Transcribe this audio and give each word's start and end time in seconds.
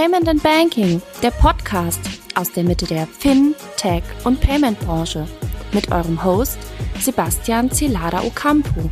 Payment 0.00 0.28
and 0.28 0.42
Banking, 0.42 1.02
der 1.22 1.30
Podcast 1.30 2.00
aus 2.34 2.50
der 2.50 2.64
Mitte 2.64 2.86
der 2.86 3.06
Fin, 3.06 3.54
Tech 3.76 4.02
und 4.24 4.40
Payment 4.40 4.80
Branche 4.80 5.26
mit 5.74 5.92
eurem 5.92 6.24
Host 6.24 6.58
Sebastian 6.98 7.70
Celada 7.70 8.22
Ocampo. 8.22 8.90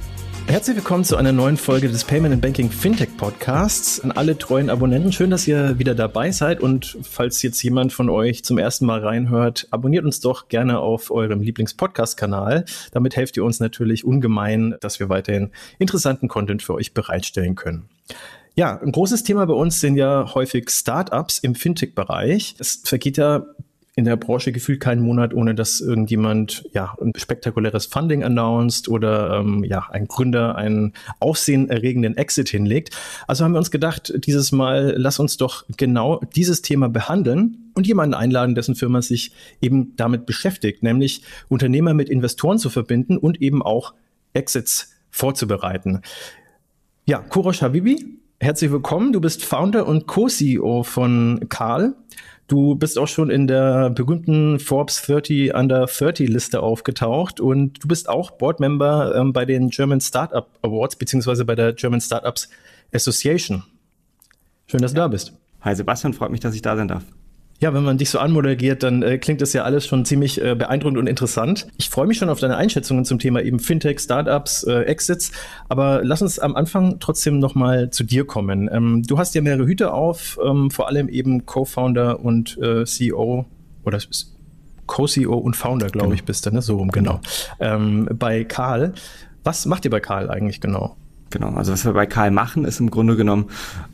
Herzlich 0.49 0.77
willkommen 0.77 1.05
zu 1.05 1.17
einer 1.17 1.33
neuen 1.33 1.57
Folge 1.57 1.89
des 1.89 2.05
Payment 2.05 2.35
and 2.35 2.43
Banking 2.43 2.71
Fintech 2.71 3.17
Podcasts. 3.17 4.01
An 4.01 4.13
alle 4.13 4.37
treuen 4.37 4.69
Abonnenten, 4.69 5.11
schön, 5.11 5.31
dass 5.31 5.49
ihr 5.49 5.79
wieder 5.79 5.95
dabei 5.95 6.31
seid. 6.31 6.61
Und 6.61 6.99
falls 7.01 7.41
jetzt 7.41 7.63
jemand 7.63 7.95
von 7.95 8.11
euch 8.11 8.45
zum 8.45 8.59
ersten 8.59 8.85
Mal 8.85 9.01
reinhört, 9.01 9.67
abonniert 9.71 10.05
uns 10.05 10.21
doch 10.21 10.49
gerne 10.49 10.79
auf 10.79 11.11
eurem 11.11 11.41
Lieblings-Podcast-Kanal. 11.41 12.67
Damit 12.93 13.17
helft 13.17 13.39
ihr 13.39 13.45
uns 13.45 13.61
natürlich 13.61 14.05
ungemein, 14.05 14.77
dass 14.83 15.01
wir 15.01 15.09
weiterhin 15.09 15.53
interessanten 15.79 16.29
Content 16.29 16.63
für 16.63 16.75
euch 16.75 16.93
bereitstellen 16.93 17.55
können. 17.55 17.89
Ja, 18.59 18.77
ein 18.83 18.91
großes 18.91 19.23
Thema 19.23 19.47
bei 19.47 19.55
uns 19.55 19.79
sind 19.79 19.95
ja 19.95 20.35
häufig 20.35 20.69
Startups 20.69 21.39
im 21.39 21.55
Fintech-Bereich. 21.55 22.57
Es 22.59 22.81
vergeht 22.85 23.17
ja 23.17 23.47
in 23.95 24.05
der 24.05 24.17
Branche 24.17 24.51
gefühlt 24.51 24.81
keinen 24.81 25.01
Monat, 25.01 25.33
ohne 25.33 25.55
dass 25.55 25.81
irgendjemand 25.81 26.65
ja 26.73 26.97
ein 27.01 27.13
spektakuläres 27.15 27.87
Funding 27.87 28.25
announced 28.25 28.89
oder 28.89 29.39
ähm, 29.39 29.63
ja 29.63 29.87
ein 29.93 30.09
Gründer 30.09 30.57
einen 30.57 30.95
aufsehenerregenden 31.21 32.17
Exit 32.17 32.49
hinlegt. 32.49 32.97
Also 33.29 33.45
haben 33.45 33.53
wir 33.53 33.59
uns 33.59 33.71
gedacht, 33.71 34.13
dieses 34.27 34.51
Mal 34.51 34.93
lass 34.97 35.21
uns 35.21 35.37
doch 35.37 35.65
genau 35.77 36.21
dieses 36.35 36.61
Thema 36.61 36.89
behandeln 36.89 37.71
und 37.75 37.87
jemanden 37.87 38.15
einladen, 38.15 38.57
dessen 38.57 38.75
Firma 38.75 39.03
sich 39.03 39.31
eben 39.61 39.95
damit 39.95 40.27
beschäftigt, 40.27 40.83
nämlich 40.83 41.23
Unternehmer 41.49 41.95
mit 41.95 42.09
Investoren 42.09 42.59
zu 42.59 42.71
verbinden 42.71 43.19
und 43.19 43.41
eben 43.41 43.63
auch 43.63 43.95
Exits 44.33 44.91
vorzubereiten. 45.13 46.03
Ja, 47.07 47.21
Kurosh 47.21 47.63
Habibi, 47.63 48.18
herzlich 48.41 48.71
willkommen. 48.71 49.13
Du 49.13 49.21
bist 49.21 49.45
Founder 49.45 49.87
und 49.87 50.07
Co-CEO 50.07 50.83
von 50.83 51.47
Karl. 51.49 51.95
Du 52.47 52.77
bist 52.77 52.99
auch 52.99 53.09
schon 53.09 53.31
in 53.31 53.47
der 53.47 53.91
berühmten 53.91 54.59
Forbes 54.59 55.03
30 55.03 55.55
Under 55.55 55.87
30 55.87 56.29
Liste 56.29 56.63
aufgetaucht 56.63 57.41
und 57.41 57.83
du 57.83 57.89
bist 57.89 58.09
auch 58.09 58.31
Boardmember 58.33 59.15
ähm, 59.17 59.33
bei 59.33 59.45
den 59.45 59.69
German 59.69 60.01
Startup 60.01 60.49
Awards 60.63 60.97
beziehungsweise 60.97 61.45
bei 61.45 61.55
der 61.55 61.75
German 61.75 62.01
Startups 62.01 62.49
Association. 62.93 63.65
Schön, 64.67 64.81
dass 64.81 64.93
du 64.93 64.97
da 64.97 65.09
bist. 65.09 65.33
Hi 65.61 65.75
Sebastian, 65.75 66.15
freut 66.15 66.31
mich, 66.31 66.41
dass 66.41 66.55
ich 66.55 66.63
da 66.63 66.77
sein 66.77 66.89
darf. 66.89 67.05
Ja, 67.61 67.75
wenn 67.75 67.83
man 67.83 67.99
dich 67.99 68.11
so 68.11 68.21
anmoderiert, 68.21 68.85
dann 68.85 69.03
äh, 69.03 69.19
klingt 69.19 69.41
das 69.41 69.53
ja 69.53 69.65
alles 69.65 69.85
schon 69.85 70.05
ziemlich 70.05 70.41
äh, 70.41 70.55
beeindruckend 70.55 70.97
und 70.97 71.09
interessant. 71.09 71.67
Ich 71.77 71.91
freue 71.91 72.07
mich 72.07 72.17
schon 72.17 72.29
auf 72.29 72.39
deine 72.39 72.57
Einschätzungen 72.57 73.05
zum 73.05 73.19
Thema 73.19 73.43
eben 73.43 73.59
Fintech, 73.59 73.99
Startups, 73.99 74.63
äh, 74.63 74.83
Exits. 74.83 75.33
Aber 75.69 76.01
lass 76.05 76.23
uns 76.23 76.39
am 76.39 76.55
Anfang 76.55 77.01
trotzdem 77.01 77.41
nochmal 77.41 77.91
zu 77.91 78.05
dir 78.05 78.25
kommen. 78.25 78.71
Ähm, 78.73 79.03
du 79.03 79.19
hast 79.19 79.35
ja 79.35 79.41
mehrere 79.41 79.67
Hüte 79.67 79.93
auf, 79.93 80.39
ähm, 80.45 80.71
vor 80.71 80.87
allem 80.87 81.09
eben 81.09 81.47
Co-Founder 81.47 82.21
und 82.21 82.57
äh, 82.59 82.85
CEO 82.85 83.45
oder 83.85 83.99
Co-CEO 84.87 85.37
und 85.37 85.57
Founder, 85.57 85.89
glaube 85.89 86.09
genau. 86.09 86.15
ich, 86.15 86.25
bist 86.25 86.47
du, 86.47 86.51
ne? 86.53 86.63
So 86.63 86.77
rum, 86.77 86.93
genau. 86.93 87.21
genau. 87.59 87.75
Ähm, 87.75 88.09
bei 88.13 88.45
Karl. 88.45 88.95
Was 89.43 89.67
macht 89.67 89.85
ihr 89.85 89.91
bei 89.91 90.01
Karl 90.01 90.31
eigentlich 90.31 90.61
genau? 90.61 90.97
Genau, 91.31 91.51
also 91.51 91.73
was 91.73 91.85
wir 91.85 91.93
bei 91.93 92.07
Karl 92.07 92.31
machen, 92.31 92.65
ist 92.65 92.81
im 92.81 92.91
Grunde 92.91 93.15
genommen 93.15 93.47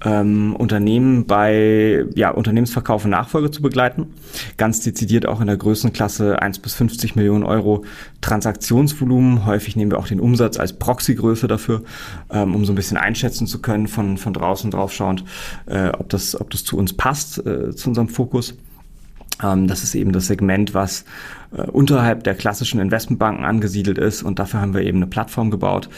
ähm, 0.04 0.54
Unternehmen 0.54 1.26
bei 1.26 2.04
ja, 2.14 2.30
Unternehmensverkauf 2.30 3.04
und 3.04 3.10
Nachfolge 3.10 3.50
zu 3.50 3.60
begleiten. 3.60 4.14
Ganz 4.56 4.80
dezidiert 4.80 5.26
auch 5.26 5.40
in 5.40 5.48
der 5.48 5.56
Größenklasse 5.56 6.40
1 6.40 6.60
bis 6.60 6.74
50 6.74 7.16
Millionen 7.16 7.42
Euro 7.42 7.84
Transaktionsvolumen. 8.20 9.46
Häufig 9.46 9.74
nehmen 9.74 9.90
wir 9.90 9.98
auch 9.98 10.06
den 10.06 10.20
Umsatz 10.20 10.58
als 10.58 10.74
Proxygröße 10.74 11.48
dafür, 11.48 11.82
ähm, 12.30 12.54
um 12.54 12.64
so 12.64 12.72
ein 12.72 12.76
bisschen 12.76 12.96
einschätzen 12.98 13.48
zu 13.48 13.60
können 13.60 13.88
von, 13.88 14.16
von 14.16 14.32
draußen 14.32 14.70
draufschauend, 14.70 15.24
äh, 15.66 15.88
ob, 15.88 16.08
das, 16.10 16.40
ob 16.40 16.50
das 16.50 16.62
zu 16.62 16.78
uns 16.78 16.92
passt, 16.92 17.44
äh, 17.44 17.74
zu 17.74 17.88
unserem 17.88 18.08
Fokus. 18.08 18.54
Ähm, 19.42 19.66
das 19.66 19.82
ist 19.82 19.94
eben 19.94 20.12
das 20.12 20.28
Segment, 20.28 20.74
was 20.74 21.04
unterhalb 21.62 22.24
der 22.24 22.34
klassischen 22.34 22.80
Investmentbanken 22.80 23.44
angesiedelt 23.44 23.98
ist. 23.98 24.22
Und 24.22 24.38
dafür 24.38 24.60
haben 24.60 24.74
wir 24.74 24.82
eben 24.82 24.98
eine 24.98 25.06
Plattform 25.06 25.50
gebaut, 25.50 25.88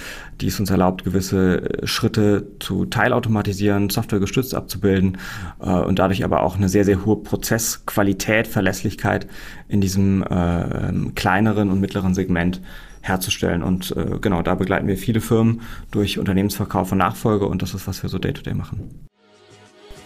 die 0.40 0.48
es 0.48 0.60
uns 0.60 0.70
erlaubt, 0.70 1.04
gewisse 1.04 1.62
äh, 1.62 1.86
Schritte 1.86 2.46
zu 2.60 2.86
teilautomatisieren, 2.86 3.90
softwaregestützt 3.90 4.54
abzubilden 4.54 5.18
äh, 5.60 5.70
und 5.70 5.98
dadurch 5.98 6.24
aber 6.24 6.42
auch 6.42 6.56
eine 6.56 6.68
sehr, 6.68 6.84
sehr 6.84 7.04
hohe 7.04 7.16
Prozessqualität, 7.16 8.46
Verlässlichkeit 8.46 9.26
in 9.68 9.80
diesem 9.80 10.22
äh, 10.22 11.10
kleineren 11.14 11.70
und 11.70 11.80
mittleren 11.80 12.14
Segment 12.14 12.60
herzustellen. 13.00 13.62
Und 13.62 13.96
äh, 13.96 14.18
genau, 14.20 14.42
da 14.42 14.54
begleiten 14.54 14.86
wir 14.86 14.96
viele 14.96 15.20
Firmen 15.20 15.62
durch 15.90 16.18
Unternehmensverkauf 16.18 16.92
und 16.92 16.98
Nachfolge 16.98 17.46
und 17.46 17.62
das 17.62 17.74
ist, 17.74 17.86
was 17.86 18.02
wir 18.02 18.10
so 18.10 18.18
day-to-day 18.18 18.52
-Day 18.52 18.56
machen. 18.56 19.06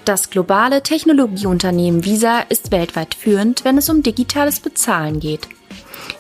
Das 0.04 0.30
globale 0.30 0.82
Technologieunternehmen 0.82 2.04
Visa 2.04 2.40
ist 2.48 2.72
weltweit 2.72 3.14
führend, 3.14 3.64
wenn 3.64 3.76
es 3.76 3.90
um 3.90 4.02
digitales 4.02 4.60
Bezahlen 4.60 5.20
geht. 5.20 5.46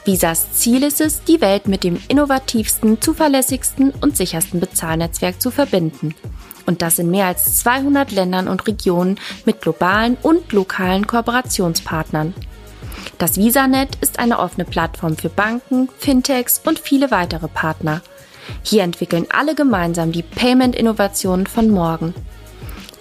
Visas 0.04 0.52
Ziel 0.52 0.82
ist 0.82 1.00
es, 1.00 1.24
die 1.24 1.40
Welt 1.40 1.66
mit 1.66 1.82
dem 1.82 1.98
innovativsten, 2.08 3.00
zuverlässigsten 3.00 3.92
und 4.02 4.16
sichersten 4.16 4.60
Bezahlnetzwerk 4.60 5.40
zu 5.40 5.50
verbinden. 5.50 6.14
Und 6.66 6.82
das 6.82 6.98
in 6.98 7.10
mehr 7.10 7.26
als 7.26 7.58
200 7.60 8.12
Ländern 8.12 8.48
und 8.48 8.66
Regionen 8.66 9.18
mit 9.46 9.62
globalen 9.62 10.16
und 10.22 10.52
lokalen 10.52 11.06
Kooperationspartnern. 11.06 12.34
Das 13.18 13.38
VisaNet 13.38 13.96
ist 14.02 14.18
eine 14.18 14.38
offene 14.38 14.66
Plattform 14.66 15.16
für 15.16 15.30
Banken, 15.30 15.88
Fintechs 15.98 16.60
und 16.64 16.78
viele 16.78 17.10
weitere 17.10 17.48
Partner. 17.48 18.02
Hier 18.62 18.82
entwickeln 18.82 19.26
alle 19.30 19.54
gemeinsam 19.54 20.12
die 20.12 20.22
Payment-Innovationen 20.22 21.46
von 21.46 21.70
morgen 21.70 22.14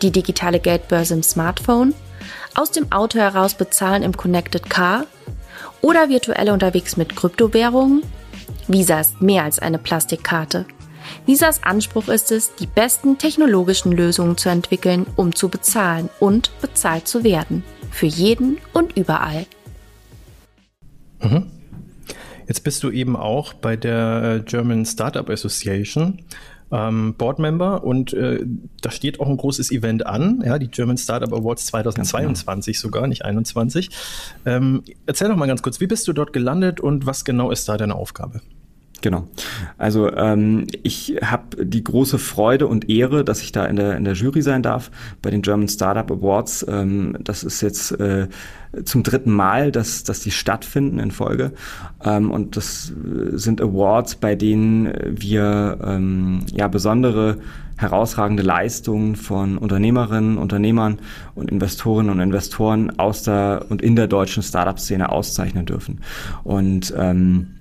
die 0.02 0.12
digitale 0.12 0.60
Geldbörse 0.60 1.14
im 1.14 1.24
Smartphone, 1.24 1.94
aus 2.56 2.72
dem 2.72 2.92
Auto 2.92 3.20
heraus 3.20 3.54
bezahlen 3.54 4.04
im 4.04 4.16
Connected 4.16 4.70
Car 4.70 5.06
oder 5.82 6.10
virtuell 6.10 6.50
unterwegs 6.50 6.98
mit 6.98 7.16
Kryptowährungen? 7.16 8.04
Visa 8.68 9.00
ist 9.00 9.22
mehr 9.22 9.44
als 9.44 9.60
eine 9.60 9.78
Plastikkarte. 9.78 10.66
Visas 11.26 11.64
Anspruch 11.64 12.08
ist 12.08 12.32
es, 12.32 12.54
die 12.56 12.68
besten 12.68 13.18
technologischen 13.18 13.92
Lösungen 13.92 14.38
zu 14.38 14.50
entwickeln, 14.50 15.06
um 15.16 15.34
zu 15.34 15.50
bezahlen 15.50 16.10
und 16.20 16.52
bezahlt 16.62 17.08
zu 17.08 17.24
werden. 17.24 17.64
Für 17.92 18.06
jeden 18.06 18.58
und 18.74 18.96
überall. 18.96 19.46
Mhm. 21.22 21.52
Jetzt 22.48 22.64
bist 22.64 22.82
du 22.82 22.90
eben 22.90 23.16
auch 23.16 23.54
bei 23.54 23.76
der 23.76 24.44
German 24.44 24.86
Startup 24.86 25.30
Association 25.30 26.24
ähm, 26.72 27.16
Boardmember 27.18 27.84
und 27.84 28.14
äh, 28.14 28.46
da 28.82 28.92
steht 28.92 29.20
auch 29.20 29.28
ein 29.28 29.38
großes 29.38 29.72
Event 29.72 30.06
an, 30.06 30.42
ja, 30.46 30.60
die 30.60 30.68
German 30.68 30.98
Startup 30.98 31.34
Awards 31.34 31.66
2022 31.68 32.76
genau. 32.76 32.82
sogar, 32.82 33.08
nicht 33.08 33.26
21. 33.26 33.90
Ähm, 34.46 34.84
erzähl 35.06 35.30
doch 35.30 35.36
mal 35.36 35.48
ganz 35.48 35.62
kurz, 35.62 35.80
wie 35.80 35.88
bist 35.88 36.08
du 36.08 36.14
dort 36.14 36.34
gelandet 36.34 36.80
und 36.80 37.06
was 37.06 37.26
genau 37.26 37.52
ist 37.52 37.68
da 37.68 37.78
deine 37.78 37.96
Aufgabe? 37.96 38.42
Genau. 39.02 39.28
Also 39.78 40.12
ähm, 40.14 40.68
ich 40.84 41.18
habe 41.24 41.66
die 41.66 41.84
große 41.84 42.18
Freude 42.18 42.68
und 42.68 42.90
Ehre, 42.90 43.24
dass 43.24 43.42
ich 43.42 43.52
da 43.52 43.66
in 43.66 43.76
der, 43.76 43.96
in 43.96 44.04
der 44.04 44.14
Jury 44.14 44.42
sein 44.42 44.62
darf 44.62 44.92
bei 45.22 45.30
den 45.30 45.42
German 45.42 45.70
Startup 45.70 46.10
Awards. 46.12 46.66
Ähm, 46.68 47.18
das 47.24 47.44
ist 47.44 47.62
jetzt 47.62 47.92
äh, 48.00 48.28
zum 48.84 49.04
dritten 49.04 49.32
Mal, 49.32 49.72
dass, 49.72 50.04
dass 50.04 50.20
die 50.20 50.32
stattfinden 50.32 51.00
in 51.00 51.12
Folge. 51.12 51.54
Ähm, 52.04 52.30
und 52.32 52.58
das 52.58 52.94
sind 53.32 53.62
Awards, 53.62 54.16
bei 54.16 54.36
denen 54.36 54.94
wir 55.08 55.80
ähm, 55.84 56.46
ja 56.52 56.68
besondere 56.68 57.38
herausragende 57.78 58.44
Leistungen 58.44 59.16
von 59.16 59.58
Unternehmerinnen, 59.58 60.38
Unternehmern 60.38 61.00
und 61.34 61.50
Investorinnen 61.50 62.12
und 62.12 62.20
Investoren 62.20 63.00
aus 63.00 63.24
der 63.24 63.66
und 63.70 63.82
in 63.82 63.96
der 63.96 64.08
deutschen 64.08 64.44
Startup-Szene 64.44 65.10
auszeichnen 65.10 65.66
dürfen. 65.66 66.02
Und 66.44 66.94
ähm, 66.98 67.59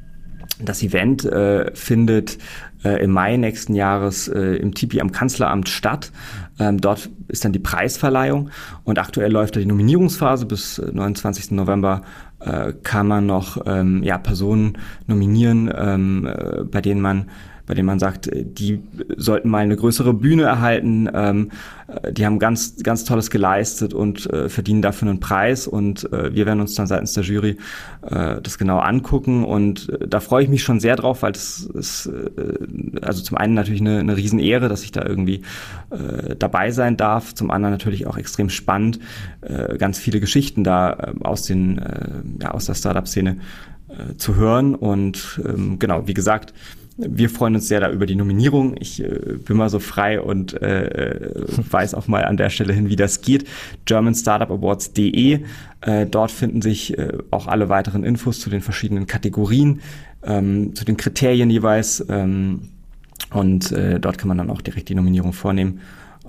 das 0.60 0.82
Event 0.82 1.24
äh, 1.24 1.74
findet 1.74 2.38
äh, 2.84 3.02
im 3.02 3.10
Mai 3.10 3.36
nächsten 3.36 3.74
Jahres 3.74 4.28
äh, 4.28 4.56
im 4.56 4.74
Tipi 4.74 5.00
am 5.00 5.12
Kanzleramt 5.12 5.68
statt. 5.68 6.12
Ähm, 6.58 6.80
dort 6.80 7.10
ist 7.28 7.44
dann 7.44 7.52
die 7.52 7.58
Preisverleihung 7.58 8.50
und 8.84 8.98
aktuell 8.98 9.30
läuft 9.30 9.56
da 9.56 9.60
die 9.60 9.66
Nominierungsphase. 9.66 10.46
Bis 10.46 10.78
29. 10.78 11.50
Äh, 11.50 11.54
November 11.54 12.02
äh, 12.40 12.72
kann 12.82 13.06
man 13.06 13.26
noch 13.26 13.58
ähm, 13.66 14.02
ja, 14.02 14.18
Personen 14.18 14.78
nominieren, 15.06 15.70
ähm, 15.74 16.26
äh, 16.26 16.64
bei 16.64 16.80
denen 16.80 17.00
man 17.00 17.26
bei 17.68 17.74
denen 17.74 17.86
man 17.86 17.98
sagt, 17.98 18.26
äh, 18.26 18.44
die 18.44 18.80
sollten 19.16 19.48
mal 19.48 19.58
eine 19.58 19.76
größere 19.76 20.14
Bühne 20.14 20.44
erhalten, 20.44 21.08
ähm, 21.12 21.50
äh, 21.86 22.12
die 22.12 22.26
haben 22.26 22.38
ganz, 22.38 22.76
ganz 22.82 23.04
Tolles 23.04 23.30
geleistet 23.30 23.94
und 23.94 24.28
äh, 24.32 24.48
verdienen 24.48 24.82
dafür 24.82 25.08
einen 25.08 25.20
Preis. 25.20 25.68
Und 25.68 26.10
äh, 26.12 26.34
wir 26.34 26.46
werden 26.46 26.60
uns 26.60 26.74
dann 26.74 26.86
seitens 26.86 27.12
der 27.12 27.24
Jury 27.24 27.58
äh, 28.02 28.40
das 28.40 28.58
genau 28.58 28.78
angucken. 28.78 29.44
Und 29.44 29.90
äh, 29.90 30.08
da 30.08 30.20
freue 30.20 30.42
ich 30.42 30.48
mich 30.48 30.62
schon 30.62 30.80
sehr 30.80 30.96
drauf, 30.96 31.22
weil 31.22 31.32
das 31.32 31.60
ist 31.60 32.10
also 33.02 33.22
zum 33.22 33.36
einen 33.36 33.54
natürlich 33.54 33.80
eine, 33.80 33.98
eine 34.00 34.16
Riesenehre, 34.16 34.68
dass 34.68 34.82
ich 34.82 34.92
da 34.92 35.04
irgendwie 35.04 35.42
dabei 36.38 36.70
sein 36.70 36.96
darf, 36.96 37.34
zum 37.34 37.50
anderen 37.50 37.72
natürlich 37.72 38.06
auch 38.06 38.16
extrem 38.16 38.48
spannend, 38.48 38.98
ganz 39.78 39.98
viele 39.98 40.20
Geschichten 40.20 40.64
da 40.64 40.92
äh, 40.92 41.12
aus 41.22 41.42
den 41.42 41.80
ja, 42.40 42.50
aus 42.52 42.66
der 42.66 42.74
Startup-Szene 42.74 43.38
zu 44.16 44.36
hören. 44.36 44.74
Und 44.74 45.40
ähm, 45.44 45.78
genau, 45.78 46.06
wie 46.06 46.14
gesagt, 46.14 46.52
wir 46.98 47.30
freuen 47.30 47.54
uns 47.54 47.68
sehr 47.68 47.78
da 47.80 47.90
über 47.90 48.06
die 48.06 48.16
Nominierung. 48.16 48.74
Ich 48.78 49.02
äh, 49.02 49.36
bin 49.46 49.56
mal 49.56 49.70
so 49.70 49.78
frei 49.78 50.20
und 50.20 50.60
äh, 50.60 51.30
weiß 51.70 51.94
auch 51.94 52.08
mal 52.08 52.24
an 52.24 52.36
der 52.36 52.50
Stelle 52.50 52.72
hin, 52.72 52.88
wie 52.90 52.96
das 52.96 53.20
geht. 53.20 53.46
GermanStartupAwards.de. 53.86 55.40
Äh, 55.80 56.06
dort 56.06 56.32
finden 56.32 56.60
sich 56.60 56.98
äh, 56.98 57.12
auch 57.30 57.46
alle 57.46 57.68
weiteren 57.68 58.02
Infos 58.02 58.40
zu 58.40 58.50
den 58.50 58.60
verschiedenen 58.60 59.06
Kategorien, 59.06 59.80
ähm, 60.24 60.74
zu 60.74 60.84
den 60.84 60.96
Kriterien 60.96 61.50
jeweils. 61.50 62.04
Ähm, 62.08 62.62
und 63.30 63.70
äh, 63.70 64.00
dort 64.00 64.18
kann 64.18 64.28
man 64.28 64.38
dann 64.38 64.50
auch 64.50 64.60
direkt 64.60 64.88
die 64.88 64.94
Nominierung 64.96 65.32
vornehmen. 65.32 65.80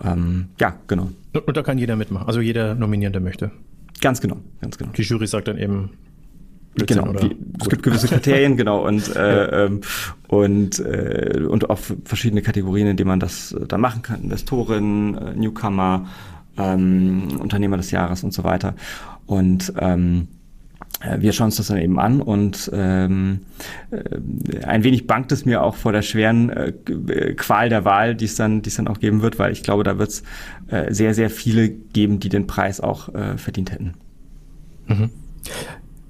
Ähm, 0.03 0.49
ja, 0.59 0.75
genau. 0.87 1.09
Und 1.33 1.57
da 1.57 1.63
kann 1.63 1.79
jeder 1.79 1.95
mitmachen, 1.95 2.27
also 2.27 2.41
jeder 2.41 2.75
nominieren, 2.75 3.13
der 3.13 3.21
möchte. 3.21 3.51
Ganz 4.01 4.21
genau, 4.21 4.37
ganz 4.61 4.77
genau. 4.77 4.91
Die 4.91 5.01
Jury 5.01 5.27
sagt 5.27 5.47
dann 5.47 5.57
eben, 5.57 5.91
Blödsinn, 6.79 7.05
genau, 7.05 7.19
die, 7.19 7.35
es 7.59 7.69
gibt 7.69 7.83
gewisse 7.83 8.07
Kriterien, 8.07 8.57
genau, 8.57 8.85
und, 8.85 9.15
äh, 9.15 9.65
ähm, 9.65 9.81
und, 10.27 10.79
äh, 10.79 11.41
und 11.47 11.69
auch 11.69 11.79
verschiedene 12.05 12.41
Kategorien, 12.41 12.87
in 12.87 12.97
denen 12.97 13.09
man 13.09 13.19
das 13.19 13.51
äh, 13.51 13.65
dann 13.67 13.81
machen 13.81 14.01
kann. 14.01 14.23
Investoren, 14.23 15.15
äh, 15.15 15.35
Newcomer, 15.35 16.07
ähm, 16.57 17.39
Unternehmer 17.39 17.77
des 17.77 17.91
Jahres 17.91 18.23
und 18.23 18.33
so 18.33 18.43
weiter. 18.43 18.75
Und 19.25 19.73
ähm, 19.79 20.27
äh, 21.01 21.21
wir 21.21 21.33
schauen 21.33 21.45
uns 21.45 21.57
das 21.57 21.67
dann 21.67 21.77
eben 21.77 21.99
an 21.99 22.21
und 22.21 22.69
ähm, 22.73 23.41
äh, 23.91 24.65
ein 24.65 24.83
wenig 24.83 25.07
bangt 25.07 25.31
es 25.31 25.45
mir 25.45 25.63
auch 25.63 25.75
vor 25.75 25.91
der 25.91 26.01
schweren 26.01 26.49
äh, 26.49 26.73
Qual 27.35 27.69
der 27.69 27.85
Wahl, 27.85 28.15
die 28.15 28.25
es 28.25 28.35
dann, 28.35 28.61
die 28.61 28.69
es 28.69 28.75
dann 28.75 28.87
auch 28.87 28.99
geben 28.99 29.21
wird, 29.21 29.39
weil 29.39 29.51
ich 29.51 29.63
glaube, 29.63 29.83
da 29.83 29.97
wird 29.97 30.09
es 30.09 30.23
äh, 30.67 30.93
sehr, 30.93 31.13
sehr 31.13 31.29
viele 31.29 31.69
geben, 31.69 32.19
die 32.19 32.29
den 32.29 32.47
Preis 32.47 32.81
auch 32.81 33.13
äh, 33.13 33.37
verdient 33.37 33.71
hätten. 33.71 33.93
Mhm. 34.87 35.09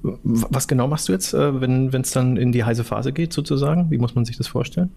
Was 0.02 0.68
genau 0.68 0.88
machst 0.88 1.10
du 1.10 1.12
jetzt, 1.12 1.34
äh, 1.34 1.62
wenn 1.62 1.94
es 1.94 2.12
dann 2.12 2.38
in 2.38 2.52
die 2.52 2.64
heiße 2.64 2.84
Phase 2.84 3.12
geht, 3.12 3.34
sozusagen? 3.34 3.92
Wie 3.92 3.98
muss 3.98 4.16
man 4.16 4.26
sich 4.26 4.38
das 4.38 4.48
vorstellen? 4.48 4.92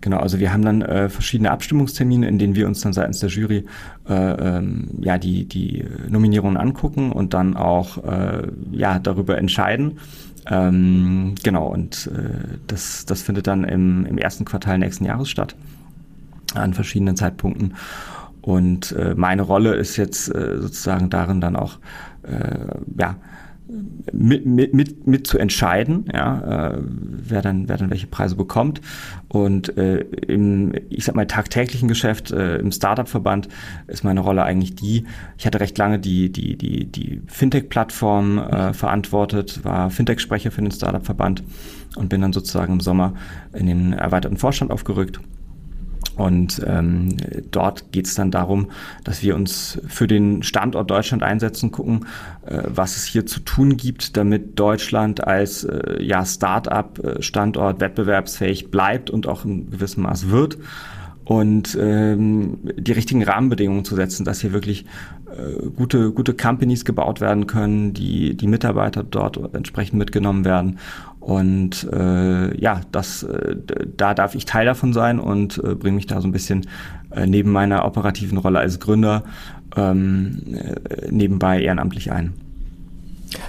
Genau, 0.00 0.18
also 0.18 0.38
wir 0.38 0.52
haben 0.52 0.64
dann 0.64 0.82
äh, 0.82 1.08
verschiedene 1.08 1.50
Abstimmungstermine, 1.50 2.28
in 2.28 2.38
denen 2.38 2.54
wir 2.54 2.66
uns 2.66 2.80
dann 2.80 2.92
seitens 2.92 3.20
der 3.20 3.28
Jury 3.28 3.64
äh, 4.08 4.14
ähm, 4.14 4.88
ja 5.00 5.18
die 5.18 5.44
die 5.44 5.84
Nominierungen 6.08 6.56
angucken 6.56 7.12
und 7.12 7.34
dann 7.34 7.56
auch 7.56 8.02
äh, 8.04 8.48
ja 8.72 8.98
darüber 8.98 9.38
entscheiden. 9.38 9.98
Ähm, 10.46 11.34
genau 11.42 11.66
und 11.68 12.10
äh, 12.14 12.58
das 12.66 13.04
das 13.04 13.22
findet 13.22 13.46
dann 13.46 13.64
im, 13.64 14.06
im 14.06 14.18
ersten 14.18 14.44
Quartal 14.44 14.78
nächsten 14.78 15.04
Jahres 15.04 15.28
statt 15.28 15.54
an 16.54 16.72
verschiedenen 16.74 17.16
Zeitpunkten. 17.16 17.74
Und 18.40 18.92
äh, 18.92 19.14
meine 19.14 19.42
Rolle 19.42 19.74
ist 19.74 19.96
jetzt 19.96 20.26
sozusagen 20.26 21.10
darin 21.10 21.40
dann 21.40 21.56
auch 21.56 21.78
ja 22.98 23.16
mit, 24.12 24.46
mit, 24.46 24.72
mit, 24.72 25.06
mit 25.06 25.26
zu 25.26 25.38
entscheiden, 25.38 26.06
ja, 26.12 26.70
äh, 26.70 26.78
wer 26.80 27.42
dann 27.42 27.68
wer 27.68 27.76
dann 27.76 27.90
welche 27.90 28.06
Preise 28.06 28.34
bekommt. 28.34 28.80
Und 29.28 29.76
äh, 29.76 29.98
im 29.98 30.72
ich 30.88 31.04
sag 31.04 31.14
mal 31.14 31.26
tagtäglichen 31.26 31.88
Geschäft 31.88 32.30
äh, 32.30 32.56
im 32.56 32.72
Startup 32.72 33.08
Verband 33.08 33.48
ist 33.86 34.04
meine 34.04 34.20
Rolle 34.20 34.42
eigentlich 34.42 34.74
die 34.74 35.04
ich 35.36 35.46
hatte 35.46 35.60
recht 35.60 35.76
lange 35.76 35.98
die 35.98 36.32
die 36.32 36.56
die 36.56 36.86
die 36.86 37.20
Fintech 37.26 37.68
Plattform 37.68 38.38
äh, 38.38 38.72
verantwortet 38.72 39.64
war 39.64 39.90
Fintech 39.90 40.20
Sprecher 40.20 40.50
für 40.50 40.62
den 40.62 40.72
Startup 40.72 41.04
Verband 41.04 41.42
und 41.96 42.08
bin 42.08 42.22
dann 42.22 42.32
sozusagen 42.32 42.74
im 42.74 42.80
Sommer 42.80 43.14
in 43.52 43.66
den 43.66 43.92
erweiterten 43.92 44.38
Vorstand 44.38 44.70
aufgerückt 44.70 45.20
und 46.18 46.60
ähm, 46.66 47.16
dort 47.52 47.92
geht 47.92 48.06
es 48.06 48.16
dann 48.16 48.32
darum, 48.32 48.72
dass 49.04 49.22
wir 49.22 49.36
uns 49.36 49.80
für 49.86 50.08
den 50.08 50.42
Standort 50.42 50.90
Deutschland 50.90 51.22
einsetzen, 51.22 51.70
gucken, 51.70 52.06
äh, 52.44 52.62
was 52.66 52.96
es 52.96 53.04
hier 53.04 53.24
zu 53.24 53.38
tun 53.40 53.76
gibt, 53.76 54.16
damit 54.16 54.58
Deutschland 54.58 55.24
als 55.24 55.62
äh, 55.62 56.02
ja, 56.02 56.26
Start-up-Standort 56.26 57.76
äh, 57.76 57.80
wettbewerbsfähig 57.80 58.72
bleibt 58.72 59.10
und 59.10 59.28
auch 59.28 59.44
in 59.44 59.70
gewissem 59.70 60.02
Maß 60.02 60.28
wird 60.30 60.58
und 61.28 61.78
ähm, 61.78 62.58
die 62.76 62.92
richtigen 62.92 63.22
Rahmenbedingungen 63.22 63.84
zu 63.84 63.94
setzen, 63.94 64.24
dass 64.24 64.40
hier 64.40 64.52
wirklich 64.54 64.86
äh, 65.26 65.68
gute, 65.76 66.10
gute 66.10 66.32
Companies 66.32 66.86
gebaut 66.86 67.20
werden 67.20 67.46
können, 67.46 67.92
die, 67.92 68.34
die 68.34 68.46
Mitarbeiter 68.46 69.04
dort 69.04 69.38
entsprechend 69.54 69.98
mitgenommen 69.98 70.46
werden. 70.46 70.78
Und 71.28 71.86
äh, 71.92 72.58
ja, 72.58 72.80
das, 72.90 73.22
äh, 73.22 73.54
da 73.98 74.14
darf 74.14 74.34
ich 74.34 74.46
Teil 74.46 74.64
davon 74.64 74.94
sein 74.94 75.20
und 75.20 75.58
äh, 75.58 75.74
bringe 75.74 75.96
mich 75.96 76.06
da 76.06 76.22
so 76.22 76.26
ein 76.26 76.32
bisschen 76.32 76.66
äh, 77.10 77.26
neben 77.26 77.52
meiner 77.52 77.84
operativen 77.84 78.38
Rolle 78.38 78.60
als 78.60 78.80
Gründer 78.80 79.24
ähm, 79.76 80.40
äh, 80.54 81.10
nebenbei 81.10 81.60
ehrenamtlich 81.60 82.12
ein. 82.12 82.32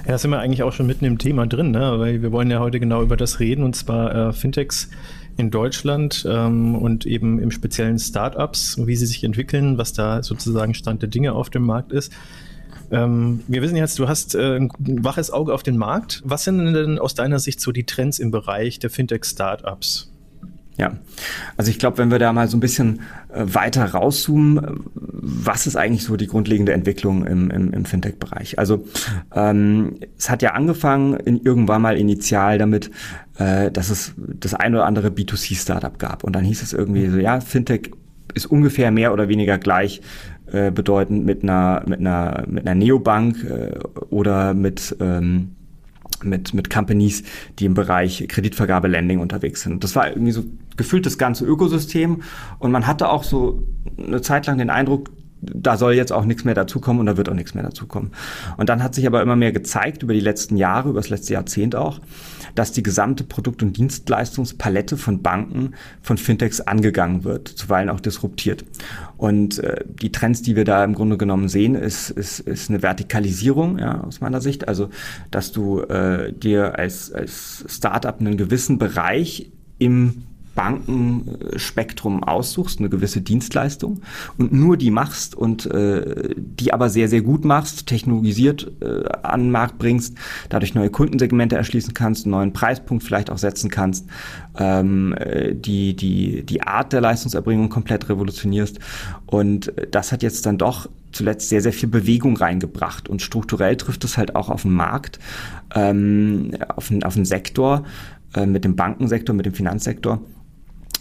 Ja, 0.05 0.17
sind 0.17 0.31
wir 0.31 0.39
eigentlich 0.39 0.61
auch 0.63 0.73
schon 0.73 0.87
mitten 0.87 1.05
im 1.05 1.19
Thema 1.19 1.47
drin, 1.47 1.71
ne? 1.71 1.93
weil 1.99 2.21
wir 2.21 2.33
wollen 2.33 2.51
ja 2.51 2.59
heute 2.59 2.81
genau 2.81 3.01
über 3.01 3.15
das 3.15 3.39
reden, 3.39 3.63
und 3.63 3.77
zwar 3.77 4.13
äh, 4.13 4.33
Fintechs 4.33 4.89
in 5.37 5.49
Deutschland 5.49 6.27
ähm, 6.29 6.75
und 6.75 7.05
eben 7.05 7.39
im 7.39 7.49
speziellen 7.49 7.97
Startups, 7.97 8.77
wie 8.85 8.97
sie 8.97 9.05
sich 9.05 9.23
entwickeln, 9.23 9.77
was 9.77 9.93
da 9.93 10.21
sozusagen 10.21 10.73
Stand 10.73 11.01
der 11.01 11.07
Dinge 11.07 11.31
auf 11.31 11.49
dem 11.49 11.63
Markt 11.63 11.93
ist. 11.93 12.11
Ähm, 12.91 13.41
wir 13.47 13.61
wissen 13.61 13.75
jetzt, 13.75 13.99
du 13.99 14.07
hast 14.07 14.35
äh, 14.35 14.57
ein 14.57 14.71
waches 15.03 15.31
Auge 15.31 15.53
auf 15.53 15.63
den 15.63 15.77
Markt. 15.77 16.21
Was 16.25 16.43
sind 16.43 16.73
denn 16.73 16.99
aus 16.99 17.15
deiner 17.15 17.39
Sicht 17.39 17.61
so 17.61 17.71
die 17.71 17.85
Trends 17.85 18.19
im 18.19 18.31
Bereich 18.31 18.79
der 18.79 18.89
Fintech-Startups? 18.89 20.11
Ja, 20.79 20.93
also 21.57 21.69
ich 21.69 21.77
glaube, 21.77 21.97
wenn 21.97 22.09
wir 22.09 22.19
da 22.19 22.31
mal 22.31 22.47
so 22.47 22.55
ein 22.55 22.61
bisschen 22.61 23.01
äh, 23.33 23.43
weiter 23.45 23.83
rauszoomen, 23.83 24.79
was 24.93 25.67
ist 25.67 25.75
eigentlich 25.75 26.05
so 26.05 26.15
die 26.15 26.27
grundlegende 26.27 26.71
Entwicklung 26.71 27.25
im, 27.27 27.51
im, 27.51 27.73
im 27.73 27.83
Fintech-Bereich? 27.83 28.57
Also 28.57 28.85
ähm, 29.35 29.97
es 30.17 30.29
hat 30.29 30.41
ja 30.41 30.51
angefangen 30.51 31.15
in, 31.15 31.41
irgendwann 31.41 31.81
mal 31.81 31.97
initial 31.97 32.57
damit, 32.57 32.91
äh, 33.37 33.69
dass 33.71 33.89
es 33.89 34.13
das 34.17 34.53
ein 34.53 34.73
oder 34.73 34.85
andere 34.85 35.09
B2C-Startup 35.09 35.99
gab. 35.99 36.23
Und 36.23 36.33
dann 36.33 36.45
hieß 36.45 36.61
es 36.61 36.71
irgendwie 36.71 37.09
so, 37.09 37.17
ja, 37.17 37.41
Fintech 37.41 37.91
ist 38.33 38.45
ungefähr 38.45 38.89
mehr 38.89 39.11
oder 39.11 39.27
weniger 39.27 39.57
gleich 39.57 40.01
äh, 40.51 40.71
bedeutend 40.71 41.25
mit 41.25 41.43
einer 41.43 41.83
mit 41.85 41.99
einer 41.99 42.45
mit 42.47 42.67
einer 42.67 42.75
Neobank 42.75 43.43
äh, 43.43 43.79
oder 44.09 44.53
mit 44.53 44.95
ähm, 44.99 45.55
mit, 46.21 46.53
mit 46.53 46.69
Companies, 46.69 47.23
die 47.59 47.65
im 47.65 47.73
Bereich 47.73 48.25
Kreditvergabe, 48.27 48.89
Lending 48.89 49.19
unterwegs 49.19 49.61
sind. 49.61 49.83
Das 49.83 49.95
war 49.95 50.09
irgendwie 50.09 50.31
so 50.31 50.43
gefühlt 50.75 51.05
das 51.05 51.17
ganze 51.17 51.45
Ökosystem 51.45 52.23
und 52.57 52.71
man 52.71 52.87
hatte 52.87 53.09
auch 53.09 53.23
so 53.23 53.63
eine 53.97 54.21
Zeit 54.21 54.47
lang 54.47 54.57
den 54.57 54.69
Eindruck, 54.69 55.11
da 55.41 55.77
soll 55.77 55.93
jetzt 55.93 56.11
auch 56.11 56.25
nichts 56.25 56.43
mehr 56.43 56.55
dazukommen 56.55 56.99
und 56.99 57.05
da 57.05 57.17
wird 57.17 57.29
auch 57.29 57.33
nichts 57.33 57.53
mehr 57.53 57.63
dazukommen. 57.63 58.11
Und 58.57 58.69
dann 58.69 58.83
hat 58.83 58.95
sich 58.95 59.07
aber 59.07 59.21
immer 59.21 59.35
mehr 59.35 59.51
gezeigt 59.51 60.03
über 60.03 60.13
die 60.13 60.19
letzten 60.19 60.57
Jahre, 60.57 60.89
über 60.89 60.99
das 60.99 61.09
letzte 61.09 61.33
Jahrzehnt 61.33 61.75
auch, 61.75 61.99
dass 62.55 62.71
die 62.71 62.83
gesamte 62.83 63.23
Produkt- 63.23 63.63
und 63.63 63.77
Dienstleistungspalette 63.77 64.97
von 64.97 65.21
Banken, 65.21 65.75
von 66.01 66.17
Fintechs 66.17 66.61
angegangen 66.61 67.23
wird, 67.23 67.47
zuweilen 67.47 67.89
auch 67.89 67.99
disruptiert. 67.99 68.65
Und 69.17 69.59
äh, 69.59 69.83
die 69.87 70.11
Trends, 70.11 70.41
die 70.41 70.55
wir 70.55 70.65
da 70.65 70.83
im 70.83 70.93
Grunde 70.93 71.17
genommen 71.17 71.49
sehen, 71.49 71.75
ist, 71.75 72.09
ist, 72.09 72.39
ist 72.41 72.69
eine 72.69 72.81
Vertikalisierung 72.81 73.79
ja, 73.79 74.01
aus 74.01 74.21
meiner 74.21 74.41
Sicht. 74.41 74.67
Also, 74.67 74.89
dass 75.31 75.51
du 75.51 75.81
äh, 75.81 76.33
dir 76.33 76.77
als, 76.77 77.11
als 77.13 77.65
Startup 77.67 78.19
einen 78.19 78.37
gewissen 78.37 78.77
Bereich 78.77 79.51
im 79.77 80.23
Bankenspektrum 80.59 82.21
aussuchst, 82.21 82.79
eine 82.79 82.89
gewisse 82.89 83.21
Dienstleistung 83.21 84.01
und 84.37 84.51
nur 84.51 84.75
die 84.75 84.91
machst 84.91 85.33
und 85.33 85.65
äh, 85.67 86.35
die 86.35 86.73
aber 86.73 86.89
sehr, 86.89 87.07
sehr 87.07 87.21
gut 87.21 87.45
machst, 87.45 87.87
technologisiert 87.87 88.69
äh, 88.81 89.07
an 89.23 89.43
den 89.43 89.51
Markt 89.51 89.77
bringst, 89.77 90.17
dadurch 90.49 90.75
neue 90.75 90.89
Kundensegmente 90.89 91.55
erschließen 91.55 91.93
kannst, 91.93 92.25
einen 92.25 92.31
neuen 92.31 92.51
Preispunkt 92.51 93.05
vielleicht 93.05 93.29
auch 93.29 93.37
setzen 93.37 93.69
kannst, 93.69 94.05
ähm, 94.57 95.13
äh, 95.17 95.55
die, 95.55 95.95
die, 95.95 96.43
die 96.43 96.61
Art 96.61 96.91
der 96.91 96.99
Leistungserbringung 96.99 97.69
komplett 97.69 98.09
revolutionierst. 98.09 98.79
Und 99.27 99.71
das 99.91 100.11
hat 100.11 100.23
jetzt 100.23 100.45
dann 100.45 100.57
doch 100.57 100.89
zuletzt 101.13 101.47
sehr, 101.47 101.61
sehr 101.61 101.71
viel 101.71 101.87
Bewegung 101.87 102.35
reingebracht. 102.35 103.07
Und 103.07 103.21
strukturell 103.21 103.77
trifft 103.77 104.03
es 104.03 104.17
halt 104.17 104.35
auch 104.35 104.49
auf 104.49 104.63
den 104.63 104.73
Markt, 104.73 105.19
ähm, 105.73 106.51
auf, 106.75 106.89
den, 106.89 107.05
auf 107.05 107.13
den 107.13 107.23
Sektor, 107.23 107.85
äh, 108.33 108.45
mit 108.45 108.65
dem 108.65 108.75
Bankensektor, 108.75 109.33
mit 109.33 109.45
dem 109.45 109.53
Finanzsektor 109.53 110.19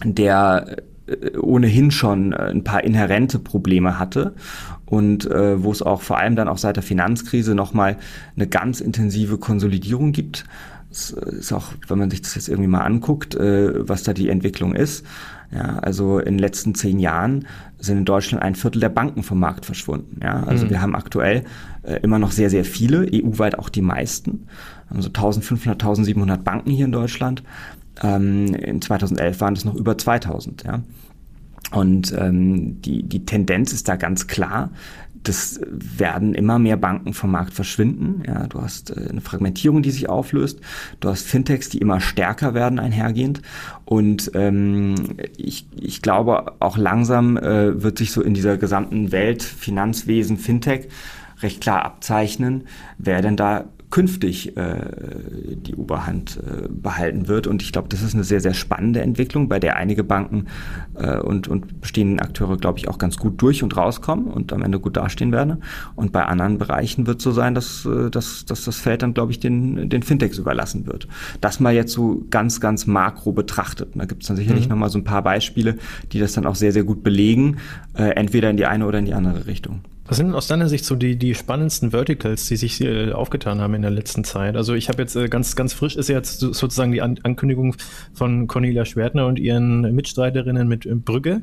der 0.04 0.78
äh, 1.06 1.36
ohnehin 1.38 1.90
schon 1.90 2.32
äh, 2.32 2.50
ein 2.50 2.64
paar 2.64 2.84
inhärente 2.84 3.38
Probleme 3.38 3.98
hatte 3.98 4.34
und 4.86 5.30
äh, 5.30 5.62
wo 5.62 5.70
es 5.70 5.82
auch 5.82 6.02
vor 6.02 6.18
allem 6.18 6.36
dann 6.36 6.48
auch 6.48 6.58
seit 6.58 6.76
der 6.76 6.82
Finanzkrise 6.82 7.54
nochmal 7.54 7.98
eine 8.36 8.46
ganz 8.46 8.80
intensive 8.80 9.38
Konsolidierung 9.38 10.12
gibt. 10.12 10.44
Es 10.90 11.10
ist 11.10 11.52
auch, 11.52 11.72
wenn 11.86 11.98
man 11.98 12.10
sich 12.10 12.22
das 12.22 12.34
jetzt 12.34 12.48
irgendwie 12.48 12.68
mal 12.68 12.80
anguckt, 12.80 13.34
äh, 13.34 13.88
was 13.88 14.02
da 14.02 14.12
die 14.14 14.30
Entwicklung 14.30 14.74
ist. 14.74 15.04
Ja, 15.50 15.78
also 15.78 16.18
in 16.18 16.34
den 16.34 16.38
letzten 16.38 16.74
zehn 16.74 16.98
Jahren 16.98 17.46
sind 17.78 17.98
in 17.98 18.04
Deutschland 18.04 18.42
ein 18.42 18.54
Viertel 18.54 18.80
der 18.80 18.90
Banken 18.90 19.22
vom 19.22 19.40
Markt 19.40 19.64
verschwunden. 19.64 20.20
Ja, 20.22 20.42
also 20.44 20.66
mhm. 20.66 20.70
wir 20.70 20.82
haben 20.82 20.94
aktuell 20.94 21.44
äh, 21.82 22.00
immer 22.02 22.18
noch 22.18 22.32
sehr, 22.32 22.50
sehr 22.50 22.64
viele, 22.64 23.06
EU-weit 23.12 23.58
auch 23.58 23.70
die 23.70 23.80
meisten. 23.80 24.46
Also 24.90 25.08
1500, 25.08 25.80
1700 25.80 26.44
Banken 26.44 26.70
hier 26.70 26.84
in 26.84 26.92
Deutschland. 26.92 27.42
Ähm, 28.02 28.54
in 28.54 28.80
2011 28.80 29.40
waren 29.40 29.54
es 29.54 29.64
noch 29.64 29.74
über 29.74 29.96
2000. 29.96 30.64
Ja. 30.64 30.82
Und 31.72 32.14
ähm, 32.16 32.80
die, 32.82 33.02
die 33.02 33.26
Tendenz 33.26 33.72
ist 33.72 33.88
da 33.88 33.96
ganz 33.96 34.26
klar, 34.26 34.70
das 35.22 35.60
werden 35.68 36.34
immer 36.34 36.58
mehr 36.58 36.76
Banken 36.76 37.12
vom 37.12 37.32
Markt 37.32 37.52
verschwinden. 37.52 38.22
Ja, 38.26 38.46
du 38.46 38.62
hast 38.62 38.90
äh, 38.90 39.08
eine 39.10 39.20
Fragmentierung, 39.20 39.82
die 39.82 39.90
sich 39.90 40.08
auflöst. 40.08 40.60
Du 41.00 41.08
hast 41.08 41.26
Fintechs, 41.26 41.68
die 41.68 41.78
immer 41.78 42.00
stärker 42.00 42.54
werden 42.54 42.78
einhergehend. 42.78 43.42
Und 43.84 44.30
ähm, 44.34 44.94
ich, 45.36 45.66
ich 45.78 46.02
glaube, 46.02 46.54
auch 46.60 46.78
langsam 46.78 47.36
äh, 47.36 47.82
wird 47.82 47.98
sich 47.98 48.12
so 48.12 48.22
in 48.22 48.34
dieser 48.34 48.56
gesamten 48.56 49.12
Welt 49.12 49.42
Finanzwesen, 49.42 50.38
Fintech 50.38 50.88
recht 51.40 51.60
klar 51.60 51.84
abzeichnen, 51.84 52.64
wer 52.98 53.22
denn 53.22 53.36
da 53.36 53.64
künftig 53.90 54.56
äh, 54.56 55.56
die 55.56 55.74
Oberhand 55.74 56.38
äh, 56.38 56.68
behalten 56.68 57.26
wird. 57.26 57.46
Und 57.46 57.62
ich 57.62 57.72
glaube, 57.72 57.88
das 57.88 58.02
ist 58.02 58.14
eine 58.14 58.24
sehr, 58.24 58.40
sehr 58.40 58.52
spannende 58.52 59.00
Entwicklung, 59.00 59.48
bei 59.48 59.58
der 59.58 59.76
einige 59.76 60.04
Banken 60.04 60.46
äh, 60.94 61.18
und, 61.18 61.48
und 61.48 61.80
bestehenden 61.80 62.20
Akteure, 62.20 62.58
glaube 62.58 62.78
ich, 62.78 62.88
auch 62.88 62.98
ganz 62.98 63.16
gut 63.16 63.40
durch 63.40 63.62
und 63.62 63.76
rauskommen 63.76 64.26
und 64.26 64.52
am 64.52 64.62
Ende 64.62 64.78
gut 64.78 64.96
dastehen 64.96 65.32
werden. 65.32 65.62
Und 65.94 66.12
bei 66.12 66.24
anderen 66.24 66.58
Bereichen 66.58 67.06
wird 67.06 67.18
es 67.18 67.24
so 67.24 67.32
sein, 67.32 67.54
dass, 67.54 67.86
äh, 67.86 68.10
dass, 68.10 68.44
dass 68.44 68.64
das 68.64 68.76
Feld 68.76 69.02
dann, 69.02 69.14
glaube 69.14 69.32
ich, 69.32 69.40
den, 69.40 69.88
den 69.88 70.02
Fintechs 70.02 70.38
überlassen 70.38 70.86
wird. 70.86 71.08
Das 71.40 71.58
mal 71.58 71.74
jetzt 71.74 71.92
so 71.92 72.26
ganz, 72.28 72.60
ganz 72.60 72.86
makro 72.86 73.32
betrachtet. 73.32 73.94
Und 73.94 74.00
da 74.00 74.04
gibt 74.04 74.22
es 74.22 74.28
dann 74.28 74.36
sicherlich 74.36 74.64
mhm. 74.64 74.70
nochmal 74.70 74.90
so 74.90 74.98
ein 74.98 75.04
paar 75.04 75.22
Beispiele, 75.22 75.78
die 76.12 76.18
das 76.18 76.34
dann 76.34 76.44
auch 76.44 76.56
sehr, 76.56 76.72
sehr 76.72 76.84
gut 76.84 77.02
belegen, 77.02 77.56
äh, 77.94 78.10
entweder 78.10 78.50
in 78.50 78.58
die 78.58 78.66
eine 78.66 78.86
oder 78.86 78.98
in 78.98 79.06
die 79.06 79.14
andere 79.14 79.46
Richtung. 79.46 79.80
Was 80.08 80.16
sind 80.16 80.34
aus 80.34 80.46
deiner 80.46 80.70
Sicht 80.70 80.86
so 80.86 80.96
die, 80.96 81.16
die 81.16 81.34
spannendsten 81.34 81.90
Verticals, 81.90 82.48
die 82.48 82.56
sich 82.56 82.80
äh, 82.80 83.12
aufgetan 83.12 83.60
haben 83.60 83.74
in 83.74 83.82
der 83.82 83.90
letzten 83.90 84.24
Zeit? 84.24 84.56
Also 84.56 84.72
ich 84.72 84.88
habe 84.88 85.02
jetzt 85.02 85.14
äh, 85.16 85.28
ganz, 85.28 85.54
ganz 85.54 85.74
frisch 85.74 85.96
ist 85.96 86.08
jetzt 86.08 86.40
sozusagen 86.40 86.92
die 86.92 87.02
An 87.02 87.20
Ankündigung 87.24 87.76
von 88.14 88.46
Cornelia 88.46 88.86
Schwertner 88.86 89.26
und 89.26 89.38
ihren 89.38 89.82
Mitstreiterinnen 89.94 90.66
mit 90.66 90.86
äh, 90.86 90.94
Brügge. 90.94 91.42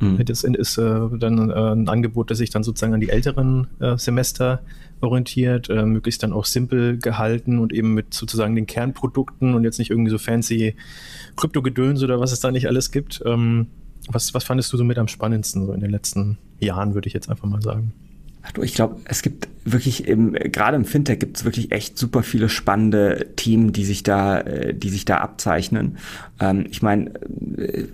Mhm. 0.00 0.24
Das 0.24 0.42
ist 0.42 0.78
äh, 0.78 1.00
dann 1.18 1.50
äh, 1.50 1.52
ein 1.52 1.88
Angebot, 1.88 2.30
das 2.30 2.38
sich 2.38 2.48
dann 2.48 2.62
sozusagen 2.62 2.94
an 2.94 3.00
die 3.00 3.10
älteren 3.10 3.66
äh, 3.78 3.98
Semester 3.98 4.62
orientiert, 5.00 5.68
möglichst 5.68 6.24
dann 6.24 6.32
auch 6.32 6.44
simpel 6.44 6.98
gehalten 6.98 7.60
und 7.60 7.72
eben 7.72 7.94
mit 7.94 8.14
sozusagen 8.14 8.56
den 8.56 8.66
Kernprodukten 8.66 9.54
und 9.54 9.62
jetzt 9.62 9.78
nicht 9.78 9.90
irgendwie 9.90 10.10
so 10.10 10.18
fancy 10.18 10.74
Kryptogedöns 11.36 12.02
oder 12.02 12.18
was 12.18 12.32
es 12.32 12.40
da 12.40 12.50
nicht 12.50 12.66
alles 12.66 12.90
gibt. 12.90 13.22
Ähm, 13.24 13.68
was, 14.08 14.34
was 14.34 14.42
fandest 14.42 14.72
du 14.72 14.76
so 14.76 14.82
mit 14.82 14.98
am 14.98 15.06
spannendsten 15.06 15.64
so 15.66 15.72
in 15.72 15.78
den 15.78 15.90
letzten 15.90 16.38
Jahren, 16.60 16.94
würde 16.94 17.08
ich 17.08 17.14
jetzt 17.14 17.28
einfach 17.28 17.48
mal 17.48 17.62
sagen? 17.62 17.92
Ach 18.42 18.52
du, 18.52 18.62
ich 18.62 18.74
glaube, 18.74 18.96
es 19.04 19.22
gibt 19.22 19.48
wirklich 19.64 20.06
im, 20.06 20.32
gerade 20.32 20.76
im 20.76 20.84
Fintech 20.84 21.18
gibt 21.18 21.36
es 21.36 21.44
wirklich 21.44 21.72
echt 21.72 21.98
super 21.98 22.22
viele 22.22 22.48
spannende 22.48 23.26
Themen, 23.36 23.72
die 23.72 23.84
sich 23.84 24.02
da, 24.02 24.40
äh, 24.40 24.74
die 24.74 24.88
sich 24.88 25.04
da 25.04 25.18
abzeichnen. 25.18 25.98
Ähm, 26.40 26.66
ich 26.70 26.80
meine, 26.80 27.10
äh, 27.56 27.84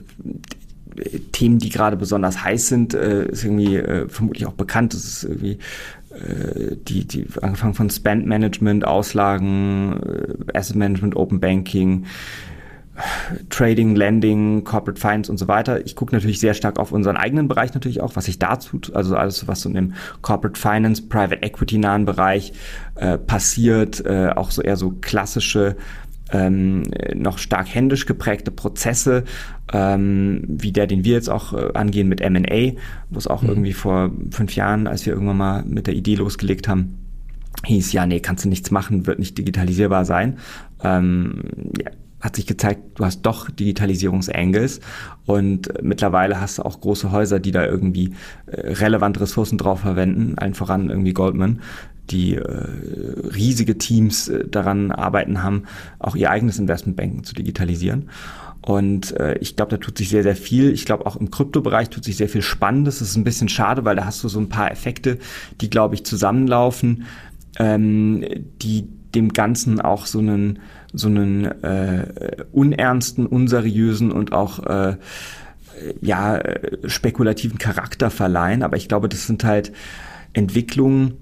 Themen, 1.33 1.59
die 1.59 1.71
gerade 1.71 1.97
besonders 1.97 2.45
heiß 2.45 2.69
sind, 2.69 2.95
äh, 2.95 3.27
ist 3.27 3.45
irgendwie 3.45 3.77
äh, 3.77 4.09
vermutlich 4.09 4.47
auch 4.47 4.53
bekannt. 4.53 4.95
Das 4.95 5.05
ist 5.05 5.25
irgendwie 5.25 5.59
äh, 6.11 6.77
die, 6.77 7.05
die 7.05 7.27
angefangen 7.43 7.75
von 7.75 7.91
Spend 7.91 8.27
Management, 8.27 8.87
Auslagen, 8.87 10.01
äh, 10.53 10.57
Asset 10.57 10.77
Management, 10.77 11.17
Open 11.17 11.41
Banking, 11.41 12.05
Trading, 13.51 13.97
Lending, 13.97 14.65
Corporate 14.65 15.01
Finance 15.01 15.31
und 15.31 15.39
so 15.39 15.49
weiter. 15.49 15.85
Ich 15.85 15.97
gucke 15.97 16.15
natürlich 16.15 16.41
sehr 16.41 16.55
stark 16.55 16.79
auf 16.79 16.93
unseren 16.93 17.17
eigenen 17.17 17.49
Bereich 17.49 17.75
natürlich 17.75 18.01
auch, 18.01 18.15
was 18.17 18.27
sich 18.27 18.39
dazu, 18.39 18.81
also 18.93 19.17
alles, 19.17 19.49
was 19.49 19.63
so 19.63 19.69
in 19.69 19.75
dem 19.75 19.95
Corporate 20.23 20.59
Finance, 20.59 21.03
Private 21.03 21.43
Equity 21.43 21.79
nahen 21.79 22.05
Bereich 22.05 22.53
äh, 22.95 23.19
passiert, 23.19 24.05
äh, 24.07 24.31
auch 24.35 24.51
so 24.51 24.63
eher 24.63 24.77
so 24.77 24.93
klassische 25.01 25.77
ähm, 26.33 26.83
noch 27.15 27.39
stark 27.39 27.73
händisch 27.73 28.07
geprägte 28.07 28.51
Prozesse, 28.51 29.25
ähm, 29.73 30.43
wie 30.47 30.73
der, 30.73 30.87
den 30.87 31.05
wir 31.05 31.15
jetzt 31.15 31.29
auch 31.29 31.53
äh, 31.53 31.73
angehen 31.75 32.09
mit 32.09 32.21
M&A, 32.21 32.73
wo 33.11 33.19
es 33.19 33.27
auch 33.27 33.43
mhm. 33.43 33.49
irgendwie 33.51 33.73
vor 33.73 34.11
fünf 34.31 34.55
Jahren, 34.57 34.87
als 34.87 35.05
wir 35.07 35.13
irgendwann 35.13 35.37
mal 35.37 35.65
mit 35.65 35.87
der 35.87 35.95
Idee 35.95 36.15
losgelegt 36.15 36.67
haben, 36.67 36.99
hieß, 37.65 37.93
ja, 37.93 38.07
nee, 38.07 38.21
kannst 38.21 38.45
du 38.45 38.49
nichts 38.49 38.71
machen, 38.71 39.07
wird 39.07 39.19
nicht 39.19 39.39
digitalisierbar 39.39 40.05
sein. 40.05 40.39
Ähm, 40.83 41.43
ja, 41.79 41.91
hat 42.25 42.37
sich 42.37 42.47
gezeigt, 42.47 42.99
du 42.99 43.05
hast 43.05 43.21
doch 43.23 43.51
Digitalisierungsangles 43.51 44.81
und 45.27 45.69
mittlerweile 45.83 46.41
hast 46.41 46.57
du 46.57 46.63
auch 46.63 46.81
große 46.81 47.13
Häuser, 47.13 47.39
die 47.39 47.53
da 47.53 47.67
irgendwie 47.67 48.15
äh, 48.47 48.73
relevante 48.73 49.21
Ressourcen 49.21 49.59
drauf 49.59 49.81
verwenden, 49.81 50.39
allen 50.39 50.55
voran 50.55 50.89
irgendwie 50.89 51.13
Goldman, 51.13 51.61
die 52.11 52.37
äh, 52.37 52.43
riesige 52.43 53.77
Teams 53.77 54.29
äh, 54.29 54.49
daran 54.49 54.91
arbeiten 54.91 55.43
haben, 55.43 55.65
auch 55.99 56.17
ihr 56.17 56.31
eigenes 56.31 56.59
Investmentbanking 56.59 57.25
zu 57.25 57.35
digitalisieren. 57.35 58.09
Und 58.63 59.15
äh, 59.21 59.37
ich 59.41 59.57
glaube, 59.57 59.73
da 59.73 59.77
tut 59.77 59.99
sich 59.99 60.09
sehr, 60.09 60.23
sehr 60.23 60.37
viel. 60.37 60.73
Ich 60.73 60.87
glaube, 60.87 61.05
auch 61.05 61.17
im 61.17 61.31
Kryptobereich 61.31 61.91
tut 61.91 62.05
sich 62.05 62.17
sehr 62.17 62.31
viel 62.31 62.41
Spannendes. 62.41 63.01
Das 63.01 63.09
ist 63.09 63.17
ein 63.17 63.25
bisschen 63.25 63.51
schade, 63.51 63.85
weil 63.85 63.97
da 63.97 64.07
hast 64.07 64.25
du 64.25 64.29
so 64.29 64.41
ein 64.41 64.49
paar 64.49 64.71
Effekte, 64.71 65.19
die, 65.61 65.69
glaube 65.69 65.95
ich, 65.95 66.07
zusammenlaufen, 66.07 67.05
ähm, 67.59 68.25
die 68.63 68.89
dem 69.15 69.35
Ganzen 69.35 69.83
auch 69.83 70.07
so 70.07 70.21
einen 70.21 70.61
so 70.95 71.09
einen 71.09 71.45
äh, 71.45 72.45
unernsten, 72.53 73.27
unseriösen 73.27 74.13
und 74.13 74.33
auch 74.33 74.61
äh, 74.65 74.97
ja 76.01 76.41
spekulativen 76.87 77.59
Charakter 77.59 78.11
verleihen. 78.11 78.63
Aber 78.63 78.77
ich 78.77 78.89
glaube, 78.89 79.09
das 79.09 79.27
sind 79.27 79.45
halt 79.45 79.73
Entwicklungen, 80.33 81.15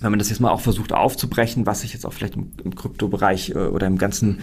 wenn 0.00 0.10
man 0.10 0.18
das 0.18 0.30
jetzt 0.30 0.40
mal 0.40 0.50
auch 0.50 0.60
versucht 0.60 0.92
aufzubrechen, 0.92 1.66
was 1.66 1.82
sich 1.82 1.92
jetzt 1.92 2.04
auch 2.06 2.12
vielleicht 2.12 2.36
im, 2.36 2.52
im 2.64 2.74
Kryptobereich 2.74 3.50
äh, 3.50 3.54
oder 3.54 3.86
im 3.86 3.98
ganzen 3.98 4.40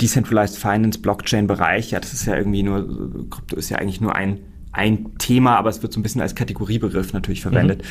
Decentralized 0.00 0.56
Finance 0.56 0.98
Blockchain 1.00 1.46
Bereich, 1.46 1.90
ja, 1.90 2.00
das 2.00 2.12
ist 2.12 2.26
ja 2.26 2.36
irgendwie 2.36 2.62
nur, 2.62 3.28
Krypto 3.30 3.56
ist 3.56 3.68
ja 3.68 3.78
eigentlich 3.78 4.00
nur 4.00 4.14
ein 4.14 4.38
ein 4.72 5.18
Thema, 5.18 5.56
aber 5.56 5.70
es 5.70 5.82
wird 5.82 5.92
so 5.92 6.00
ein 6.00 6.02
bisschen 6.02 6.20
als 6.20 6.34
Kategoriebegriff 6.34 7.12
natürlich 7.12 7.42
verwendet. 7.42 7.82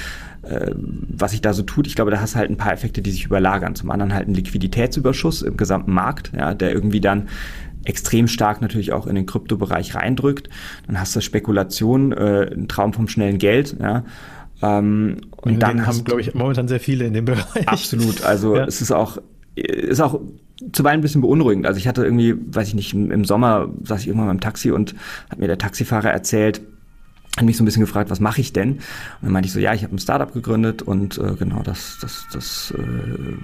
Mhm. 0.44 0.50
Äh, 0.50 0.72
was 0.76 1.32
sich 1.32 1.42
da 1.42 1.54
so 1.54 1.64
tut, 1.64 1.88
ich 1.88 1.96
glaube, 1.96 2.12
da 2.12 2.22
hast 2.22 2.36
halt 2.36 2.50
ein 2.50 2.58
paar 2.58 2.74
Effekte, 2.74 3.02
die 3.02 3.12
sich 3.12 3.26
überlagern. 3.26 3.76
Zum 3.76 3.92
anderen 3.92 4.14
halt 4.14 4.28
ein 4.28 4.34
Liquiditätsüberschuss 4.34 5.42
im 5.42 5.58
gesamten 5.58 5.94
Markt, 5.94 6.32
ja, 6.36 6.54
der 6.54 6.72
irgendwie 6.72 7.02
dann 7.02 7.28
extrem 7.84 8.28
stark 8.28 8.62
natürlich 8.62 8.92
auch 8.92 9.08
in 9.08 9.16
den 9.16 9.26
Kryptobereich 9.26 9.96
reindrückt. 9.96 10.50
Dann 10.88 11.00
hast 11.00 11.16
du 11.16 11.22
Spekulation, 11.22 12.12
äh, 12.12 12.52
ein 12.54 12.68
Traum 12.68 12.94
vom 12.94 13.08
schnellen 13.08 13.38
Geld, 13.38 13.78
ja. 13.80 14.04
Ähm, 14.62 15.22
und 15.38 15.54
den 15.54 15.60
dann 15.60 15.86
haben, 15.86 16.04
glaube 16.04 16.22
ich, 16.22 16.34
momentan 16.34 16.68
sehr 16.68 16.80
viele 16.80 17.06
in 17.06 17.14
dem 17.14 17.26
Bereich. 17.26 17.68
Absolut. 17.68 18.24
Also 18.24 18.56
ja. 18.56 18.66
es 18.66 18.82
ist 18.82 18.92
auch, 18.92 19.20
ist 19.56 20.02
auch 20.02 20.20
zuweilen 20.72 21.00
ein 21.00 21.02
bisschen 21.02 21.22
beunruhigend. 21.22 21.66
Also 21.66 21.78
ich 21.78 21.88
hatte 21.88 22.04
irgendwie, 22.04 22.36
weiß 22.38 22.70
ich 22.70 22.76
nicht, 22.76 22.94
im 22.94 23.26
Sommer 23.26 23.70
saß 23.84 24.02
ich 24.02 24.08
irgendwann 24.08 24.28
beim 24.28 24.40
Taxi 24.40 24.72
und 24.72 24.96
hat 25.30 25.40
mir 25.40 25.48
der 25.48 25.58
Taxifahrer 25.58 26.12
erzählt, 26.12 26.62
hat 27.38 27.46
mich 27.46 27.56
so 27.56 27.64
ein 27.64 27.66
bisschen 27.66 27.82
gefragt, 27.82 28.10
was 28.10 28.20
mache 28.20 28.42
ich 28.42 28.52
denn? 28.52 28.72
Und 28.72 28.82
dann 29.22 29.32
meinte 29.32 29.48
ich 29.48 29.54
so, 29.54 29.60
ja, 29.60 29.74
ich 29.74 29.84
habe 29.84 29.96
ein 29.96 30.00
Startup 30.00 30.34
gegründet 30.34 30.82
und 30.82 31.18
äh, 31.20 31.36
genau 31.38 31.62
das, 31.62 32.00
das, 32.02 32.26
das 32.34 32.74
äh, 32.76 32.82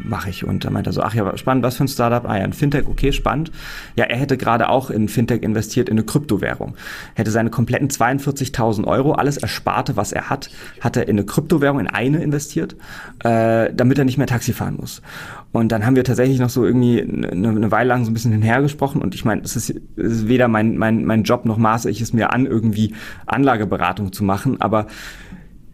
mache 0.04 0.32
ich. 0.32 0.44
Und 0.44 0.66
dann 0.66 0.74
meinte 0.74 0.90
er 0.90 0.94
so, 0.94 1.04
ach 1.04 1.14
ja, 1.14 1.38
spannend, 1.38 1.64
was 1.64 1.78
für 1.78 1.84
ein 1.84 1.88
Startup? 1.88 2.28
Ah 2.28 2.38
ja, 2.38 2.44
ein 2.44 2.54
Fintech, 2.54 2.88
okay, 2.88 3.12
spannend. 3.12 3.52
Ja, 3.96 4.06
er 4.06 4.18
hätte 4.18 4.36
gerade 4.36 4.70
auch 4.70 4.90
in 4.90 5.08
Fintech 5.08 5.44
investiert, 5.44 5.90
in 5.90 5.98
eine 5.98 6.06
Kryptowährung. 6.06 6.76
Hätte 7.14 7.30
seine 7.30 7.52
kompletten 7.52 7.90
42.000 7.90 8.86
Euro, 8.86 9.14
alles 9.14 9.38
Ersparte, 9.38 9.96
was 9.96 10.12
er 10.12 10.30
hat, 10.30 10.50
hat 10.82 10.98
er 10.98 11.08
in 11.08 11.18
eine 11.18 11.26
Kryptowährung, 11.26 11.80
in 11.80 11.88
eine 11.88 12.24
investiert, 12.24 12.76
äh, 13.24 13.72
damit 13.74 14.00
er 14.00 14.06
nicht 14.06 14.18
mehr 14.18 14.28
Taxi 14.28 14.54
fahren 14.54 14.78
muss. 14.80 15.04
Und 15.54 15.72
dann 15.72 15.86
haben 15.86 15.96
wir 15.96 16.04
tatsächlich 16.04 16.40
noch 16.40 16.50
so 16.50 16.66
irgendwie 16.66 17.00
eine, 17.00 17.50
eine 17.50 17.72
Weile 17.72 17.90
lang 17.90 18.06
so 18.06 18.12
ein 18.12 18.16
bisschen 18.16 18.32
hinhergesprochen. 18.32 19.04
Und 19.04 19.14
ich 19.14 19.24
meine, 19.24 19.44
es 19.44 19.56
ist, 19.56 19.70
ist 19.70 20.28
weder 20.28 20.48
mein, 20.48 20.78
mein, 20.78 21.06
mein 21.06 21.22
Job 21.24 21.46
noch 21.46 21.58
maße 21.58 21.92
ich 21.92 22.02
es 22.02 22.12
mir 22.12 22.34
an, 22.34 22.48
irgendwie 22.48 22.96
Anlageberatung 23.84 24.14
zu 24.14 24.24
machen. 24.24 24.60
Aber 24.62 24.88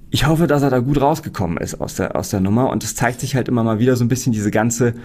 ich 0.09 0.27
hoffe, 0.27 0.47
dass 0.47 0.63
er 0.63 0.69
da 0.69 0.79
gut 0.79 0.99
rausgekommen 0.99 1.57
ist 1.57 1.79
aus 1.79 1.95
der, 1.95 2.15
aus 2.15 2.29
der 2.29 2.39
Nummer. 2.39 2.69
Und 2.69 2.83
es 2.83 2.95
zeigt 2.95 3.19
sich 3.19 3.35
halt 3.35 3.47
immer 3.47 3.63
mal 3.63 3.79
wieder 3.79 3.95
so 3.95 4.03
ein 4.03 4.07
bisschen 4.07 4.33
diese 4.33 4.51
ganze 4.51 4.95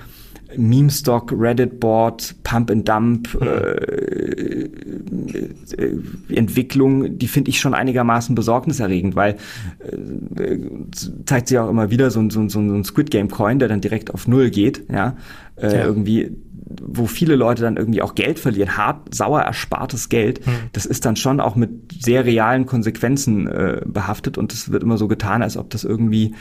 Meme-Stock, 0.56 1.32
Reddit-Board, 1.36 2.36
Pump-and-Dump 2.44 3.40
mhm. 3.40 3.46
äh, 3.46 3.50
äh, 5.76 5.98
Entwicklung, 6.28 7.18
die 7.18 7.26
finde 7.28 7.50
ich 7.50 7.58
schon 7.58 7.74
einigermaßen 7.74 8.34
besorgniserregend, 8.34 9.16
weil 9.16 9.36
äh, 9.80 10.58
zeigt 11.26 11.48
sich 11.48 11.58
auch 11.58 11.68
immer 11.68 11.90
wieder 11.90 12.10
so, 12.10 12.28
so, 12.30 12.48
so, 12.48 12.60
ein 12.60 12.84
Squid 12.84 13.10
Game 13.10 13.30
Coin, 13.30 13.58
der 13.58 13.68
dann 13.68 13.80
direkt 13.80 14.14
auf 14.14 14.28
Null 14.28 14.50
geht, 14.50 14.84
ja, 14.92 15.16
äh, 15.56 15.76
ja. 15.76 15.84
irgendwie 15.84 16.30
wo 16.66 17.06
viele 17.06 17.36
Leute 17.36 17.62
dann 17.62 17.76
irgendwie 17.76 18.02
auch 18.02 18.14
Geld 18.14 18.38
verlieren, 18.38 18.76
hart, 18.76 19.14
sauer 19.14 19.42
erspartes 19.42 20.08
Geld, 20.08 20.46
mhm. 20.46 20.52
das 20.72 20.86
ist 20.86 21.04
dann 21.04 21.16
schon 21.16 21.40
auch 21.40 21.56
mit 21.56 21.70
sehr 22.00 22.24
realen 22.24 22.66
Konsequenzen 22.66 23.46
äh, 23.46 23.82
behaftet 23.84 24.38
und 24.38 24.52
es 24.52 24.72
wird 24.72 24.82
immer 24.82 24.96
so 24.96 25.08
getan, 25.08 25.42
als 25.42 25.56
ob 25.56 25.70
das 25.70 25.84
irgendwie 25.84 26.34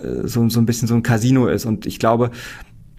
äh, 0.00 0.26
so, 0.26 0.48
so 0.48 0.60
ein 0.60 0.66
bisschen 0.66 0.88
so 0.88 0.94
ein 0.94 1.02
Casino 1.02 1.48
ist. 1.48 1.64
Und 1.64 1.86
ich 1.86 1.98
glaube, 1.98 2.30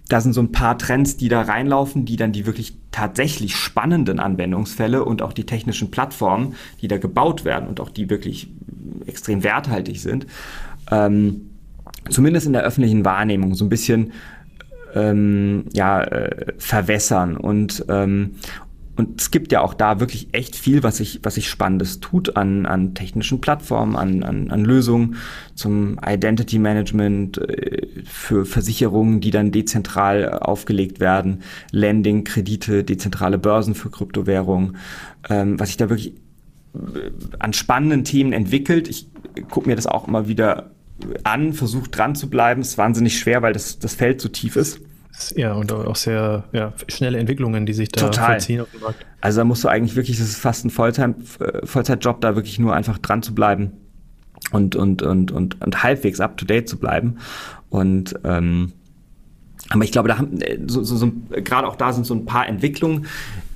da 0.08 0.20
sind 0.20 0.34
so 0.34 0.40
ein 0.40 0.52
paar 0.52 0.78
Trends, 0.78 1.16
die 1.16 1.28
da 1.28 1.42
reinlaufen, 1.42 2.04
die 2.04 2.16
dann 2.16 2.32
die 2.32 2.46
wirklich 2.46 2.76
tatsächlich 2.92 3.56
spannenden 3.56 4.20
Anwendungsfälle 4.20 5.04
und 5.04 5.22
auch 5.22 5.32
die 5.32 5.44
technischen 5.44 5.90
Plattformen, 5.90 6.54
die 6.80 6.88
da 6.88 6.98
gebaut 6.98 7.44
werden 7.44 7.68
und 7.68 7.80
auch 7.80 7.90
die 7.90 8.08
wirklich 8.08 8.48
extrem 9.06 9.42
werthaltig 9.42 10.00
sind, 10.00 10.26
ähm, 10.90 11.50
zumindest 12.08 12.46
in 12.46 12.52
der 12.52 12.62
öffentlichen 12.62 13.04
Wahrnehmung 13.04 13.54
so 13.54 13.64
ein 13.64 13.68
bisschen 13.68 14.12
ähm, 14.96 15.66
ja, 15.72 16.02
äh, 16.02 16.54
verwässern 16.58 17.36
und, 17.36 17.84
ähm, 17.88 18.36
und 18.96 19.20
es 19.20 19.30
gibt 19.30 19.52
ja 19.52 19.60
auch 19.60 19.74
da 19.74 20.00
wirklich 20.00 20.28
echt 20.32 20.56
viel, 20.56 20.82
was 20.82 20.96
sich, 20.96 21.20
was 21.22 21.34
sich 21.34 21.50
Spannendes 21.50 22.00
tut 22.00 22.38
an, 22.38 22.64
an 22.64 22.94
technischen 22.94 23.42
Plattformen, 23.42 23.94
an, 23.94 24.22
an, 24.22 24.50
an 24.50 24.64
Lösungen 24.64 25.16
zum 25.54 26.00
Identity 26.04 26.58
Management, 26.58 27.36
äh, 27.36 27.88
für 28.06 28.46
Versicherungen, 28.46 29.20
die 29.20 29.30
dann 29.30 29.52
dezentral 29.52 30.30
aufgelegt 30.30 30.98
werden, 30.98 31.42
Lending, 31.72 32.24
Kredite, 32.24 32.84
dezentrale 32.84 33.36
Börsen 33.36 33.74
für 33.74 33.90
Kryptowährungen, 33.90 34.78
ähm, 35.28 35.60
was 35.60 35.68
sich 35.68 35.76
da 35.76 35.90
wirklich 35.90 36.14
äh, 36.72 37.10
an 37.38 37.52
spannenden 37.52 38.04
Themen 38.04 38.32
entwickelt. 38.32 38.88
Ich 38.88 39.08
gucke 39.50 39.68
mir 39.68 39.76
das 39.76 39.86
auch 39.86 40.08
immer 40.08 40.26
wieder 40.26 40.70
an, 41.24 41.52
versuche 41.52 41.90
dran 41.90 42.14
zu 42.14 42.30
bleiben. 42.30 42.62
Es 42.62 42.68
ist 42.68 42.78
wahnsinnig 42.78 43.18
schwer, 43.18 43.42
weil 43.42 43.52
das, 43.52 43.78
das 43.78 43.94
Feld 43.94 44.22
so 44.22 44.28
tief 44.28 44.56
ist. 44.56 44.80
Ja, 45.34 45.54
und 45.54 45.72
auch 45.72 45.96
sehr 45.96 46.44
ja, 46.52 46.72
schnelle 46.88 47.18
Entwicklungen, 47.18 47.66
die 47.66 47.72
sich 47.72 47.88
da 47.88 48.02
Total. 48.02 48.32
vollziehen 48.32 48.60
auf 48.60 48.70
dem 48.70 48.80
Markt. 48.80 49.06
Also 49.20 49.40
da 49.40 49.44
musst 49.44 49.64
du 49.64 49.68
eigentlich 49.68 49.96
wirklich, 49.96 50.18
das 50.18 50.28
ist 50.28 50.38
fast 50.38 50.64
ein 50.64 50.70
Volltime, 50.70 51.14
äh, 51.40 51.66
Vollzeitjob, 51.66 52.20
da 52.20 52.36
wirklich 52.36 52.58
nur 52.58 52.74
einfach 52.74 52.98
dran 52.98 53.22
zu 53.22 53.34
bleiben 53.34 53.72
und, 54.52 54.76
und, 54.76 55.02
und, 55.02 55.32
und, 55.32 55.60
und 55.60 55.82
halbwegs 55.82 56.20
up 56.20 56.36
to 56.36 56.44
date 56.44 56.68
zu 56.68 56.78
bleiben. 56.78 57.18
Und 57.70 58.14
ähm, 58.24 58.72
aber 59.70 59.84
ich 59.84 59.90
glaube, 59.90 60.08
da 60.08 60.18
haben 60.18 60.40
äh, 60.40 60.58
so, 60.66 60.82
so, 60.84 60.96
so 60.96 61.12
gerade 61.30 61.66
auch 61.66 61.76
da 61.76 61.92
sind 61.92 62.06
so 62.06 62.14
ein 62.14 62.24
paar 62.24 62.46
Entwicklungen, 62.46 63.06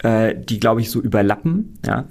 äh, 0.03 0.35
die, 0.37 0.59
glaube 0.59 0.81
ich, 0.81 0.91
so 0.91 1.01
überlappen, 1.01 1.79
ja 1.87 2.07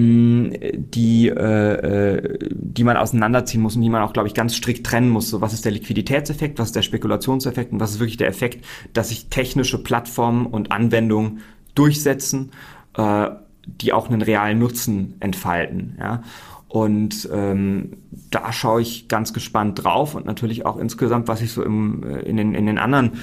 die, 0.00 1.28
äh, 1.28 1.32
äh, 1.32 2.38
die 2.52 2.84
man 2.84 2.96
auseinanderziehen 2.96 3.60
muss 3.60 3.74
und 3.74 3.82
die 3.82 3.90
man 3.90 4.02
auch, 4.02 4.12
glaube 4.12 4.28
ich, 4.28 4.34
ganz 4.34 4.54
strikt 4.54 4.86
trennen 4.86 5.10
muss. 5.10 5.28
So, 5.28 5.40
was 5.40 5.52
ist 5.52 5.64
der 5.64 5.72
Liquiditätseffekt, 5.72 6.60
was 6.60 6.68
ist 6.68 6.76
der 6.76 6.82
Spekulationseffekt 6.82 7.72
und 7.72 7.80
was 7.80 7.90
ist 7.90 7.98
wirklich 7.98 8.16
der 8.16 8.28
Effekt, 8.28 8.64
dass 8.92 9.08
sich 9.08 9.28
technische 9.28 9.82
Plattformen 9.82 10.46
und 10.46 10.70
Anwendungen 10.70 11.40
durchsetzen, 11.74 12.52
äh, 12.96 13.30
die 13.66 13.92
auch 13.92 14.08
einen 14.08 14.22
realen 14.22 14.60
Nutzen 14.60 15.16
entfalten. 15.18 15.96
Ja? 15.98 16.22
Und 16.68 17.28
ähm, 17.32 17.96
da 18.30 18.52
schaue 18.52 18.82
ich 18.82 19.08
ganz 19.08 19.32
gespannt 19.32 19.82
drauf 19.82 20.14
und 20.14 20.26
natürlich 20.26 20.64
auch 20.64 20.76
insgesamt, 20.76 21.26
was 21.26 21.40
sich 21.40 21.50
so 21.50 21.64
im, 21.64 22.04
äh, 22.04 22.20
in, 22.20 22.36
den, 22.36 22.54
in 22.54 22.66
den 22.66 22.78
anderen 22.78 23.14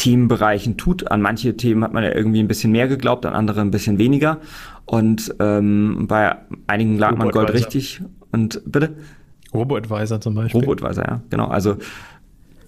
Themenbereichen 0.00 0.78
tut. 0.78 1.10
An 1.10 1.20
manche 1.20 1.58
Themen 1.58 1.84
hat 1.84 1.92
man 1.92 2.02
ja 2.02 2.14
irgendwie 2.14 2.40
ein 2.40 2.48
bisschen 2.48 2.72
mehr 2.72 2.88
geglaubt, 2.88 3.26
an 3.26 3.34
andere 3.34 3.60
ein 3.60 3.70
bisschen 3.70 3.98
weniger. 3.98 4.38
Und 4.86 5.34
ähm, 5.40 6.06
bei 6.08 6.36
einigen 6.66 6.96
lag 6.96 7.16
man 7.16 7.30
Gold 7.30 7.52
richtig. 7.52 8.00
Und 8.32 8.62
bitte? 8.64 8.94
Robo-Advisor 9.52 10.18
zum 10.22 10.34
Beispiel. 10.34 10.58
Robo-Advisor, 10.58 11.04
ja, 11.04 11.20
genau. 11.28 11.48
Also 11.48 11.76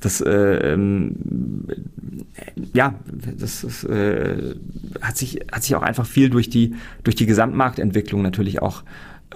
das 0.01 0.21
äh, 0.21 0.31
ähm, 0.31 1.15
ja, 2.75 2.97
das 3.39 3.65
ist, 3.65 3.85
äh, 3.85 4.57
hat 5.01 5.17
sich 5.17 5.41
hat 5.51 5.62
sich 5.62 5.75
auch 5.75 5.83
einfach 5.83 6.05
viel 6.05 6.29
durch 6.29 6.51
die 6.51 6.75
durch 7.03 7.17
die 7.17 7.25
Gesamtmarktentwicklung 7.25 8.21
natürlich 8.21 8.61
auch 8.61 8.83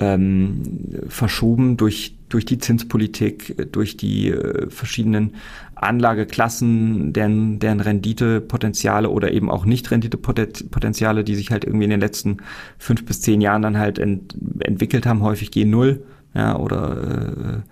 ähm, 0.00 0.62
verschoben 1.08 1.78
durch 1.78 2.15
durch 2.28 2.44
die 2.44 2.58
Zinspolitik, 2.58 3.72
durch 3.72 3.96
die 3.96 4.30
äh, 4.30 4.68
verschiedenen 4.70 5.34
Anlageklassen, 5.74 7.12
deren, 7.12 7.58
deren 7.58 7.80
Renditepotenziale 7.80 9.10
oder 9.10 9.32
eben 9.32 9.50
auch 9.50 9.64
nicht 9.64 9.90
Renditepotenziale, 9.90 11.22
die 11.22 11.34
sich 11.34 11.50
halt 11.50 11.64
irgendwie 11.64 11.84
in 11.84 11.90
den 11.90 12.00
letzten 12.00 12.38
fünf 12.78 13.04
bis 13.04 13.20
zehn 13.20 13.40
Jahren 13.40 13.62
dann 13.62 13.78
halt 13.78 13.98
ent, 13.98 14.34
entwickelt 14.60 15.06
haben, 15.06 15.22
häufig 15.22 15.50
gehen 15.50 15.70
null, 15.70 16.02
ja, 16.34 16.56
oder 16.58 17.62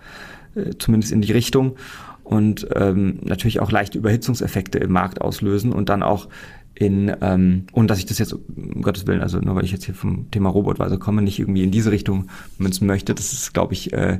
äh, 0.55 0.59
äh, 0.59 0.77
zumindest 0.77 1.11
in 1.11 1.21
die 1.21 1.31
Richtung. 1.33 1.75
Und 2.23 2.67
ähm, 2.73 3.19
natürlich 3.23 3.59
auch 3.59 3.71
leichte 3.71 3.99
Überhitzungseffekte 3.99 4.79
im 4.79 4.91
Markt 4.91 5.21
auslösen 5.21 5.71
und 5.71 5.89
dann 5.89 6.01
auch 6.01 6.27
in, 6.75 7.15
ähm, 7.21 7.65
und 7.71 7.89
dass 7.89 7.99
ich 7.99 8.05
das 8.05 8.19
jetzt, 8.19 8.33
um 8.33 8.81
Gottes 8.81 9.07
Willen, 9.07 9.21
also 9.21 9.39
nur 9.39 9.55
weil 9.55 9.63
ich 9.63 9.71
jetzt 9.71 9.85
hier 9.85 9.95
vom 9.95 10.29
Thema 10.29 10.49
Robotweise 10.49 10.97
komme, 10.99 11.21
nicht 11.21 11.39
irgendwie 11.39 11.63
in 11.63 11.71
diese 11.71 11.91
Richtung 11.91 12.27
münzen 12.57 12.85
möchte, 12.85 13.15
das 13.15 13.31
ist, 13.31 13.53
glaube 13.53 13.73
ich, 13.73 13.93
äh, 13.93 14.19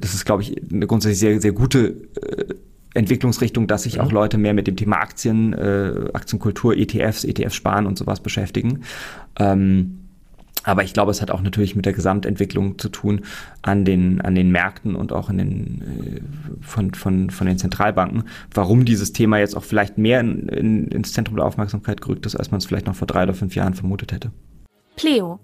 das 0.00 0.14
ist, 0.14 0.24
glaube 0.24 0.42
ich, 0.42 0.62
eine 0.72 0.86
grundsätzlich 0.86 1.18
sehr, 1.18 1.40
sehr 1.40 1.52
gute 1.52 2.08
äh, 2.20 2.54
Entwicklungsrichtung, 2.94 3.66
dass 3.66 3.84
sich 3.84 3.94
ja. 3.94 4.02
auch 4.02 4.12
Leute 4.12 4.38
mehr 4.38 4.54
mit 4.54 4.66
dem 4.66 4.76
Thema 4.76 4.96
Aktien, 4.96 5.52
äh, 5.52 6.10
Aktienkultur, 6.12 6.76
ETFs, 6.76 7.24
ETF 7.24 7.52
sparen 7.52 7.86
und 7.86 7.98
sowas 7.98 8.20
beschäftigen. 8.20 8.82
Ähm, 9.38 9.97
aber 10.64 10.84
ich 10.84 10.92
glaube, 10.92 11.10
es 11.10 11.22
hat 11.22 11.30
auch 11.30 11.40
natürlich 11.40 11.76
mit 11.76 11.86
der 11.86 11.92
Gesamtentwicklung 11.92 12.78
zu 12.78 12.88
tun 12.88 13.22
an 13.62 13.84
den, 13.84 14.20
an 14.20 14.34
den 14.34 14.50
Märkten 14.50 14.96
und 14.96 15.12
auch 15.12 15.30
in 15.30 15.38
den, 15.38 15.82
äh, 15.82 16.64
von, 16.64 16.92
von, 16.94 17.30
von 17.30 17.46
den 17.46 17.58
Zentralbanken, 17.58 18.24
warum 18.52 18.84
dieses 18.84 19.12
Thema 19.12 19.38
jetzt 19.38 19.56
auch 19.56 19.64
vielleicht 19.64 19.98
mehr 19.98 20.20
in, 20.20 20.48
in, 20.48 20.88
ins 20.88 21.12
Zentrum 21.12 21.36
der 21.36 21.46
Aufmerksamkeit 21.46 22.00
gerückt 22.00 22.26
ist, 22.26 22.36
als 22.36 22.50
man 22.50 22.58
es 22.58 22.66
vielleicht 22.66 22.86
noch 22.86 22.94
vor 22.94 23.06
drei 23.06 23.22
oder 23.22 23.34
fünf 23.34 23.54
Jahren 23.54 23.74
vermutet 23.74 24.12
hätte. 24.12 24.30
Pleo. 24.96 25.40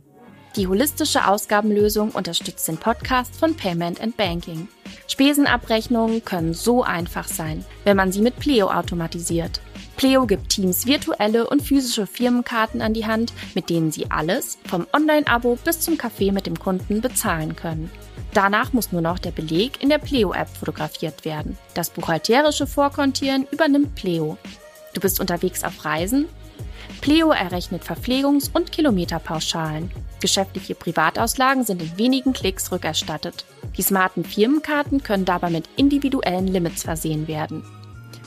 Die 0.57 0.68
holistische 0.68 1.27
Ausgabenlösung 1.27 2.11
unterstützt 2.11 2.68
den 2.68 2.77
Podcast 2.77 3.35
von 3.35 3.57
Payment 3.57 4.00
and 4.00 4.16
Banking. 4.16 4.68
Spesenabrechnungen 5.09 6.24
können 6.24 6.55
so 6.55 6.85
einfach 6.85 7.27
sein, 7.27 7.64
wenn 7.83 7.96
man 7.96 8.12
sie 8.12 8.20
mit 8.20 8.38
Pleo 8.38 8.70
automatisiert. 8.70 9.61
Pleo 9.96 10.26
gibt 10.26 10.48
Teams 10.48 10.87
virtuelle 10.87 11.48
und 11.48 11.62
physische 11.62 12.07
Firmenkarten 12.07 12.83
an 12.83 12.94
die 12.94 13.07
Hand, 13.07 13.33
mit 13.54 13.70
denen 13.70 13.92
sie 13.92 14.11
alles, 14.11 14.59
vom 14.66 14.87
Online-Abo 14.92 15.57
bis 15.64 15.80
zum 15.80 15.96
Kaffee 15.96 16.33
mit 16.33 16.46
dem 16.46 16.59
Kunden, 16.59 17.00
bezahlen 17.00 17.54
können. 17.54 17.90
Danach 18.33 18.72
muss 18.72 18.90
nur 18.90 19.00
noch 19.00 19.20
der 19.20 19.30
Beleg 19.30 19.83
in 19.83 19.88
der 19.88 19.98
Pleo-App 19.98 20.48
fotografiert 20.48 21.24
werden. 21.24 21.57
Das 21.74 21.90
buchhalterische 21.90 22.66
Vorkontieren 22.66 23.46
übernimmt 23.52 23.94
Pleo. 23.94 24.37
Du 24.92 25.00
bist 25.00 25.20
unterwegs 25.20 25.62
auf 25.62 25.85
Reisen? 25.85 26.26
Pleo 27.00 27.30
errechnet 27.30 27.85
Verpflegungs- 27.85 28.50
und 28.52 28.72
Kilometerpauschalen. 28.72 29.90
Geschäftliche 30.20 30.74
Privatauslagen 30.74 31.64
sind 31.64 31.83
in 31.83 31.98
wenigen 31.98 32.33
Klicks 32.33 32.72
rückerstattet. 32.72 33.44
Die 33.76 33.83
smarten 33.83 34.24
Firmenkarten 34.24 35.02
können 35.02 35.24
dabei 35.24 35.50
mit 35.50 35.68
individuellen 35.76 36.46
Limits 36.46 36.83
versehen 36.83 37.28
werden. 37.28 37.62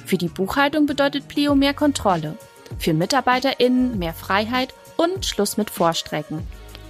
Für 0.07 0.17
die 0.17 0.29
Buchhaltung 0.29 0.85
bedeutet 0.85 1.27
Pleo 1.27 1.53
mehr 1.53 1.73
Kontrolle. 1.73 2.37
Für 2.79 2.93
MitarbeiterInnen 2.93 3.99
mehr 3.99 4.13
Freiheit 4.13 4.73
und 4.95 5.25
Schluss 5.25 5.57
mit 5.57 5.69
Vorstrecken. 5.69 6.43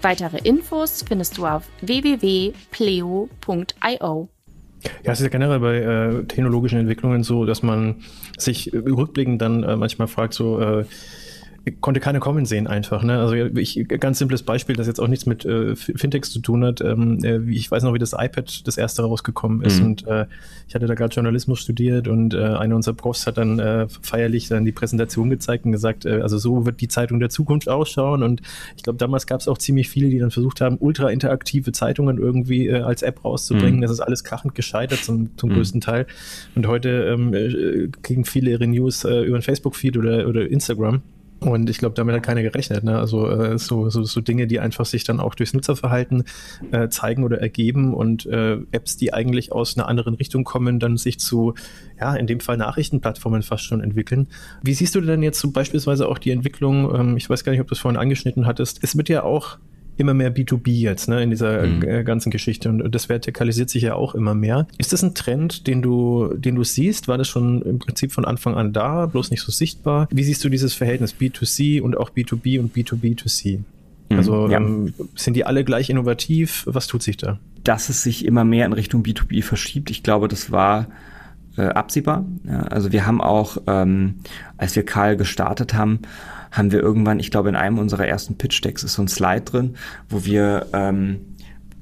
Weitere 0.04 0.38
Infos 0.38 1.02
findest 1.02 1.40
du 1.40 1.48
auf 1.48 1.64
www.pleo.io. 1.82 2.60
Ja, 5.04 5.12
es 5.12 5.20
ist 5.20 5.24
ja 5.24 5.30
generell 5.30 5.60
bei 5.60 5.78
äh, 5.78 6.26
technologischen 6.26 6.78
Entwicklungen 6.78 7.24
so, 7.24 7.46
dass 7.46 7.64
man 7.64 8.04
sich 8.38 8.72
rückblickend 8.72 9.42
dann 9.42 9.64
äh, 9.64 9.76
manchmal 9.76 10.08
fragt, 10.08 10.36
so, 10.36 10.60
äh, 10.62 10.86
konnte 11.72 12.00
keine 12.00 12.20
kommen 12.20 12.46
sehen 12.46 12.68
einfach. 12.68 13.04
Ne? 13.04 13.20
Also 13.20 13.34
ich, 13.36 13.88
ganz 13.88 14.20
simples 14.20 14.44
Beispiel, 14.44 14.76
das 14.76 14.88
jetzt 14.88 15.00
auch 15.00 15.08
nichts 15.08 15.26
mit 15.26 15.46
äh, 15.46 15.76
Fintechs 15.76 16.32
zu 16.32 16.40
tun 16.40 16.64
hat. 16.64 16.82
Ähm, 16.82 17.20
äh, 17.24 17.40
ich 17.50 17.70
weiß 17.70 17.84
noch, 17.84 17.94
wie 17.94 18.00
das 18.00 18.14
iPad 18.14 18.68
das 18.68 18.78
erste 18.78 19.04
rausgekommen 19.04 19.62
ist 19.62 19.80
mhm. 19.80 19.86
und 19.86 20.08
äh, 20.08 20.26
ich 20.68 20.76
hatte 20.76 20.86
da 20.86 20.96
gerade 20.96 21.14
Journalismus 21.14 21.60
studiert 21.60 22.08
und 22.08 22.34
äh, 22.34 22.38
einer 22.38 22.76
unserer 22.76 22.96
Profs 22.96 23.28
hat 23.28 23.38
dann 23.38 23.60
äh, 23.60 23.88
feierlich 24.02 24.48
dann 24.48 24.66
die 24.66 24.72
Präsentation 24.72 25.30
gezeigt 25.30 25.66
und 25.66 25.72
gesagt, 25.72 26.06
äh, 26.06 26.22
also 26.22 26.38
so 26.38 26.66
wird 26.66 26.82
die 26.82 26.88
Zeitung 26.88 27.20
der 27.20 27.30
Zukunft 27.30 27.70
ausschauen 27.70 28.24
und 28.24 28.42
ich 28.76 28.84
glaube, 28.84 28.98
damals 28.98 29.28
gab 29.28 29.42
es 29.42 29.48
auch 29.48 29.58
ziemlich 29.58 29.90
viele, 29.90 30.10
die 30.10 30.20
dann 30.20 30.32
versucht 30.32 30.62
haben, 30.62 30.78
ultra 30.80 31.10
interaktive 31.10 31.72
Zeitungen 31.72 32.18
irgendwie 32.18 32.72
als 32.72 33.02
App 33.02 33.24
rauszubringen. 33.24 33.78
Mhm. 33.78 33.82
Das 33.82 33.92
ist 33.92 34.00
alles 34.00 34.24
krachend 34.24 34.56
gescheitert 34.56 35.00
zum, 35.00 35.38
zum 35.38 35.50
mhm. 35.50 35.56
größten 35.56 35.82
Teil 35.82 36.08
und 36.56 36.68
heute 36.68 36.90
ähm, 37.14 37.34
äh, 37.34 37.90
kriegen 38.02 38.26
viele 38.26 38.52
ihre 38.52 38.68
News 38.68 39.04
über 39.04 39.36
ein 39.36 39.42
Facebook-Feed 39.42 39.98
oder, 39.98 40.28
oder 40.28 40.50
Instagram. 40.50 41.02
Und 41.40 41.70
ich 41.70 41.78
glaube, 41.78 41.94
damit 41.94 42.16
hat 42.16 42.24
keiner 42.24 42.42
gerechnet. 42.42 42.84
Ne? 42.84 42.98
Also 42.98 43.30
äh, 43.30 43.60
so, 43.60 43.90
so, 43.90 44.04
so 44.04 44.22
Dinge, 44.22 44.48
die 44.48 44.60
einfach 44.60 44.86
sich 44.86 45.04
dann 45.04 45.20
auch 45.20 45.36
durchs 45.36 45.54
Nutzerverhalten 45.54 46.24
äh, 46.72 46.90
zeigen 46.90 47.24
oder 47.24 47.40
ergeben 47.40 47.94
und 47.94 48.26
äh, 48.26 48.58
Apps, 48.72 48.98
die 48.98 49.14
eigentlich 49.14 49.52
aus 49.52 49.78
einer 49.78 49.88
anderen 49.88 50.16
Richtung 50.16 50.44
kommen, 50.44 50.80
dann 50.80 50.98
sich 50.98 51.20
zu, 51.20 51.54
ja, 52.00 52.16
in 52.16 52.26
dem 52.26 52.40
Fall 52.40 52.58
Nachrichtenplattformen 52.58 53.44
fast 53.44 53.66
schon 53.66 53.82
entwickeln. 53.82 54.28
Wie 54.64 54.74
siehst 54.74 54.96
du 54.96 55.02
denn 55.02 55.22
jetzt 55.22 55.40
so 55.40 55.52
beispielsweise 55.52 56.08
auch 56.08 56.18
die 56.18 56.32
Entwicklung, 56.32 56.94
ähm, 56.96 57.18
ich 57.18 57.30
weiß 57.30 57.44
gar 57.44 57.52
nicht, 57.52 57.62
ob 57.62 57.68
du 57.68 57.76
es 57.76 57.80
vorhin 57.80 58.00
angeschnitten 58.00 58.48
hattest, 58.48 58.84
es 58.84 58.98
wird 58.98 59.10
ja 59.10 59.24
auch 59.24 59.58
immer 59.98 60.14
mehr 60.14 60.34
B2B 60.34 60.70
jetzt, 60.70 61.10
ne, 61.10 61.22
in 61.22 61.30
dieser 61.30 61.66
mhm. 61.66 61.84
Äh, 61.84 62.04
ganzen 62.04 62.32
Geschichte 62.32 62.70
und 62.70 62.94
das 62.94 63.10
vertikalisiert 63.10 63.70
sich 63.70 63.84
ja 63.84 63.96
auch 63.96 64.16
immer 64.16 64.36
mehr. 64.36 64.68
Ist 64.78 64.94
das 64.94 65.04
ein 65.04 65.14
Trend, 65.16 65.68
den 65.68 65.82
du, 65.82 66.34
den 66.36 66.56
du 66.56 66.64
siehst? 66.64 67.08
War 67.08 67.18
das 67.18 67.28
schon 67.28 67.62
im 67.64 67.80
Prinzip 67.80 68.12
von 68.12 68.26
Anfang 68.26 68.56
an 68.56 68.74
da, 68.74 69.06
bloß 69.08 69.32
nicht 69.32 69.42
so 69.42 69.52
sichtbar? 69.52 70.08
Wie 70.12 70.24
siehst 70.24 70.44
du 70.44 70.50
dieses 70.50 70.74
Verhältnis 70.74 71.16
B2C 71.16 71.82
und 71.82 71.98
auch 71.98 72.12
B2B 72.12 72.60
und 72.60 72.76
B2B2C? 72.76 73.60
Mhm, 74.10 74.18
also 74.18 74.50
ja. 74.50 74.58
ähm, 74.58 74.94
sind 75.16 75.36
die 75.36 75.46
alle 75.46 75.64
gleich 75.64 75.90
innovativ? 75.90 76.64
Was 76.68 76.88
tut 76.88 77.04
sich 77.04 77.18
da? 77.18 77.40
Dass 77.64 77.90
es 77.90 78.04
sich 78.04 78.26
immer 78.26 78.44
mehr 78.44 78.66
in 78.66 78.74
Richtung 78.74 79.04
B2B 79.04 79.44
verschiebt, 79.44 79.90
ich 79.90 80.04
glaube, 80.04 80.28
das 80.28 80.52
war 80.52 80.88
äh, 81.58 81.64
absehbar. 81.64 82.26
Ja, 82.46 82.62
also 82.62 82.92
wir 82.92 83.06
haben 83.06 83.20
auch, 83.20 83.58
ähm, 83.68 84.16
als 84.58 84.76
wir 84.76 84.86
Karl 84.86 85.18
gestartet 85.18 85.74
haben, 85.74 86.00
haben 86.52 86.72
wir 86.72 86.82
irgendwann, 86.82 87.20
ich 87.20 87.32
glaube, 87.32 87.50
in 87.50 87.56
einem 87.56 87.80
unserer 87.80 88.08
ersten 88.08 88.38
Pitch-Decks 88.38 88.84
ist 88.84 88.94
so 88.94 89.02
ein 89.02 89.08
Slide 89.08 89.42
drin, 89.42 89.76
wo 90.10 90.26
wir 90.26 90.68
ähm, 90.74 91.20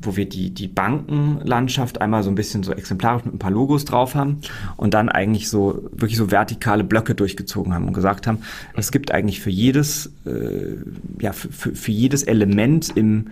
wo 0.05 0.15
wir 0.15 0.27
die, 0.27 0.51
die 0.51 0.67
Bankenlandschaft 0.67 2.01
einmal 2.01 2.23
so 2.23 2.29
ein 2.29 2.35
bisschen 2.35 2.63
so 2.63 2.71
exemplarisch 2.73 3.25
mit 3.25 3.33
ein 3.33 3.39
paar 3.39 3.51
Logos 3.51 3.85
drauf 3.85 4.15
haben 4.15 4.41
und 4.77 4.93
dann 4.93 5.09
eigentlich 5.09 5.49
so 5.49 5.89
wirklich 5.91 6.17
so 6.17 6.31
vertikale 6.31 6.83
Blöcke 6.83 7.15
durchgezogen 7.15 7.73
haben 7.73 7.87
und 7.87 7.93
gesagt 7.93 8.27
haben, 8.27 8.39
es 8.75 8.91
gibt 8.91 9.11
eigentlich 9.11 9.41
für 9.41 9.49
jedes, 9.49 10.13
äh, 10.25 10.75
ja, 11.19 11.33
für, 11.33 11.51
für, 11.51 11.75
für 11.75 11.91
jedes 11.91 12.23
Element 12.23 12.95
im, 12.95 13.27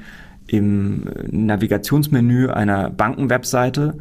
im 0.47 1.09
Navigationsmenü 1.29 2.49
einer 2.49 2.89
Bankenwebseite 2.89 3.97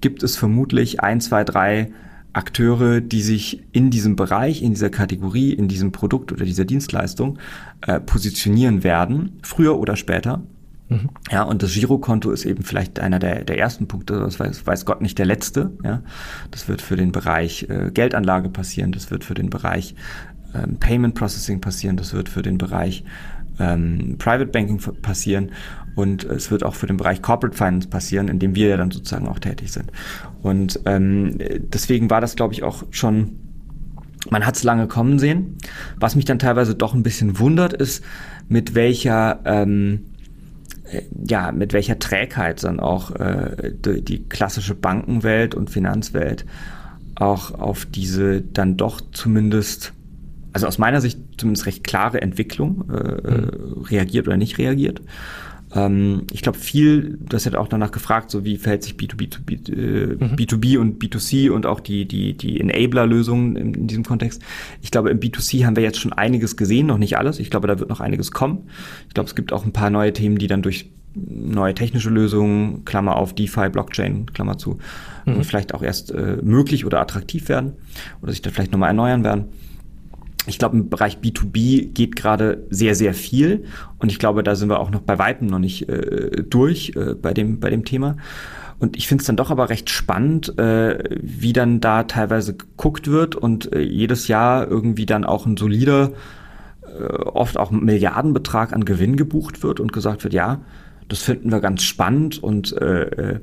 gibt 0.00 0.22
es 0.22 0.36
vermutlich 0.36 1.00
ein, 1.00 1.20
zwei, 1.20 1.44
drei 1.44 1.90
Akteure, 2.36 3.00
die 3.00 3.22
sich 3.22 3.62
in 3.72 3.90
diesem 3.90 4.14
Bereich, 4.14 4.62
in 4.62 4.72
dieser 4.72 4.90
Kategorie, 4.90 5.52
in 5.52 5.68
diesem 5.68 5.90
Produkt 5.90 6.32
oder 6.32 6.44
dieser 6.44 6.64
Dienstleistung 6.64 7.38
äh, 7.86 7.98
positionieren 7.98 8.84
werden, 8.84 9.38
früher 9.42 9.78
oder 9.78 9.96
später. 9.96 10.42
Mhm. 10.88 11.08
Ja, 11.30 11.42
und 11.44 11.62
das 11.62 11.72
Girokonto 11.72 12.30
ist 12.30 12.44
eben 12.44 12.62
vielleicht 12.62 13.00
einer 13.00 13.18
der, 13.18 13.44
der 13.44 13.58
ersten 13.58 13.88
Punkte, 13.88 14.18
das 14.18 14.38
weiß, 14.38 14.66
weiß 14.66 14.84
Gott 14.84 15.00
nicht 15.00 15.18
der 15.18 15.26
letzte. 15.26 15.72
Ja, 15.82 16.02
das 16.50 16.68
wird 16.68 16.82
für 16.82 16.96
den 16.96 17.10
Bereich 17.10 17.66
äh, 17.70 17.90
Geldanlage 17.92 18.50
passieren, 18.50 18.92
das 18.92 19.10
wird 19.10 19.24
für 19.24 19.34
den 19.34 19.48
Bereich 19.48 19.94
ähm, 20.54 20.76
Payment 20.78 21.14
Processing 21.14 21.60
passieren, 21.60 21.96
das 21.96 22.12
wird 22.12 22.28
für 22.28 22.42
den 22.42 22.58
Bereich 22.58 23.02
ähm, 23.58 24.16
Private 24.18 24.46
Banking 24.46 24.78
passieren 25.02 25.52
und 25.94 26.24
es 26.24 26.50
wird 26.50 26.62
auch 26.62 26.74
für 26.74 26.86
den 26.86 26.98
Bereich 26.98 27.22
Corporate 27.22 27.56
Finance 27.56 27.88
passieren, 27.88 28.28
in 28.28 28.38
dem 28.38 28.54
wir 28.54 28.68
ja 28.68 28.76
dann 28.76 28.90
sozusagen 28.90 29.28
auch 29.28 29.38
tätig 29.38 29.72
sind. 29.72 29.90
Und 30.42 30.80
ähm, 30.84 31.38
deswegen 31.38 32.10
war 32.10 32.20
das, 32.20 32.36
glaube 32.36 32.52
ich, 32.52 32.62
auch 32.62 32.84
schon, 32.90 33.38
man 34.30 34.44
hat 34.44 34.56
es 34.56 34.62
lange 34.62 34.88
kommen 34.88 35.18
sehen. 35.18 35.56
Was 35.98 36.14
mich 36.14 36.26
dann 36.26 36.38
teilweise 36.38 36.74
doch 36.74 36.94
ein 36.94 37.02
bisschen 37.02 37.38
wundert, 37.38 37.72
ist, 37.72 38.04
mit 38.48 38.74
welcher 38.74 39.40
ähm, 39.44 40.04
äh, 40.90 41.02
ja, 41.28 41.50
mit 41.50 41.72
welcher 41.72 41.98
Trägheit 41.98 42.62
dann 42.62 42.78
auch 42.78 43.10
äh, 43.12 43.72
die, 43.72 44.02
die 44.02 44.28
klassische 44.28 44.74
Bankenwelt 44.74 45.54
und 45.54 45.70
Finanzwelt 45.70 46.44
auch 47.16 47.52
auf 47.52 47.86
diese 47.86 48.42
dann 48.42 48.76
doch 48.76 49.00
zumindest 49.12 49.94
also 50.56 50.68
aus 50.68 50.78
meiner 50.78 51.02
Sicht 51.02 51.18
zumindest 51.36 51.66
recht 51.66 51.84
klare 51.84 52.22
Entwicklung 52.22 52.88
äh, 52.88 53.30
mhm. 53.30 53.82
reagiert 53.82 54.26
oder 54.26 54.38
nicht 54.38 54.56
reagiert. 54.56 55.02
Ähm, 55.74 56.22
ich 56.32 56.40
glaube 56.40 56.56
viel, 56.56 57.18
das 57.20 57.44
hat 57.44 57.56
auch 57.56 57.68
danach 57.68 57.90
gefragt, 57.90 58.30
so 58.30 58.42
wie 58.46 58.56
verhält 58.56 58.82
sich 58.82 58.94
B2B, 58.94 59.30
to 59.30 59.42
B, 59.44 59.56
äh, 59.70 60.16
mhm. 60.16 60.34
B2B 60.34 60.78
und 60.78 61.02
B2C 61.02 61.50
und 61.50 61.66
auch 61.66 61.80
die, 61.80 62.06
die, 62.06 62.32
die 62.32 62.58
Enabler-Lösungen 62.58 63.56
in, 63.56 63.74
in, 63.74 63.86
diesem 63.86 64.02
Kontext. 64.02 64.40
Ich 64.80 64.90
glaube, 64.90 65.10
im 65.10 65.20
B2C 65.20 65.66
haben 65.66 65.76
wir 65.76 65.82
jetzt 65.82 66.00
schon 66.00 66.14
einiges 66.14 66.56
gesehen, 66.56 66.86
noch 66.86 66.96
nicht 66.96 67.18
alles. 67.18 67.38
Ich 67.38 67.50
glaube, 67.50 67.68
da 67.68 67.78
wird 67.78 67.90
noch 67.90 68.00
einiges 68.00 68.32
kommen. 68.32 68.70
Ich 69.08 69.12
glaube, 69.12 69.28
es 69.28 69.34
gibt 69.34 69.52
auch 69.52 69.66
ein 69.66 69.74
paar 69.74 69.90
neue 69.90 70.14
Themen, 70.14 70.38
die 70.38 70.46
dann 70.46 70.62
durch 70.62 70.90
neue 71.14 71.74
technische 71.74 72.08
Lösungen, 72.08 72.86
Klammer 72.86 73.16
auf 73.16 73.34
DeFi, 73.34 73.68
Blockchain, 73.68 74.32
Klammer 74.32 74.56
zu, 74.56 74.78
mhm. 75.26 75.44
vielleicht 75.44 75.74
auch 75.74 75.82
erst 75.82 76.12
äh, 76.12 76.38
möglich 76.42 76.86
oder 76.86 76.98
attraktiv 76.98 77.50
werden 77.50 77.74
oder 78.22 78.32
sich 78.32 78.40
dann 78.40 78.54
vielleicht 78.54 78.72
nochmal 78.72 78.88
erneuern 78.88 79.22
werden 79.22 79.48
ich 80.46 80.58
glaube, 80.58 80.76
im 80.76 80.88
Bereich 80.88 81.18
B2B 81.18 81.92
geht 81.92 82.16
gerade 82.16 82.66
sehr, 82.70 82.94
sehr 82.94 83.14
viel. 83.14 83.64
Und 83.98 84.10
ich 84.10 84.18
glaube, 84.18 84.42
da 84.42 84.54
sind 84.54 84.68
wir 84.68 84.80
auch 84.80 84.90
noch 84.90 85.00
bei 85.00 85.18
Weitem 85.18 85.48
noch 85.48 85.58
nicht 85.58 85.88
äh, 85.88 86.42
durch 86.48 86.92
äh, 86.96 87.14
bei, 87.14 87.34
dem, 87.34 87.60
bei 87.60 87.70
dem 87.70 87.84
Thema. 87.84 88.16
Und 88.78 88.96
ich 88.96 89.08
finde 89.08 89.22
es 89.22 89.26
dann 89.26 89.36
doch 89.36 89.50
aber 89.50 89.70
recht 89.70 89.90
spannend, 89.90 90.58
äh, 90.58 91.02
wie 91.20 91.52
dann 91.52 91.80
da 91.80 92.04
teilweise 92.04 92.54
geguckt 92.54 93.08
wird 93.08 93.34
und 93.34 93.72
äh, 93.72 93.80
jedes 93.80 94.28
Jahr 94.28 94.68
irgendwie 94.68 95.06
dann 95.06 95.24
auch 95.24 95.46
ein 95.46 95.56
solider, 95.56 96.12
äh, 96.82 97.02
oft 97.02 97.56
auch 97.56 97.70
Milliardenbetrag 97.70 98.72
an 98.72 98.84
Gewinn 98.84 99.16
gebucht 99.16 99.62
wird 99.62 99.80
und 99.80 99.92
gesagt 99.92 100.24
wird, 100.24 100.34
ja, 100.34 100.60
das 101.08 101.22
finden 101.22 101.50
wir 101.50 101.60
ganz 101.60 101.82
spannend 101.82 102.42
und 102.42 102.72
äh 102.80 103.40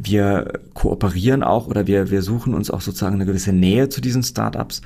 wir 0.00 0.60
kooperieren 0.74 1.42
auch 1.42 1.66
oder 1.66 1.86
wir, 1.86 2.10
wir 2.10 2.22
suchen 2.22 2.54
uns 2.54 2.70
auch 2.70 2.80
sozusagen 2.80 3.16
eine 3.16 3.26
gewisse 3.26 3.52
Nähe 3.52 3.88
zu 3.88 4.00
diesen 4.00 4.22
Startups. 4.22 4.80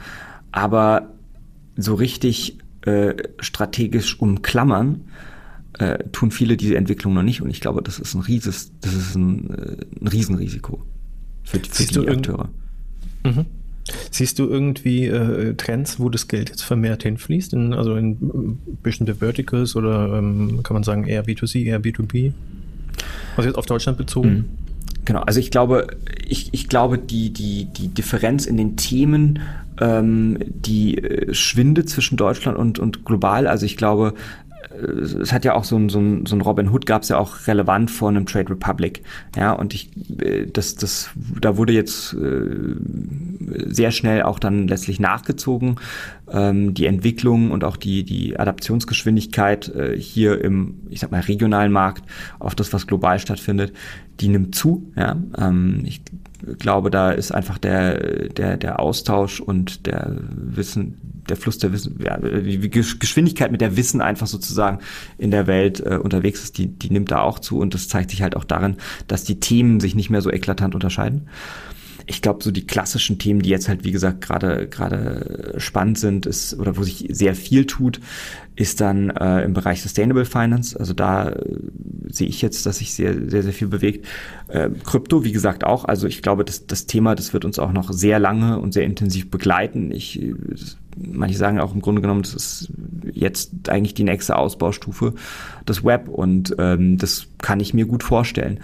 Aber 0.53 1.11
so 1.77 1.95
richtig 1.95 2.59
äh, 2.83 3.15
strategisch 3.39 4.21
umklammern, 4.21 5.03
äh, 5.79 5.99
tun 6.13 6.31
viele 6.31 6.57
diese 6.57 6.77
Entwicklung 6.77 7.15
noch 7.15 7.23
nicht. 7.23 7.41
Und 7.43 7.51
ich 7.51 7.61
glaube, 7.61 7.83
das 7.83 7.99
ist 7.99 8.15
ein 8.15 8.21
rieses, 8.21 8.73
das 8.81 8.93
ist 8.93 9.15
ein, 9.15 9.51
äh, 9.51 9.77
ein 10.01 10.07
Riesenrisiko 10.07 10.83
für, 11.45 11.61
für 11.61 12.01
die 12.01 12.09
Akteure. 12.09 12.51
Mhm. 13.25 13.47
Siehst 14.11 14.39
du 14.39 14.49
irgendwie 14.49 15.07
äh, 15.07 15.55
Trends, 15.55 15.99
wo 15.99 16.09
das 16.09 16.29
Geld 16.29 16.51
jetzt 16.51 16.63
vermehrt 16.63 17.03
hinfließt? 17.03 17.53
In, 17.53 17.73
also 17.73 17.97
in 17.97 18.59
bestimmte 18.83 19.17
Verticals 19.17 19.75
oder 19.75 20.19
ähm, 20.19 20.61
kann 20.63 20.75
man 20.75 20.85
sagen 20.85 21.05
eher 21.05 21.25
B2C, 21.25 21.65
eher 21.65 21.81
B2B? 21.81 22.33
Also 23.37 23.49
jetzt 23.49 23.59
auf 23.59 23.67
Deutschland 23.67 23.99
bezogen? 23.99 24.31
Mhm. 24.31 24.45
Genau, 25.05 25.21
also 25.21 25.41
ich 25.41 25.51
glaube, 25.51 25.89
ich, 26.27 26.53
ich 26.53 26.69
glaube, 26.69 26.99
die, 26.99 27.33
die, 27.33 27.65
die 27.67 27.89
Differenz 27.89 28.47
in 28.47 28.57
den 28.57 28.77
Themen, 28.77 29.41
ähm, 29.81 30.39
die 30.47 30.99
äh, 30.99 31.35
schwindet 31.35 31.89
zwischen 31.89 32.17
Deutschland 32.17 32.57
und, 32.57 32.79
und 32.79 33.05
global. 33.05 33.47
Also 33.47 33.67
ich 33.67 33.77
glaube, 33.77 34.15
es 34.75 35.33
hat 35.33 35.45
ja 35.45 35.55
auch 35.55 35.65
so 35.65 35.77
ein, 35.77 35.89
so 35.89 35.99
ein, 35.99 36.27
so 36.27 36.37
ein 36.37 36.41
Robin 36.41 36.71
Hood 36.71 36.87
gab 36.87 37.03
es 37.03 37.09
ja 37.09 37.19
auch 37.19 37.47
relevant 37.47 37.91
vor 37.91 38.09
einem 38.09 38.27
Trade 38.27 38.51
Republic. 38.51 39.03
Ja, 39.37 39.53
und 39.53 39.75
ich, 39.75 39.91
äh, 40.21 40.47
das, 40.47 40.77
das, 40.77 41.11
da 41.41 41.57
wurde 41.57 41.73
jetzt 41.73 42.15
äh, 42.15 42.77
sehr 43.67 43.91
schnell 43.91 44.23
auch 44.23 44.39
dann 44.39 44.69
letztlich 44.69 45.01
nachgezogen. 45.01 45.77
Ähm, 46.31 46.75
die 46.75 46.87
Entwicklung 46.87 47.51
und 47.51 47.65
auch 47.65 47.77
die, 47.77 48.05
die 48.05 48.39
Adaptionsgeschwindigkeit 48.39 49.69
äh, 49.69 49.99
hier 49.99 50.43
im, 50.43 50.81
ich 50.91 51.01
sag 51.01 51.11
mal, 51.11 51.21
regionalen 51.21 51.73
Markt 51.73 52.05
auf 52.39 52.55
das, 52.55 52.73
was 52.73 52.87
global 52.87 53.19
stattfindet, 53.19 53.73
die 54.21 54.29
nimmt 54.29 54.55
zu. 54.55 54.93
Ja, 54.97 55.17
ähm, 55.39 55.83
ich 55.85 56.03
glaube, 56.59 56.91
da 56.91 57.11
ist 57.13 57.33
einfach 57.33 57.59
der, 57.59 58.29
der, 58.29 58.57
der 58.57 58.81
Austausch 58.81 59.41
und 59.41 59.87
der 59.87 60.17
Wissen, 60.31 60.99
der 61.29 61.37
Fluss 61.37 61.59
der 61.59 61.73
Wissen, 61.73 61.99
ja, 62.03 62.19
die 62.19 62.69
Geschwindigkeit, 62.69 63.53
mit 63.53 63.61
der 63.61 63.77
Wissen 63.77 64.01
einfach 64.01 64.27
sozusagen 64.27 64.79
in 65.19 65.31
der 65.31 65.47
Welt 65.47 65.81
äh, 65.81 65.97
unterwegs 65.97 66.43
ist, 66.43 66.59
die, 66.59 66.67
die 66.67 66.91
nimmt 66.91 67.11
da 67.11 67.21
auch 67.21 67.39
zu 67.39 67.59
und 67.59 67.75
das 67.75 67.89
zeigt 67.89 68.11
sich 68.11 68.23
halt 68.23 68.37
auch 68.37 68.45
darin, 68.45 68.77
dass 69.07 69.25
die 69.25 69.41
Themen 69.41 69.79
sich 69.81 69.95
nicht 69.95 70.11
mehr 70.11 70.21
so 70.21 70.31
eklatant 70.31 70.75
unterscheiden 70.75 71.29
ich 72.07 72.23
glaube, 72.23 72.43
so 72.43 72.51
die 72.51 72.67
klassischen 72.67 73.19
Themen, 73.19 73.43
die 73.43 73.51
jetzt 73.51 73.69
halt, 73.69 73.85
wie 73.85 73.93
gesagt, 73.93 74.21
gerade 74.21 74.69
gerade 74.69 75.55
spannend 75.59 75.99
sind, 75.99 76.27
ist 76.27 76.59
oder 76.59 76.77
wo 76.77 76.83
sich 76.83 77.07
sehr 77.11 77.35
viel 77.35 77.67
tut, 77.67 78.01
ist 78.55 78.81
dann 78.81 79.11
äh, 79.11 79.45
im 79.45 79.55
Bereich 79.55 79.83
Sustainable 79.83 80.25
Finance. 80.25 80.79
Also 80.79 80.93
da 80.93 81.31
äh, 81.31 81.59
sehe 82.09 82.29
ich 82.29 82.43
jetzt, 82.43 82.67
dass 82.67 82.79
sich 82.79 82.93
sehr, 82.95 83.31
sehr, 83.31 83.43
sehr 83.43 83.53
viel 83.53 83.69
bewegt. 83.69 84.07
Äh, 84.49 84.71
Krypto, 84.85 85.25
wie 85.25 85.33
gesagt, 85.33 85.65
auch. 85.65 85.85
Also 85.87 86.07
ich 86.07 86.23
glaube, 86.23 86.45
das, 86.45 86.67
das 86.67 86.87
Thema, 86.87 87.15
das 87.15 87.33
wird 87.33 87.45
uns 87.45 87.59
auch 87.59 87.73
noch 87.73 87.93
sehr 87.93 88.19
lange 88.19 88.59
und 88.59 88.73
sehr 88.73 88.85
intensiv 88.85 89.31
begleiten. 89.31 89.91
Ich, 89.91 90.21
manche 90.97 91.39
sagen 91.39 91.61
auch 91.61 91.75
im 91.75 91.81
Grunde 91.81 92.03
genommen, 92.03 92.23
das 92.23 92.35
ist 92.35 92.73
jetzt 93.13 93.69
eigentlich 93.69 93.95
die 93.95 94.05
nächste 94.05 94.37
Ausbaustufe 94.37 95.15
des 95.67 95.85
Web 95.85 96.09
und 96.09 96.55
ähm, 96.59 96.99
das 96.99 97.27
kann 97.39 97.61
ich 97.61 97.73
mir 97.73 97.87
gut 97.87 98.03
vorstellen. 98.03 98.61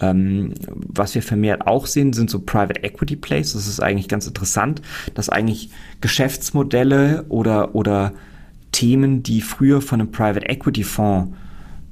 Ähm, 0.00 0.54
was 0.64 1.14
wir 1.14 1.22
vermehrt 1.22 1.66
auch 1.66 1.86
sehen, 1.86 2.12
sind 2.12 2.30
so 2.30 2.40
Private 2.40 2.82
Equity 2.82 3.16
Plays. 3.16 3.52
Das 3.52 3.66
ist 3.66 3.80
eigentlich 3.80 4.08
ganz 4.08 4.26
interessant, 4.26 4.82
dass 5.14 5.28
eigentlich 5.28 5.70
Geschäftsmodelle 6.00 7.24
oder, 7.28 7.74
oder 7.74 8.12
Themen, 8.72 9.22
die 9.22 9.40
früher 9.42 9.80
von 9.80 10.00
einem 10.00 10.10
Private 10.10 10.46
Equity 10.48 10.82
Fonds 10.82 11.32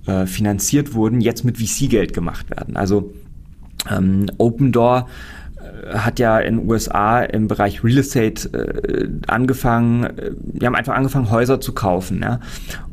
äh, 0.06 0.26
finanziert 0.26 0.94
wurden, 0.94 1.20
jetzt 1.20 1.44
mit 1.44 1.58
VC-Geld 1.58 2.14
gemacht 2.14 2.50
werden. 2.50 2.76
Also 2.76 3.12
ähm, 3.90 4.26
Open 4.38 4.72
Door 4.72 5.08
äh, 5.56 5.94
hat 5.98 6.18
ja 6.18 6.38
in 6.38 6.58
den 6.58 6.68
USA 6.68 7.20
im 7.20 7.48
Bereich 7.48 7.84
Real 7.84 7.98
Estate 7.98 8.48
äh, 8.52 9.08
angefangen, 9.26 10.04
äh, 10.04 10.30
die 10.36 10.66
haben 10.66 10.74
einfach 10.74 10.94
angefangen, 10.94 11.30
Häuser 11.30 11.60
zu 11.60 11.72
kaufen. 11.72 12.22
Ja? 12.22 12.40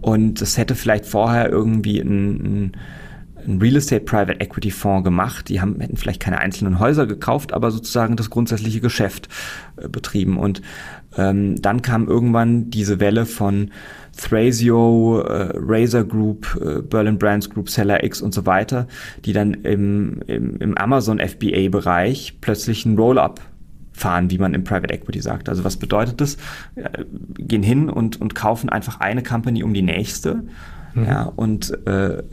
Und 0.02 0.41
das 0.41 0.58
hätte 0.58 0.76
vielleicht 0.76 1.06
vorher 1.06 1.50
irgendwie 1.50 2.00
ein, 2.00 2.36
ein 2.36 2.72
ein 3.47 3.60
Real 3.60 3.77
Estate 3.77 4.03
Private 4.03 4.39
Equity 4.39 4.71
Fonds 4.71 5.03
gemacht. 5.03 5.49
Die 5.49 5.62
haben, 5.62 5.79
hätten 5.79 5.97
vielleicht 5.97 6.21
keine 6.21 6.39
einzelnen 6.39 6.79
Häuser 6.79 7.07
gekauft, 7.07 7.53
aber 7.53 7.71
sozusagen 7.71 8.15
das 8.15 8.29
grundsätzliche 8.29 8.81
Geschäft 8.81 9.29
äh, 9.77 9.88
betrieben. 9.88 10.38
Und 10.38 10.62
ähm, 11.17 11.62
dann 11.62 11.81
kam 11.81 12.07
irgendwann 12.07 12.69
diese 12.69 12.99
Welle 12.99 13.25
von 13.25 13.71
Thrasio, 14.17 15.21
äh, 15.21 15.51
Razer 15.55 16.03
Group, 16.03 16.60
äh, 16.62 16.81
Berlin 16.81 17.17
Brands 17.17 17.49
Group, 17.49 17.69
Seller 17.69 18.03
X 18.03 18.21
und 18.21 18.33
so 18.33 18.45
weiter, 18.45 18.88
die 19.25 19.33
dann 19.33 19.53
im, 19.53 20.21
im, 20.27 20.57
im 20.57 20.77
Amazon 20.77 21.19
FBA-Bereich 21.19 22.39
plötzlich 22.41 22.86
ein 22.86 22.97
Roll-up 22.97 23.41
fahren, 23.93 24.29
wie 24.29 24.38
man 24.38 24.53
im 24.53 24.63
Private 24.63 24.93
Equity 24.93 25.21
sagt. 25.21 25.49
Also 25.49 25.63
was 25.63 25.77
bedeutet 25.77 26.21
das? 26.21 26.38
Äh, 26.75 27.05
gehen 27.38 27.63
hin 27.63 27.89
und, 27.89 28.21
und 28.21 28.36
kaufen 28.36 28.69
einfach 28.69 28.99
eine 28.99 29.23
Company 29.23 29.63
um 29.63 29.73
die 29.73 29.81
nächste 29.81 30.43
mhm. 30.97 31.05
ja, 31.05 31.23
und 31.23 31.88
äh, 31.88 32.23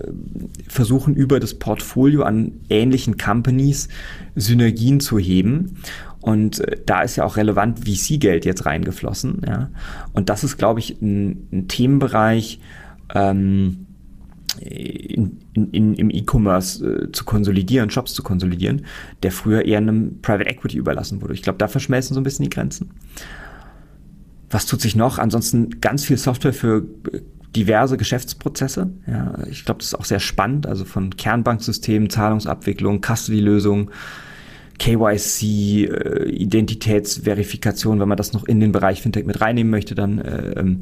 versuchen 0.69 1.15
über 1.15 1.41
das 1.41 1.55
Portfolio 1.55 2.23
an 2.23 2.53
ähnlichen 2.69 3.17
Companies 3.17 3.89
Synergien 4.35 5.01
zu 5.01 5.19
heben. 5.19 5.77
Und 6.21 6.61
äh, 6.61 6.79
da 6.85 7.03
ist 7.03 7.17
ja 7.17 7.25
auch 7.25 7.37
relevant 7.37 7.81
VC-Geld 7.81 8.45
jetzt 8.45 8.67
reingeflossen. 8.67 9.43
Ja. 9.47 9.71
Und 10.13 10.29
das 10.29 10.45
ist, 10.45 10.57
glaube 10.57 10.81
ich, 10.81 11.01
ein, 11.01 11.49
ein 11.53 11.69
Themenbereich, 11.69 12.61
ähm, 13.15 13.87
in, 14.61 15.41
in, 15.53 15.95
im 15.95 16.11
E-Commerce 16.11 16.85
äh, 16.85 17.13
zu 17.13 17.25
konsolidieren, 17.25 17.91
Shops 17.91 18.15
zu 18.15 18.23
konsolidieren, 18.23 18.87
der 19.23 19.33
früher 19.33 19.65
eher 19.65 19.79
einem 19.79 20.21
Private 20.23 20.49
Equity 20.49 20.79
überlassen 20.79 21.21
wurde. 21.23 21.35
Ich 21.35 21.43
glaube, 21.43 21.59
da 21.59 21.69
verschmelzen 21.69 22.15
so 22.15 22.21
ein 22.21 22.25
bisschen 22.25 22.45
die 22.45 22.51
Grenzen. 22.51 22.91
Was 24.51 24.67
tut 24.67 24.81
sich 24.81 24.95
noch? 24.95 25.19
Ansonsten 25.19 25.81
ganz 25.81 26.05
viel 26.05 26.17
Software 26.17 26.53
für 26.53 26.87
diverse 27.57 27.97
Geschäftsprozesse. 27.97 28.91
Ja, 29.07 29.35
ich 29.51 29.65
glaube, 29.65 29.79
das 29.79 29.89
ist 29.89 29.95
auch 29.95 30.05
sehr 30.05 30.21
spannend, 30.21 30.67
also 30.67 30.85
von 30.85 31.17
Kernbanksystemen, 31.17 32.11
Zahlungsabwicklung, 32.11 33.01
Custody-Lösungen, 33.01 33.91
KYC, 34.79 35.85
äh, 35.87 36.29
Identitätsverifikation, 36.31 38.01
wenn 38.01 38.09
man 38.09 38.19
das 38.19 38.33
noch 38.33 38.45
in 38.45 38.61
den 38.61 38.73
Bereich 38.73 39.03
Fintech 39.03 39.25
mit 39.25 39.41
reinnehmen 39.41 39.71
möchte, 39.71 39.95
dann 39.95 40.19
äh, 40.19 40.59
ähm, 40.59 40.81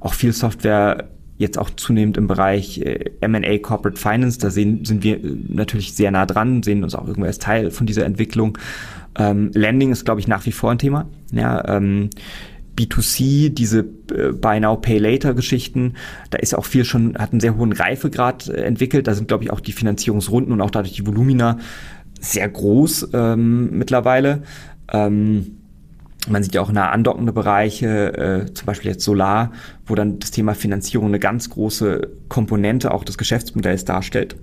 auch 0.00 0.14
viel 0.14 0.32
Software 0.32 1.08
jetzt 1.36 1.58
auch 1.58 1.70
zunehmend 1.70 2.16
im 2.16 2.26
Bereich 2.26 2.78
äh, 2.80 3.10
M&A 3.20 3.58
Corporate 3.58 4.00
Finance, 4.00 4.38
da 4.38 4.50
sehen, 4.50 4.84
sind 4.84 5.02
wir 5.02 5.22
äh, 5.22 5.36
natürlich 5.48 5.94
sehr 5.94 6.10
nah 6.10 6.26
dran, 6.26 6.62
sehen 6.62 6.84
uns 6.84 6.94
auch 6.94 7.06
irgendwo 7.06 7.26
als 7.26 7.38
Teil 7.38 7.70
von 7.70 7.86
dieser 7.86 8.04
Entwicklung. 8.04 8.56
Ähm, 9.16 9.50
Landing 9.54 9.92
ist, 9.92 10.04
glaube 10.04 10.20
ich, 10.20 10.28
nach 10.28 10.46
wie 10.46 10.52
vor 10.52 10.70
ein 10.70 10.78
Thema. 10.78 11.08
Ja, 11.32 11.76
ähm, 11.76 12.10
B2C, 12.76 13.50
diese 13.50 13.80
äh, 14.12 14.32
Buy 14.32 14.60
Now 14.60 14.76
Pay 14.76 14.98
Later 14.98 15.34
Geschichten, 15.34 15.94
da 16.30 16.38
ist 16.38 16.54
auch 16.54 16.64
viel 16.64 16.84
schon, 16.84 17.16
hat 17.16 17.32
einen 17.32 17.40
sehr 17.40 17.56
hohen 17.56 17.72
Reifegrad 17.72 18.48
äh, 18.48 18.64
entwickelt. 18.64 19.06
Da 19.06 19.14
sind, 19.14 19.28
glaube 19.28 19.44
ich, 19.44 19.52
auch 19.52 19.60
die 19.60 19.72
Finanzierungsrunden 19.72 20.52
und 20.52 20.60
auch 20.60 20.70
dadurch 20.70 20.94
die 20.94 21.06
Volumina 21.06 21.58
sehr 22.20 22.48
groß 22.48 23.10
ähm, 23.12 23.76
mittlerweile. 23.78 24.42
Ähm, 24.92 25.58
man 26.28 26.42
sieht 26.42 26.54
ja 26.54 26.62
auch 26.62 26.72
nahe 26.72 26.90
andockende 26.90 27.32
Bereiche, 27.32 28.16
äh, 28.16 28.54
zum 28.54 28.66
Beispiel 28.66 28.92
jetzt 28.92 29.04
Solar, 29.04 29.52
wo 29.86 29.94
dann 29.94 30.18
das 30.18 30.30
Thema 30.30 30.54
Finanzierung 30.54 31.08
eine 31.08 31.18
ganz 31.18 31.50
große 31.50 32.10
Komponente 32.28 32.92
auch 32.92 33.04
des 33.04 33.18
Geschäftsmodells 33.18 33.84
darstellt. 33.84 34.36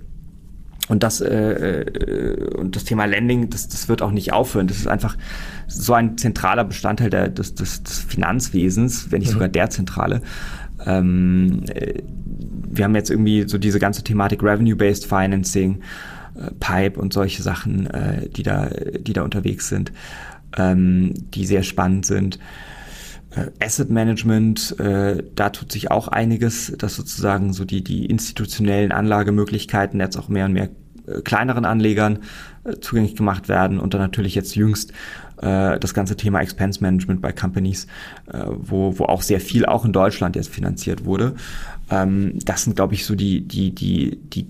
Und 0.88 1.02
das, 1.02 1.20
äh, 1.20 1.82
äh, 1.82 2.54
und 2.56 2.74
das 2.76 2.84
Thema 2.84 3.04
Lending, 3.04 3.50
das, 3.50 3.68
das 3.68 3.88
wird 3.88 4.02
auch 4.02 4.10
nicht 4.10 4.32
aufhören. 4.32 4.66
Das 4.66 4.78
ist 4.78 4.88
einfach 4.88 5.16
so 5.68 5.94
ein 5.94 6.18
zentraler 6.18 6.64
Bestandteil 6.64 7.08
der, 7.08 7.28
des, 7.28 7.54
des, 7.54 7.82
des 7.82 7.98
Finanzwesens, 8.00 9.10
wenn 9.10 9.20
nicht 9.20 9.28
mhm. 9.28 9.34
sogar 9.34 9.48
der 9.48 9.70
zentrale. 9.70 10.22
Ähm, 10.84 11.62
äh, 11.72 12.02
wir 12.74 12.84
haben 12.84 12.94
jetzt 12.94 13.10
irgendwie 13.10 13.46
so 13.46 13.58
diese 13.58 13.78
ganze 13.78 14.02
Thematik 14.02 14.42
Revenue-Based 14.42 15.06
Financing, 15.06 15.80
äh, 16.34 16.50
Pipe 16.58 17.00
und 17.00 17.12
solche 17.12 17.42
Sachen, 17.42 17.86
äh, 17.86 18.28
die 18.28 18.42
da, 18.42 18.68
die 18.98 19.12
da 19.12 19.22
unterwegs 19.22 19.68
sind 19.68 19.92
ähm, 20.56 21.14
die 21.34 21.46
sehr 21.46 21.62
spannend 21.62 22.06
sind. 22.06 22.38
Äh, 23.34 23.64
Asset 23.64 23.90
Management, 23.90 24.78
äh, 24.78 25.22
da 25.34 25.50
tut 25.50 25.72
sich 25.72 25.90
auch 25.90 26.08
einiges, 26.08 26.72
dass 26.78 26.96
sozusagen 26.96 27.52
so 27.52 27.64
die, 27.64 27.82
die 27.82 28.06
institutionellen 28.06 28.92
Anlagemöglichkeiten 28.92 30.00
jetzt 30.00 30.16
auch 30.16 30.28
mehr 30.28 30.46
und 30.46 30.52
mehr 30.52 30.68
äh, 31.06 31.20
kleineren 31.22 31.64
Anlegern 31.64 32.20
äh, 32.64 32.74
zugänglich 32.80 33.16
gemacht 33.16 33.48
werden 33.48 33.78
und 33.78 33.94
dann 33.94 34.00
natürlich 34.00 34.34
jetzt 34.34 34.54
jüngst 34.54 34.92
äh, 35.40 35.78
das 35.78 35.94
ganze 35.94 36.16
Thema 36.16 36.40
Expense 36.40 36.80
Management 36.80 37.20
bei 37.20 37.32
Companies, 37.32 37.86
äh, 38.32 38.44
wo, 38.48 38.98
wo 38.98 39.04
auch 39.04 39.22
sehr 39.22 39.40
viel 39.40 39.66
auch 39.66 39.84
in 39.84 39.92
Deutschland 39.92 40.36
jetzt 40.36 40.50
finanziert 40.50 41.04
wurde. 41.04 41.34
Ähm, 41.90 42.38
das 42.44 42.64
sind, 42.64 42.76
glaube 42.76 42.94
ich, 42.94 43.04
so 43.04 43.14
die, 43.14 43.46
die, 43.46 43.74
die, 43.74 44.18
die 44.32 44.46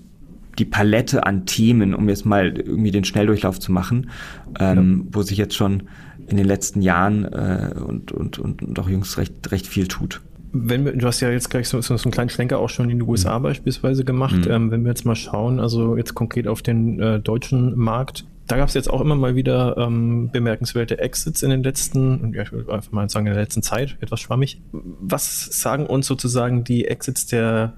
die 0.59 0.65
Palette 0.65 1.25
an 1.25 1.47
Themen, 1.47 1.95
um 1.95 2.09
jetzt 2.09 2.25
mal 2.25 2.55
irgendwie 2.55 2.91
den 2.91 3.05
Schnelldurchlauf 3.05 3.59
zu 3.59 3.71
machen, 3.71 4.11
ähm, 4.59 5.05
ja. 5.07 5.15
wo 5.15 5.21
sich 5.23 5.37
jetzt 5.37 5.55
schon 5.55 5.83
in 6.27 6.37
den 6.37 6.45
letzten 6.45 6.81
Jahren 6.81 7.25
äh, 7.25 7.73
und, 7.85 8.11
und, 8.11 8.39
und, 8.39 8.79
auch 8.79 8.89
jüngst 8.89 9.17
recht, 9.17 9.51
recht 9.51 9.67
viel 9.67 9.87
tut. 9.87 10.21
Wenn 10.51 10.85
wir, 10.85 10.95
du 10.95 11.07
hast 11.07 11.19
ja 11.19 11.31
jetzt 11.31 11.49
gleich 11.49 11.67
so, 11.67 11.81
so 11.81 11.95
einen 11.95 12.11
kleinen 12.11 12.29
Schlenker 12.29 12.59
auch 12.59 12.69
schon 12.69 12.89
in 12.89 12.99
den 12.99 13.07
USA 13.07 13.39
mhm. 13.39 13.43
beispielsweise 13.43 14.03
gemacht. 14.03 14.45
Mhm. 14.45 14.51
Ähm, 14.51 14.71
wenn 14.71 14.83
wir 14.83 14.89
jetzt 14.89 15.05
mal 15.05 15.15
schauen, 15.15 15.59
also 15.59 15.97
jetzt 15.97 16.13
konkret 16.13 16.47
auf 16.47 16.61
den 16.61 16.99
äh, 16.99 17.19
deutschen 17.19 17.77
Markt, 17.77 18.25
da 18.47 18.57
gab 18.57 18.67
es 18.67 18.73
jetzt 18.73 18.89
auch 18.89 19.01
immer 19.01 19.15
mal 19.15 19.35
wieder 19.35 19.77
ähm, 19.77 20.29
bemerkenswerte 20.31 20.99
Exits 20.99 21.43
in 21.43 21.49
den 21.49 21.63
letzten, 21.63 22.33
ja, 22.33 22.43
ich 22.43 22.51
würde 22.51 22.73
einfach 22.73 22.91
mal 22.91 23.09
sagen, 23.09 23.25
in 23.27 23.33
der 23.33 23.41
letzten 23.41 23.63
Zeit, 23.63 23.97
etwas 24.01 24.19
schwammig. 24.19 24.61
Was 24.71 25.45
sagen 25.45 25.85
uns 25.85 26.07
sozusagen 26.07 26.63
die 26.63 26.85
Exits 26.85 27.25
der 27.25 27.73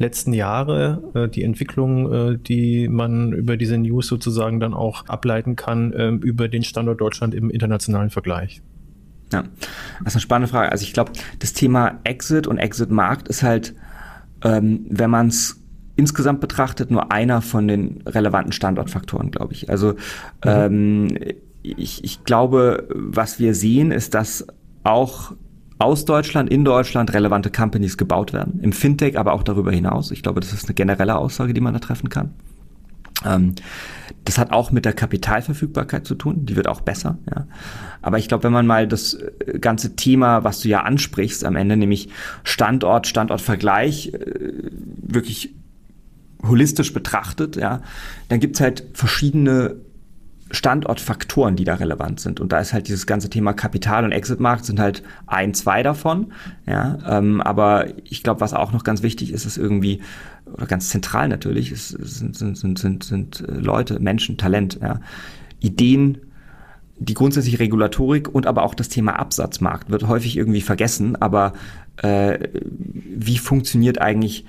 letzten 0.00 0.32
Jahre, 0.32 1.02
äh, 1.14 1.28
die 1.28 1.42
Entwicklung, 1.42 2.12
äh, 2.12 2.38
die 2.38 2.88
man 2.88 3.32
über 3.32 3.56
diese 3.56 3.78
News 3.78 4.06
sozusagen 4.06 4.60
dann 4.60 4.74
auch 4.74 5.06
ableiten 5.06 5.56
kann, 5.56 5.92
äh, 5.92 6.08
über 6.08 6.48
den 6.48 6.62
Standort 6.62 7.00
Deutschland 7.00 7.34
im 7.34 7.50
internationalen 7.50 8.10
Vergleich? 8.10 8.62
Ja, 9.32 9.42
das 10.00 10.12
ist 10.12 10.16
eine 10.16 10.20
spannende 10.22 10.50
Frage. 10.50 10.72
Also 10.72 10.84
ich 10.84 10.92
glaube, 10.92 11.12
das 11.38 11.52
Thema 11.52 12.00
Exit 12.04 12.46
und 12.46 12.58
Exit-Markt 12.58 13.28
ist 13.28 13.42
halt, 13.42 13.74
ähm, 14.42 14.86
wenn 14.88 15.10
man 15.10 15.28
es 15.28 15.62
insgesamt 15.96 16.40
betrachtet, 16.40 16.90
nur 16.90 17.10
einer 17.12 17.42
von 17.42 17.66
den 17.68 18.02
relevanten 18.06 18.52
Standortfaktoren, 18.52 19.30
glaube 19.30 19.52
ich. 19.52 19.68
Also 19.68 19.92
mhm. 19.92 19.96
ähm, 20.44 21.08
ich, 21.62 22.04
ich 22.04 22.24
glaube, 22.24 22.88
was 22.94 23.40
wir 23.40 23.54
sehen, 23.54 23.90
ist, 23.90 24.14
dass 24.14 24.46
auch 24.84 25.32
aus 25.78 26.04
Deutschland, 26.04 26.50
in 26.50 26.64
Deutschland 26.64 27.12
relevante 27.12 27.50
Companies 27.50 27.96
gebaut 27.96 28.32
werden. 28.32 28.60
Im 28.62 28.72
Fintech, 28.72 29.18
aber 29.18 29.32
auch 29.32 29.42
darüber 29.42 29.72
hinaus. 29.72 30.10
Ich 30.10 30.22
glaube, 30.22 30.40
das 30.40 30.52
ist 30.52 30.66
eine 30.66 30.74
generelle 30.74 31.16
Aussage, 31.16 31.54
die 31.54 31.60
man 31.60 31.74
da 31.74 31.80
treffen 31.80 32.08
kann. 32.08 32.34
Ähm, 33.24 33.54
das 34.24 34.38
hat 34.38 34.52
auch 34.52 34.72
mit 34.72 34.84
der 34.84 34.92
Kapitalverfügbarkeit 34.92 36.06
zu 36.06 36.14
tun. 36.14 36.46
Die 36.46 36.56
wird 36.56 36.68
auch 36.68 36.80
besser. 36.80 37.18
Ja. 37.30 37.46
Aber 38.02 38.18
ich 38.18 38.28
glaube, 38.28 38.44
wenn 38.44 38.52
man 38.52 38.66
mal 38.66 38.86
das 38.86 39.14
äh, 39.14 39.58
ganze 39.58 39.96
Thema, 39.96 40.44
was 40.44 40.60
du 40.60 40.68
ja 40.68 40.82
ansprichst 40.82 41.44
am 41.44 41.56
Ende, 41.56 41.76
nämlich 41.76 42.08
Standort, 42.44 43.06
Standortvergleich, 43.06 44.12
äh, 44.14 44.70
wirklich 45.02 45.54
holistisch 46.46 46.92
betrachtet, 46.92 47.56
ja, 47.56 47.82
dann 48.28 48.40
gibt's 48.40 48.60
halt 48.60 48.84
verschiedene 48.92 49.76
Standortfaktoren, 50.50 51.56
die 51.56 51.64
da 51.64 51.74
relevant 51.74 52.20
sind. 52.20 52.40
Und 52.40 52.52
da 52.52 52.58
ist 52.58 52.72
halt 52.72 52.88
dieses 52.88 53.06
ganze 53.06 53.28
Thema 53.28 53.52
Kapital- 53.52 54.04
und 54.04 54.12
Exitmarkt 54.12 54.64
sind 54.64 54.80
halt 54.80 55.02
ein, 55.26 55.54
zwei 55.54 55.82
davon. 55.82 56.32
Ja, 56.66 56.98
ähm, 57.06 57.40
aber 57.40 57.86
ich 58.04 58.22
glaube, 58.22 58.40
was 58.40 58.54
auch 58.54 58.72
noch 58.72 58.84
ganz 58.84 59.02
wichtig 59.02 59.32
ist, 59.32 59.44
ist 59.44 59.58
irgendwie, 59.58 60.00
oder 60.52 60.66
ganz 60.66 60.88
zentral 60.88 61.28
natürlich, 61.28 61.70
ist, 61.70 61.88
sind, 61.88 62.36
sind, 62.36 62.56
sind, 62.56 62.78
sind, 62.78 63.04
sind 63.04 63.40
äh, 63.46 63.52
Leute, 63.52 64.00
Menschen, 64.00 64.38
Talent, 64.38 64.78
ja. 64.80 65.00
Ideen, 65.60 66.18
die 67.00 67.14
grundsätzliche 67.14 67.58
Regulatorik 67.58 68.32
und 68.32 68.46
aber 68.46 68.62
auch 68.62 68.74
das 68.74 68.88
Thema 68.88 69.18
Absatzmarkt 69.18 69.90
wird 69.90 70.08
häufig 70.08 70.36
irgendwie 70.36 70.60
vergessen, 70.60 71.16
aber 71.16 71.52
äh, 72.02 72.48
wie 72.52 73.38
funktioniert 73.38 74.00
eigentlich 74.00 74.44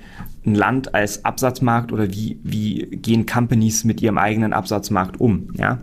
ein 0.46 0.54
Land 0.54 0.94
als 0.94 1.24
Absatzmarkt 1.24 1.92
oder 1.92 2.10
wie, 2.10 2.40
wie 2.42 2.86
gehen 2.90 3.26
Companies 3.26 3.84
mit 3.84 4.00
ihrem 4.00 4.18
eigenen 4.18 4.52
Absatzmarkt 4.52 5.20
um? 5.20 5.48
Ja, 5.54 5.78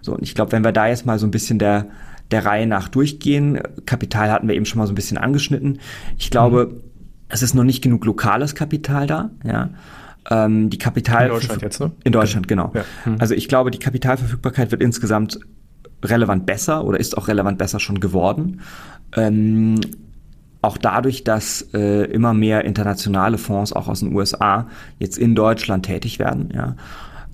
so 0.00 0.14
und 0.14 0.22
ich 0.22 0.34
glaube, 0.34 0.52
wenn 0.52 0.64
wir 0.64 0.72
da 0.72 0.88
jetzt 0.88 1.06
mal 1.06 1.18
so 1.18 1.26
ein 1.26 1.30
bisschen 1.30 1.58
der 1.58 1.86
der 2.30 2.46
Reihe 2.46 2.66
nach 2.66 2.88
durchgehen, 2.88 3.60
Kapital 3.84 4.30
hatten 4.30 4.48
wir 4.48 4.54
eben 4.54 4.64
schon 4.64 4.78
mal 4.78 4.86
so 4.86 4.92
ein 4.92 4.96
bisschen 4.96 5.18
angeschnitten. 5.18 5.80
Ich 6.18 6.30
glaube, 6.30 6.70
mhm. 6.72 6.80
es 7.28 7.42
ist 7.42 7.54
noch 7.54 7.64
nicht 7.64 7.82
genug 7.82 8.04
lokales 8.06 8.54
Kapital 8.54 9.06
da. 9.06 9.30
Ja, 9.44 9.70
ähm, 10.30 10.70
die 10.70 10.78
Kapital 10.78 11.26
in 11.26 11.32
Deutschland 11.32 11.62
jetzt, 11.62 11.80
ne? 11.80 11.92
In 12.04 12.12
Deutschland, 12.12 12.48
genau. 12.48 12.72
Ja. 12.74 12.84
Mhm. 13.04 13.16
Also 13.18 13.34
ich 13.34 13.48
glaube, 13.48 13.70
die 13.70 13.78
Kapitalverfügbarkeit 13.78 14.70
wird 14.70 14.82
insgesamt 14.82 15.38
relevant 16.02 16.46
besser 16.46 16.84
oder 16.84 16.98
ist 16.98 17.16
auch 17.16 17.28
relevant 17.28 17.58
besser 17.58 17.80
schon 17.80 18.00
geworden. 18.00 18.60
Ähm, 19.14 19.80
auch 20.62 20.78
dadurch, 20.78 21.24
dass 21.24 21.68
äh, 21.74 22.04
immer 22.04 22.32
mehr 22.32 22.64
internationale 22.64 23.36
Fonds 23.36 23.72
auch 23.72 23.88
aus 23.88 24.00
den 24.00 24.14
USA 24.14 24.68
jetzt 24.98 25.18
in 25.18 25.34
Deutschland 25.34 25.84
tätig 25.84 26.18
werden. 26.18 26.50
Ja. 26.54 26.76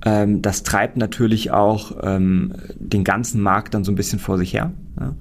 Ähm, 0.05 0.43
das 0.43 0.63
treibt 0.63 0.97
natürlich 0.97 1.51
auch 1.51 1.93
ähm, 2.03 2.55
den 2.77 3.05
ganzen 3.05 3.41
Markt 3.43 3.75
dann 3.75 3.85
so 3.85 3.93
ein 3.93 3.97
bisschen 3.97 4.19
vor 4.19 4.39
sich 4.39 4.55
her. 4.55 4.73
Ja. 4.99 5.15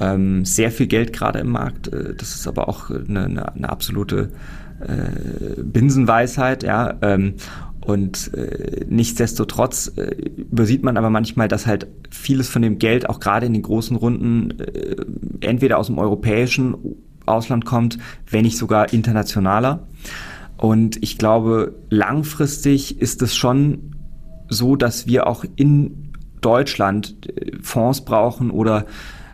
Ähm, 0.00 0.44
sehr 0.44 0.70
viel 0.70 0.86
Geld 0.86 1.12
gerade 1.12 1.40
im 1.40 1.50
Markt. 1.50 1.88
Äh, 1.88 2.14
das 2.14 2.34
ist 2.34 2.46
aber 2.46 2.68
auch 2.68 2.90
eine, 2.90 3.24
eine, 3.24 3.54
eine 3.54 3.68
absolute 3.68 4.30
äh, 4.80 5.60
Binsenweisheit. 5.60 6.62
Ja. 6.62 6.94
Ähm, 7.02 7.34
und 7.84 8.32
äh, 8.34 8.84
nichtsdestotrotz 8.88 9.92
äh, 9.96 10.14
übersieht 10.36 10.84
man 10.84 10.96
aber 10.96 11.10
manchmal, 11.10 11.48
dass 11.48 11.66
halt 11.66 11.88
vieles 12.10 12.48
von 12.48 12.62
dem 12.62 12.78
Geld 12.78 13.08
auch 13.08 13.18
gerade 13.18 13.46
in 13.46 13.52
den 13.52 13.62
großen 13.62 13.96
Runden 13.96 14.60
äh, 14.60 14.96
entweder 15.40 15.78
aus 15.78 15.88
dem 15.88 15.98
europäischen 15.98 16.76
Ausland 17.26 17.64
kommt, 17.64 17.98
wenn 18.30 18.42
nicht 18.42 18.58
sogar 18.58 18.92
internationaler. 18.92 19.86
Und 20.56 21.02
ich 21.02 21.18
glaube, 21.18 21.74
langfristig 21.90 23.00
ist 23.00 23.22
es 23.22 23.34
schon 23.34 23.96
so, 24.48 24.76
dass 24.76 25.06
wir 25.06 25.26
auch 25.26 25.44
in 25.56 26.12
Deutschland 26.40 27.16
äh, 27.28 27.56
Fonds 27.60 28.04
brauchen 28.04 28.50
oder 28.50 28.86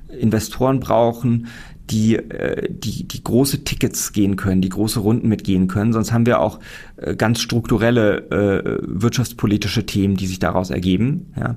Investoren 0.09 0.81
brauchen, 0.81 1.48
die, 1.90 2.16
äh, 2.16 2.68
die, 2.70 3.07
die 3.07 3.24
große 3.24 3.64
Tickets 3.64 4.12
gehen 4.12 4.37
können, 4.37 4.61
die 4.61 4.68
große 4.68 5.01
Runden 5.01 5.29
mitgehen 5.29 5.68
können. 5.68 5.92
Sonst 5.92 6.12
haben 6.12 6.27
wir 6.27 6.40
auch 6.40 6.61
äh, 6.96 7.14
ganz 7.14 7.40
strukturelle 7.40 8.31
äh, 8.31 8.79
wirtschaftspolitische 8.83 9.87
Themen, 9.87 10.16
die 10.16 10.27
sich 10.27 10.38
daraus 10.38 10.70
ergeben. 10.70 11.33
Ja. 11.38 11.57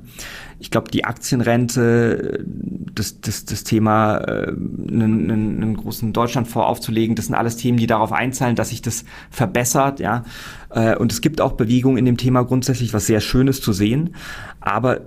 Ich 0.59 0.69
glaube, 0.69 0.91
die 0.91 1.05
Aktienrente, 1.05 2.45
das, 2.93 3.19
das, 3.21 3.45
das 3.45 3.63
Thema, 3.63 4.17
äh, 4.19 4.47
einen, 4.47 5.31
einen 5.31 5.77
großen 5.77 6.13
Deutschlandfonds 6.13 6.67
aufzulegen, 6.67 7.15
das 7.15 7.25
sind 7.25 7.35
alles 7.35 7.57
Themen, 7.57 7.77
die 7.77 7.87
darauf 7.87 8.11
einzahlen, 8.11 8.55
dass 8.55 8.69
sich 8.69 8.81
das 8.81 9.03
verbessert. 9.29 9.99
Ja. 9.99 10.23
Äh, 10.69 10.95
und 10.95 11.11
es 11.11 11.21
gibt 11.21 11.41
auch 11.41 11.53
Bewegungen 11.53 11.97
in 11.97 12.05
dem 12.05 12.17
Thema 12.17 12.43
grundsätzlich, 12.43 12.93
was 12.93 13.07
sehr 13.07 13.21
Schönes 13.21 13.61
zu 13.61 13.73
sehen. 13.73 14.15
Aber 14.59 15.01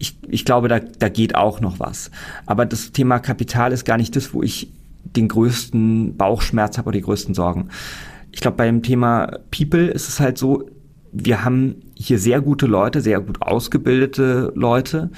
ich, 0.00 0.18
ich 0.28 0.44
glaube, 0.44 0.68
da, 0.68 0.80
da 0.80 1.08
geht 1.08 1.34
auch 1.34 1.60
noch 1.60 1.80
was. 1.80 2.10
Aber 2.46 2.66
das 2.66 2.92
Thema 2.92 3.18
Kapital 3.18 3.72
ist 3.72 3.84
gar 3.84 3.96
nicht 3.96 4.16
das, 4.16 4.32
wo 4.34 4.42
ich 4.42 4.70
den 5.04 5.28
größten 5.28 6.16
Bauchschmerz 6.16 6.78
habe 6.78 6.88
oder 6.88 6.98
die 6.98 7.04
größten 7.04 7.34
Sorgen. 7.34 7.68
Ich 8.32 8.40
glaube, 8.40 8.56
beim 8.56 8.82
Thema 8.82 9.38
People 9.50 9.86
ist 9.86 10.08
es 10.08 10.20
halt 10.20 10.38
so, 10.38 10.68
wir 11.12 11.44
haben 11.44 11.76
hier 11.94 12.18
sehr 12.18 12.40
gute 12.40 12.66
Leute, 12.66 13.00
sehr 13.00 13.20
gut 13.20 13.40
ausgebildete 13.40 14.52
Leute, 14.54 15.10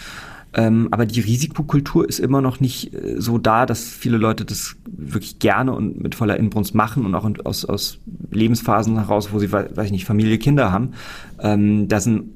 ähm, 0.53 0.89
aber 0.91 1.07
die 1.07 1.21
Risikokultur 1.21 2.09
ist 2.09 2.19
immer 2.19 2.41
noch 2.41 2.59
nicht 2.59 2.93
äh, 2.93 3.21
so 3.21 3.39
da, 3.39 3.67
dass 3.67 3.85
viele 3.85 4.17
Leute 4.17 4.45
das 4.45 4.77
wirklich 4.87 5.39
gerne 5.39 5.73
und 5.73 6.01
mit 6.01 6.17
voller 6.17 6.37
Inbrunst 6.37 6.75
machen 6.75 7.05
und 7.05 7.15
auch 7.15 7.25
in, 7.25 7.41
aus, 7.43 7.65
aus 7.65 7.99
Lebensphasen 8.33 8.97
heraus, 8.97 9.33
wo 9.33 9.39
sie, 9.39 9.53
weiß 9.53 9.87
ich 9.87 9.93
nicht, 9.93 10.07
Familie, 10.07 10.39
Kinder 10.39 10.73
haben. 10.73 10.93
Ähm, 11.39 11.87
da 11.87 12.01
sind 12.01 12.31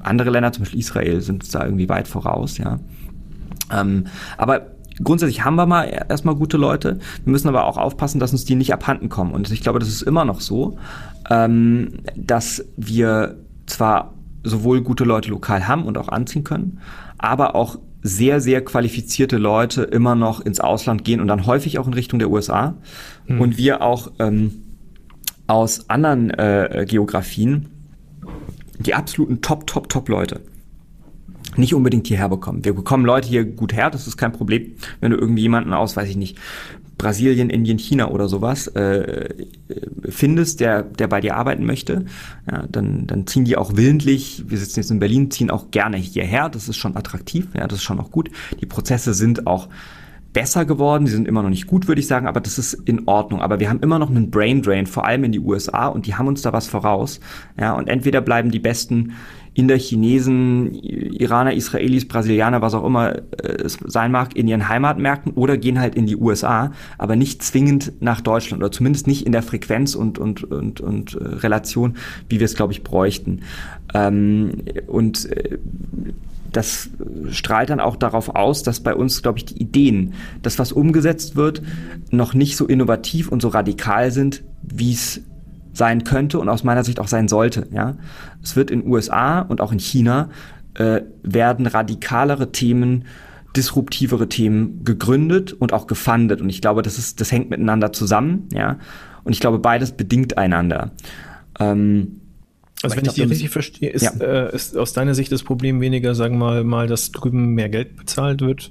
andere 0.00 0.30
Länder, 0.30 0.52
zum 0.52 0.64
Beispiel 0.64 0.80
Israel, 0.80 1.20
sind 1.20 1.54
da 1.54 1.64
irgendwie 1.64 1.88
weit 1.88 2.08
voraus, 2.08 2.58
ja. 2.58 2.78
Ähm, 3.72 4.06
aber 4.36 4.66
grundsätzlich 5.02 5.44
haben 5.44 5.56
wir 5.56 5.66
mal 5.66 5.84
erstmal 5.84 6.34
gute 6.34 6.56
Leute. 6.56 6.98
Wir 7.24 7.30
müssen 7.30 7.48
aber 7.48 7.64
auch 7.66 7.76
aufpassen, 7.76 8.20
dass 8.20 8.32
uns 8.32 8.44
die 8.44 8.54
nicht 8.54 8.72
abhanden 8.72 9.08
kommen. 9.08 9.32
Und 9.32 9.50
ich 9.50 9.60
glaube, 9.60 9.78
das 9.78 9.88
ist 9.88 10.02
immer 10.02 10.24
noch 10.24 10.40
so, 10.40 10.78
ähm, 11.30 12.00
dass 12.16 12.64
wir 12.76 13.36
zwar 13.66 14.14
sowohl 14.42 14.82
gute 14.82 15.04
Leute 15.04 15.30
lokal 15.30 15.68
haben 15.68 15.84
und 15.84 15.98
auch 15.98 16.08
anziehen 16.08 16.44
können, 16.44 16.80
aber 17.18 17.54
auch 17.54 17.78
sehr, 18.02 18.40
sehr 18.40 18.64
qualifizierte 18.64 19.36
Leute 19.36 19.82
immer 19.82 20.14
noch 20.14 20.40
ins 20.40 20.60
Ausland 20.60 21.04
gehen 21.04 21.20
und 21.20 21.28
dann 21.28 21.46
häufig 21.46 21.78
auch 21.78 21.86
in 21.86 21.92
Richtung 21.92 22.18
der 22.18 22.30
USA. 22.30 22.74
Mhm. 23.26 23.40
Und 23.40 23.58
wir 23.58 23.82
auch 23.82 24.10
ähm, 24.18 24.62
aus 25.46 25.90
anderen 25.90 26.30
äh, 26.30 26.86
Geografien 26.88 27.68
die 28.80 28.94
absoluten 28.94 29.40
Top, 29.40 29.66
Top, 29.66 29.88
Top 29.88 30.08
Leute 30.08 30.40
nicht 31.56 31.74
unbedingt 31.74 32.06
hierher 32.06 32.28
bekommen. 32.28 32.64
Wir 32.64 32.74
bekommen 32.74 33.04
Leute 33.04 33.28
hier 33.28 33.44
gut 33.44 33.72
her, 33.72 33.90
das 33.90 34.06
ist 34.06 34.16
kein 34.16 34.32
Problem. 34.32 34.72
Wenn 35.00 35.10
du 35.10 35.16
irgendwie 35.16 35.42
jemanden 35.42 35.72
aus, 35.72 35.96
weiß 35.96 36.08
ich 36.08 36.16
nicht, 36.16 36.38
Brasilien, 36.96 37.48
Indien, 37.48 37.78
China 37.78 38.10
oder 38.10 38.28
sowas 38.28 38.66
äh, 38.68 39.34
findest, 40.08 40.60
der, 40.60 40.82
der 40.82 41.08
bei 41.08 41.20
dir 41.22 41.36
arbeiten 41.36 41.64
möchte, 41.64 42.04
ja, 42.50 42.64
dann, 42.68 43.06
dann 43.06 43.26
ziehen 43.26 43.46
die 43.46 43.56
auch 43.56 43.74
willentlich, 43.74 44.44
wir 44.48 44.58
sitzen 44.58 44.80
jetzt 44.80 44.90
in 44.90 44.98
Berlin, 44.98 45.30
ziehen 45.30 45.50
auch 45.50 45.70
gerne 45.70 45.96
hierher, 45.96 46.50
das 46.50 46.68
ist 46.68 46.76
schon 46.76 46.96
attraktiv, 46.96 47.48
ja, 47.54 47.66
das 47.66 47.78
ist 47.78 47.84
schon 47.84 48.00
auch 48.00 48.10
gut. 48.10 48.30
Die 48.60 48.66
Prozesse 48.66 49.14
sind 49.14 49.46
auch 49.46 49.68
besser 50.32 50.64
geworden. 50.64 51.04
Die 51.04 51.10
sind 51.10 51.26
immer 51.26 51.42
noch 51.42 51.50
nicht 51.50 51.66
gut, 51.66 51.88
würde 51.88 52.00
ich 52.00 52.06
sagen, 52.06 52.26
aber 52.26 52.40
das 52.40 52.58
ist 52.58 52.74
in 52.74 53.06
Ordnung. 53.06 53.40
Aber 53.40 53.60
wir 53.60 53.68
haben 53.68 53.80
immer 53.80 53.98
noch 53.98 54.10
einen 54.10 54.30
Brain 54.30 54.62
Drain, 54.62 54.86
vor 54.86 55.04
allem 55.04 55.24
in 55.24 55.32
die 55.32 55.40
USA, 55.40 55.88
und 55.88 56.06
die 56.06 56.14
haben 56.14 56.28
uns 56.28 56.42
da 56.42 56.52
was 56.52 56.66
voraus. 56.66 57.20
Ja, 57.58 57.72
und 57.72 57.88
entweder 57.88 58.20
bleiben 58.20 58.50
die 58.50 58.58
besten 58.58 59.12
Inder, 59.52 59.76
Chinesen, 59.76 60.72
Iraner, 60.72 61.52
Israelis, 61.54 62.06
Brasilianer, 62.06 62.62
was 62.62 62.74
auch 62.74 62.84
immer 62.84 63.16
äh, 63.16 63.62
es 63.64 63.78
sein 63.84 64.12
mag, 64.12 64.36
in 64.36 64.46
ihren 64.46 64.68
Heimatmärkten 64.68 65.32
oder 65.32 65.56
gehen 65.56 65.80
halt 65.80 65.96
in 65.96 66.06
die 66.06 66.16
USA, 66.16 66.72
aber 66.98 67.16
nicht 67.16 67.42
zwingend 67.42 67.92
nach 68.00 68.20
Deutschland 68.20 68.62
oder 68.62 68.70
zumindest 68.70 69.08
nicht 69.08 69.26
in 69.26 69.32
der 69.32 69.42
Frequenz 69.42 69.96
und, 69.96 70.18
und, 70.18 70.44
und, 70.44 70.80
und 70.80 71.14
äh, 71.14 71.18
Relation, 71.18 71.96
wie 72.28 72.38
wir 72.38 72.44
es, 72.44 72.54
glaube 72.54 72.72
ich, 72.72 72.84
bräuchten. 72.84 73.40
Ähm, 73.92 74.62
und 74.86 75.30
äh, 75.30 75.58
das 76.52 76.90
strahlt 77.30 77.70
dann 77.70 77.80
auch 77.80 77.96
darauf 77.96 78.34
aus, 78.34 78.62
dass 78.62 78.80
bei 78.80 78.94
uns, 78.94 79.22
glaube 79.22 79.38
ich, 79.38 79.44
die 79.44 79.60
Ideen, 79.60 80.14
das, 80.42 80.58
was 80.58 80.72
umgesetzt 80.72 81.36
wird, 81.36 81.62
noch 82.10 82.34
nicht 82.34 82.56
so 82.56 82.66
innovativ 82.66 83.28
und 83.28 83.42
so 83.42 83.48
radikal 83.48 84.10
sind, 84.10 84.42
wie 84.62 84.92
es 84.92 85.22
sein 85.72 86.04
könnte 86.04 86.38
und 86.38 86.48
aus 86.48 86.64
meiner 86.64 86.84
Sicht 86.84 87.00
auch 87.00 87.08
sein 87.08 87.28
sollte. 87.28 87.66
Ja? 87.72 87.96
Es 88.42 88.56
wird 88.56 88.70
in 88.70 88.86
USA 88.86 89.40
und 89.40 89.60
auch 89.60 89.72
in 89.72 89.78
China 89.78 90.28
äh, 90.74 91.02
werden 91.22 91.66
radikalere 91.66 92.52
Themen, 92.52 93.04
disruptivere 93.56 94.28
Themen 94.28 94.84
gegründet 94.84 95.52
und 95.52 95.72
auch 95.72 95.86
gefundet. 95.86 96.40
Und 96.40 96.48
ich 96.50 96.60
glaube, 96.60 96.82
das, 96.82 96.98
ist, 96.98 97.20
das 97.20 97.32
hängt 97.32 97.50
miteinander 97.50 97.92
zusammen. 97.92 98.48
Ja? 98.52 98.78
Und 99.24 99.32
ich 99.32 99.40
glaube, 99.40 99.58
beides 99.58 99.92
bedingt 99.92 100.38
einander. 100.38 100.90
Ähm, 101.58 102.19
also 102.82 102.96
wenn 102.96 103.04
ich, 103.04 103.10
ich 103.10 103.14
die 103.16 103.22
richtig 103.22 103.50
verstehe, 103.50 103.90
ist, 103.90 104.02
ja. 104.02 104.12
äh, 104.20 104.54
ist 104.54 104.76
aus 104.76 104.92
deiner 104.92 105.14
Sicht 105.14 105.30
das 105.32 105.42
Problem 105.42 105.80
weniger, 105.80 106.14
sagen 106.14 106.38
wir 106.38 106.46
mal, 106.46 106.64
mal, 106.64 106.86
dass 106.86 107.12
drüben 107.12 107.54
mehr 107.54 107.68
Geld 107.68 107.96
bezahlt 107.96 108.40
wird 108.40 108.70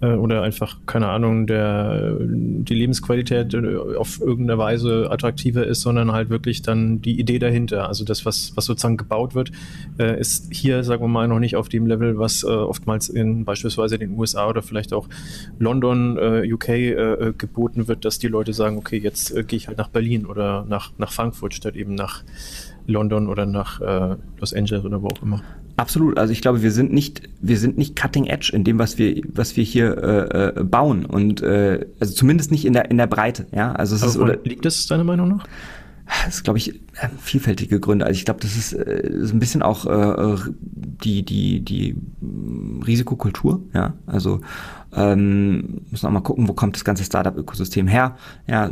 äh, 0.00 0.06
oder 0.14 0.42
einfach, 0.42 0.78
keine 0.86 1.08
Ahnung, 1.08 1.46
der, 1.46 2.16
die 2.20 2.74
Lebensqualität 2.74 3.52
äh, 3.54 3.76
auf 3.96 4.20
irgendeine 4.20 4.58
Weise 4.58 5.08
attraktiver 5.10 5.66
ist, 5.66 5.82
sondern 5.82 6.12
halt 6.12 6.30
wirklich 6.30 6.62
dann 6.62 7.02
die 7.02 7.18
Idee 7.18 7.38
dahinter. 7.38 7.88
Also 7.88 8.04
das, 8.04 8.24
was, 8.24 8.52
was 8.56 8.64
sozusagen 8.64 8.96
gebaut 8.96 9.34
wird, 9.34 9.52
äh, 9.98 10.18
ist 10.18 10.52
hier, 10.52 10.82
sagen 10.82 11.02
wir 11.02 11.08
mal, 11.08 11.28
noch 11.28 11.38
nicht 11.38 11.56
auf 11.56 11.68
dem 11.68 11.86
Level, 11.86 12.18
was 12.18 12.44
äh, 12.44 12.46
oftmals 12.46 13.08
in 13.08 13.44
beispielsweise 13.44 13.98
den 13.98 14.18
USA 14.18 14.48
oder 14.48 14.62
vielleicht 14.62 14.92
auch 14.92 15.08
London, 15.58 16.18
äh, 16.18 16.52
UK 16.52 16.68
äh, 16.68 17.32
geboten 17.36 17.86
wird, 17.86 18.04
dass 18.04 18.18
die 18.18 18.28
Leute 18.28 18.52
sagen, 18.52 18.78
okay, 18.78 18.98
jetzt 18.98 19.34
gehe 19.46 19.56
ich 19.56 19.68
halt 19.68 19.78
nach 19.78 19.88
Berlin 19.88 20.26
oder 20.26 20.64
nach, 20.68 20.92
nach 20.98 21.12
Frankfurt 21.12 21.54
statt 21.54 21.76
eben 21.76 21.94
nach 21.94 22.24
London 22.86 23.28
oder 23.28 23.46
nach 23.46 23.80
äh, 23.80 24.16
Los 24.38 24.52
Angeles 24.52 24.84
oder 24.84 25.02
wo 25.02 25.08
auch 25.08 25.22
immer. 25.22 25.42
Absolut. 25.76 26.18
Also 26.18 26.32
ich 26.32 26.42
glaube, 26.42 26.62
wir 26.62 26.70
sind 26.70 26.92
nicht, 26.92 27.22
wir 27.40 27.58
sind 27.58 27.78
nicht 27.78 27.96
cutting 27.96 28.26
edge 28.26 28.50
in 28.52 28.64
dem, 28.64 28.78
was 28.78 28.98
wir, 28.98 29.22
was 29.32 29.56
wir 29.56 29.64
hier 29.64 29.96
äh, 29.96 30.60
äh 30.60 30.64
bauen 30.64 31.06
und 31.06 31.42
äh, 31.42 31.86
also 31.98 32.14
zumindest 32.14 32.50
nicht 32.50 32.64
in 32.64 32.72
der 32.72 32.90
in 32.90 32.98
der 32.98 33.06
Breite. 33.06 33.46
Ja, 33.52 33.72
also 33.72 33.94
es 33.96 34.02
ist 34.02 34.18
oder 34.18 34.36
liegt 34.44 34.64
das 34.64 34.86
deiner 34.86 35.04
Meinung 35.04 35.28
nach? 35.28 35.46
Das 36.24 36.36
ist, 36.36 36.44
glaube 36.44 36.58
ich, 36.58 36.80
vielfältige 37.20 37.80
Gründe. 37.80 38.04
Also 38.04 38.18
ich 38.18 38.24
glaube, 38.24 38.40
das 38.40 38.56
ist, 38.56 38.72
äh, 38.72 39.08
ist 39.08 39.32
ein 39.32 39.38
bisschen 39.38 39.62
auch 39.62 39.86
äh, 39.86 40.36
die, 40.52 41.24
die, 41.24 41.60
die 41.60 41.96
Risikokultur, 42.86 43.62
ja. 43.72 43.94
Also 44.06 44.40
ähm, 44.94 45.82
müssen 45.90 46.06
auch 46.06 46.10
mal 46.10 46.20
gucken, 46.20 46.48
wo 46.48 46.52
kommt 46.52 46.76
das 46.76 46.84
ganze 46.84 47.04
Startup-Ökosystem 47.04 47.86
her. 47.86 48.16
Ja, 48.46 48.70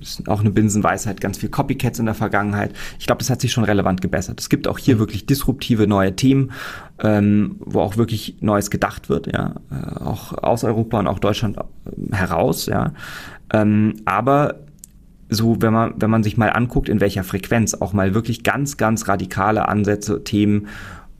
ist 0.00 0.28
auch 0.28 0.40
eine 0.40 0.50
Binsenweisheit, 0.50 1.20
ganz 1.20 1.38
viel 1.38 1.48
Copycats 1.48 1.98
in 1.98 2.06
der 2.06 2.14
Vergangenheit. 2.14 2.72
Ich 2.98 3.06
glaube, 3.06 3.20
das 3.20 3.30
hat 3.30 3.40
sich 3.40 3.52
schon 3.52 3.64
relevant 3.64 4.00
gebessert. 4.00 4.40
Es 4.40 4.48
gibt 4.48 4.68
auch 4.68 4.78
hier 4.78 4.98
wirklich 4.98 5.26
disruptive 5.26 5.86
neue 5.86 6.14
Themen, 6.14 6.52
ähm, 6.98 7.56
wo 7.60 7.80
auch 7.80 7.96
wirklich 7.96 8.36
Neues 8.40 8.70
gedacht 8.70 9.08
wird, 9.08 9.32
ja, 9.32 9.54
äh, 9.70 10.00
auch 10.00 10.32
aus 10.42 10.64
Europa 10.64 10.98
und 10.98 11.06
auch 11.06 11.18
Deutschland 11.18 11.56
äh, 11.56 12.14
heraus, 12.14 12.66
ja. 12.66 12.92
Ähm, 13.52 13.96
aber 14.04 14.56
so, 15.28 15.62
wenn 15.62 15.72
man, 15.72 15.94
wenn 15.96 16.10
man 16.10 16.22
sich 16.22 16.36
mal 16.36 16.50
anguckt, 16.50 16.90
in 16.90 17.00
welcher 17.00 17.24
Frequenz 17.24 17.74
auch 17.74 17.94
mal 17.94 18.14
wirklich 18.14 18.42
ganz, 18.42 18.76
ganz 18.76 19.08
radikale 19.08 19.66
Ansätze, 19.66 20.22
Themen 20.24 20.68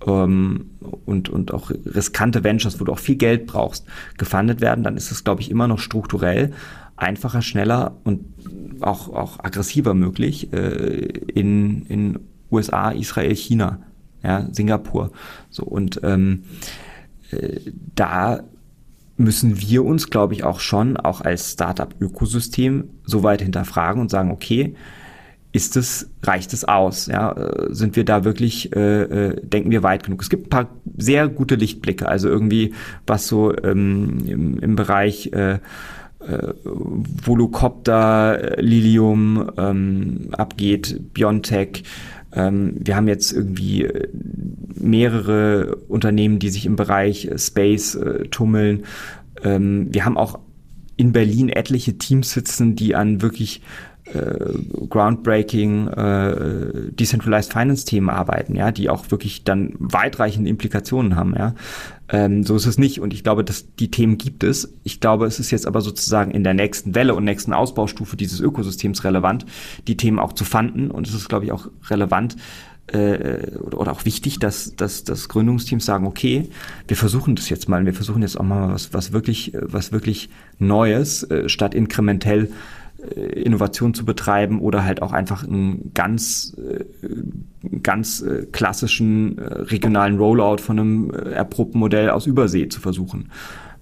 ähm, 0.07 0.71
und, 1.05 1.29
und 1.29 1.53
auch 1.53 1.71
riskante 1.71 2.45
Ventures, 2.45 2.81
wo 2.81 2.85
du 2.85 2.93
auch 2.93 2.99
viel 2.99 3.17
Geld 3.17 3.47
brauchst, 3.47 3.87
gefundet 4.19 4.61
werden, 4.61 4.85
dann 4.85 4.97
ist 4.97 5.11
es, 5.11 5.25
glaube 5.25 5.41
ich, 5.41 5.51
immer 5.51 5.69
noch 5.69 5.79
strukturell 5.79 6.53
einfacher, 6.97 7.43
schneller 7.43 7.97
und 8.05 8.25
auch, 8.81 9.09
auch 9.09 9.41
aggressiver 9.41 9.95
möglich 9.95 10.53
äh, 10.53 11.07
in, 11.35 11.87
in 11.87 12.19
USA, 12.51 12.91
Israel, 12.91 13.35
China, 13.35 13.81
ja, 14.23 14.47
Singapur. 14.53 15.11
So 15.51 15.65
und 15.65 16.01
ähm, 16.05 16.45
äh, 17.31 17.61
da 17.95 18.41
müssen 19.17 19.61
wir 19.61 19.85
uns, 19.85 20.11
glaube 20.11 20.35
ich, 20.35 20.45
auch 20.45 20.61
schon, 20.61 20.97
auch 20.97 21.21
als 21.21 21.53
Startup-Ökosystem, 21.53 22.91
so 23.05 23.23
weit 23.23 23.43
hinterfragen 23.43 24.01
und 24.01 24.11
sagen, 24.11 24.31
okay, 24.31 24.75
ist 25.53 25.77
es, 25.77 26.11
reicht 26.23 26.53
es 26.55 26.65
aus? 26.65 27.07
Ja, 27.07 27.33
äh, 27.33 27.75
sind 27.75 27.95
wir 27.95 28.05
da 28.05 28.25
wirklich, 28.25 28.75
äh, 28.75 29.03
äh, 29.03 29.47
denken 29.47 29.71
wir 29.71 29.83
weit 29.83 30.05
genug? 30.05 30.23
Es 30.23 30.31
gibt 30.31 30.47
ein 30.47 30.51
paar 30.51 30.69
sehr 30.97 31.29
gute 31.29 31.57
Lichtblicke, 31.57 32.09
also 32.09 32.29
irgendwie, 32.29 32.73
was 33.07 33.29
so 33.29 33.55
ähm, 33.57 34.19
im, 34.27 34.59
im 34.59 34.77
Bereich 34.77 35.31
äh, 35.33 35.55
äh, 36.27 36.55
Volocopter, 36.65 38.57
Lilium 38.59 39.51
ähm, 39.59 40.29
abgeht, 40.33 41.13
Biontech. 41.13 41.85
Ähm, 42.33 42.75
wir 42.79 42.97
haben 42.97 43.09
jetzt 43.09 43.33
irgendwie 43.33 43.85
äh, 43.85 44.09
mehrere 44.75 45.77
Unternehmen, 45.89 46.39
die 46.39 46.49
sich 46.49 46.65
im 46.65 46.77
Bereich 46.77 47.29
Space 47.37 47.95
äh, 47.95 48.29
tummeln. 48.29 48.85
Ähm, 49.45 49.89
wir 49.91 50.05
haben 50.05 50.17
auch 50.17 50.39
in 50.97 51.13
Berlin 51.13 51.49
etliche 51.49 51.99
Teams 51.99 52.33
sitzen, 52.33 52.77
die 52.77 52.95
an 52.95 53.23
wirklich 53.23 53.61
äh, 54.05 54.89
groundbreaking 54.89 55.89
äh, 55.89 56.91
Decentralized 56.91 57.53
Finance 57.53 57.85
Themen 57.85 58.11
arbeiten, 58.11 58.57
ja, 58.57 58.73
die 58.73 58.91
auch 58.91 59.11
wirklich 59.11 59.45
dann 59.45 59.75
weitreichende 59.79 60.51
Implikationen 60.51 61.17
haben, 61.17 61.35
ja. 61.39 61.55
Ähm, 62.09 62.43
so 62.43 62.57
ist 62.57 62.67
es 62.67 62.79
nicht 62.79 63.01
und 63.01 63.15
ich 63.15 63.23
glaube, 63.23 63.45
dass 63.45 63.75
die 63.77 63.91
Themen 63.91 64.19
gibt 64.19 64.43
es. 64.45 64.75
Ich 64.83 65.01
glaube, 65.01 65.27
es 65.27 65.39
ist 65.39 65.51
jetzt 65.51 65.67
aber 65.67 65.81
sozusagen 65.81 66.33
in 66.33 66.43
der 66.45 66.53
nächsten 66.53 66.95
Welle 66.95 67.15
und 67.15 67.25
nächsten 67.25 67.53
Ausbaustufe 67.53 68.17
dieses 68.17 68.41
Ökosystems 68.41 69.05
relevant, 69.05 69.47
die 69.87 69.97
Themen 69.97 70.19
auch 70.19 70.33
zu 70.33 70.45
fanden 70.45 70.91
und 70.91 71.07
es 71.07 71.15
ist, 71.15 71.29
glaube 71.29 71.45
ich, 71.45 71.53
auch 71.53 71.69
relevant, 71.89 72.37
äh, 72.89 73.57
oder 73.59 73.93
auch 73.93 74.05
wichtig, 74.05 74.41
dass, 74.41 74.75
dass, 74.75 75.05
dass 75.05 75.29
Gründungsteams 75.29 75.85
sagen, 75.85 76.07
okay, 76.07 76.49
wir 76.89 76.97
versuchen 76.97 77.37
das 77.37 77.49
jetzt 77.49 77.69
mal, 77.69 77.87
wir 77.87 77.95
versuchen 77.95 78.23
jetzt 78.23 78.39
auch 78.39 78.45
mal 78.45 78.75
was, 78.75 78.93
was 78.93 79.13
wirklich, 79.13 79.53
was 79.55 79.93
wirklich 79.93 80.29
Neues, 80.59 81.23
äh, 81.23 81.49
statt 81.49 81.75
inkrementell 81.75 82.47
äh, 82.47 82.49
Innovation 83.11 83.95
zu 83.95 84.05
betreiben 84.05 84.61
oder 84.61 84.85
halt 84.85 85.03
auch 85.03 85.13
einfach 85.13 85.45
einen 85.45 85.93
ganz, 85.93 86.57
äh, 86.57 86.85
ganz 87.83 88.23
äh, 88.23 88.47
klassischen 88.53 89.39
regionalen 89.39 90.19
Rollout 90.19 90.59
von 90.59 90.79
einem 90.79 91.11
erprobten 91.11 91.81
Modell 91.81 92.11
aus 92.11 92.27
Übersee 92.27 92.69
zu 92.69 92.81
versuchen. 92.81 93.31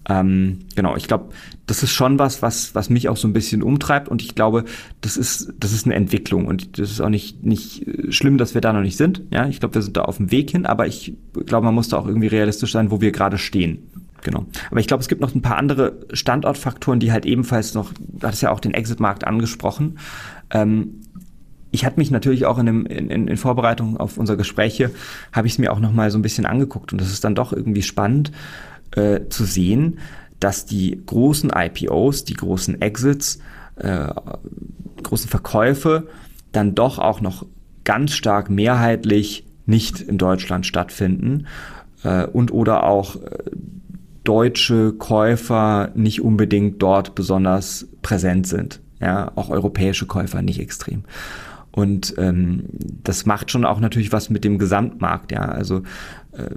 Ähm, 0.08 0.60
genau, 0.74 0.96
ich 0.96 1.06
glaube, 1.06 1.28
das 1.66 1.82
ist 1.82 1.92
schon 1.92 2.18
was, 2.18 2.42
was, 2.42 2.74
was 2.74 2.90
mich 2.90 3.08
auch 3.08 3.16
so 3.16 3.28
ein 3.28 3.32
bisschen 3.32 3.62
umtreibt 3.62 4.08
und 4.08 4.22
ich 4.22 4.34
glaube, 4.34 4.64
das 5.02 5.16
ist, 5.16 5.52
das 5.60 5.72
ist 5.72 5.84
eine 5.84 5.94
Entwicklung 5.94 6.46
und 6.46 6.78
das 6.78 6.90
ist 6.90 7.00
auch 7.00 7.10
nicht, 7.10 7.44
nicht 7.44 7.86
schlimm, 8.08 8.38
dass 8.38 8.54
wir 8.54 8.60
da 8.60 8.72
noch 8.72 8.80
nicht 8.80 8.96
sind. 8.96 9.22
Ja, 9.30 9.46
ich 9.46 9.60
glaube, 9.60 9.74
wir 9.74 9.82
sind 9.82 9.96
da 9.96 10.02
auf 10.02 10.16
dem 10.16 10.30
Weg 10.30 10.50
hin, 10.50 10.66
aber 10.66 10.86
ich 10.86 11.14
glaube, 11.46 11.66
man 11.66 11.74
muss 11.74 11.88
da 11.88 11.98
auch 11.98 12.06
irgendwie 12.06 12.28
realistisch 12.28 12.72
sein, 12.72 12.90
wo 12.90 13.00
wir 13.00 13.12
gerade 13.12 13.38
stehen. 13.38 13.90
Genau. 14.22 14.46
Aber 14.70 14.80
ich 14.80 14.86
glaube, 14.86 15.00
es 15.00 15.08
gibt 15.08 15.20
noch 15.20 15.34
ein 15.34 15.42
paar 15.42 15.56
andere 15.56 15.98
Standortfaktoren, 16.12 17.00
die 17.00 17.12
halt 17.12 17.26
ebenfalls 17.26 17.74
noch, 17.74 17.92
du 17.92 18.26
hattest 18.26 18.42
ja 18.42 18.50
auch 18.50 18.60
den 18.60 18.74
Exit-Markt 18.74 19.26
angesprochen. 19.26 19.98
Ähm, 20.50 21.00
ich 21.70 21.84
hatte 21.84 21.98
mich 21.98 22.10
natürlich 22.10 22.46
auch 22.46 22.58
in, 22.58 22.66
dem, 22.66 22.86
in, 22.86 23.28
in 23.28 23.36
Vorbereitung 23.36 23.96
auf 23.96 24.18
unser 24.18 24.36
Gespräche, 24.36 24.90
habe 25.32 25.46
ich 25.46 25.54
es 25.54 25.58
mir 25.58 25.72
auch 25.72 25.78
noch 25.78 25.92
mal 25.92 26.10
so 26.10 26.18
ein 26.18 26.22
bisschen 26.22 26.46
angeguckt 26.46 26.92
und 26.92 27.00
das 27.00 27.12
ist 27.12 27.24
dann 27.24 27.34
doch 27.34 27.52
irgendwie 27.52 27.82
spannend 27.82 28.32
äh, 28.96 29.20
zu 29.28 29.44
sehen, 29.44 29.98
dass 30.40 30.66
die 30.66 31.00
großen 31.06 31.52
IPOs, 31.54 32.24
die 32.24 32.34
großen 32.34 32.80
Exits, 32.80 33.38
äh, 33.76 34.08
großen 35.02 35.28
Verkäufe 35.28 36.08
dann 36.52 36.74
doch 36.74 36.98
auch 36.98 37.20
noch 37.20 37.46
ganz 37.84 38.12
stark 38.12 38.50
mehrheitlich 38.50 39.44
nicht 39.66 40.00
in 40.00 40.18
Deutschland 40.18 40.66
stattfinden 40.66 41.46
äh, 42.02 42.26
und 42.26 42.52
oder 42.52 42.84
auch 42.84 43.16
äh, 43.16 43.38
deutsche 44.24 44.92
Käufer 44.92 45.90
nicht 45.94 46.22
unbedingt 46.22 46.82
dort 46.82 47.14
besonders 47.14 47.88
präsent 48.02 48.46
sind. 48.46 48.80
Ja, 49.00 49.32
auch 49.34 49.48
europäische 49.48 50.06
Käufer 50.06 50.42
nicht 50.42 50.60
extrem. 50.60 51.04
Und 51.72 52.14
ähm, 52.18 52.64
das 52.70 53.26
macht 53.26 53.50
schon 53.50 53.64
auch 53.64 53.80
natürlich 53.80 54.12
was 54.12 54.28
mit 54.28 54.44
dem 54.44 54.58
Gesamtmarkt. 54.58 55.32
Ja, 55.32 55.42
also 55.42 55.82
äh, 56.32 56.50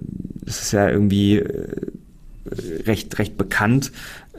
es 0.45 0.61
ist 0.61 0.72
ja 0.72 0.89
irgendwie 0.89 1.38
äh, 1.38 1.91
recht 2.86 3.18
recht 3.20 3.38
bekannt, 3.38 3.91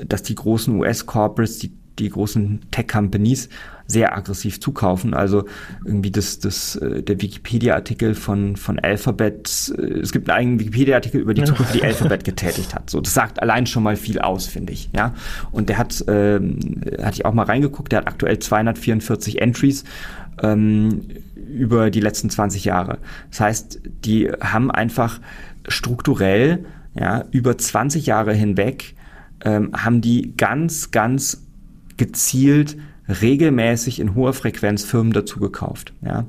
dass 0.05 0.23
die 0.23 0.35
großen 0.35 0.75
US-Corporates, 0.79 1.59
die 1.59 1.73
die 1.99 2.09
großen 2.09 2.61
Tech-Companies 2.71 3.49
sehr 3.87 4.17
aggressiv 4.17 4.61
zukaufen. 4.61 5.15
Also 5.15 5.45
irgendwie 5.85 6.11
das, 6.11 6.39
das, 6.39 6.77
äh, 6.77 7.03
der 7.03 7.21
Wikipedia-Artikel 7.21 8.15
von, 8.15 8.57
von 8.57 8.79
Alphabet, 8.79 9.75
äh, 9.77 9.83
es 10.01 10.13
gibt 10.13 10.29
einen 10.31 10.39
eigenen 10.39 10.61
Wikipedia-Artikel 10.61 11.21
über 11.21 11.35
die 11.35 11.45
Zukunft, 11.45 11.75
die 11.75 11.85
Alphabet 11.85 12.25
getätigt 12.25 12.75
hat. 12.75 12.91
So, 12.91 13.01
das 13.01 13.15
sagt 13.15 13.43
allein 13.43 13.67
schon 13.67 13.83
mal 13.83 13.97
viel 13.97 14.19
aus, 14.21 14.47
finde 14.47 14.73
ich. 14.73 14.91
Ja, 14.95 15.15
und 15.53 15.69
der 15.69 15.79
hat, 15.79 16.05
ähm, 16.09 16.59
hatte 17.03 17.15
ich 17.15 17.25
auch 17.25 17.35
mal 17.35 17.45
reingeguckt, 17.45 17.93
der 17.93 18.01
hat 18.01 18.09
aktuell 18.09 18.39
244 18.39 19.41
Entries 19.41 19.85
ähm, 20.43 21.03
über 21.35 21.91
die 21.91 22.01
letzten 22.01 22.31
20 22.31 22.65
Jahre. 22.65 22.99
Das 23.31 23.41
heißt, 23.41 23.81
die 24.05 24.31
haben 24.41 24.71
einfach 24.71 25.21
strukturell 25.69 26.65
ja, 26.95 27.25
über 27.33 27.59
20 27.59 28.07
Jahre 28.07 28.33
hinweg 28.33 28.95
ähm, 29.45 29.73
haben 29.75 30.01
die 30.01 30.35
ganz, 30.37 30.91
ganz 30.91 31.44
gezielt 31.97 32.77
regelmäßig 33.09 34.01
in 34.01 34.15
hoher 34.15 34.33
Frequenz 34.33 34.85
Firmen 34.85 35.13
dazu 35.13 35.39
gekauft. 35.39 35.93
Ja? 36.03 36.27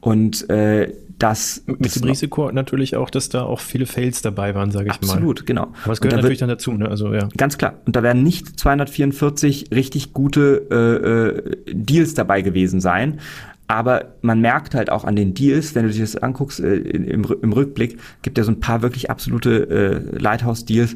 Und 0.00 0.48
äh, 0.48 0.92
das 1.18 1.62
mit 1.66 1.94
dem 1.96 2.04
Risiko 2.04 2.50
natürlich 2.52 2.96
auch, 2.96 3.10
dass 3.10 3.28
da 3.28 3.42
auch 3.42 3.60
viele 3.60 3.86
Fails 3.86 4.20
dabei 4.22 4.54
waren, 4.54 4.70
sage 4.70 4.86
ich 4.86 4.92
absolut, 4.92 5.08
mal. 5.08 5.16
Absolut, 5.16 5.46
genau. 5.46 5.72
Aber 5.84 5.92
es 5.92 6.00
gehört 6.00 6.12
da 6.12 6.16
natürlich 6.18 6.38
dann 6.38 6.48
dazu, 6.48 6.72
ne? 6.72 6.88
Also 6.88 7.12
ja. 7.14 7.28
Ganz 7.36 7.56
klar. 7.56 7.74
Und 7.86 7.96
da 7.96 8.02
werden 8.02 8.22
nicht 8.22 8.60
244 8.60 9.70
richtig 9.72 10.12
gute 10.12 10.66
äh, 10.70 11.70
äh, 11.70 11.74
Deals 11.74 12.14
dabei 12.14 12.42
gewesen 12.42 12.80
sein. 12.80 13.20
Aber 13.68 14.12
man 14.20 14.40
merkt 14.40 14.74
halt 14.74 14.90
auch 14.90 15.04
an 15.04 15.16
den 15.16 15.34
Deals, 15.34 15.74
wenn 15.74 15.86
du 15.86 15.92
dir 15.92 16.02
das 16.02 16.16
anguckst 16.16 16.60
äh, 16.60 16.76
im, 16.76 17.24
im 17.42 17.52
Rückblick, 17.52 17.98
gibt 18.22 18.38
ja 18.38 18.44
so 18.44 18.52
ein 18.52 18.60
paar 18.60 18.82
wirklich 18.82 19.10
absolute 19.10 20.12
äh, 20.14 20.18
Lighthouse-Deals, 20.18 20.94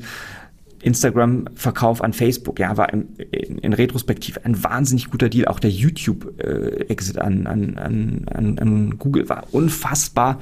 Instagram-Verkauf 0.83 2.03
an 2.03 2.13
Facebook, 2.13 2.59
ja, 2.59 2.77
war 2.77 2.93
in, 2.93 3.15
in, 3.31 3.59
in, 3.59 3.73
Retrospektiv 3.73 4.39
ein 4.45 4.63
wahnsinnig 4.63 5.11
guter 5.11 5.29
Deal. 5.29 5.47
Auch 5.47 5.61
der 5.61 5.71
YouTube-Exit 5.71 7.17
äh, 7.17 7.21
an, 7.21 7.47
an, 7.47 7.77
an, 7.77 8.59
an 8.59 8.99
Google 8.99 9.29
war 9.29 9.45
unfassbar 9.53 10.41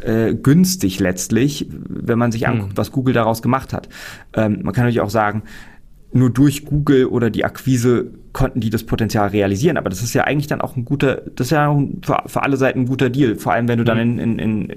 äh, 0.00 0.34
günstig 0.34 1.00
letztlich, 1.00 1.66
wenn 1.70 2.18
man 2.18 2.32
sich 2.32 2.46
hm. 2.46 2.52
anguckt, 2.52 2.76
was 2.76 2.92
Google 2.92 3.14
daraus 3.14 3.42
gemacht 3.42 3.72
hat. 3.72 3.88
Ähm, 4.34 4.60
man 4.62 4.72
kann 4.72 4.84
natürlich 4.84 5.00
auch 5.00 5.10
sagen, 5.10 5.42
nur 6.12 6.30
durch 6.30 6.64
Google 6.64 7.06
oder 7.06 7.30
die 7.30 7.44
Akquise 7.44 8.10
konnten 8.32 8.60
die 8.60 8.70
das 8.70 8.84
Potenzial 8.84 9.28
realisieren. 9.28 9.76
Aber 9.76 9.90
das 9.90 10.02
ist 10.02 10.14
ja 10.14 10.24
eigentlich 10.24 10.46
dann 10.46 10.60
auch 10.60 10.76
ein 10.76 10.84
guter, 10.84 11.22
das 11.34 11.48
ist 11.48 11.50
ja 11.50 11.76
für, 12.02 12.22
für 12.26 12.42
alle 12.42 12.56
Seiten 12.56 12.80
ein 12.80 12.86
guter 12.86 13.10
Deal. 13.10 13.36
Vor 13.36 13.52
allem, 13.52 13.68
wenn 13.68 13.78
du 13.78 13.84
dann 13.84 13.98
mhm. 13.98 14.18
in, 14.18 14.38
in, 14.38 14.68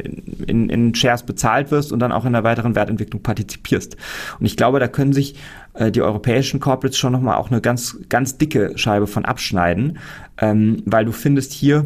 in, 0.47 0.69
in 0.69 0.95
Shares 0.95 1.23
bezahlt 1.23 1.71
wirst 1.71 1.91
und 1.91 1.99
dann 1.99 2.11
auch 2.11 2.25
in 2.25 2.33
der 2.33 2.43
weiteren 2.43 2.75
Wertentwicklung 2.75 3.21
partizipierst. 3.21 3.95
Und 4.39 4.45
ich 4.45 4.57
glaube, 4.57 4.79
da 4.79 4.87
können 4.87 5.13
sich 5.13 5.35
äh, 5.73 5.91
die 5.91 6.01
europäischen 6.01 6.59
Corporates 6.59 6.97
schon 6.97 7.13
nochmal 7.13 7.37
auch 7.37 7.51
eine 7.51 7.61
ganz, 7.61 7.97
ganz 8.09 8.37
dicke 8.37 8.73
Scheibe 8.75 9.07
von 9.07 9.25
abschneiden, 9.25 9.99
ähm, 10.39 10.81
weil 10.85 11.05
du 11.05 11.11
findest 11.11 11.53
hier 11.53 11.85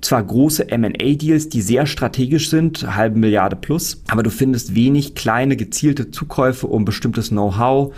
zwar 0.00 0.22
große 0.22 0.70
M&A-Deals, 0.70 1.48
die 1.48 1.60
sehr 1.60 1.86
strategisch 1.86 2.50
sind, 2.50 2.94
halbe 2.94 3.18
Milliarde 3.18 3.56
plus, 3.56 4.02
aber 4.08 4.22
du 4.22 4.30
findest 4.30 4.74
wenig 4.74 5.14
kleine 5.14 5.56
gezielte 5.56 6.10
Zukäufe, 6.10 6.68
um 6.68 6.84
bestimmtes 6.84 7.30
Know-how 7.30 7.92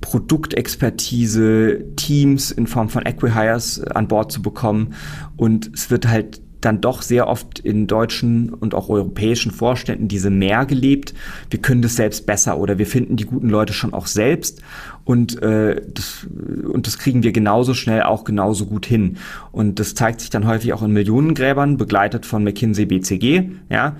Produktexpertise, 0.00 1.84
Teams 1.96 2.50
in 2.50 2.66
Form 2.66 2.88
von 2.88 3.04
Equihires 3.06 3.82
an 3.82 4.08
Bord 4.08 4.30
zu 4.32 4.42
bekommen. 4.42 4.94
Und 5.36 5.70
es 5.74 5.90
wird 5.90 6.08
halt 6.08 6.40
dann 6.60 6.80
doch 6.80 7.02
sehr 7.02 7.28
oft 7.28 7.58
in 7.60 7.86
deutschen 7.86 8.52
und 8.52 8.74
auch 8.74 8.88
europäischen 8.88 9.52
Vorständen 9.52 10.08
diese 10.08 10.30
mehr 10.30 10.66
gelebt. 10.66 11.14
Wir 11.50 11.60
können 11.60 11.82
das 11.82 11.96
selbst 11.96 12.26
besser 12.26 12.58
oder 12.58 12.78
wir 12.78 12.86
finden 12.86 13.16
die 13.16 13.24
guten 13.24 13.48
Leute 13.48 13.72
schon 13.72 13.94
auch 13.94 14.06
selbst 14.06 14.62
und 15.04 15.40
äh, 15.42 15.80
das, 15.94 16.26
und 16.64 16.86
das 16.86 16.98
kriegen 16.98 17.22
wir 17.22 17.32
genauso 17.32 17.74
schnell 17.74 18.02
auch 18.02 18.24
genauso 18.24 18.66
gut 18.66 18.86
hin. 18.86 19.18
Und 19.52 19.78
das 19.78 19.94
zeigt 19.94 20.20
sich 20.20 20.30
dann 20.30 20.46
häufig 20.46 20.72
auch 20.72 20.82
in 20.82 20.92
Millionengräbern, 20.92 21.76
begleitet 21.76 22.26
von 22.26 22.42
McKinsey 22.42 22.86
BCG, 22.86 23.50
ja, 23.70 23.96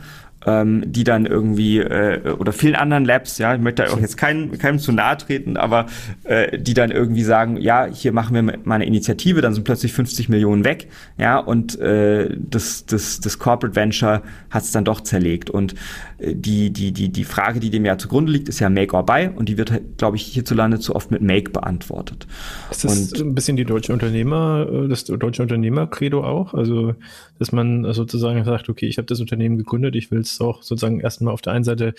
ähm, 0.46 0.84
die 0.86 1.04
dann 1.04 1.26
irgendwie 1.26 1.78
äh, 1.78 2.30
oder 2.38 2.52
vielen 2.52 2.76
anderen 2.76 3.04
Labs, 3.04 3.38
ja, 3.38 3.54
ich 3.54 3.60
möchte 3.60 3.82
da 3.82 3.92
auch 3.92 4.00
jetzt 4.00 4.16
keinem, 4.16 4.56
keinem 4.58 4.78
zu 4.78 4.92
nahe 4.92 5.16
treten, 5.16 5.56
aber 5.56 5.86
äh, 6.24 6.58
die 6.58 6.72
dann 6.72 6.90
irgendwie 6.90 7.24
sagen, 7.24 7.56
ja, 7.56 7.86
hier 7.86 8.12
machen 8.12 8.34
wir 8.34 8.42
mal 8.42 8.76
eine 8.76 8.86
Initiative, 8.86 9.40
dann 9.40 9.52
sind 9.54 9.64
plötzlich 9.64 9.92
50 9.92 10.28
Millionen 10.28 10.64
weg, 10.64 10.88
ja, 11.18 11.38
und 11.38 11.78
äh, 11.80 12.34
das, 12.38 12.86
das, 12.86 13.20
das 13.20 13.38
Corporate 13.38 13.74
Venture 13.76 14.22
hat 14.50 14.62
es 14.62 14.70
dann 14.70 14.84
doch 14.84 15.00
zerlegt. 15.00 15.50
Und 15.50 15.74
die, 16.18 16.70
die, 16.70 16.92
die, 16.92 17.10
die 17.10 17.24
Frage, 17.24 17.60
die 17.60 17.70
dem 17.70 17.84
ja 17.84 17.98
zugrunde 17.98 18.32
liegt, 18.32 18.48
ist 18.48 18.60
ja 18.60 18.70
Make 18.70 18.96
or 18.96 19.04
Buy 19.04 19.28
und 19.34 19.48
die 19.48 19.58
wird, 19.58 19.70
halt, 19.70 19.98
glaube 19.98 20.16
ich, 20.16 20.22
hierzulande 20.22 20.78
zu 20.78 20.94
oft 20.94 21.10
mit 21.10 21.20
Make 21.20 21.50
beantwortet. 21.50 22.26
Ist 22.70 22.84
das 22.84 23.12
und, 23.12 23.20
ein 23.20 23.34
bisschen 23.34 23.56
die 23.56 23.66
deutsche 23.66 23.92
Unternehmer, 23.92 24.66
äh, 24.70 24.88
das 24.88 25.04
deutsche 25.04 25.42
Unternehmer-Credo 25.42 26.24
auch? 26.24 26.54
Also, 26.54 26.94
dass 27.38 27.52
man 27.52 27.92
sozusagen 27.92 28.44
sagt, 28.44 28.68
okay, 28.68 28.86
ich 28.86 28.96
habe 28.96 29.06
das 29.06 29.20
Unternehmen 29.20 29.58
gegründet, 29.58 29.94
ich 29.94 30.10
will 30.10 30.20
es 30.20 30.40
auch 30.40 30.62
sozusagen 30.62 31.00
erstmal 31.00 31.34
auf 31.34 31.42
der 31.42 31.52
einen 31.52 31.64
Seite 31.64 31.94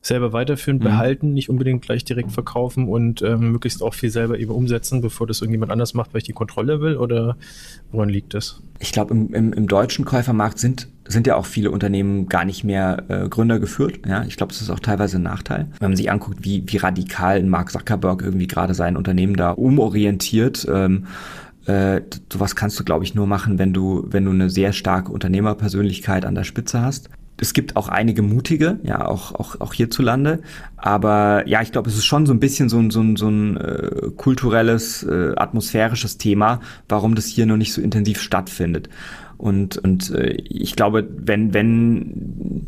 selber 0.00 0.32
weiterführen, 0.32 0.78
mhm. 0.78 0.84
behalten, 0.84 1.34
nicht 1.34 1.50
unbedingt 1.50 1.82
gleich 1.82 2.04
direkt 2.04 2.32
verkaufen 2.32 2.88
und 2.88 3.20
ähm, 3.22 3.52
möglichst 3.52 3.82
auch 3.82 3.94
viel 3.94 4.10
selber 4.10 4.38
eben 4.38 4.52
umsetzen, 4.52 5.00
bevor 5.00 5.26
das 5.26 5.40
irgendjemand 5.40 5.72
anders 5.72 5.94
macht, 5.94 6.14
weil 6.14 6.18
ich 6.18 6.24
die 6.24 6.32
Kontrolle 6.32 6.80
will? 6.80 6.96
Oder 6.96 7.36
woran 7.90 8.08
liegt 8.08 8.34
das? 8.34 8.62
Ich 8.78 8.92
glaube, 8.92 9.12
im, 9.14 9.34
im, 9.34 9.52
im 9.52 9.66
deutschen 9.66 10.04
Käufermarkt 10.04 10.58
sind 10.58 10.88
sind 11.08 11.26
ja 11.26 11.36
auch 11.36 11.46
viele 11.46 11.70
Unternehmen 11.70 12.28
gar 12.28 12.44
nicht 12.44 12.64
mehr 12.64 13.04
äh, 13.08 13.28
Gründer 13.28 13.58
geführt. 13.58 14.00
Ja, 14.06 14.24
ich 14.24 14.36
glaube, 14.36 14.52
das 14.52 14.62
ist 14.62 14.70
auch 14.70 14.80
teilweise 14.80 15.16
ein 15.16 15.22
Nachteil. 15.22 15.66
Wenn 15.80 15.90
man 15.90 15.96
sich 15.96 16.10
anguckt, 16.10 16.44
wie, 16.44 16.62
wie 16.66 16.76
radikal 16.76 17.42
Mark 17.42 17.72
Zuckerberg 17.72 18.22
irgendwie 18.22 18.46
gerade 18.46 18.74
sein 18.74 18.96
Unternehmen 18.96 19.34
da 19.34 19.50
umorientiert, 19.50 20.66
ähm, 20.70 21.06
äh, 21.66 22.00
sowas 22.32 22.56
kannst 22.56 22.80
du, 22.80 22.84
glaube 22.84 23.04
ich, 23.04 23.14
nur 23.14 23.26
machen, 23.26 23.58
wenn 23.58 23.72
du, 23.72 24.06
wenn 24.08 24.24
du 24.24 24.30
eine 24.30 24.48
sehr 24.50 24.72
starke 24.72 25.12
Unternehmerpersönlichkeit 25.12 26.24
an 26.24 26.34
der 26.34 26.44
Spitze 26.44 26.80
hast. 26.80 27.10
es 27.40 27.52
gibt 27.52 27.76
auch 27.76 27.88
einige 27.88 28.22
mutige, 28.22 28.80
ja, 28.82 29.06
auch, 29.06 29.34
auch, 29.34 29.60
auch 29.60 29.74
hierzulande. 29.74 30.40
Aber 30.76 31.46
ja, 31.46 31.62
ich 31.62 31.70
glaube, 31.70 31.88
es 31.88 31.96
ist 31.96 32.06
schon 32.06 32.26
so 32.26 32.32
ein 32.32 32.40
bisschen 32.40 32.68
so 32.68 32.78
ein, 32.78 32.90
so 32.90 33.00
ein, 33.00 33.16
so 33.16 33.28
ein 33.28 33.56
äh, 33.58 34.10
kulturelles, 34.16 35.02
äh, 35.04 35.34
atmosphärisches 35.36 36.18
Thema, 36.18 36.60
warum 36.88 37.14
das 37.14 37.26
hier 37.26 37.46
noch 37.46 37.56
nicht 37.56 37.72
so 37.72 37.80
intensiv 37.80 38.20
stattfindet. 38.20 38.88
Und, 39.38 39.78
und 39.78 40.10
äh, 40.10 40.32
ich 40.32 40.76
glaube, 40.76 41.08
wenn, 41.16 41.54
wenn 41.54 42.66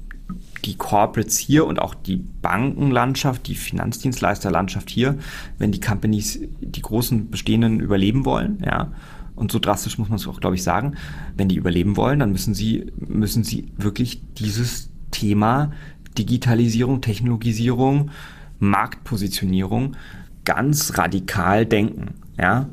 die 0.65 0.77
Corporates 0.77 1.39
hier 1.39 1.67
und 1.67 1.81
auch 1.81 1.95
die 1.95 2.17
Bankenlandschaft, 2.17 3.47
die 3.49 3.55
Finanzdienstleisterlandschaft 3.55 4.89
hier, 4.89 5.19
wenn 5.59 5.73
die 5.73 5.81
Companies, 5.81 6.41
die 6.61 6.83
großen 6.83 7.31
bestehenden 7.31 7.81
überleben 7.81 8.25
wollen, 8.25 8.63
ja, 8.65 8.93
und 9.35 9.51
so 9.51 9.59
drastisch 9.59 9.97
muss 9.97 10.11
man 10.11 10.17
es 10.17 10.29
auch, 10.29 10.41
glaube 10.41 10.57
ich, 10.57 10.63
sagen, 10.63 10.97
wenn 11.35 11.49
die 11.49 11.57
überleben 11.57 11.97
wollen, 11.97 12.19
dann 12.19 12.31
müssen 12.31 12.53
sie, 12.53 12.93
müssen 12.97 13.43
sie 13.43 13.73
wirklich 13.79 14.21
dieses 14.35 14.91
Thema 15.11 15.73
Digitalisierung, 16.19 17.01
Technologisierung, 17.01 18.11
Marktpositionierung 18.59 19.97
ganz 20.45 20.99
radikal 20.99 21.65
denken, 21.65 22.15
ja, 22.39 22.69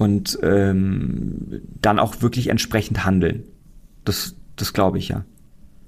und 0.00 0.38
ähm, 0.42 1.60
dann 1.82 1.98
auch 1.98 2.22
wirklich 2.22 2.48
entsprechend 2.48 3.04
handeln. 3.04 3.44
Das, 4.06 4.34
das 4.56 4.72
glaube 4.72 4.96
ich 4.96 5.08
ja. 5.10 5.26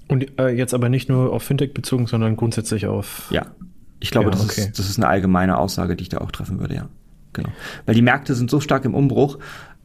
Und 0.07 0.39
äh, 0.39 0.49
jetzt 0.49 0.75
aber 0.75 0.87
nicht 0.87 1.09
nur 1.09 1.33
auf 1.33 1.41
Fintech 1.41 1.73
bezogen, 1.73 2.05
sondern 2.05 2.35
grundsätzlich 2.35 2.85
auf. 2.85 3.27
Ja, 3.31 3.47
ich 3.99 4.11
glaube, 4.11 4.25
ja, 4.25 4.31
das, 4.33 4.43
okay. 4.43 4.61
ist, 4.61 4.77
das 4.77 4.87
ist 4.87 4.99
eine 4.99 5.07
allgemeine 5.07 5.57
Aussage, 5.57 5.95
die 5.95 6.03
ich 6.03 6.09
da 6.09 6.19
auch 6.19 6.29
treffen 6.29 6.59
würde, 6.59 6.75
ja. 6.75 6.89
Genau. 7.33 7.49
Weil 7.87 7.95
die 7.95 8.03
Märkte 8.03 8.35
sind 8.35 8.51
so 8.51 8.59
stark 8.59 8.85
im 8.85 8.93
Umbruch 8.93 9.39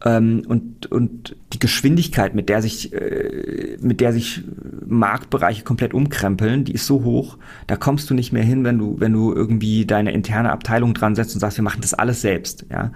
ähm, 0.05 0.43
und, 0.47 0.85
und 0.93 1.35
die 1.55 1.59
Geschwindigkeit, 1.59 2.35
mit 2.35 2.51
der 2.51 2.61
sich, 2.61 2.93
äh, 2.93 3.79
mit 3.81 4.03
der 4.03 4.13
sich 4.13 4.43
Marktbereiche 4.87 5.65
komplett 5.65 5.95
umkrempeln, 5.95 6.65
die 6.65 6.73
ist 6.73 6.85
so 6.85 7.03
hoch, 7.03 7.39
da 7.67 7.77
kommst 7.77 8.11
du 8.11 8.15
nicht 8.15 8.33
mehr 8.33 8.45
hin, 8.45 8.63
wenn 8.65 8.77
du, 8.77 9.01
wenn 9.01 9.15
du 9.15 9.33
irgendwie 9.33 9.87
deine 9.87 10.13
interne 10.13 10.53
Abteilung 10.53 10.93
dran 10.93 11.15
setzt 11.15 11.35
und 11.35 11.41
sagst, 11.41 11.57
wir 11.57 11.65
machen 11.65 11.81
das 11.81 11.95
alles 11.95 12.21
selbst. 12.21 12.67
Ja, 12.71 12.93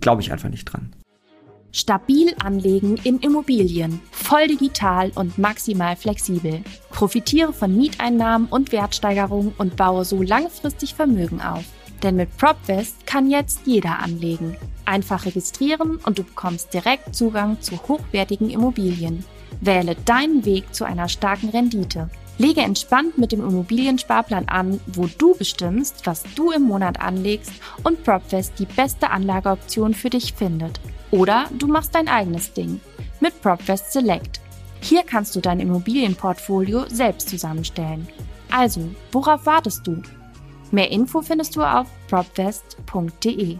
glaube 0.00 0.22
ich 0.22 0.32
einfach 0.32 0.48
nicht 0.48 0.64
dran. 0.64 0.92
Stabil 1.72 2.34
anlegen 2.42 2.96
in 3.04 3.18
Immobilien, 3.18 4.00
voll 4.10 4.46
digital 4.46 5.12
und 5.14 5.36
maximal 5.36 5.94
flexibel. 5.94 6.62
Profitiere 6.90 7.52
von 7.52 7.76
Mieteinnahmen 7.76 8.48
und 8.48 8.72
Wertsteigerungen 8.72 9.52
und 9.58 9.76
baue 9.76 10.06
so 10.06 10.22
langfristig 10.22 10.94
Vermögen 10.94 11.42
auf. 11.42 11.64
Denn 12.02 12.16
mit 12.16 12.34
PropVest 12.38 13.06
kann 13.06 13.30
jetzt 13.30 13.66
jeder 13.66 13.98
anlegen. 13.98 14.56
Einfach 14.86 15.26
registrieren 15.26 15.96
und 15.96 16.18
du 16.18 16.22
bekommst 16.22 16.72
direkt 16.72 17.14
Zugang 17.14 17.60
zu 17.60 17.76
hochwertigen 17.76 18.48
Immobilien. 18.48 19.24
Wähle 19.60 19.96
deinen 20.04 20.44
Weg 20.46 20.74
zu 20.74 20.84
einer 20.84 21.08
starken 21.08 21.50
Rendite. 21.50 22.08
Lege 22.38 22.60
entspannt 22.60 23.16
mit 23.16 23.32
dem 23.32 23.40
Immobiliensparplan 23.40 24.48
an, 24.48 24.80
wo 24.86 25.06
du 25.06 25.34
bestimmst, 25.34 26.06
was 26.06 26.22
du 26.34 26.50
im 26.50 26.62
Monat 26.62 27.00
anlegst 27.00 27.52
und 27.82 28.04
PropVest 28.04 28.58
die 28.58 28.66
beste 28.66 29.10
Anlageoption 29.10 29.94
für 29.94 30.10
dich 30.10 30.34
findet. 30.34 30.80
Oder 31.10 31.46
du 31.56 31.66
machst 31.66 31.94
dein 31.94 32.08
eigenes 32.08 32.52
Ding 32.52 32.80
mit 33.20 33.40
PropVest 33.40 33.92
Select. 33.92 34.40
Hier 34.80 35.02
kannst 35.02 35.34
du 35.34 35.40
dein 35.40 35.60
Immobilienportfolio 35.60 36.84
selbst 36.88 37.30
zusammenstellen. 37.30 38.06
Also, 38.50 38.82
worauf 39.12 39.46
wartest 39.46 39.86
du? 39.86 40.02
Mehr 40.70 40.90
Info 40.90 41.22
findest 41.22 41.56
du 41.56 41.62
auf 41.62 41.86
propvest.de. 42.08 43.58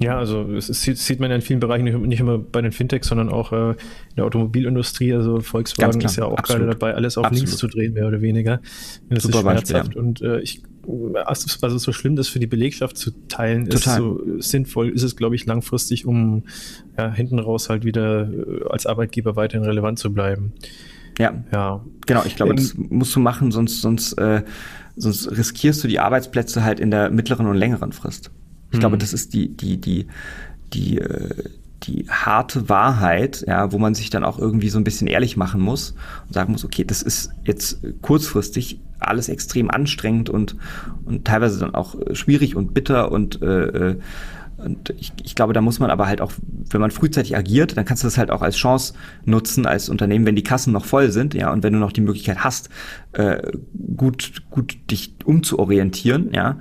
Ja, 0.00 0.18
also 0.18 0.50
es 0.52 0.66
sieht, 0.66 1.20
man 1.20 1.30
ja 1.30 1.36
in 1.36 1.42
vielen 1.42 1.60
Bereichen 1.60 1.84
nicht, 1.84 2.20
immer 2.20 2.38
bei 2.38 2.60
den 2.60 2.72
Fintechs, 2.72 3.08
sondern 3.08 3.28
auch 3.28 3.52
äh, 3.52 3.70
in 3.70 3.76
der 4.16 4.24
Automobilindustrie. 4.24 5.12
Also 5.12 5.40
Volkswagen 5.40 6.00
ist 6.00 6.16
ja 6.16 6.24
auch 6.24 6.38
Absolut. 6.38 6.62
gerade 6.62 6.72
dabei, 6.72 6.94
alles 6.94 7.18
auf 7.18 7.24
Absolut. 7.24 7.46
links 7.46 7.58
zu 7.58 7.66
drehen, 7.68 7.92
mehr 7.92 8.06
oder 8.06 8.20
weniger. 8.20 8.60
Das 9.10 9.24
Super 9.24 9.38
ist 9.38 9.42
schmerzhaft. 9.42 9.94
Beispiel, 9.94 9.96
ja. 9.96 10.08
Und 10.08 10.22
äh, 10.22 10.40
ich, 10.40 10.62
also 11.24 11.78
so 11.78 11.92
schlimm 11.92 12.16
das 12.16 12.28
für 12.28 12.40
die 12.40 12.46
Belegschaft 12.46 12.96
zu 12.96 13.10
teilen, 13.28 13.68
Total. 13.68 13.78
ist 13.78 13.96
so 13.96 14.20
sinnvoll, 14.38 14.88
ist 14.88 15.02
es, 15.02 15.16
glaube 15.16 15.36
ich, 15.36 15.46
langfristig, 15.46 16.06
um 16.06 16.44
ja, 16.98 17.12
hinten 17.12 17.38
raus 17.38 17.68
halt 17.68 17.84
wieder 17.84 18.30
äh, 18.30 18.68
als 18.68 18.86
Arbeitgeber 18.86 19.36
weiterhin 19.36 19.64
relevant 19.64 19.98
zu 19.98 20.12
bleiben. 20.12 20.52
Ja, 21.18 21.44
ja. 21.52 21.84
genau. 22.06 22.22
Ich 22.26 22.36
glaube, 22.36 22.54
das 22.54 22.74
musst 22.76 23.14
du 23.14 23.20
machen, 23.20 23.52
sonst, 23.52 23.82
sonst, 23.82 24.14
äh, 24.14 24.42
sonst 24.96 25.30
riskierst 25.30 25.84
du 25.84 25.88
die 25.88 25.98
Arbeitsplätze 25.98 26.64
halt 26.64 26.80
in 26.80 26.90
der 26.90 27.10
mittleren 27.10 27.46
und 27.46 27.56
längeren 27.56 27.92
Frist. 27.92 28.30
Ich 28.72 28.80
glaube, 28.80 28.94
hm. 28.94 29.00
das 29.00 29.12
ist 29.12 29.34
die, 29.34 29.48
die, 29.48 29.80
die, 29.80 30.06
die, 30.72 30.98
äh, 30.98 31.50
die 31.84 32.06
harte 32.08 32.68
Wahrheit, 32.68 33.44
ja, 33.46 33.72
wo 33.72 33.78
man 33.78 33.94
sich 33.94 34.10
dann 34.10 34.24
auch 34.24 34.38
irgendwie 34.38 34.68
so 34.68 34.78
ein 34.78 34.84
bisschen 34.84 35.06
ehrlich 35.06 35.36
machen 35.36 35.60
muss 35.60 35.94
und 36.26 36.34
sagen 36.34 36.52
muss, 36.52 36.64
okay, 36.64 36.84
das 36.84 37.02
ist 37.02 37.30
jetzt 37.44 37.80
kurzfristig 38.02 38.80
alles 38.98 39.28
extrem 39.28 39.70
anstrengend 39.70 40.30
und, 40.30 40.56
und 41.04 41.24
teilweise 41.24 41.58
dann 41.58 41.74
auch 41.74 41.96
schwierig 42.12 42.54
und 42.54 42.72
bitter 42.72 43.10
und 43.10 43.42
äh, 43.42 43.46
äh 43.46 43.96
und 44.58 44.90
ich, 44.90 45.12
ich 45.24 45.34
glaube, 45.34 45.52
da 45.54 45.60
muss 45.60 45.80
man 45.80 45.90
aber 45.90 46.06
halt 46.06 46.20
auch, 46.20 46.32
wenn 46.70 46.80
man 46.80 46.92
frühzeitig 46.92 47.36
agiert, 47.36 47.76
dann 47.76 47.84
kannst 47.84 48.04
du 48.04 48.06
das 48.06 48.16
halt 48.16 48.30
auch 48.30 48.42
als 48.42 48.56
Chance 48.56 48.94
nutzen 49.24 49.66
als 49.66 49.88
Unternehmen, 49.88 50.24
wenn 50.24 50.36
die 50.36 50.44
Kassen 50.44 50.72
noch 50.72 50.84
voll 50.84 51.10
sind, 51.10 51.34
ja, 51.34 51.52
und 51.52 51.64
wenn 51.64 51.72
du 51.72 51.78
noch 51.80 51.90
die 51.90 52.00
Möglichkeit 52.00 52.44
hast, 52.44 52.68
äh, 53.12 53.42
gut, 53.96 54.42
gut 54.50 54.76
dich 54.90 55.14
umzuorientieren, 55.24 56.32
ja, 56.32 56.58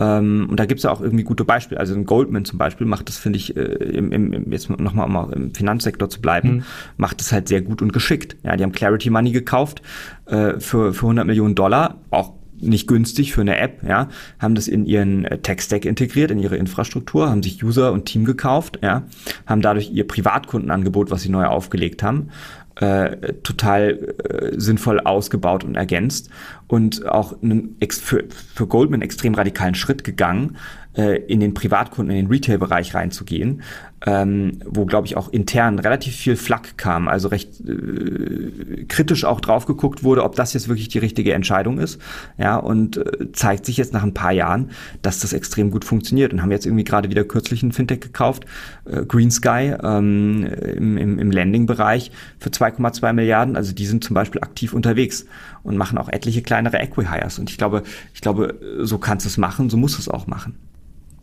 ähm, 0.00 0.48
und 0.50 0.58
da 0.58 0.64
gibt 0.64 0.78
es 0.78 0.84
ja 0.84 0.90
auch 0.90 1.00
irgendwie 1.00 1.24
gute 1.24 1.44
Beispiele. 1.44 1.78
Also 1.78 1.94
ein 1.94 2.06
Goldman 2.06 2.44
zum 2.44 2.58
Beispiel 2.58 2.86
macht 2.86 3.08
das, 3.08 3.18
finde 3.18 3.38
ich, 3.38 3.56
äh, 3.56 3.60
im, 3.60 4.10
im, 4.10 4.50
jetzt 4.50 4.70
nochmal 4.70 5.06
um 5.06 5.32
im 5.32 5.54
Finanzsektor 5.54 6.08
zu 6.08 6.20
bleiben, 6.20 6.48
mhm. 6.48 6.62
macht 6.96 7.20
das 7.20 7.32
halt 7.32 7.48
sehr 7.48 7.60
gut 7.60 7.82
und 7.82 7.92
geschickt. 7.92 8.36
Ja, 8.42 8.56
die 8.56 8.64
haben 8.64 8.72
Clarity 8.72 9.10
Money 9.10 9.30
gekauft 9.30 9.82
äh, 10.26 10.58
für, 10.58 10.94
für 10.94 11.06
100 11.06 11.26
Millionen 11.26 11.54
Dollar, 11.54 11.98
auch 12.10 12.32
nicht 12.62 12.86
günstig 12.86 13.32
für 13.32 13.40
eine 13.40 13.58
App, 13.58 13.82
ja, 13.86 14.08
haben 14.38 14.54
das 14.54 14.68
in 14.68 14.84
ihren 14.84 15.24
äh, 15.24 15.38
Tech-Stack 15.38 15.84
integriert, 15.84 16.30
in 16.30 16.38
ihre 16.38 16.56
Infrastruktur, 16.56 17.30
haben 17.30 17.42
sich 17.42 17.62
User 17.62 17.92
und 17.92 18.04
Team 18.04 18.24
gekauft, 18.24 18.78
ja, 18.82 19.04
haben 19.46 19.62
dadurch 19.62 19.90
ihr 19.90 20.06
Privatkundenangebot, 20.06 21.10
was 21.10 21.22
sie 21.22 21.30
neu 21.30 21.46
aufgelegt 21.46 22.02
haben, 22.02 22.28
äh, 22.76 23.34
total 23.42 24.14
äh, 24.28 24.60
sinnvoll 24.60 25.00
ausgebaut 25.00 25.64
und 25.64 25.74
ergänzt 25.74 26.30
und 26.70 27.04
auch 27.04 27.42
einen, 27.42 27.76
für, 27.90 28.24
für 28.54 28.66
Goldman 28.68 29.02
extrem 29.02 29.34
radikalen 29.34 29.74
Schritt 29.74 30.04
gegangen, 30.04 30.56
äh, 30.96 31.16
in 31.24 31.40
den 31.40 31.52
Privatkunden, 31.52 32.14
in 32.14 32.26
den 32.26 32.32
Retail-Bereich 32.32 32.94
reinzugehen, 32.94 33.62
ähm, 34.06 34.60
wo, 34.64 34.86
glaube 34.86 35.06
ich, 35.06 35.16
auch 35.16 35.28
intern 35.28 35.78
relativ 35.78 36.16
viel 36.16 36.36
Flack 36.36 36.78
kam, 36.78 37.06
also 37.06 37.28
recht 37.28 37.60
äh, 37.60 38.84
kritisch 38.88 39.24
auch 39.24 39.40
drauf 39.40 39.66
geguckt 39.66 40.04
wurde, 40.04 40.24
ob 40.24 40.36
das 40.36 40.52
jetzt 40.52 40.68
wirklich 40.68 40.88
die 40.88 40.98
richtige 40.98 41.32
Entscheidung 41.32 41.78
ist. 41.78 42.00
Ja, 42.38 42.56
und 42.56 42.96
äh, 42.96 43.32
zeigt 43.32 43.66
sich 43.66 43.76
jetzt 43.76 43.92
nach 43.92 44.02
ein 44.02 44.14
paar 44.14 44.32
Jahren, 44.32 44.70
dass 45.02 45.20
das 45.20 45.32
extrem 45.32 45.70
gut 45.70 45.84
funktioniert 45.84 46.32
und 46.32 46.40
haben 46.40 46.50
jetzt 46.50 46.66
irgendwie 46.66 46.84
gerade 46.84 47.10
wieder 47.10 47.24
kürzlich 47.24 47.62
ein 47.62 47.72
Fintech 47.72 48.00
gekauft, 48.00 48.46
äh, 48.84 49.04
Green 49.04 49.30
Sky 49.30 49.74
ähm, 49.82 50.44
im, 50.44 50.96
im, 50.96 51.18
im 51.18 51.30
Landing-Bereich 51.30 52.10
für 52.38 52.50
2,2 52.50 53.12
Milliarden. 53.12 53.56
Also 53.56 53.74
die 53.74 53.86
sind 53.86 54.02
zum 54.02 54.14
Beispiel 54.14 54.40
aktiv 54.40 54.72
unterwegs 54.72 55.26
und 55.62 55.76
machen 55.76 55.98
auch 55.98 56.08
etliche 56.08 56.42
kleinere 56.42 56.78
Equihires. 56.78 57.38
Und 57.38 57.50
ich 57.50 57.58
glaube, 57.58 57.82
ich 58.14 58.20
glaube, 58.20 58.58
so 58.80 58.98
kannst 58.98 59.26
du 59.26 59.28
es 59.28 59.36
machen, 59.36 59.70
so 59.70 59.76
musst 59.76 59.96
du 59.96 60.00
es 60.00 60.08
auch 60.08 60.26
machen. 60.26 60.56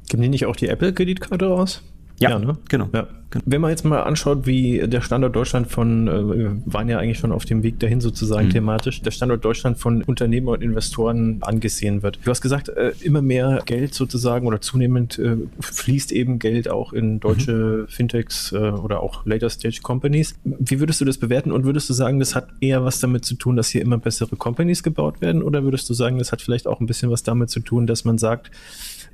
Geben 0.09 0.21
die 0.21 0.29
nicht 0.29 0.45
auch 0.45 0.55
die 0.55 0.67
Apple-Kreditkarte 0.67 1.45
raus? 1.45 1.83
Ja, 2.19 2.31
ja 2.31 2.39
ne? 2.39 2.57
genau. 2.69 2.89
Ja. 2.93 3.07
Wenn 3.45 3.59
man 3.59 3.71
jetzt 3.71 3.83
mal 3.83 4.03
anschaut, 4.03 4.45
wie 4.45 4.87
der 4.87 5.01
Standort 5.01 5.35
Deutschland 5.35 5.67
von, 5.67 6.07
äh, 6.07 6.11
wir 6.11 6.61
waren 6.65 6.87
ja 6.87 6.97
eigentlich 6.97 7.19
schon 7.19 7.33
auf 7.33 7.43
dem 7.43 7.61
Weg 7.61 7.77
dahin 7.79 7.99
sozusagen 7.99 8.47
mhm. 8.47 8.51
thematisch, 8.51 9.01
der 9.01 9.11
Standort 9.11 9.43
Deutschland 9.43 9.77
von 9.77 10.01
Unternehmer 10.01 10.53
und 10.53 10.63
Investoren 10.63 11.39
angesehen 11.41 12.03
wird. 12.03 12.19
Du 12.23 12.31
hast 12.31 12.41
gesagt, 12.41 12.69
äh, 12.69 12.93
immer 13.01 13.21
mehr 13.21 13.61
Geld 13.65 13.93
sozusagen 13.93 14.47
oder 14.47 14.61
zunehmend 14.61 15.19
äh, 15.19 15.35
fließt 15.59 16.13
eben 16.13 16.39
Geld 16.39 16.69
auch 16.69 16.93
in 16.93 17.19
deutsche 17.19 17.85
mhm. 17.85 17.87
Fintechs 17.89 18.53
oder 18.53 19.01
auch 19.01 19.25
Later 19.25 19.49
Stage 19.49 19.79
Companies. 19.83 20.35
Wie 20.43 20.79
würdest 20.79 21.01
du 21.01 21.05
das 21.05 21.17
bewerten 21.17 21.51
und 21.51 21.65
würdest 21.65 21.89
du 21.89 21.93
sagen, 21.93 22.19
das 22.19 22.33
hat 22.33 22.47
eher 22.61 22.83
was 22.85 22.99
damit 22.99 23.25
zu 23.25 23.35
tun, 23.35 23.55
dass 23.55 23.69
hier 23.69 23.81
immer 23.81 23.97
bessere 23.97 24.35
Companies 24.35 24.83
gebaut 24.83 25.21
werden 25.21 25.43
oder 25.43 25.63
würdest 25.63 25.89
du 25.89 25.93
sagen, 25.93 26.17
das 26.17 26.31
hat 26.31 26.41
vielleicht 26.41 26.67
auch 26.67 26.79
ein 26.79 26.87
bisschen 26.87 27.11
was 27.11 27.23
damit 27.23 27.49
zu 27.49 27.59
tun, 27.59 27.87
dass 27.87 28.05
man 28.05 28.17
sagt, 28.17 28.51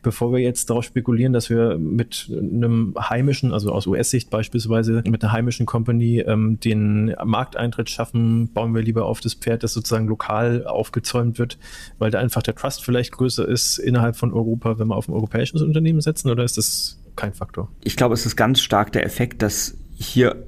bevor 0.04 0.32
wir 0.32 0.40
jetzt 0.40 0.70
darauf 0.70 0.84
spekulieren, 0.84 1.34
dass 1.34 1.50
wir 1.50 1.78
mit 1.78 2.30
einem 2.32 2.94
heimischen, 3.00 3.54
also 3.54 3.72
aus 3.72 3.88
US-Sicht 3.88 4.30
beispielsweise, 4.30 5.04
mit 5.08 5.24
einer 5.24 5.34
heimischen 5.34 5.66
Company 5.66 6.20
ähm, 6.20 6.60
den 6.60 7.16
Markteintritt 7.24 7.90
schaffen, 7.90 8.54
bauen 8.54 8.76
wir 8.76 8.84
lieber 8.84 9.06
auf 9.06 9.22
das 9.22 9.34
Pferd, 9.34 9.64
das 9.64 9.74
sozusagen 9.74 10.08
lokal 10.08 10.68
aufgezäumt 10.68 11.40
wird, 11.40 11.58
weil 11.98 12.12
da 12.12 12.20
einfach 12.20 12.44
der 12.44 12.56
Trust 12.56 12.84
vielleicht 12.84 13.12
größer 13.14 13.48
ist 13.48 13.80
innerhalb 13.80 14.16
von 14.16 14.34
Europa, 14.34 14.78
wenn 14.78 14.88
wir 14.88 14.96
auf 14.96 15.08
ein 15.08 15.14
europäisches 15.14 15.62
Unternehmen 15.62 16.02
setzen, 16.02 16.30
oder 16.30 16.44
ist 16.44 16.58
das 16.58 17.00
kein 17.16 17.34
Faktor? 17.34 17.70
Ich 17.84 17.96
glaube, 17.96 18.14
es 18.14 18.26
ist 18.26 18.36
ganz 18.36 18.62
stark 18.62 18.92
der 18.92 19.06
Effekt, 19.06 19.42
dass 19.42 19.76
hier 19.96 20.46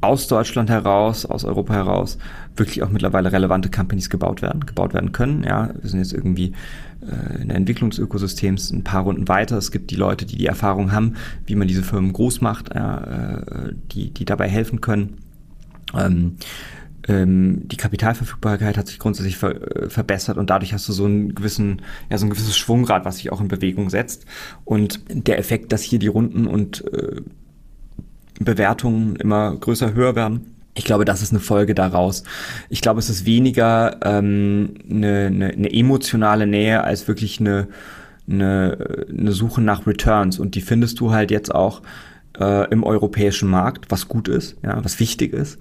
aus 0.00 0.28
Deutschland 0.28 0.70
heraus, 0.70 1.26
aus 1.26 1.44
Europa 1.44 1.74
heraus, 1.74 2.18
wirklich 2.56 2.82
auch 2.82 2.88
mittlerweile 2.88 3.32
relevante 3.32 3.70
Companies 3.70 4.10
gebaut 4.10 4.42
werden, 4.42 4.64
gebaut 4.66 4.94
werden 4.94 5.12
können. 5.12 5.42
Ja, 5.44 5.70
wir 5.80 5.90
sind 5.90 5.98
jetzt 6.00 6.12
irgendwie 6.12 6.54
in 7.00 7.48
der 7.48 7.56
Entwicklung 7.56 7.90
des 7.90 7.98
Ökosystems 7.98 8.70
ein 8.70 8.82
paar 8.84 9.02
Runden 9.04 9.28
weiter. 9.28 9.56
Es 9.56 9.70
gibt 9.70 9.90
die 9.90 9.96
Leute, 9.96 10.26
die 10.26 10.36
die 10.36 10.46
Erfahrung 10.46 10.92
haben, 10.92 11.14
wie 11.46 11.54
man 11.54 11.68
diese 11.68 11.82
Firmen 11.82 12.12
groß 12.12 12.40
macht, 12.40 12.70
äh, 12.70 13.72
die, 13.92 14.10
die 14.10 14.24
dabei 14.24 14.48
helfen 14.48 14.80
können. 14.80 15.18
Ähm, 15.94 16.36
ähm, 17.06 17.66
die 17.68 17.76
Kapitalverfügbarkeit 17.76 18.76
hat 18.76 18.88
sich 18.88 18.98
grundsätzlich 18.98 19.38
ver 19.38 19.76
äh, 19.76 19.88
verbessert 19.88 20.36
und 20.36 20.50
dadurch 20.50 20.72
hast 20.72 20.88
du 20.88 20.92
so 20.92 21.06
einen 21.06 21.34
gewissen, 21.34 21.82
ja, 22.10 22.18
so 22.18 22.26
ein 22.26 22.30
gewisses 22.30 22.56
Schwungrad, 22.58 23.04
was 23.04 23.16
sich 23.16 23.32
auch 23.32 23.40
in 23.40 23.48
Bewegung 23.48 23.88
setzt. 23.90 24.26
Und 24.64 25.00
der 25.08 25.38
Effekt, 25.38 25.72
dass 25.72 25.82
hier 25.82 25.98
die 25.98 26.08
Runden 26.08 26.46
und 26.46 26.84
äh, 26.92 27.22
Bewertungen 28.40 29.16
immer 29.16 29.56
größer, 29.56 29.94
höher 29.94 30.14
werden, 30.14 30.57
ich 30.78 30.84
glaube, 30.84 31.04
das 31.04 31.22
ist 31.22 31.32
eine 31.32 31.40
Folge 31.40 31.74
daraus. 31.74 32.22
Ich 32.68 32.80
glaube, 32.80 33.00
es 33.00 33.10
ist 33.10 33.26
weniger 33.26 33.98
ähm, 34.02 34.74
eine, 34.88 35.26
eine, 35.26 35.46
eine 35.48 35.72
emotionale 35.72 36.46
Nähe 36.46 36.84
als 36.84 37.08
wirklich 37.08 37.40
eine, 37.40 37.66
eine, 38.30 39.06
eine 39.10 39.32
Suche 39.32 39.60
nach 39.60 39.86
Returns. 39.86 40.38
Und 40.38 40.54
die 40.54 40.60
findest 40.60 41.00
du 41.00 41.10
halt 41.12 41.30
jetzt 41.30 41.52
auch 41.54 41.82
äh, 42.38 42.70
im 42.70 42.84
europäischen 42.84 43.50
Markt, 43.50 43.90
was 43.90 44.08
gut 44.08 44.28
ist, 44.28 44.56
ja, 44.62 44.82
was 44.84 45.00
wichtig 45.00 45.32
ist. 45.32 45.58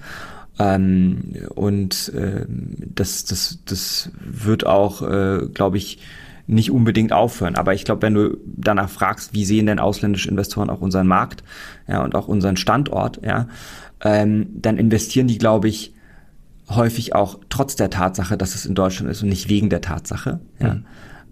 Ähm, 0.60 1.34
und 1.56 2.14
äh, 2.16 2.46
das, 2.48 3.26
das, 3.26 3.60
das 3.66 4.12
wird 4.20 4.68
auch, 4.68 5.02
äh, 5.02 5.48
glaube 5.52 5.78
ich, 5.78 6.00
nicht 6.46 6.72
unbedingt 6.72 7.12
aufhören. 7.12 7.56
Aber 7.56 7.74
ich 7.74 7.86
glaube, 7.86 8.04
wenn 8.04 8.14
du 8.14 8.38
danach 8.46 8.90
fragst, 8.90 9.34
wie 9.34 9.46
sehen 9.46 9.66
denn 9.66 9.80
ausländische 9.80 10.30
Investoren 10.30 10.70
auch 10.70 10.80
unseren 10.80 11.08
Markt 11.08 11.44
ja, 11.88 12.04
und 12.04 12.16
auch 12.16 12.28
unseren 12.28 12.56
Standort, 12.56 13.20
ja, 13.24 13.48
ähm, 14.02 14.48
dann 14.54 14.78
investieren 14.78 15.28
die, 15.28 15.38
glaube 15.38 15.68
ich, 15.68 15.94
häufig 16.70 17.16
auch 17.16 17.40
trotz 17.50 17.76
der 17.76 17.90
Tatsache, 17.90 18.38
dass 18.38 18.56
es 18.56 18.66
in 18.66 18.76
Deutschland 18.76 19.10
ist 19.10 19.24
und 19.24 19.30
nicht 19.30 19.50
wegen 19.50 19.70
der 19.70 19.82
Tatsache. 19.82 20.40
Ja. 20.60 20.76
Mhm. 20.76 20.86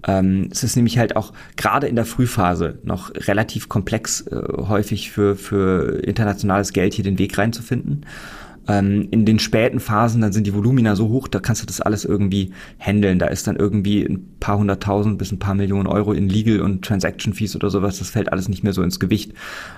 Ähm, 0.07 0.49
es 0.51 0.63
ist 0.63 0.75
nämlich 0.75 0.97
halt 0.97 1.15
auch 1.15 1.33
gerade 1.55 1.87
in 1.87 1.95
der 1.95 2.05
Frühphase 2.05 2.77
noch 2.83 3.11
relativ 3.15 3.69
komplex, 3.69 4.21
äh, 4.27 4.35
häufig 4.35 5.11
für, 5.11 5.35
für 5.35 6.03
internationales 6.03 6.73
Geld 6.73 6.93
hier 6.93 7.03
den 7.03 7.17
Weg 7.17 7.37
reinzufinden. 7.37 8.05
Ähm, 8.67 9.07
in 9.11 9.25
den 9.25 9.39
späten 9.39 9.79
Phasen, 9.79 10.21
dann 10.21 10.33
sind 10.33 10.47
die 10.47 10.53
Volumina 10.53 10.95
so 10.95 11.09
hoch, 11.09 11.27
da 11.27 11.39
kannst 11.39 11.61
du 11.61 11.65
das 11.67 11.81
alles 11.81 12.03
irgendwie 12.03 12.51
handeln. 12.79 13.19
Da 13.19 13.27
ist 13.27 13.47
dann 13.47 13.55
irgendwie 13.55 14.03
ein 14.03 14.35
paar 14.39 14.57
hunderttausend 14.57 15.17
bis 15.17 15.31
ein 15.31 15.39
paar 15.39 15.55
Millionen 15.55 15.87
Euro 15.87 16.13
in 16.13 16.29
Legal 16.29 16.61
und 16.61 16.83
Transaction 16.83 17.33
Fees 17.33 17.55
oder 17.55 17.69
sowas. 17.69 17.99
Das 17.99 18.09
fällt 18.09 18.31
alles 18.31 18.49
nicht 18.49 18.63
mehr 18.63 18.73
so 18.73 18.81
ins 18.81 18.99
Gewicht. 18.99 19.33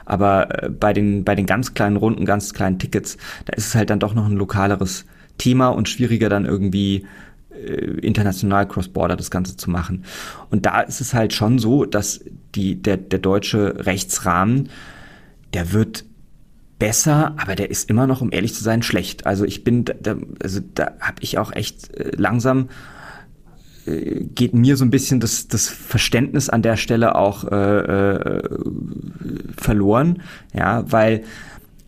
Aber 0.05 0.63
äh, 0.63 0.69
bei 0.69 0.93
den, 0.93 1.23
bei 1.23 1.35
den 1.35 1.45
ganz 1.45 1.73
kleinen 1.73 1.97
Runden, 1.97 2.25
ganz 2.25 2.53
kleinen 2.53 2.79
Tickets, 2.79 3.17
da 3.45 3.53
ist 3.53 3.67
es 3.67 3.75
halt 3.75 3.89
dann 3.89 3.99
doch 3.99 4.13
noch 4.13 4.25
ein 4.25 4.37
lokaleres 4.37 5.05
Thema 5.37 5.67
und 5.69 5.89
schwieriger 5.89 6.29
dann 6.29 6.45
irgendwie 6.45 7.05
äh, 7.51 7.99
international 8.01 8.67
cross-border 8.67 9.15
das 9.15 9.31
Ganze 9.31 9.57
zu 9.57 9.69
machen. 9.69 10.03
Und 10.49 10.65
da 10.65 10.81
ist 10.81 11.01
es 11.01 11.13
halt 11.13 11.33
schon 11.33 11.59
so, 11.59 11.85
dass 11.85 12.23
die, 12.55 12.81
der, 12.81 12.97
der 12.97 13.19
deutsche 13.19 13.85
Rechtsrahmen, 13.85 14.69
der 15.53 15.73
wird 15.73 16.05
besser, 16.79 17.33
aber 17.37 17.55
der 17.55 17.71
ist 17.71 17.89
immer 17.89 18.07
noch, 18.07 18.21
um 18.21 18.31
ehrlich 18.31 18.53
zu 18.53 18.63
sein, 18.63 18.83
schlecht. 18.83 19.25
Also 19.25 19.45
ich 19.45 19.63
bin, 19.63 19.85
da, 19.85 20.15
also 20.41 20.59
da 20.73 20.91
habe 20.99 21.21
ich 21.21 21.37
auch 21.37 21.51
echt 21.51 21.95
äh, 21.95 22.11
langsam 22.15 22.69
äh, 23.85 24.23
geht 24.23 24.53
mir 24.53 24.77
so 24.77 24.85
ein 24.85 24.91
bisschen 24.91 25.19
das, 25.19 25.47
das 25.47 25.69
Verständnis 25.69 26.49
an 26.49 26.61
der 26.61 26.77
Stelle 26.77 27.15
auch 27.15 27.45
äh, 27.45 27.79
äh, 27.79 28.49
verloren, 29.57 30.21
ja, 30.53 30.83
weil 30.91 31.23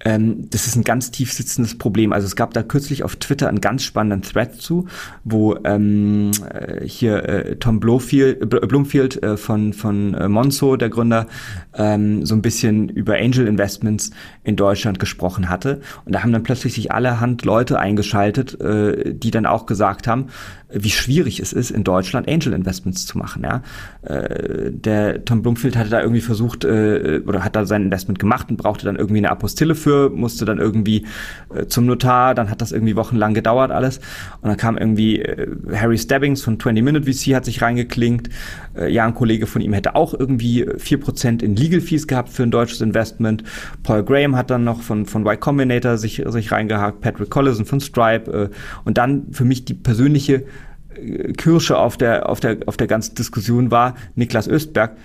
ähm, 0.06 0.50
das 0.50 0.68
ist 0.68 0.76
ein 0.76 0.84
ganz 0.84 1.12
tief 1.12 1.34
sitzendes 1.34 1.78
Problem. 1.78 2.14
Also 2.14 2.26
es 2.26 2.36
gab 2.36 2.54
da 2.54 2.64
kürzlich 2.64 3.04
auf 3.04 3.18
Twitter 3.18 3.50
einen 3.50 3.62
ganz 3.62 3.84
spannenden 3.84 4.22
Thread 4.22 4.56
zu, 4.56 4.88
wo 5.24 5.58
ähm, 5.64 6.32
äh, 6.50 6.86
hier 6.86 7.28
äh, 7.28 7.56
Tom 7.58 7.80
Blofield, 7.80 8.42
äh, 8.42 8.46
Blumfield 8.46 9.22
äh, 9.22 9.38
von, 9.38 9.74
von 9.74 10.14
äh, 10.14 10.30
Monzo, 10.30 10.78
der 10.78 10.90
Gründer, 10.90 11.28
ähm, 11.76 12.26
so 12.26 12.36
ein 12.36 12.42
bisschen 12.42 12.90
über 12.90 13.16
Angel 13.16 13.48
Investments 13.48 14.12
in 14.44 14.56
Deutschland 14.56 15.00
gesprochen 15.00 15.50
hatte. 15.50 15.82
Und 16.06 16.14
da 16.16 16.24
haben 16.24 16.32
dann 16.32 16.44
plötzlich 16.44 16.74
sich 16.74 16.92
allerhand 16.92 17.44
Leute 17.44 17.80
eingeschaltet, 17.80 18.60
äh, 18.62 19.14
die 19.14 19.32
dann 19.32 19.46
auch 19.46 19.66
gesagt 19.66 20.08
haben, 20.08 20.28
wie 20.72 20.92
schwierig 20.92 21.40
es 21.40 21.52
ist, 21.52 21.72
in 21.72 21.84
Deutschland 21.84 22.28
Angel 22.28 22.54
Investments 22.54 23.06
zu 23.06 23.18
machen. 23.18 23.44
Ja? 23.44 23.64
Äh, 24.04 24.72
der 24.72 25.26
Tom 25.26 25.42
Blumfield 25.42 25.76
hatte 25.76 25.90
da 25.90 26.00
irgendwie 26.02 26.22
versucht 26.22 26.64
äh, 26.64 27.22
oder 27.26 27.44
hat 27.44 27.56
da 27.56 27.66
sein 27.66 27.84
Investment 27.84 28.20
gemacht 28.20 28.50
und 28.50 28.58
brauchte 28.58 28.86
dann 28.86 28.96
irgendwie 28.96 29.18
eine 29.18 29.32
Apostille 29.32 29.76
für, 29.76 29.89
musste 30.14 30.46
dann 30.46 30.60
irgendwie 30.60 31.06
äh, 31.54 31.66
zum 31.66 31.86
Notar, 31.86 32.36
dann 32.36 32.50
hat 32.50 32.62
das 32.62 32.72
irgendwie 32.72 32.96
wochenlang 32.96 33.34
gedauert 33.34 33.72
alles. 33.72 34.00
Und 34.42 34.50
dann 34.50 34.58
kam 34.58 34.78
irgendwie 34.78 35.20
äh, 35.20 35.48
Harry 35.74 35.98
Stebbings 35.98 36.42
von 36.42 36.60
20 36.60 36.84
Minute 36.84 37.12
VC 37.12 37.36
hat 37.36 37.46
sich 37.46 37.62
reingeklinkt. 37.62 38.30
Äh, 38.76 38.92
ja, 38.92 39.06
ein 39.06 39.14
Kollege 39.14 39.48
von 39.48 39.62
ihm 39.62 39.74
hätte 39.74 39.96
auch 39.96 40.14
irgendwie 40.14 40.68
4% 40.68 41.44
in 41.44 41.56
Legal 41.56 41.82
Fees 41.82 42.08
gehabt 42.08 42.30
für 42.30 42.44
ein 42.44 42.52
deutsches 42.52 42.82
Investment. 42.82 43.44
Paul 43.84 44.04
Graham 44.04 44.36
hat 44.36 44.50
dann 44.50 44.64
noch 44.64 44.82
von, 44.82 45.06
von 45.06 45.24
Y 45.26 45.40
Combinator 45.40 45.98
sich, 45.98 46.24
sich 46.28 46.52
reingehakt, 46.52 47.02
Patrick 47.02 47.30
Collison 47.30 47.66
von 47.66 47.80
Stripe 47.80 48.32
äh, 48.32 48.50
und 48.86 48.98
dann 48.98 49.28
für 49.32 49.46
mich 49.46 49.66
die 49.66 49.74
persönliche 49.74 50.46
Kirsche 51.38 51.78
auf 51.78 51.98
der, 51.98 52.30
auf 52.30 52.40
der, 52.40 52.58
auf 52.66 52.78
der 52.78 52.88
ganzen 52.88 53.16
Diskussion 53.16 53.72
war 53.72 53.96
Niklas 54.16 54.48
Östberg, 54.48 54.98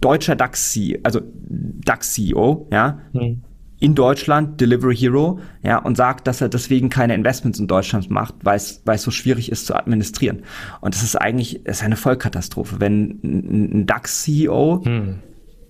deutscher 0.00 0.36
DAX, 0.36 0.78
also 1.02 1.20
DAX-CEO, 1.48 2.68
ja, 2.70 3.00
mhm. 3.12 3.42
In 3.78 3.94
Deutschland, 3.94 4.60
Delivery 4.60 4.96
Hero, 4.96 5.40
ja, 5.62 5.78
und 5.78 5.96
sagt, 5.96 6.26
dass 6.26 6.40
er 6.40 6.48
deswegen 6.48 6.88
keine 6.88 7.14
Investments 7.14 7.58
in 7.58 7.66
Deutschland 7.66 8.10
macht, 8.10 8.34
weil 8.42 8.56
es, 8.56 8.80
weil 8.84 8.96
es 8.96 9.02
so 9.02 9.10
schwierig 9.10 9.52
ist 9.52 9.66
zu 9.66 9.74
administrieren. 9.74 10.42
Und 10.80 10.94
das 10.94 11.02
ist 11.02 11.16
eigentlich, 11.16 11.60
das 11.64 11.78
ist 11.78 11.82
eine 11.82 11.96
Vollkatastrophe, 11.96 12.76
wenn 12.80 13.20
ein 13.22 13.86
DAX-CEO 13.86 14.82
mhm 14.84 15.14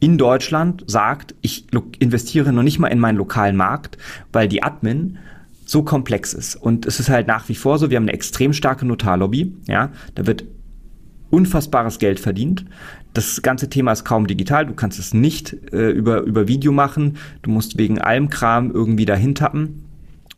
in 0.00 0.18
Deutschland 0.18 0.84
sagt, 0.86 1.34
ich 1.40 1.66
investiere 1.98 2.52
noch 2.52 2.62
nicht 2.62 2.78
mal 2.78 2.88
in 2.88 2.98
meinen 2.98 3.16
lokalen 3.16 3.57
Markt, 3.57 3.96
weil 4.32 4.46
die 4.46 4.62
Admin 4.62 5.18
so 5.64 5.82
komplex 5.82 6.32
ist. 6.32 6.54
Und 6.54 6.86
es 6.86 7.00
ist 7.00 7.09
halt 7.09 7.26
nach 7.26 7.48
wie 7.48 7.54
vor 7.54 7.78
so, 7.78 7.90
wir 7.90 7.96
haben 7.96 8.04
eine 8.04 8.12
extrem 8.12 8.52
starke 8.52 8.86
Notarlobby, 8.86 9.54
ja, 9.66 9.90
da 10.14 10.26
wird 10.26 10.44
unfassbares 11.31 11.99
Geld 11.99 12.20
verdient. 12.20 12.64
Das 13.14 13.43
ganze 13.43 13.68
Thema 13.68 13.93
ist 13.93 14.05
kaum 14.05 14.27
digital, 14.27 14.66
du 14.66 14.74
kannst 14.74 14.99
es 14.99 15.14
nicht 15.14 15.57
äh, 15.72 15.91
über, 15.91 16.20
über 16.22 16.49
Video 16.49 16.72
machen, 16.72 17.16
du 17.43 17.51
musst 17.51 17.79
wegen 17.79 18.01
allem 18.01 18.29
Kram 18.29 18.70
irgendwie 18.70 19.07
dahin 19.07 19.35
tappen. 19.35 19.83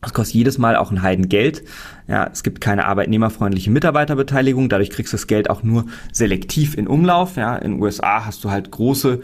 Das 0.00 0.14
kostet 0.14 0.36
jedes 0.36 0.58
Mal 0.58 0.76
auch 0.76 0.92
ein 0.92 1.02
Heidengeld. 1.02 1.64
Ja, 2.06 2.30
es 2.32 2.44
gibt 2.44 2.60
keine 2.60 2.86
arbeitnehmerfreundliche 2.86 3.72
Mitarbeiterbeteiligung, 3.72 4.68
dadurch 4.68 4.90
kriegst 4.90 5.12
du 5.12 5.16
das 5.16 5.26
Geld 5.26 5.50
auch 5.50 5.64
nur 5.64 5.86
selektiv 6.12 6.76
in 6.78 6.86
Umlauf. 6.86 7.36
Ja, 7.36 7.56
in 7.56 7.72
den 7.72 7.82
USA 7.82 8.24
hast 8.24 8.44
du 8.44 8.50
halt 8.50 8.70
große 8.70 9.20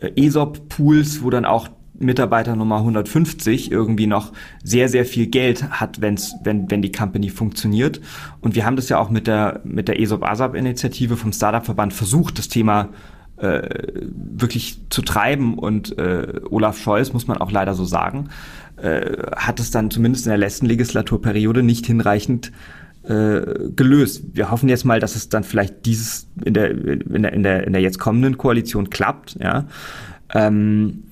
äh, 0.00 0.26
ESOP-Pools, 0.26 1.22
wo 1.22 1.30
dann 1.30 1.44
auch 1.44 1.68
Mitarbeiter 1.98 2.56
Nummer 2.56 2.78
150 2.78 3.70
irgendwie 3.70 4.06
noch 4.06 4.32
sehr, 4.62 4.88
sehr 4.88 5.04
viel 5.04 5.26
Geld 5.26 5.70
hat, 5.70 6.00
wenn's, 6.00 6.34
wenn, 6.44 6.70
wenn 6.70 6.82
die 6.82 6.92
Company 6.92 7.30
funktioniert. 7.30 8.00
Und 8.40 8.54
wir 8.54 8.64
haben 8.64 8.76
das 8.76 8.88
ja 8.88 8.98
auch 8.98 9.10
mit 9.10 9.26
der, 9.26 9.60
mit 9.64 9.88
der 9.88 10.00
ESOP-ASAP-Initiative 10.00 11.16
vom 11.16 11.32
Startup-Verband 11.32 11.92
versucht, 11.92 12.38
das 12.38 12.48
Thema 12.48 12.90
äh, 13.36 13.68
wirklich 14.04 14.78
zu 14.90 15.02
treiben. 15.02 15.58
Und 15.58 15.98
äh, 15.98 16.40
Olaf 16.50 16.78
Scholz, 16.78 17.12
muss 17.12 17.26
man 17.26 17.38
auch 17.38 17.50
leider 17.50 17.74
so 17.74 17.84
sagen, 17.84 18.28
äh, 18.76 19.16
hat 19.36 19.60
es 19.60 19.70
dann 19.70 19.90
zumindest 19.90 20.26
in 20.26 20.30
der 20.30 20.38
letzten 20.38 20.66
Legislaturperiode 20.66 21.62
nicht 21.62 21.86
hinreichend 21.86 22.52
äh, 23.04 23.70
gelöst. 23.74 24.24
Wir 24.34 24.50
hoffen 24.50 24.68
jetzt 24.68 24.84
mal, 24.84 25.00
dass 25.00 25.16
es 25.16 25.28
dann 25.28 25.44
vielleicht 25.44 25.86
dieses 25.86 26.26
in 26.44 26.54
der, 26.54 26.70
in 26.70 27.22
der, 27.22 27.32
in 27.32 27.42
der, 27.42 27.66
in 27.66 27.72
der 27.72 27.82
jetzt 27.82 27.98
kommenden 27.98 28.36
Koalition 28.36 28.90
klappt, 28.90 29.36
ja. 29.40 29.66
Ähm, 30.34 31.04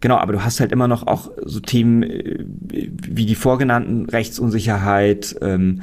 Genau, 0.00 0.16
aber 0.16 0.32
du 0.32 0.42
hast 0.42 0.60
halt 0.60 0.72
immer 0.72 0.88
noch 0.88 1.06
auch 1.06 1.30
so 1.44 1.60
Themen 1.60 2.02
äh, 2.02 2.44
wie 2.70 3.26
die 3.26 3.34
vorgenannten 3.34 4.06
Rechtsunsicherheit. 4.06 5.36
Ähm, 5.42 5.82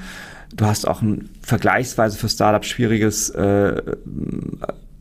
du 0.55 0.65
hast 0.65 0.87
auch 0.87 1.01
ein 1.01 1.29
vergleichsweise 1.41 2.17
für 2.17 2.27
Startups 2.27 2.67
schwieriges 2.67 3.29
äh, 3.29 3.81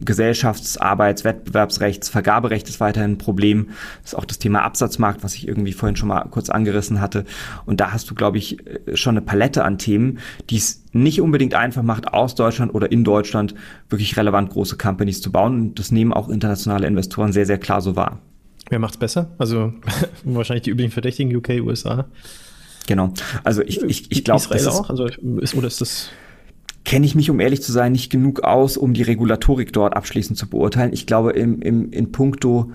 Gesellschafts-, 0.04 0.76
Arbeits-, 0.76 1.24
Wettbewerbsrechts, 1.24 2.10
Vergaberecht 2.10 2.68
ist 2.68 2.80
weiterhin 2.80 3.12
ein 3.12 3.18
Problem. 3.18 3.68
Das 4.02 4.12
ist 4.12 4.18
auch 4.18 4.26
das 4.26 4.38
Thema 4.38 4.62
Absatzmarkt, 4.62 5.24
was 5.24 5.34
ich 5.34 5.48
irgendwie 5.48 5.72
vorhin 5.72 5.96
schon 5.96 6.08
mal 6.08 6.24
kurz 6.30 6.50
angerissen 6.50 7.00
hatte. 7.00 7.24
Und 7.64 7.80
da 7.80 7.92
hast 7.92 8.10
du, 8.10 8.14
glaube 8.14 8.36
ich, 8.36 8.58
schon 8.92 9.16
eine 9.16 9.24
Palette 9.24 9.64
an 9.64 9.78
Themen, 9.78 10.18
die 10.50 10.58
es 10.58 10.84
nicht 10.92 11.22
unbedingt 11.22 11.54
einfach 11.54 11.82
macht, 11.82 12.12
aus 12.12 12.34
Deutschland 12.34 12.74
oder 12.74 12.92
in 12.92 13.04
Deutschland 13.04 13.54
wirklich 13.88 14.18
relevant 14.18 14.50
große 14.50 14.76
Companies 14.76 15.22
zu 15.22 15.32
bauen. 15.32 15.60
Und 15.60 15.78
das 15.78 15.90
nehmen 15.90 16.12
auch 16.12 16.28
internationale 16.28 16.86
Investoren 16.86 17.32
sehr, 17.32 17.46
sehr 17.46 17.58
klar 17.58 17.80
so 17.80 17.96
wahr. 17.96 18.20
Wer 18.68 18.78
macht's 18.78 18.96
besser? 18.96 19.30
Also 19.38 19.72
wahrscheinlich 20.24 20.64
die 20.64 20.70
üblichen 20.70 20.92
Verdächtigen, 20.92 21.34
UK, 21.34 21.60
USA. 21.60 22.06
Genau. 22.86 23.12
Also 23.44 23.62
ich, 23.62 23.82
ich, 23.82 24.10
ich 24.10 24.24
glaube, 24.24 24.42
Israel 24.54 24.68
auch. 24.68 24.90
Also 24.90 25.06
ist, 25.06 25.54
oder 25.54 25.66
ist 25.66 25.80
das 25.80 26.10
kenne 26.86 27.04
ich 27.04 27.16
mich, 27.16 27.28
um 27.30 27.40
ehrlich 27.40 27.62
zu 27.62 27.72
sein, 27.72 27.92
nicht 27.92 28.10
genug 28.10 28.44
aus, 28.44 28.76
um 28.76 28.94
die 28.94 29.02
Regulatorik 29.02 29.72
dort 29.72 29.96
abschließend 29.96 30.38
zu 30.38 30.48
beurteilen. 30.48 30.92
Ich 30.92 31.04
glaube, 31.04 31.32
im, 31.32 31.60
im, 31.60 31.90
in 31.90 32.12
puncto, 32.12 32.70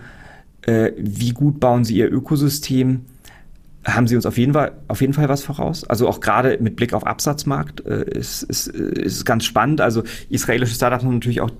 äh, 0.63 0.91
wie 0.97 1.31
gut 1.31 1.61
bauen 1.61 1.85
sie 1.85 1.95
ihr 1.95 2.11
Ökosystem, 2.11 3.05
haben 3.85 4.07
sie 4.07 4.17
uns 4.17 4.25
auf 4.25 4.37
jeden 4.37 4.51
Fall, 4.51 4.73
auf 4.89 4.99
jeden 4.99 5.13
Fall 5.13 5.29
was 5.29 5.43
voraus. 5.43 5.85
Also 5.85 6.09
auch 6.09 6.19
gerade 6.19 6.57
mit 6.59 6.75
Blick 6.75 6.93
auf 6.93 7.07
Absatzmarkt 7.07 7.85
äh, 7.85 8.03
ist, 8.03 8.43
ist, 8.43 8.67
ist 8.67 9.25
ganz 9.25 9.45
spannend. 9.45 9.79
Also 9.79 10.03
israelische 10.29 10.75
Startups 10.75 11.05
haben 11.05 11.13
natürlich 11.13 11.39
auch 11.39 11.51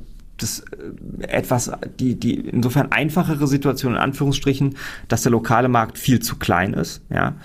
das 0.42 0.60
äh, 0.60 1.28
etwas, 1.28 1.72
die, 2.00 2.20
die 2.20 2.36
insofern 2.36 2.92
einfachere 2.92 3.48
Situation 3.48 3.94
in 3.94 4.00
Anführungsstrichen, 4.00 4.76
dass 5.08 5.24
der 5.24 5.32
lokale 5.32 5.70
Markt 5.70 5.98
viel 5.98 6.20
zu 6.20 6.38
klein 6.38 6.74
ist, 6.74 7.02
ja. 7.10 7.36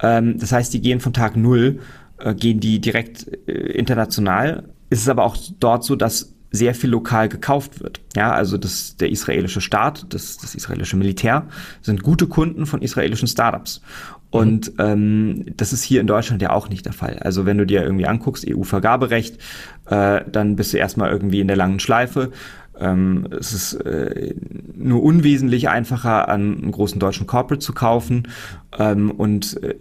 Ähm, 0.00 0.38
das 0.38 0.52
heißt, 0.52 0.72
die 0.72 0.80
gehen 0.80 1.00
von 1.00 1.12
Tag 1.12 1.36
null, 1.36 1.80
äh, 2.18 2.34
gehen 2.34 2.60
die 2.60 2.80
direkt 2.80 3.26
äh, 3.48 3.52
international. 3.52 4.68
Ist 4.90 5.02
es 5.02 5.08
aber 5.08 5.24
auch 5.24 5.36
dort 5.58 5.84
so, 5.84 5.96
dass 5.96 6.34
sehr 6.50 6.74
viel 6.74 6.90
lokal 6.90 7.28
gekauft 7.28 7.80
wird. 7.80 8.00
Ja, 8.16 8.32
also 8.32 8.56
das, 8.56 8.96
der 8.96 9.10
israelische 9.10 9.60
Staat, 9.60 10.06
das, 10.14 10.38
das 10.38 10.54
israelische 10.54 10.96
Militär 10.96 11.46
sind 11.82 12.02
gute 12.02 12.26
Kunden 12.26 12.64
von 12.64 12.80
israelischen 12.80 13.28
Startups. 13.28 13.82
Und 14.30 14.72
ähm, 14.78 15.46
das 15.56 15.72
ist 15.72 15.82
hier 15.82 16.00
in 16.00 16.06
Deutschland 16.06 16.42
ja 16.42 16.50
auch 16.50 16.68
nicht 16.68 16.84
der 16.84 16.92
Fall. 16.92 17.18
Also 17.20 17.46
wenn 17.46 17.58
du 17.58 17.64
dir 17.64 17.82
irgendwie 17.82 18.06
anguckst, 18.06 18.46
EU-Vergaberecht, 18.48 19.38
äh, 19.86 20.20
dann 20.30 20.56
bist 20.56 20.72
du 20.72 20.76
erstmal 20.76 21.10
irgendwie 21.10 21.40
in 21.40 21.48
der 21.48 21.56
langen 21.56 21.80
Schleife. 21.80 22.30
Ähm, 22.78 23.26
es 23.38 23.52
ist 23.52 23.74
äh, 23.74 24.34
nur 24.74 25.02
unwesentlich 25.02 25.68
einfacher, 25.68 26.28
an 26.28 26.58
einen 26.58 26.72
großen 26.72 27.00
deutschen 27.00 27.26
Corporate 27.26 27.64
zu 27.64 27.72
kaufen. 27.72 28.28
Ähm, 28.78 29.10
und 29.10 29.62
äh, 29.62 29.76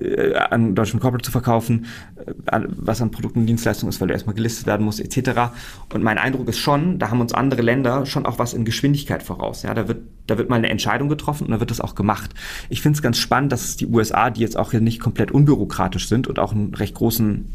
äh, 0.00 0.34
an 0.34 0.74
deutschen 0.74 1.00
Corporate 1.00 1.24
zu 1.24 1.30
verkaufen, 1.30 1.86
äh, 2.16 2.60
was 2.68 3.00
an 3.00 3.10
Produkten 3.10 3.40
und 3.40 3.46
Dienstleistungen 3.46 3.90
ist, 3.90 4.00
weil 4.00 4.08
du 4.08 4.14
erstmal 4.14 4.34
gelistet 4.34 4.66
werden 4.66 4.84
musst, 4.84 5.00
etc. 5.00 5.52
Und 5.92 6.02
mein 6.02 6.18
Eindruck 6.18 6.48
ist 6.48 6.58
schon, 6.58 6.98
da 6.98 7.10
haben 7.10 7.20
uns 7.20 7.32
andere 7.32 7.62
Länder 7.62 8.06
schon 8.06 8.26
auch 8.26 8.38
was 8.38 8.54
in 8.54 8.64
Geschwindigkeit 8.64 9.22
voraus. 9.22 9.62
Ja, 9.62 9.74
da 9.74 9.88
wird, 9.88 10.02
da 10.26 10.38
wird 10.38 10.48
mal 10.48 10.56
eine 10.56 10.70
Entscheidung 10.70 11.08
getroffen 11.08 11.46
und 11.46 11.52
da 11.52 11.60
wird 11.60 11.70
das 11.70 11.80
auch 11.80 11.94
gemacht. 11.94 12.30
Ich 12.68 12.82
finde 12.82 12.96
es 12.96 13.02
ganz 13.02 13.18
spannend, 13.18 13.52
dass 13.52 13.64
es 13.64 13.76
die 13.76 13.86
USA, 13.86 14.30
die 14.30 14.40
jetzt 14.40 14.56
auch 14.56 14.70
hier 14.70 14.80
nicht 14.80 15.00
komplett 15.00 15.30
unbürokratisch 15.30 16.08
sind 16.08 16.26
und 16.26 16.38
auch 16.38 16.52
einen 16.52 16.74
recht 16.74 16.94
großen 16.94 17.46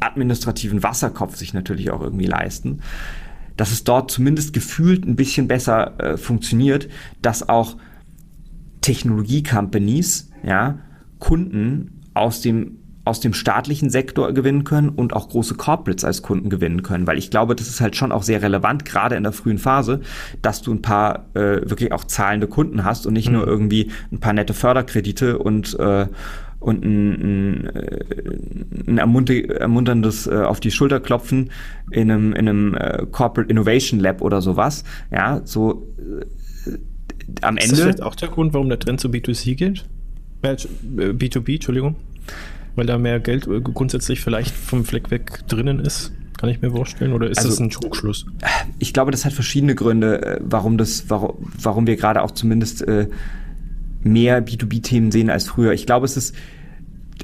administrativen 0.00 0.82
Wasserkopf 0.82 1.36
sich 1.36 1.54
natürlich 1.54 1.90
auch 1.90 2.00
irgendwie 2.00 2.26
leisten, 2.26 2.80
dass 3.56 3.72
es 3.72 3.84
dort 3.84 4.10
zumindest 4.10 4.52
gefühlt 4.52 5.04
ein 5.06 5.16
bisschen 5.16 5.46
besser 5.46 6.00
äh, 6.00 6.16
funktioniert, 6.16 6.88
dass 7.20 7.48
auch 7.48 7.76
Technologie-Companies, 8.80 10.30
ja, 10.42 10.78
Kunden 11.20 12.02
aus 12.14 12.40
dem 12.40 12.78
aus 13.04 13.20
dem 13.20 13.32
staatlichen 13.32 13.90
Sektor 13.90 14.32
gewinnen 14.32 14.64
können 14.64 14.90
und 14.90 15.14
auch 15.14 15.30
große 15.30 15.54
Corporates 15.54 16.04
als 16.04 16.22
Kunden 16.22 16.50
gewinnen 16.50 16.82
können, 16.82 17.06
weil 17.06 17.18
ich 17.18 17.30
glaube, 17.30 17.56
das 17.56 17.66
ist 17.66 17.80
halt 17.80 17.96
schon 17.96 18.12
auch 18.12 18.22
sehr 18.22 18.42
relevant, 18.42 18.84
gerade 18.84 19.16
in 19.16 19.22
der 19.22 19.32
frühen 19.32 19.58
Phase, 19.58 20.00
dass 20.42 20.60
du 20.60 20.72
ein 20.72 20.82
paar 20.82 21.26
äh, 21.34 21.68
wirklich 21.68 21.92
auch 21.92 22.04
zahlende 22.04 22.46
Kunden 22.46 22.84
hast 22.84 23.06
und 23.06 23.14
nicht 23.14 23.28
mhm. 23.28 23.36
nur 23.36 23.46
irgendwie 23.46 23.90
ein 24.12 24.20
paar 24.20 24.32
nette 24.32 24.54
Förderkredite 24.54 25.38
und 25.38 25.78
äh, 25.78 26.06
und 26.60 26.84
ein, 26.84 27.64
ein, 27.64 27.66
äh, 27.74 28.04
ein 28.86 28.98
ermunterndes 28.98 30.26
äh, 30.26 30.42
auf 30.42 30.60
die 30.60 30.70
Schulter 30.70 31.00
klopfen 31.00 31.50
in 31.90 32.10
einem, 32.10 32.32
in 32.34 32.48
einem 32.48 32.74
äh, 32.74 33.06
Corporate 33.10 33.50
Innovation 33.50 33.98
Lab 33.98 34.20
oder 34.20 34.42
sowas. 34.42 34.84
Ja, 35.10 35.40
so 35.44 35.88
äh, 36.66 36.76
am 37.40 37.56
Ende. 37.56 37.64
Ist 37.64 37.72
das 37.72 37.80
vielleicht 37.80 38.02
auch 38.02 38.14
der 38.14 38.28
Grund, 38.28 38.52
warum 38.52 38.68
der 38.68 38.78
Trend 38.78 39.00
zu 39.00 39.08
B2C 39.08 39.54
geht? 39.54 39.86
B2B, 40.42 41.50
äh, 41.50 41.54
Entschuldigung. 41.54 41.96
Weil 42.76 42.86
da 42.86 42.98
mehr 42.98 43.20
Geld 43.20 43.46
äh, 43.46 43.60
grundsätzlich 43.60 44.20
vielleicht 44.20 44.54
vom 44.54 44.84
Fleck 44.84 45.10
weg 45.10 45.46
drinnen 45.48 45.80
ist. 45.80 46.12
Kann 46.38 46.48
ich 46.48 46.62
mir 46.62 46.70
vorstellen, 46.70 47.12
oder 47.12 47.28
ist 47.28 47.38
also, 47.38 47.50
das 47.50 47.60
ein 47.60 47.68
Trugschluss? 47.68 48.24
Ich 48.78 48.94
glaube, 48.94 49.10
das 49.10 49.26
hat 49.26 49.34
verschiedene 49.34 49.74
Gründe, 49.74 50.22
äh, 50.22 50.40
warum 50.42 50.78
das, 50.78 51.04
warum, 51.08 51.34
warum 51.60 51.86
wir 51.86 51.96
gerade 51.96 52.22
auch 52.22 52.30
zumindest 52.30 52.80
äh, 52.82 53.08
mehr 54.02 54.44
B2B-Themen 54.46 55.12
sehen 55.12 55.28
als 55.28 55.46
früher. 55.46 55.72
Ich 55.72 55.84
glaube, 55.84 56.06
es 56.06 56.16
ist, 56.16 56.34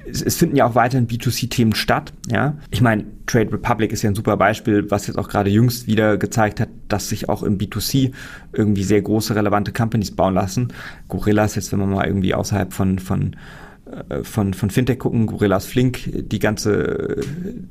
es 0.09 0.37
finden 0.37 0.57
ja 0.57 0.67
auch 0.67 0.75
weiterhin 0.75 1.09
B2C-Themen 1.09 1.75
statt. 1.75 2.13
Ja, 2.31 2.55
ich 2.71 2.81
meine, 2.81 3.05
Trade 3.27 3.53
Republic 3.53 3.93
ist 3.93 4.03
ja 4.03 4.11
ein 4.11 4.15
super 4.15 4.37
Beispiel, 4.37 4.91
was 4.91 5.07
jetzt 5.07 5.17
auch 5.17 5.29
gerade 5.29 5.51
jüngst 5.51 5.87
wieder 5.87 6.17
gezeigt 6.17 6.61
hat, 6.61 6.69
dass 6.89 7.09
sich 7.09 7.29
auch 7.29 7.43
im 7.43 7.59
B2C 7.59 8.13
irgendwie 8.53 8.85
sehr 8.85 9.03
große 9.03 9.35
relevante 9.35 9.73
Companies 9.73 10.11
bauen 10.11 10.35
lassen. 10.35 10.73
Gorillas 11.09 11.55
jetzt, 11.55 11.73
wenn 11.73 11.81
man 11.81 11.91
mal 11.91 12.07
irgendwie 12.07 12.35
außerhalb 12.35 12.73
von 12.73 12.99
von 12.99 13.37
von, 14.25 14.53
von 14.53 14.71
Fintech 14.71 14.99
gucken, 14.99 15.27
Gorillas 15.27 15.65
Flink, 15.65 16.11
die 16.13 16.41
ganze 16.41 17.19
äh, 17.19 17.23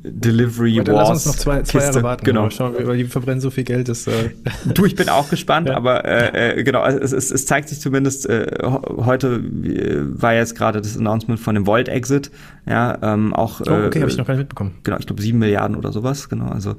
Delivery 0.03 0.78
Wars. 0.78 0.88
Lass 0.88 1.09
uns 1.09 1.26
noch 1.26 1.36
zwei, 1.36 1.61
zwei 1.63 1.80
Jahre 1.80 2.03
warten. 2.03 2.24
Genau. 2.24 2.49
Schauen, 2.49 2.74
weil 2.80 2.97
die 2.97 3.03
verbrennen 3.03 3.41
so 3.41 3.49
viel 3.49 3.66
Geld. 3.66 3.89
Dass, 3.89 4.07
äh 4.07 4.30
du, 4.66 4.86
ich 4.86 4.95
bin 4.95 5.09
auch 5.09 5.30
gespannt, 5.30 5.68
ja. 5.70 5.76
aber 5.76 6.05
äh, 6.05 6.59
äh, 6.59 6.63
genau, 6.63 6.86
es, 6.86 7.11
es, 7.11 7.32
es 7.32 7.45
zeigt 7.45 7.68
sich 7.68 7.82
zumindest, 7.82 8.30
äh, 8.30 8.47
heute 8.63 9.43
war 9.43 10.34
jetzt 10.34 10.55
gerade 10.55 10.80
das 10.80 10.97
Announcement 10.97 11.39
von 11.39 11.53
dem 11.53 11.68
Volt 11.68 11.89
Exit. 11.89 12.32
Ja, 12.66 12.97
ähm, 13.01 13.34
auch. 13.34 13.59
Oh, 13.59 13.63
okay, 13.63 13.97
äh, 13.97 14.01
habe 14.01 14.09
ich 14.09 14.18
noch 14.18 14.26
gar 14.26 14.36
nicht 14.36 14.43
mitbekommen. 14.43 14.76
Genau, 14.84 14.97
ich 14.97 15.07
glaube 15.07 15.22
sieben 15.22 15.39
Milliarden 15.39 15.76
oder 15.76 15.91
sowas. 15.91 16.30
Genau, 16.30 16.47
also 16.47 16.78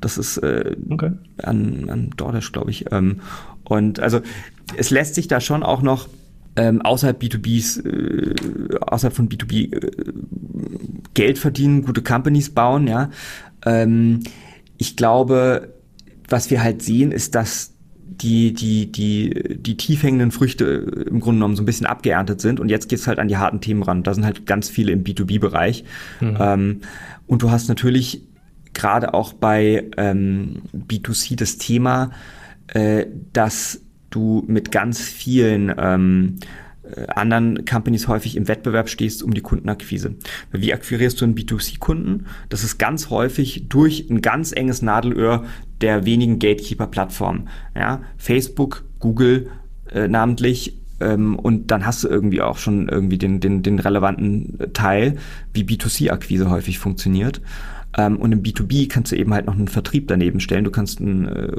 das 0.00 0.16
ist 0.16 0.38
äh, 0.38 0.76
okay. 0.88 1.12
an, 1.42 1.90
an 1.90 2.10
DoorDash, 2.16 2.52
glaube 2.52 2.70
ich. 2.70 2.86
Ähm, 2.90 3.20
und 3.64 4.00
also 4.00 4.20
es 4.78 4.88
lässt 4.88 5.14
sich 5.14 5.28
da 5.28 5.40
schon 5.40 5.62
auch 5.62 5.82
noch 5.82 6.08
ähm, 6.58 6.82
außerhalb 6.82 7.22
B2Bs, 7.22 7.86
äh, 7.86 8.78
außerhalb 8.80 9.14
von 9.14 9.28
B2B 9.28 9.74
äh, 9.74 10.12
Geld 11.14 11.38
verdienen, 11.38 11.82
gute 11.82 12.02
Companies 12.02 12.50
bauen, 12.50 12.88
ja. 12.88 13.10
Ähm, 13.64 14.24
ich 14.76 14.96
glaube, 14.96 15.74
was 16.28 16.50
wir 16.50 16.62
halt 16.62 16.82
sehen, 16.82 17.12
ist, 17.12 17.36
dass 17.36 17.74
die, 18.08 18.52
die, 18.52 18.90
die, 18.90 19.58
die 19.60 19.76
tief 19.76 20.02
hängenden 20.02 20.32
Früchte 20.32 20.64
im 21.08 21.20
Grunde 21.20 21.38
genommen 21.38 21.54
so 21.54 21.62
ein 21.62 21.66
bisschen 21.66 21.86
abgeerntet 21.86 22.40
sind 22.40 22.58
und 22.58 22.68
jetzt 22.68 22.88
geht's 22.88 23.06
halt 23.06 23.20
an 23.20 23.28
die 23.28 23.36
harten 23.36 23.60
Themen 23.60 23.84
ran. 23.84 24.02
Da 24.02 24.12
sind 24.12 24.24
halt 24.24 24.44
ganz 24.44 24.68
viele 24.68 24.90
im 24.90 25.04
B2B-Bereich. 25.04 25.84
Mhm. 26.20 26.36
Ähm, 26.40 26.80
und 27.28 27.42
du 27.42 27.52
hast 27.52 27.68
natürlich 27.68 28.22
gerade 28.74 29.14
auch 29.14 29.32
bei 29.32 29.88
ähm, 29.96 30.62
B2C 30.74 31.36
das 31.36 31.58
Thema, 31.58 32.10
äh, 32.68 33.06
dass 33.32 33.80
du 34.10 34.44
mit 34.46 34.70
ganz 34.72 35.00
vielen 35.00 35.72
ähm, 35.78 36.36
äh, 36.82 37.06
anderen 37.08 37.64
Companies 37.64 38.08
häufig 38.08 38.36
im 38.36 38.48
Wettbewerb 38.48 38.88
stehst 38.88 39.22
um 39.22 39.34
die 39.34 39.40
Kundenakquise. 39.40 40.14
Wie 40.52 40.72
akquirierst 40.72 41.20
du 41.20 41.24
einen 41.24 41.34
B2C-Kunden? 41.34 42.26
Das 42.48 42.64
ist 42.64 42.78
ganz 42.78 43.10
häufig 43.10 43.66
durch 43.68 44.08
ein 44.10 44.22
ganz 44.22 44.52
enges 44.52 44.82
Nadelöhr 44.82 45.44
der 45.80 46.04
wenigen 46.04 46.38
Gatekeeper-Plattformen. 46.38 47.48
Ja, 47.74 48.02
Facebook, 48.16 48.84
Google 48.98 49.50
äh, 49.92 50.08
namentlich 50.08 50.78
ähm, 51.00 51.38
und 51.38 51.70
dann 51.70 51.86
hast 51.86 52.04
du 52.04 52.08
irgendwie 52.08 52.40
auch 52.40 52.58
schon 52.58 52.88
irgendwie 52.88 53.18
den, 53.18 53.40
den, 53.40 53.62
den 53.62 53.78
relevanten 53.78 54.58
Teil, 54.72 55.16
wie 55.52 55.62
B2C-Akquise 55.62 56.50
häufig 56.50 56.78
funktioniert. 56.78 57.40
Ähm, 57.96 58.16
und 58.16 58.32
im 58.32 58.42
B2B 58.42 58.88
kannst 58.88 59.12
du 59.12 59.16
eben 59.16 59.32
halt 59.32 59.46
noch 59.46 59.54
einen 59.54 59.68
Vertrieb 59.68 60.08
daneben 60.08 60.40
stellen. 60.40 60.64
Du 60.64 60.70
kannst, 60.70 61.00
ein, 61.00 61.26
äh, 61.26 61.52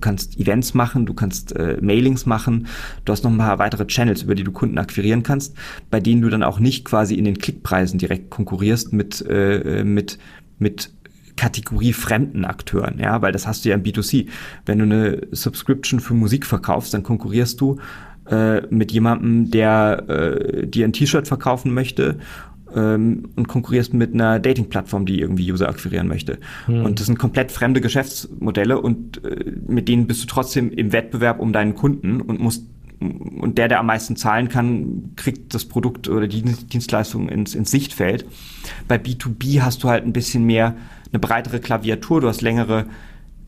kannst 0.00 0.38
Events 0.38 0.74
machen, 0.74 1.06
du 1.06 1.14
kannst 1.14 1.54
äh, 1.56 1.78
Mailings 1.80 2.26
machen, 2.26 2.66
du 3.04 3.12
hast 3.12 3.24
noch 3.24 3.30
ein 3.30 3.38
paar 3.38 3.58
weitere 3.58 3.86
Channels, 3.86 4.22
über 4.22 4.34
die 4.34 4.44
du 4.44 4.52
Kunden 4.52 4.78
akquirieren 4.78 5.22
kannst, 5.22 5.56
bei 5.90 6.00
denen 6.00 6.22
du 6.22 6.30
dann 6.30 6.42
auch 6.42 6.58
nicht 6.58 6.84
quasi 6.84 7.14
in 7.14 7.24
den 7.24 7.38
Klickpreisen 7.38 7.98
direkt 7.98 8.30
konkurrierst 8.30 8.92
mit, 8.92 9.24
äh, 9.28 9.84
mit, 9.84 10.18
mit 10.58 10.90
Kategorie 11.36 11.92
fremden 11.92 12.44
Akteuren, 12.44 12.98
ja, 12.98 13.20
weil 13.20 13.32
das 13.32 13.46
hast 13.46 13.64
du 13.64 13.68
ja 13.68 13.74
im 13.74 13.82
B2C. 13.82 14.28
Wenn 14.66 14.78
du 14.78 14.84
eine 14.84 15.26
Subscription 15.32 16.00
für 16.00 16.14
Musik 16.14 16.46
verkaufst, 16.46 16.94
dann 16.94 17.02
konkurrierst 17.02 17.60
du 17.60 17.78
äh, 18.30 18.62
mit 18.68 18.92
jemandem, 18.92 19.50
der 19.50 20.04
äh, 20.08 20.66
dir 20.66 20.86
ein 20.86 20.92
T-Shirt 20.92 21.28
verkaufen 21.28 21.74
möchte 21.74 22.18
ähm, 22.74 23.30
und 23.36 23.48
konkurrierst 23.48 23.94
mit 23.94 24.14
einer 24.14 24.38
Dating-Plattform, 24.38 25.06
die 25.06 25.20
irgendwie 25.20 25.50
User 25.50 25.68
akquirieren 25.68 26.08
möchte. 26.08 26.38
Hm. 26.66 26.84
Und 26.84 27.00
das 27.00 27.06
sind 27.06 27.18
komplett 27.18 27.52
fremde 27.52 27.80
Geschäftsmodelle 27.80 28.80
und 28.80 29.24
äh, 29.24 29.52
mit 29.66 29.88
denen 29.88 30.06
bist 30.06 30.22
du 30.22 30.26
trotzdem 30.26 30.70
im 30.70 30.92
Wettbewerb 30.92 31.40
um 31.40 31.52
deinen 31.52 31.74
Kunden 31.74 32.20
und 32.20 32.40
musst 32.40 32.64
und 33.00 33.58
der, 33.58 33.68
der 33.68 33.80
am 33.80 33.86
meisten 33.86 34.16
zahlen 34.16 34.48
kann, 34.48 35.10
kriegt 35.16 35.52
das 35.52 35.66
Produkt 35.66 36.08
oder 36.08 36.26
die 36.26 36.42
Dienstleistung 36.42 37.28
ins, 37.28 37.54
ins 37.54 37.70
Sichtfeld. 37.70 38.24
Bei 38.88 38.96
B2B 38.96 39.60
hast 39.60 39.82
du 39.82 39.88
halt 39.88 40.04
ein 40.06 40.12
bisschen 40.12 40.44
mehr 40.44 40.76
eine 41.12 41.18
breitere 41.18 41.60
Klaviatur, 41.60 42.20
du 42.20 42.28
hast 42.28 42.40
längere 42.40 42.86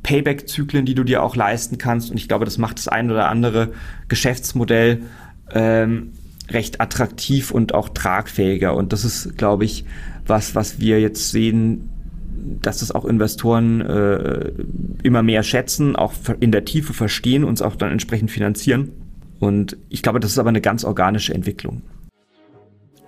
Payback-Zyklen, 0.02 0.84
die 0.84 0.94
du 0.94 1.04
dir 1.04 1.22
auch 1.22 1.36
leisten 1.36 1.78
kannst. 1.78 2.10
Und 2.10 2.16
ich 2.16 2.28
glaube, 2.28 2.44
das 2.44 2.58
macht 2.58 2.78
das 2.78 2.88
ein 2.88 3.10
oder 3.10 3.28
andere 3.28 3.72
Geschäftsmodell 4.08 5.02
ähm, 5.52 6.12
recht 6.48 6.80
attraktiv 6.80 7.50
und 7.50 7.74
auch 7.74 7.88
tragfähiger. 7.88 8.74
Und 8.74 8.92
das 8.92 9.04
ist, 9.04 9.36
glaube 9.36 9.64
ich, 9.64 9.84
was, 10.26 10.54
was 10.54 10.80
wir 10.80 11.00
jetzt 11.00 11.30
sehen, 11.30 11.90
dass 12.62 12.78
das 12.78 12.92
auch 12.92 13.04
Investoren 13.04 13.80
äh, 13.80 14.52
immer 15.02 15.22
mehr 15.22 15.42
schätzen, 15.42 15.96
auch 15.96 16.12
in 16.40 16.52
der 16.52 16.64
Tiefe 16.64 16.92
verstehen, 16.92 17.44
uns 17.44 17.62
auch 17.62 17.76
dann 17.76 17.90
entsprechend 17.90 18.30
finanzieren. 18.30 18.92
Und 19.40 19.76
ich 19.88 20.02
glaube, 20.02 20.20
das 20.20 20.32
ist 20.32 20.38
aber 20.38 20.50
eine 20.50 20.60
ganz 20.60 20.84
organische 20.84 21.34
Entwicklung. 21.34 21.82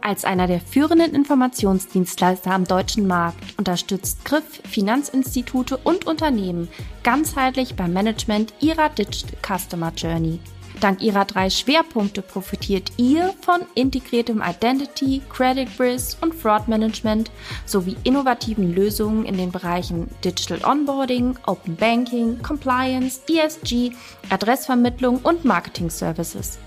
Als 0.00 0.24
einer 0.24 0.46
der 0.46 0.60
führenden 0.60 1.14
Informationsdienstleister 1.14 2.52
am 2.52 2.64
deutschen 2.64 3.06
Markt 3.06 3.58
unterstützt 3.58 4.24
Griff 4.24 4.62
Finanzinstitute 4.64 5.76
und 5.76 6.06
Unternehmen 6.06 6.68
ganzheitlich 7.02 7.74
beim 7.74 7.92
Management 7.92 8.54
ihrer 8.60 8.90
Digital 8.90 9.36
Customer 9.42 9.92
Journey. 9.94 10.38
Dank 10.80 11.02
ihrer 11.02 11.24
drei 11.24 11.50
Schwerpunkte 11.50 12.22
profitiert 12.22 12.92
ihr 12.96 13.34
von 13.40 13.62
integriertem 13.74 14.42
Identity, 14.42 15.22
Credit 15.28 15.68
Risk 15.80 16.22
und 16.22 16.34
Fraud 16.34 16.68
Management 16.68 17.30
sowie 17.66 17.96
innovativen 18.04 18.74
Lösungen 18.74 19.24
in 19.24 19.36
den 19.36 19.50
Bereichen 19.50 20.08
Digital 20.24 20.60
Onboarding, 20.64 21.36
Open 21.46 21.74
Banking, 21.74 22.40
Compliance, 22.42 23.20
ESG, 23.28 23.92
Adressvermittlung 24.30 25.18
und 25.18 25.44
Marketing 25.44 25.90
Services. 25.90 26.58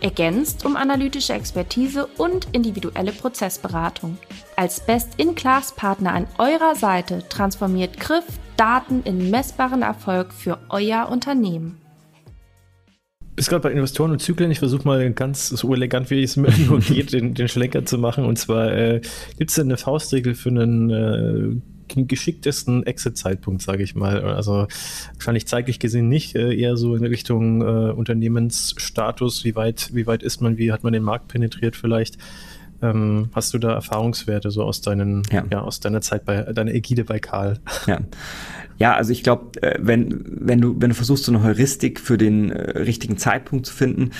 ergänzt 0.00 0.64
um 0.64 0.76
analytische 0.76 1.34
Expertise 1.34 2.06
und 2.16 2.48
individuelle 2.52 3.12
Prozessberatung. 3.12 4.16
Als 4.56 4.80
Best-in-Class-Partner 4.80 6.14
an 6.14 6.26
eurer 6.38 6.74
Seite 6.74 7.22
transformiert 7.28 8.00
Griff 8.00 8.24
Daten 8.56 9.02
in 9.04 9.30
messbaren 9.30 9.82
Erfolg 9.82 10.32
für 10.32 10.58
euer 10.70 11.08
Unternehmen. 11.10 11.80
Ist 13.40 13.48
gerade 13.48 13.62
bei 13.62 13.72
Investoren 13.72 14.10
und 14.10 14.20
Zyklen. 14.20 14.50
Ich 14.50 14.58
versuche 14.58 14.86
mal 14.86 15.10
ganz 15.14 15.48
so 15.48 15.72
elegant, 15.72 16.10
wie 16.10 16.22
es 16.22 16.36
mir 16.36 16.52
nur 16.68 16.78
geht, 16.80 17.14
den, 17.14 17.32
den 17.32 17.48
Schlenker 17.48 17.86
zu 17.86 17.96
machen. 17.96 18.26
Und 18.26 18.38
zwar 18.38 18.70
äh, 18.70 19.00
gibt 19.38 19.48
es 19.48 19.56
denn 19.56 19.68
eine 19.68 19.78
Faustregel 19.78 20.34
für 20.34 20.50
einen 20.50 20.90
äh, 20.90 22.02
geschicktesten 22.04 22.82
Exit-Zeitpunkt, 22.84 23.62
sage 23.62 23.82
ich 23.82 23.94
mal. 23.94 24.22
Also 24.24 24.66
wahrscheinlich 25.14 25.46
zeitlich 25.46 25.78
gesehen 25.78 26.10
nicht, 26.10 26.36
äh, 26.36 26.54
eher 26.54 26.76
so 26.76 26.94
in 26.94 27.06
Richtung 27.06 27.62
äh, 27.62 27.92
Unternehmensstatus, 27.92 29.42
wie 29.42 29.56
weit, 29.56 29.88
wie 29.94 30.06
weit 30.06 30.22
ist 30.22 30.42
man, 30.42 30.58
wie 30.58 30.70
hat 30.70 30.84
man 30.84 30.92
den 30.92 31.02
Markt 31.02 31.28
penetriert 31.28 31.76
vielleicht. 31.76 32.18
Ähm, 32.82 33.30
hast 33.34 33.52
du 33.52 33.58
da 33.58 33.72
Erfahrungswerte 33.72 34.50
so 34.50 34.62
aus 34.62 34.80
deinen, 34.80 35.22
ja. 35.30 35.44
ja. 35.50 35.60
aus 35.60 35.80
deiner 35.80 36.00
Zeit 36.00 36.24
bei 36.24 36.42
deiner 36.52 36.72
Ägide 36.72 37.04
bei 37.04 37.18
Karl? 37.18 37.58
Ja. 37.86 38.00
Ja, 38.80 38.94
also 38.94 39.12
ich 39.12 39.22
glaube, 39.22 39.62
äh, 39.62 39.78
wenn, 39.78 40.24
wenn 40.26 40.62
du, 40.62 40.74
wenn 40.80 40.88
du 40.88 40.94
versuchst, 40.94 41.24
so 41.24 41.32
eine 41.32 41.42
Heuristik 41.42 42.00
für 42.00 42.16
den 42.16 42.50
äh, 42.50 42.78
richtigen 42.78 43.18
Zeitpunkt 43.18 43.66
zu 43.66 43.74
finden, 43.74 44.12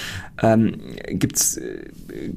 ähm, 0.43 0.77
gibt's, 1.09 1.57
äh, 1.57 1.87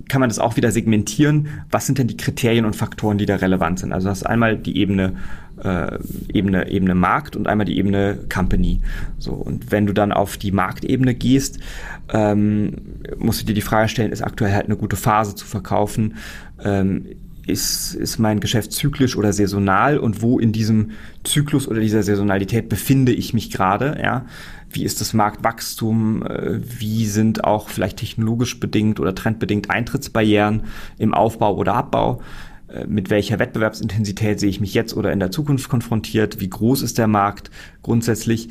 kann 0.08 0.22
man 0.22 0.30
das 0.30 0.40
auch 0.40 0.56
wieder 0.56 0.72
segmentieren. 0.72 1.50
Was 1.70 1.86
sind 1.86 1.98
denn 1.98 2.08
die 2.08 2.16
Kriterien 2.16 2.64
und 2.64 2.78
Faktoren, 2.78 3.18
die 3.18 3.26
da 3.26 3.36
relevant 3.36 3.80
sind? 3.80 3.92
Also 3.92 4.06
du 4.06 4.12
hast 4.12 4.24
einmal 4.24 4.58
die 4.58 4.78
Ebene 4.78 5.18
äh, 5.64 5.98
Ebene, 6.32 6.70
Ebene 6.70 6.96
Markt 6.96 7.36
und 7.36 7.48
einmal 7.48 7.66
die 7.66 7.78
Ebene 7.78 8.18
Company. 8.32 8.82
So, 9.18 9.32
und 9.32 9.72
wenn 9.72 9.86
du 9.86 9.94
dann 9.94 10.12
auf 10.12 10.38
die 10.38 10.52
Marktebene 10.52 11.16
gehst, 11.16 11.60
ähm, 12.12 12.74
musst 13.18 13.42
du 13.42 13.46
dir 13.46 13.54
die 13.54 13.62
Frage 13.62 13.90
stellen, 13.90 14.12
ist 14.12 14.22
aktuell 14.22 14.54
halt 14.54 14.66
eine 14.66 14.78
gute 14.78 14.96
Phase 14.96 15.36
zu 15.36 15.46
verkaufen? 15.46 16.16
Ähm, 16.64 17.06
ist, 17.46 17.94
ist 17.96 18.20
mein 18.20 18.40
Geschäft 18.40 18.72
zyklisch 18.72 19.18
oder 19.18 19.34
saisonal 19.34 19.98
und 19.98 20.22
wo 20.22 20.40
in 20.40 20.54
diesem 20.54 20.92
Zyklus 21.24 21.68
oder 21.68 21.82
dieser 21.82 22.04
Saisonalität 22.04 22.70
befinde 22.70 23.12
ich 23.12 23.34
mich 23.34 23.52
gerade, 23.52 24.00
ja? 24.02 24.26
Wie 24.70 24.86
ist 24.86 25.02
das 25.02 25.14
Marktwachstum? 25.14 26.26
Äh, 26.26 26.60
wie 26.64 27.06
sind 27.06 27.44
auch 27.44 27.70
vielleicht 27.70 27.98
technologisch 27.98 28.60
bedingt 28.60 29.00
oder 29.00 29.14
trendbedingt 29.14 29.70
Eintrittsbarrieren 29.70 30.64
im 30.98 31.14
Aufbau 31.14 31.56
oder 31.56 31.76
Abbau? 31.76 32.22
Äh, 32.74 32.86
mit 32.88 33.10
welcher 33.10 33.40
Wettbewerbsintensität 33.40 34.40
sehe 34.40 34.50
ich 34.50 34.60
mich 34.60 34.74
jetzt 34.74 34.96
oder 34.96 35.12
in 35.12 35.20
der 35.20 35.32
Zukunft 35.32 35.70
konfrontiert? 35.70 36.40
Wie 36.40 36.50
groß 36.50 36.82
ist 36.82 36.98
der 36.98 37.08
Markt 37.08 37.52
grundsätzlich? 37.82 38.50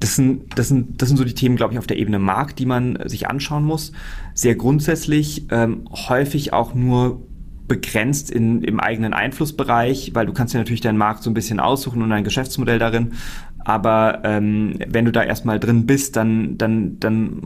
Das 0.00 0.16
sind, 0.16 0.58
das 0.58 0.68
sind, 0.68 1.00
das 1.00 1.08
sind 1.08 1.18
so 1.18 1.24
die 1.24 1.34
Themen, 1.34 1.56
glaube 1.56 1.74
ich, 1.74 1.78
auf 1.78 1.86
der 1.86 1.98
Ebene 1.98 2.18
Markt, 2.18 2.58
die 2.58 2.66
man 2.66 2.98
sich 3.06 3.28
anschauen 3.28 3.64
muss. 3.64 3.92
Sehr 4.34 4.54
grundsätzlich, 4.54 5.46
ähm, 5.50 5.84
häufig 5.92 6.52
auch 6.52 6.74
nur 6.74 7.22
begrenzt 7.68 8.32
in, 8.32 8.64
im 8.64 8.80
eigenen 8.80 9.14
Einflussbereich, 9.14 10.10
weil 10.14 10.26
du 10.26 10.32
kannst 10.32 10.54
dir 10.54 10.58
natürlich 10.58 10.80
deinen 10.80 10.98
Markt 10.98 11.22
so 11.22 11.30
ein 11.30 11.34
bisschen 11.34 11.60
aussuchen 11.60 12.02
und 12.02 12.10
ein 12.10 12.24
Geschäftsmodell 12.24 12.80
darin. 12.80 13.12
Aber 13.60 14.22
ähm, 14.24 14.74
wenn 14.88 15.04
du 15.04 15.12
da 15.12 15.22
erstmal 15.22 15.60
drin 15.60 15.86
bist, 15.86 16.16
dann, 16.16 16.58
dann, 16.58 16.98
dann 16.98 17.42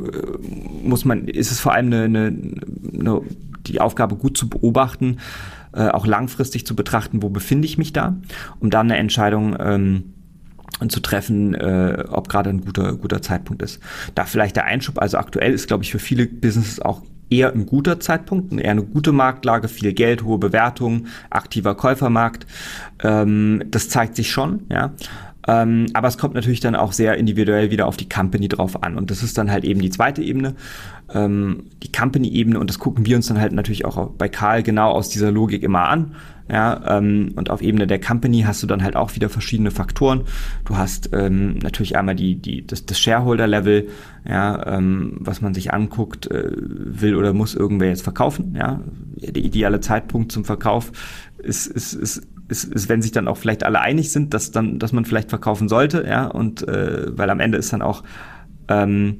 äh, 0.00 0.86
muss 0.88 1.04
man, 1.04 1.28
ist 1.28 1.52
es 1.52 1.60
vor 1.60 1.74
allem 1.74 1.86
eine, 1.86 2.04
eine, 2.04 2.26
eine, 2.98 3.20
die 3.66 3.80
Aufgabe 3.80 4.16
gut 4.16 4.36
zu 4.36 4.48
beobachten, 4.48 5.18
äh, 5.72 5.88
auch 5.88 6.06
langfristig 6.06 6.66
zu 6.66 6.74
betrachten, 6.74 7.22
wo 7.22 7.28
befinde 7.28 7.66
ich 7.66 7.78
mich 7.78 7.92
da, 7.92 8.16
um 8.60 8.70
dann 8.70 8.90
eine 8.90 8.98
Entscheidung 8.98 9.56
ähm, 9.58 10.14
zu 10.88 11.00
treffen, 11.00 11.54
äh, 11.54 12.04
ob 12.08 12.28
gerade 12.28 12.50
ein 12.50 12.60
guter, 12.60 12.94
guter 12.94 13.20
Zeitpunkt 13.22 13.62
ist. 13.62 13.80
Da 14.14 14.24
vielleicht 14.24 14.56
der 14.56 14.64
Einschub, 14.64 15.00
also 15.00 15.18
aktuell 15.18 15.52
ist, 15.52 15.66
glaube 15.66 15.82
ich, 15.82 15.90
für 15.90 15.98
viele 15.98 16.26
Businesses 16.26 16.80
auch 16.80 17.02
eher 17.30 17.52
ein 17.52 17.66
guter 17.66 18.00
Zeitpunkt, 18.00 18.52
eher 18.52 18.70
eine 18.70 18.84
gute 18.84 19.12
Marktlage, 19.12 19.68
viel 19.68 19.92
Geld, 19.92 20.24
hohe 20.24 20.38
Bewertungen, 20.38 21.08
aktiver 21.30 21.74
Käufermarkt. 21.74 22.46
Ähm, 23.02 23.64
das 23.66 23.88
zeigt 23.88 24.16
sich 24.16 24.30
schon, 24.30 24.62
ja. 24.70 24.92
Ähm, 25.46 25.86
aber 25.94 26.08
es 26.08 26.18
kommt 26.18 26.34
natürlich 26.34 26.60
dann 26.60 26.74
auch 26.74 26.92
sehr 26.92 27.16
individuell 27.16 27.70
wieder 27.70 27.86
auf 27.86 27.96
die 27.96 28.08
Company 28.08 28.48
drauf 28.48 28.82
an. 28.82 28.96
Und 28.96 29.10
das 29.10 29.22
ist 29.22 29.38
dann 29.38 29.50
halt 29.50 29.64
eben 29.64 29.80
die 29.80 29.90
zweite 29.90 30.22
Ebene, 30.22 30.54
ähm, 31.14 31.64
die 31.82 31.92
Company-Ebene. 31.92 32.58
Und 32.58 32.68
das 32.68 32.78
gucken 32.78 33.06
wir 33.06 33.16
uns 33.16 33.28
dann 33.28 33.40
halt 33.40 33.52
natürlich 33.52 33.84
auch 33.84 34.10
bei 34.10 34.28
Karl 34.28 34.62
genau 34.62 34.90
aus 34.90 35.08
dieser 35.08 35.30
Logik 35.30 35.62
immer 35.62 35.88
an. 35.88 36.14
Ja, 36.50 36.98
ähm, 36.98 37.32
und 37.36 37.50
auf 37.50 37.60
Ebene 37.60 37.86
der 37.86 38.00
Company 38.00 38.40
hast 38.40 38.62
du 38.62 38.66
dann 38.66 38.82
halt 38.82 38.96
auch 38.96 39.14
wieder 39.14 39.28
verschiedene 39.28 39.70
Faktoren. 39.70 40.22
Du 40.64 40.78
hast 40.78 41.10
ähm, 41.12 41.58
natürlich 41.58 41.96
einmal 41.98 42.14
die, 42.14 42.36
die, 42.36 42.66
das, 42.66 42.86
das 42.86 42.98
Shareholder-Level, 42.98 43.88
ja, 44.26 44.78
ähm, 44.78 45.16
was 45.20 45.42
man 45.42 45.52
sich 45.52 45.74
anguckt, 45.74 46.30
äh, 46.30 46.50
will 46.56 47.16
oder 47.16 47.34
muss 47.34 47.54
irgendwer 47.54 47.88
jetzt 47.88 48.02
verkaufen. 48.02 48.54
Ja, 48.56 48.80
der 49.16 49.44
ideale 49.44 49.80
Zeitpunkt 49.80 50.32
zum 50.32 50.46
Verkauf 50.46 50.90
ist, 51.36 51.66
ist, 51.66 51.92
ist 51.92 52.26
ist, 52.48 52.64
ist, 52.64 52.88
wenn 52.88 53.02
sich 53.02 53.12
dann 53.12 53.28
auch 53.28 53.36
vielleicht 53.36 53.64
alle 53.64 53.80
einig 53.80 54.10
sind, 54.10 54.34
dass 54.34 54.50
dann, 54.50 54.78
dass 54.78 54.92
man 54.92 55.04
vielleicht 55.04 55.30
verkaufen 55.30 55.68
sollte, 55.68 56.04
ja, 56.06 56.26
und 56.26 56.66
äh, 56.66 57.16
weil 57.16 57.30
am 57.30 57.40
Ende 57.40 57.58
ist 57.58 57.72
dann 57.72 57.82
auch 57.82 58.02
ähm, 58.68 59.18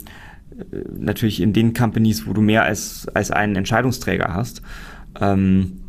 natürlich 0.99 1.41
in 1.41 1.53
den 1.53 1.74
Companies, 1.74 2.26
wo 2.26 2.33
du 2.33 2.41
mehr 2.41 2.64
als, 2.64 3.07
als 3.14 3.31
einen 3.31 3.57
Entscheidungsträger 3.57 4.35
hast, 4.35 4.62
ähm, 5.20 5.81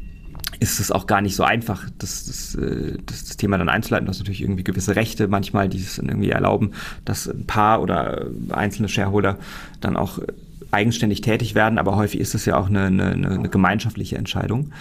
ist 0.59 0.79
es 0.79 0.91
auch 0.91 1.07
gar 1.07 1.21
nicht 1.21 1.35
so 1.35 1.43
einfach, 1.43 1.87
das, 1.97 2.25
das, 2.25 2.55
äh, 2.55 2.97
das, 3.05 3.25
das 3.25 3.37
Thema 3.37 3.57
dann 3.57 3.69
einzuleiten. 3.69 4.05
Du 4.05 4.09
hast 4.09 4.19
natürlich 4.19 4.41
irgendwie 4.41 4.63
gewisse 4.63 4.95
Rechte 4.95 5.27
manchmal, 5.27 5.69
die 5.69 5.77
es 5.77 5.95
dann 5.95 6.09
irgendwie 6.09 6.31
erlauben, 6.31 6.71
dass 7.05 7.27
ein 7.27 7.45
paar 7.45 7.81
oder 7.81 8.27
einzelne 8.49 8.89
Shareholder 8.89 9.37
dann 9.79 9.95
auch 9.95 10.19
eigenständig 10.71 11.21
tätig 11.21 11.55
werden, 11.55 11.79
aber 11.79 11.95
häufig 11.95 12.19
ist 12.19 12.35
es 12.35 12.45
ja 12.45 12.57
auch 12.57 12.67
eine, 12.67 12.85
eine, 12.85 13.11
eine 13.11 13.49
gemeinschaftliche 13.49 14.17
Entscheidung. 14.17 14.71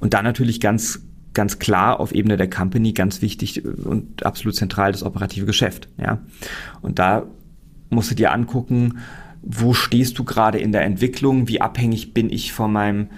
Und 0.00 0.14
dann 0.14 0.24
natürlich 0.24 0.60
ganz 0.60 1.00
ganz 1.34 1.58
klar 1.58 2.00
auf 2.00 2.12
Ebene 2.12 2.36
der 2.36 2.48
Company 2.48 2.92
ganz 2.92 3.20
wichtig 3.20 3.64
und 3.64 4.24
absolut 4.24 4.56
zentral 4.56 4.92
das 4.92 5.02
operative 5.02 5.46
Geschäft. 5.46 5.88
Ja? 5.98 6.18
Und 6.80 6.98
da 6.98 7.24
musst 7.90 8.10
du 8.10 8.14
dir 8.14 8.32
angucken, 8.32 8.98
wo 9.42 9.74
stehst 9.74 10.18
du 10.18 10.24
gerade 10.24 10.58
in 10.58 10.72
der 10.72 10.82
Entwicklung, 10.82 11.48
wie 11.48 11.60
abhängig 11.60 12.14
bin 12.14 12.30
ich 12.30 12.52
von 12.52 12.72
meinem 12.72 13.08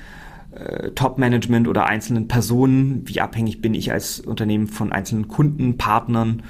äh, 0.50 0.90
Top-Management 0.90 1.68
oder 1.68 1.86
einzelnen 1.86 2.26
Personen, 2.26 3.02
wie 3.06 3.20
abhängig 3.20 3.60
bin 3.60 3.74
ich 3.74 3.92
als 3.92 4.20
Unternehmen 4.20 4.66
von 4.66 4.92
einzelnen 4.92 5.28
Kunden, 5.28 5.76
Partnern, 5.76 6.42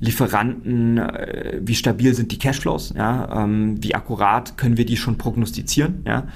Lieferanten, 0.00 0.98
äh, 0.98 1.58
wie 1.60 1.74
stabil 1.74 2.14
sind 2.14 2.30
die 2.30 2.38
Cashflows, 2.38 2.94
ja, 2.96 3.42
ähm, 3.44 3.82
wie 3.82 3.94
akkurat 3.94 4.56
können 4.56 4.76
wir 4.76 4.86
die 4.86 4.96
schon 4.96 5.18
prognostizieren, 5.18 6.02
ja, 6.06 6.28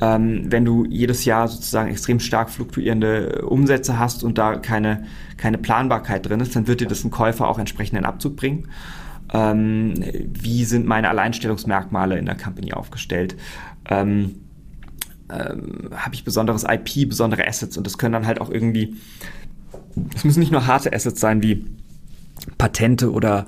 ähm, 0.00 0.50
wenn 0.50 0.64
du 0.64 0.84
jedes 0.84 1.24
Jahr 1.24 1.46
sozusagen 1.46 1.90
extrem 1.90 2.18
stark 2.18 2.50
fluktuierende 2.50 3.42
Umsätze 3.46 3.98
hast 3.98 4.24
und 4.24 4.38
da 4.38 4.56
keine, 4.56 5.04
keine 5.36 5.58
Planbarkeit 5.58 6.28
drin 6.28 6.40
ist, 6.40 6.56
dann 6.56 6.66
wird 6.66 6.80
dir 6.80 6.88
das 6.88 7.04
ein 7.04 7.10
Käufer 7.10 7.46
auch 7.46 7.58
entsprechend 7.58 7.98
in 7.98 8.04
Abzug 8.04 8.36
bringen. 8.36 8.68
Ähm, 9.32 9.94
wie 10.26 10.64
sind 10.64 10.86
meine 10.86 11.08
Alleinstellungsmerkmale 11.08 12.18
in 12.18 12.26
der 12.26 12.36
Company 12.36 12.72
aufgestellt? 12.72 13.36
Ähm, 13.88 14.36
ähm, 15.32 15.90
Habe 15.94 16.14
ich 16.14 16.24
besonderes 16.24 16.64
IP, 16.68 17.08
besondere 17.08 17.46
Assets 17.46 17.76
und 17.76 17.86
das 17.86 17.96
können 17.96 18.12
dann 18.12 18.26
halt 18.26 18.40
auch 18.40 18.50
irgendwie, 18.50 18.96
es 20.14 20.24
müssen 20.24 20.40
nicht 20.40 20.52
nur 20.52 20.66
harte 20.66 20.92
Assets 20.92 21.20
sein 21.20 21.42
wie 21.42 21.64
Patente 22.58 23.12
oder 23.12 23.46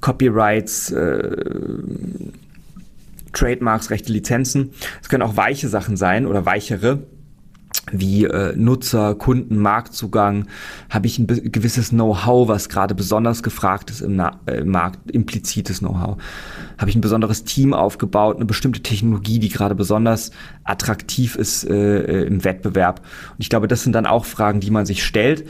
Copyrights, 0.00 0.90
äh, 0.92 1.36
Trademarks, 3.32 3.90
Rechte, 3.90 4.12
Lizenzen. 4.12 4.70
Es 5.02 5.08
können 5.08 5.22
auch 5.22 5.36
weiche 5.36 5.68
Sachen 5.68 5.96
sein 5.96 6.26
oder 6.26 6.46
weichere 6.46 7.00
wie 7.92 8.24
äh, 8.24 8.54
Nutzer, 8.56 9.14
Kunden, 9.14 9.58
Marktzugang, 9.58 10.46
habe 10.88 11.06
ich 11.06 11.18
ein 11.18 11.26
gewisses 11.26 11.90
Know-how, 11.90 12.48
was 12.48 12.68
gerade 12.68 12.94
besonders 12.94 13.42
gefragt 13.42 13.90
ist 13.90 14.00
im 14.00 14.16
Na 14.16 14.40
äh, 14.46 14.64
Markt, 14.64 15.10
implizites 15.10 15.80
Know-how. 15.80 16.16
Habe 16.78 16.90
ich 16.90 16.96
ein 16.96 17.02
besonderes 17.02 17.44
Team 17.44 17.74
aufgebaut, 17.74 18.36
eine 18.36 18.46
bestimmte 18.46 18.82
Technologie, 18.82 19.38
die 19.38 19.48
gerade 19.48 19.74
besonders 19.74 20.30
attraktiv 20.64 21.36
ist 21.36 21.64
äh, 21.64 22.22
äh 22.22 22.26
im 22.26 22.44
Wettbewerb. 22.44 23.00
Und 23.00 23.40
ich 23.40 23.50
glaube, 23.50 23.68
das 23.68 23.82
sind 23.82 23.92
dann 23.92 24.06
auch 24.06 24.24
Fragen, 24.24 24.60
die 24.60 24.70
man 24.70 24.86
sich 24.86 25.04
stellt. 25.04 25.46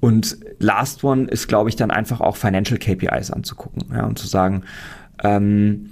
Und 0.00 0.38
last 0.60 1.02
one 1.02 1.24
ist, 1.24 1.48
glaube 1.48 1.70
ich, 1.70 1.76
dann 1.76 1.90
einfach 1.90 2.20
auch 2.20 2.36
Financial 2.36 2.78
KPIs 2.78 3.30
anzugucken 3.32 3.84
ja, 3.92 4.06
und 4.06 4.18
zu 4.18 4.28
sagen, 4.28 4.62
ähm, 5.22 5.90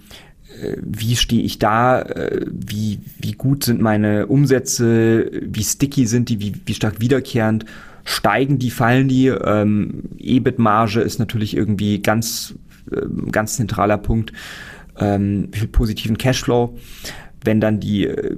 wie 0.77 1.17
stehe 1.17 1.43
ich 1.43 1.59
da, 1.59 2.01
äh, 2.03 2.47
wie, 2.47 3.01
wie 3.19 3.33
gut 3.33 3.65
sind 3.65 3.81
meine 3.81 4.27
Umsätze, 4.27 5.31
wie 5.43 5.63
sticky 5.63 6.07
sind 6.07 6.29
die, 6.29 6.41
wie, 6.41 6.55
wie 6.67 6.75
stark 6.75 7.01
wiederkehrend, 7.01 7.65
steigen 8.05 8.59
die, 8.59 8.71
fallen 8.71 9.09
die, 9.09 9.27
ähm, 9.27 10.05
EBIT-Marge 10.19 11.01
ist 11.01 11.19
natürlich 11.19 11.57
irgendwie 11.57 12.01
ganz, 12.01 12.55
äh, 12.91 13.03
ganz 13.31 13.57
zentraler 13.57 13.99
Punkt, 13.99 14.33
ähm, 14.99 15.51
positiven 15.73 16.19
Cashflow, 16.19 16.77
wenn 17.45 17.61
dann 17.61 17.81
die 17.81 18.07
äh, 18.07 18.37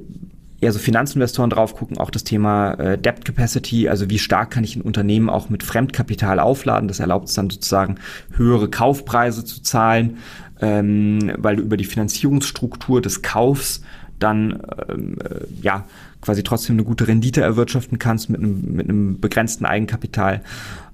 eher 0.61 0.73
so 0.73 0.79
Finanzinvestoren 0.79 1.51
drauf 1.51 1.75
gucken, 1.75 1.99
auch 1.99 2.11
das 2.11 2.25
Thema 2.25 2.75
äh, 2.75 2.99
Debt 2.99 3.25
Capacity, 3.25 3.89
also 3.89 4.11
wie 4.11 4.19
stark 4.19 4.51
kann 4.51 4.65
ich 4.65 4.77
ein 4.77 4.83
Unternehmen 4.83 5.31
auch 5.31 5.49
mit 5.49 5.63
Fremdkapital 5.63 6.39
aufladen. 6.39 6.89
Das 6.89 7.01
erlaubt 7.01 7.29
es 7.29 7.35
dann 7.35 7.49
sozusagen 7.51 7.97
höhere 8.37 8.69
Kaufpreise 8.69 9.45
zu 9.45 9.63
zahlen, 9.63 10.19
ähm, 10.61 11.33
weil 11.39 11.57
du 11.57 11.63
über 11.63 11.77
die 11.77 11.85
Finanzierungsstruktur 11.85 13.01
des 13.01 13.23
Kaufs 13.23 13.83
dann 14.19 14.63
ähm, 14.89 15.17
äh, 15.25 15.47
ja 15.63 15.85
quasi 16.21 16.43
trotzdem 16.43 16.77
eine 16.77 16.85
gute 16.85 17.09
Rendite 17.09 17.41
erwirtschaften 17.41 17.99
kannst 17.99 18.29
mit 18.29 18.41
einem, 18.41 18.75
mit 18.75 18.89
einem 18.89 19.21
begrenzten 19.21 19.65
Eigenkapital. 19.65 20.43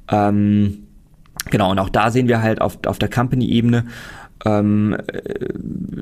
Ähm, 0.08 0.84
genau, 1.50 1.72
und 1.72 1.80
auch 1.80 1.88
da 1.88 2.12
sehen 2.12 2.28
wir 2.28 2.40
halt 2.42 2.60
auf, 2.60 2.78
auf 2.86 3.00
der 3.00 3.10
Company-Ebene, 3.10 3.86
ähm, 4.46 4.96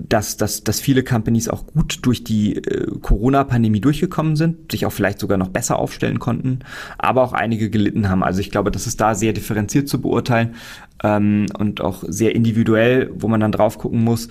dass, 0.06 0.36
dass, 0.36 0.64
dass 0.64 0.78
viele 0.78 1.02
Companies 1.02 1.48
auch 1.48 1.66
gut 1.66 2.00
durch 2.02 2.24
die 2.24 2.56
äh, 2.56 2.86
Corona-Pandemie 3.00 3.80
durchgekommen 3.80 4.36
sind, 4.36 4.70
sich 4.70 4.84
auch 4.84 4.92
vielleicht 4.92 5.18
sogar 5.18 5.38
noch 5.38 5.48
besser 5.48 5.78
aufstellen 5.78 6.18
konnten, 6.18 6.58
aber 6.98 7.22
auch 7.22 7.32
einige 7.32 7.70
gelitten 7.70 8.10
haben. 8.10 8.22
Also 8.22 8.40
ich 8.40 8.50
glaube, 8.50 8.70
das 8.70 8.86
ist 8.86 9.00
da 9.00 9.14
sehr 9.14 9.32
differenziert 9.32 9.88
zu 9.88 10.00
beurteilen 10.00 10.54
ähm, 11.02 11.46
und 11.58 11.80
auch 11.80 12.04
sehr 12.06 12.34
individuell, 12.34 13.10
wo 13.14 13.28
man 13.28 13.40
dann 13.40 13.52
drauf 13.52 13.78
gucken 13.78 14.04
muss. 14.04 14.28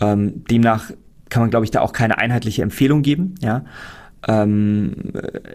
Ähm, 0.00 0.44
demnach 0.50 0.90
kann 1.28 1.42
man, 1.42 1.50
glaube 1.50 1.64
ich, 1.64 1.70
da 1.70 1.80
auch 1.80 1.92
keine 1.92 2.18
einheitliche 2.18 2.62
Empfehlung 2.62 3.02
geben. 3.02 3.36
Ja, 3.40 3.64
ähm, 4.26 5.12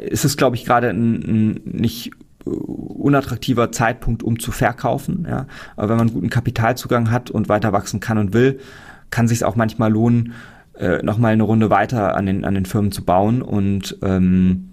ist 0.08 0.24
es, 0.24 0.38
glaube 0.38 0.56
ich, 0.56 0.64
gerade 0.64 0.94
nicht 0.94 2.12
unattraktiver 2.46 3.72
Zeitpunkt, 3.72 4.24
um 4.24 4.40
zu 4.40 4.52
verkaufen. 4.52 5.26
Ja. 5.30 5.48
Aber 5.76 5.90
wenn 5.90 5.98
man 5.98 6.14
guten 6.14 6.30
Kapitalzugang 6.30 7.12
hat 7.12 7.30
und 7.32 7.50
weiter 7.50 7.74
wachsen 7.74 8.00
kann 8.00 8.18
und 8.18 8.34
will, 8.34 8.60
kann 9.10 9.28
sich 9.28 9.44
auch 9.44 9.56
manchmal 9.56 9.92
lohnen, 9.92 10.34
äh, 10.78 11.04
nochmal 11.04 11.34
eine 11.34 11.44
Runde 11.44 11.70
weiter 11.70 12.16
an 12.16 12.26
den, 12.26 12.46
an 12.46 12.54
den 12.54 12.66
Firmen 12.66 12.92
zu 12.92 13.04
bauen 13.04 13.42
und 13.42 13.98
ähm, 14.02 14.66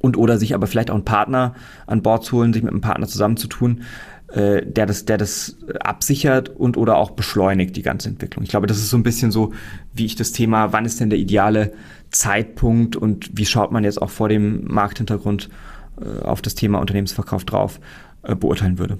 und 0.00 0.16
oder 0.16 0.38
sich 0.38 0.54
aber 0.54 0.68
vielleicht 0.68 0.90
auch 0.90 0.94
einen 0.94 1.04
Partner 1.04 1.54
an 1.86 2.02
Bord 2.02 2.24
zu 2.24 2.36
holen, 2.36 2.52
sich 2.52 2.62
mit 2.62 2.70
einem 2.70 2.80
Partner 2.80 3.08
zusammenzutun, 3.08 3.82
äh, 4.28 4.64
der 4.64 4.86
das, 4.86 5.06
der 5.06 5.18
das 5.18 5.56
absichert 5.80 6.50
und 6.50 6.76
oder 6.76 6.96
auch 6.96 7.10
beschleunigt 7.10 7.74
die 7.74 7.82
ganze 7.82 8.08
Entwicklung. 8.08 8.44
Ich 8.44 8.50
glaube, 8.50 8.68
das 8.68 8.78
ist 8.78 8.90
so 8.90 8.96
ein 8.96 9.02
bisschen 9.02 9.32
so, 9.32 9.52
wie 9.92 10.06
ich 10.06 10.14
das 10.14 10.30
Thema, 10.30 10.72
wann 10.72 10.84
ist 10.84 11.00
denn 11.00 11.10
der 11.10 11.18
ideale 11.18 11.72
Zeitpunkt 12.10 12.94
und 12.94 13.36
wie 13.36 13.44
schaut 13.44 13.72
man 13.72 13.82
jetzt 13.82 14.00
auch 14.00 14.10
vor 14.10 14.28
dem 14.28 14.64
Markthintergrund 14.66 15.46
äh, 15.46 15.77
auf 16.22 16.42
das 16.42 16.54
Thema 16.54 16.78
Unternehmensverkauf 16.78 17.44
drauf 17.44 17.80
äh, 18.22 18.34
beurteilen 18.34 18.78
würde. 18.78 18.98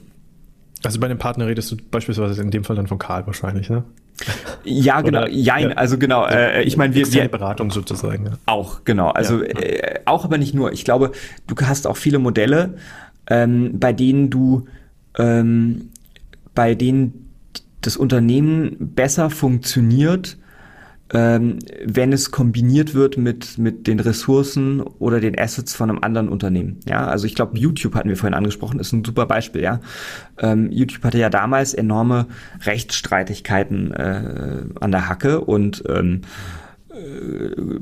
Also 0.85 1.01
bei 1.01 1.09
dem 1.09 1.19
Partner 1.19 1.47
redest 1.47 1.71
du 1.73 1.77
beispielsweise 1.91 2.41
in 2.41 2.51
dem 2.51 2.65
Fall 2.65 2.77
dann 2.77 2.87
von 2.87 2.99
Karl 2.99 3.27
wahrscheinlich, 3.27 3.69
ne? 3.69 3.85
Ja, 4.65 5.01
genau. 5.03 5.23
Oder, 5.23 5.31
Jein, 5.31 5.71
ja. 5.71 5.77
also 5.77 5.99
genau. 5.99 6.27
Äh, 6.27 6.63
ich 6.63 6.77
meine, 6.77 6.95
wir, 6.95 7.13
wir 7.13 7.29
Beratung 7.29 7.71
sozusagen. 7.71 8.27
Ja. 8.27 8.33
Auch 8.47 8.85
genau. 8.85 9.09
Also 9.09 9.43
ja. 9.43 9.49
äh, 9.49 10.01
auch, 10.05 10.25
aber 10.25 10.39
nicht 10.39 10.55
nur. 10.55 10.73
Ich 10.73 10.85
glaube, 10.85 11.13
du 11.47 11.55
hast 11.63 11.87
auch 11.87 11.97
viele 11.97 12.19
Modelle, 12.19 12.75
ähm, 13.29 13.79
bei 13.79 13.93
denen 13.93 14.31
du, 14.31 14.67
ähm, 15.19 15.91
bei 16.55 16.75
denen 16.75 17.29
das 17.81 17.97
Unternehmen 17.97 18.77
besser 18.79 19.31
funktioniert, 19.31 20.37
ähm, 21.13 21.59
wenn 21.85 22.13
es 22.13 22.31
kombiniert 22.31 22.95
wird 22.95 23.17
mit, 23.17 23.59
mit 23.59 23.87
den 23.87 24.01
Ressourcen 24.01 24.81
oder 24.81 25.21
den 25.21 25.39
Assets 25.39 25.75
von 25.75 25.91
einem 25.91 26.01
anderen 26.03 26.29
Unternehmen. 26.29 26.81
Ja, 26.87 27.07
also 27.07 27.27
ich 27.27 27.35
glaube, 27.35 27.59
YouTube 27.59 27.95
hatten 27.95 28.09
wir 28.09 28.17
vorhin 28.17 28.35
angesprochen, 28.35 28.79
ist 28.79 28.93
ein 28.93 29.05
super 29.05 29.27
Beispiel, 29.27 29.63
ja. 29.63 29.81
Ähm, 30.39 30.71
YouTube 30.71 31.05
hatte 31.05 31.19
ja 31.19 31.31
damals 31.31 31.73
enorme 31.75 32.27
Rechtsstreitigkeiten 32.63 33.93
äh, 33.93 34.65
an 34.81 34.91
der 34.91 35.09
Hacke 35.09 35.41
und 35.41 35.83
ähm, 35.89 36.21
äh, 36.23 36.68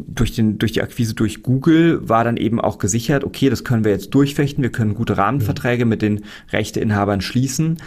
durch, 0.07 0.33
den, 0.33 0.59
durch 0.59 0.73
die 0.73 0.83
Akquise 0.83 1.15
durch 1.15 1.43
Google 1.43 2.09
war 2.09 2.25
dann 2.25 2.37
eben 2.37 2.61
auch 2.61 2.79
gesichert, 2.79 3.25
okay, 3.25 3.51
das 3.51 3.65
können 3.65 3.85
wir 3.85 3.93
jetzt 3.93 4.15
durchfechten, 4.15 4.63
wir 4.63 4.71
können 4.71 4.95
gute 4.95 5.17
Rahmenverträge 5.17 5.85
mit 5.85 6.03
den 6.03 6.25
Rechteinhabern 6.53 7.21
schließen. 7.21 7.79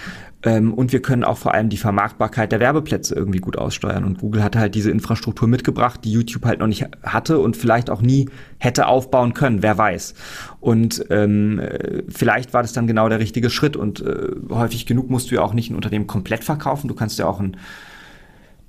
Ähm, 0.41 0.73
und 0.73 0.93
wir 0.93 1.01
können 1.01 1.23
auch 1.23 1.37
vor 1.37 1.53
allem 1.53 1.69
die 1.69 1.77
Vermarktbarkeit 1.77 2.51
der 2.51 2.61
Werbeplätze 2.61 3.13
irgendwie 3.13 3.39
gut 3.39 3.57
aussteuern. 3.57 4.05
Und 4.05 4.19
Google 4.19 4.43
hatte 4.43 4.59
halt 4.59 4.73
diese 4.73 4.89
Infrastruktur 4.89 5.47
mitgebracht, 5.47 5.99
die 6.03 6.11
YouTube 6.11 6.45
halt 6.45 6.59
noch 6.59 6.67
nicht 6.67 6.85
hatte 7.03 7.39
und 7.39 7.57
vielleicht 7.57 7.89
auch 7.89 8.01
nie 8.01 8.29
hätte 8.57 8.87
aufbauen 8.87 9.33
können, 9.33 9.61
wer 9.61 9.77
weiß. 9.77 10.13
Und 10.61 11.05
ähm, 11.09 11.61
vielleicht 12.07 12.53
war 12.53 12.61
das 12.61 12.73
dann 12.73 12.87
genau 12.87 13.09
der 13.09 13.19
richtige 13.19 13.49
Schritt. 13.49 13.75
Und 13.75 14.01
äh, 14.01 14.29
häufig 14.49 14.85
genug 14.85 15.09
musst 15.09 15.29
du 15.29 15.35
ja 15.35 15.41
auch 15.41 15.53
nicht 15.53 15.71
ein 15.71 15.75
Unternehmen 15.75 16.07
komplett 16.07 16.43
verkaufen. 16.45 16.87
Du 16.87 16.95
kannst 16.95 17.19
ja 17.19 17.25
auch 17.25 17.41
ein 17.41 17.57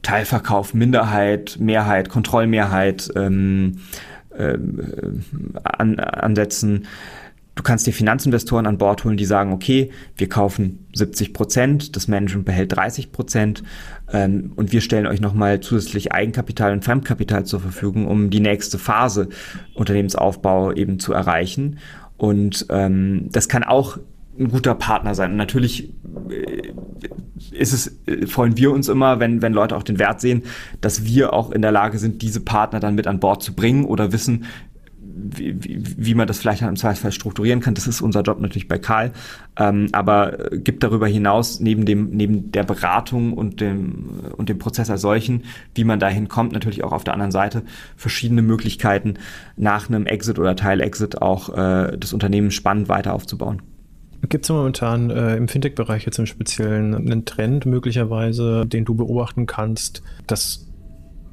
Teilverkauf, 0.03 0.75
Minderheit, 0.75 1.57
Mehrheit, 1.61 2.09
Kontrollmehrheit 2.09 3.11
ähm, 3.17 3.81
ähm, 4.37 5.15
an, 5.65 5.99
ansetzen. 5.99 6.87
Du 7.57 7.63
kannst 7.63 7.87
dir 7.87 7.93
Finanzinvestoren 7.93 8.67
an 8.67 8.79
Bord 8.79 9.05
holen, 9.05 9.17
die 9.17 9.25
sagen, 9.27 9.53
okay, 9.53 9.91
wir 10.17 10.29
kaufen 10.29 10.87
70 10.95 11.35
Prozent, 11.35 11.97
das 11.97 12.09
Management 12.09 12.47
behält 12.47 12.75
30 12.75 13.13
Prozent 13.13 13.63
ähm, 14.13 14.53
und 14.57 14.73
wir 14.73 14.81
stellen 14.81 15.07
euch 15.07 15.21
nochmal 15.21 15.61
zusätzlich 15.61 16.13
Eigenkapital 16.13 16.73
und 16.73 16.85
Fremdkapital 16.85 17.45
zur 17.45 17.61
Verfügung, 17.61 18.07
um 18.07 18.31
die 18.31 18.41
nächste 18.41 18.79
Phase 18.79 19.29
Unternehmensaufbau 19.75 20.73
eben 20.73 21.01
zu 21.01 21.13
erreichen. 21.13 21.79
Und 22.17 22.67
ähm, 22.71 23.29
das 23.31 23.49
kann 23.49 23.63
auch 23.63 23.99
ein 24.39 24.49
guter 24.49 24.75
Partner 24.75 25.15
sein. 25.15 25.33
Und 25.33 25.37
natürlich 25.37 25.93
äh, 26.31 26.73
ist 27.51 27.73
es, 27.73 27.99
äh, 28.07 28.27
freuen 28.27 28.57
wir 28.57 28.73
uns 28.73 28.89
immer, 28.89 29.21
wenn, 29.21 29.43
wenn 29.43 29.53
Leute 29.53 29.77
auch 29.77 29.83
den 29.83 29.99
Wert 29.99 30.21
sehen, 30.21 30.43
dass 30.81 31.05
wir 31.05 31.33
auch 31.33 31.51
in 31.51 31.63
der 31.63 31.73
Lage 31.73 31.99
sind, 31.99 32.23
diese 32.23 32.41
Partner 32.41 32.81
dann 32.81 32.95
mit 32.95 33.07
an 33.07 33.21
Bord 33.21 33.43
zu 33.43 33.55
bringen 33.55 33.85
oder 33.85 34.13
wissen, 34.13 34.45
wie, 35.23 35.63
wie, 35.63 35.83
wie 35.97 36.15
man 36.15 36.27
das 36.27 36.39
vielleicht 36.39 36.63
im 36.63 36.77
Zweifelsfall 36.77 37.13
strukturieren 37.13 37.61
kann. 37.61 37.75
Das 37.75 37.87
ist 37.87 38.01
unser 38.01 38.23
Job 38.23 38.41
natürlich 38.41 38.69
bei 38.69 38.79
Karl. 38.79 39.13
Ähm, 39.59 39.89
aber 39.93 40.51
gibt 40.53 40.83
darüber 40.83 41.07
hinaus 41.07 41.61
neben 41.61 41.85
dem, 41.85 42.11
neben 42.11 42.53
der 42.53 42.65
Beratung 42.65 43.33
und 43.33 43.61
dem, 43.61 44.09
und 44.37 44.49
dem 44.49 44.59
Prozess 44.59 44.91
als 44.91 45.03
solchen, 45.03 45.45
wie 45.75 45.85
man 45.85 45.99
dahin 45.99 46.29
kommt, 46.29 46.53
natürlich 46.53 46.85
auch 46.85 46.93
auf 46.93 47.05
der 47.05 47.15
anderen 47.15 47.33
Seite 47.33 47.63
verschiedene 47.97 48.43
Möglichkeiten 48.43 49.15
nach 49.57 49.89
einem 49.89 50.07
Exit 50.07 50.39
oder 50.39 50.57
Teil-Exit 50.57 51.21
auch 51.21 51.51
äh, 51.51 51.97
das 51.99 52.13
Unternehmen 52.13 52.51
spannend 52.51 52.89
weiter 52.89 53.15
aufzubauen. 53.15 53.63
Gibt 54.29 54.45
es 54.45 54.51
momentan 54.51 55.11
äh, 55.11 55.37
im 55.37 55.49
Fintech-Bereich 55.49 56.05
jetzt 56.05 56.19
im 56.19 56.27
Speziellen 56.27 56.95
einen 56.95 57.25
Trend 57.25 57.65
möglicherweise, 57.65 58.67
den 58.67 58.85
du 58.85 58.95
beobachten 58.95 59.47
kannst, 59.47 60.03
dass 60.27 60.67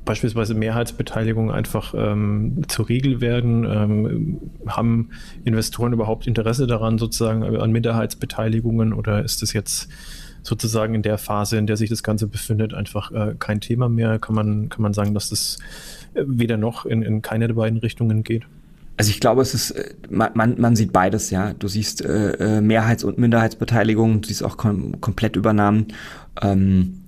beispielsweise 0.05 0.53
Mehrheitsbeteiligungen 0.53 1.53
einfach 1.53 1.93
ähm, 1.95 2.61
zur 2.67 2.88
Regel 2.88 3.19
werden? 3.19 3.65
Ähm, 3.65 4.39
haben 4.65 5.09
Investoren 5.43 5.91
überhaupt 5.91 6.27
Interesse 6.27 6.65
daran, 6.65 6.97
sozusagen 6.97 7.43
äh, 7.43 7.57
an 7.57 7.71
Minderheitsbeteiligungen 7.71 8.93
oder 8.93 9.23
ist 9.23 9.41
das 9.41 9.53
jetzt 9.53 9.89
sozusagen 10.41 10.95
in 10.95 11.01
der 11.01 11.17
Phase, 11.17 11.57
in 11.57 11.67
der 11.67 11.75
sich 11.75 11.89
das 11.89 12.03
Ganze 12.03 12.25
befindet, 12.27 12.73
einfach 12.73 13.11
äh, 13.11 13.35
kein 13.38 13.59
Thema 13.59 13.89
mehr? 13.89 14.17
Kann 14.17 14.33
man, 14.33 14.69
kann 14.69 14.81
man 14.81 14.93
sagen, 14.93 15.13
dass 15.13 15.29
das 15.29 15.59
äh, 16.13 16.23
weder 16.25 16.57
noch 16.57 16.85
in, 16.85 17.01
in 17.01 17.21
keine 17.21 17.47
der 17.47 17.55
beiden 17.55 17.79
Richtungen 17.79 18.23
geht? 18.23 18.45
Also 18.97 19.11
ich 19.11 19.19
glaube, 19.19 19.43
es 19.43 19.53
ist, 19.53 19.71
äh, 19.71 19.93
man, 20.09 20.55
man 20.59 20.75
sieht 20.75 20.91
beides, 20.91 21.29
ja. 21.29 21.53
Du 21.53 21.67
siehst 21.67 22.03
äh, 22.03 22.61
Mehrheits- 22.61 23.03
und 23.03 23.17
Minderheitsbeteiligung, 23.17 24.21
du 24.21 24.27
siehst 24.27 24.43
auch 24.43 24.57
kom 24.57 24.99
Komplettübernahmen. 24.99 25.93
Ähm, 26.41 27.03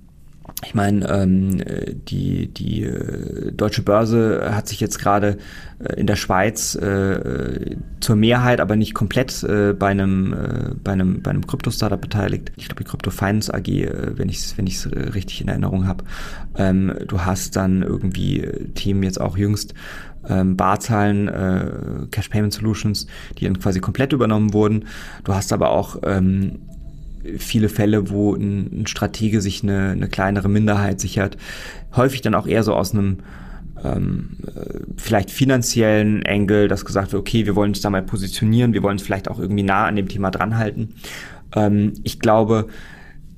ich 0.64 0.74
meine, 0.74 1.08
ähm, 1.08 1.62
die, 2.08 2.48
die 2.48 2.82
äh, 2.82 3.50
deutsche 3.52 3.82
Börse 3.82 4.50
hat 4.54 4.68
sich 4.68 4.78
jetzt 4.80 4.98
gerade 4.98 5.38
äh, 5.78 5.94
in 5.94 6.06
der 6.06 6.16
Schweiz 6.16 6.74
äh, 6.74 7.76
zur 8.00 8.16
Mehrheit, 8.16 8.60
aber 8.60 8.76
nicht 8.76 8.94
komplett 8.94 9.42
äh, 9.42 9.72
bei 9.72 9.88
einem 9.88 10.32
äh, 10.32 10.74
bei 10.82 10.92
einem 10.92 11.22
bei 11.22 11.30
einem 11.30 11.46
Krypto-Startup 11.46 12.00
beteiligt. 12.00 12.52
Ich 12.56 12.66
glaube 12.68 12.84
die 12.84 12.90
Crypto 12.90 13.10
Finance 13.10 13.52
AG, 13.52 13.68
äh, 13.68 14.18
wenn 14.18 14.28
ich 14.28 14.38
es 14.38 14.58
wenn 14.58 14.66
ich 14.66 14.84
äh, 14.84 14.98
richtig 15.10 15.40
in 15.40 15.48
Erinnerung 15.48 15.86
habe. 15.86 16.04
Ähm, 16.56 16.92
du 17.06 17.22
hast 17.22 17.56
dann 17.56 17.82
irgendwie 17.82 18.40
äh, 18.40 18.68
Themen 18.74 19.02
jetzt 19.02 19.20
auch 19.20 19.38
jüngst 19.38 19.72
ähm, 20.28 20.56
Barzahlen, 20.56 21.28
äh, 21.28 21.66
Cash 22.10 22.28
Payment 22.28 22.52
Solutions, 22.52 23.06
die 23.38 23.44
dann 23.44 23.58
quasi 23.58 23.80
komplett 23.80 24.12
übernommen 24.12 24.52
wurden. 24.52 24.86
Du 25.24 25.34
hast 25.34 25.52
aber 25.52 25.70
auch 25.70 25.96
ähm, 26.04 26.60
viele 27.38 27.68
Fälle, 27.68 28.10
wo 28.10 28.34
ein, 28.34 28.82
ein 28.82 28.86
Stratege 28.86 29.40
sich 29.40 29.62
eine, 29.62 29.90
eine 29.90 30.08
kleinere 30.08 30.48
Minderheit 30.48 31.00
sichert, 31.00 31.36
häufig 31.94 32.22
dann 32.22 32.34
auch 32.34 32.46
eher 32.46 32.62
so 32.62 32.74
aus 32.74 32.92
einem 32.92 33.18
ähm, 33.84 34.36
äh, 34.46 34.80
vielleicht 34.96 35.30
finanziellen 35.30 36.22
Engel, 36.22 36.68
dass 36.68 36.84
gesagt 36.84 37.12
wird, 37.12 37.20
okay, 37.20 37.46
wir 37.46 37.56
wollen 37.56 37.70
uns 37.70 37.80
da 37.80 37.90
mal 37.90 38.02
positionieren, 38.02 38.74
wir 38.74 38.82
wollen 38.82 38.94
uns 38.94 39.02
vielleicht 39.02 39.28
auch 39.28 39.38
irgendwie 39.38 39.62
nah 39.62 39.86
an 39.86 39.96
dem 39.96 40.08
Thema 40.08 40.30
dranhalten. 40.30 40.94
Ähm, 41.54 41.94
ich 42.02 42.18
glaube, 42.18 42.68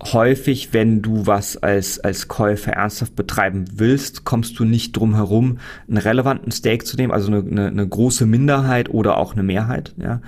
häufig, 0.02 0.72
wenn 0.72 1.00
du 1.00 1.26
was 1.26 1.56
als, 1.56 2.00
als 2.00 2.28
Käufer 2.28 2.72
ernsthaft 2.72 3.14
betreiben 3.14 3.66
willst, 3.76 4.24
kommst 4.24 4.58
du 4.58 4.64
nicht 4.64 4.96
drum 4.96 5.14
herum, 5.14 5.58
einen 5.88 5.98
relevanten 5.98 6.50
Stake 6.50 6.84
zu 6.84 6.96
nehmen, 6.96 7.12
also 7.12 7.28
eine, 7.28 7.38
eine, 7.38 7.66
eine 7.68 7.88
große 7.88 8.26
Minderheit 8.26 8.90
oder 8.90 9.16
auch 9.16 9.32
eine 9.32 9.42
Mehrheit, 9.42 9.94
ja, 9.96 10.20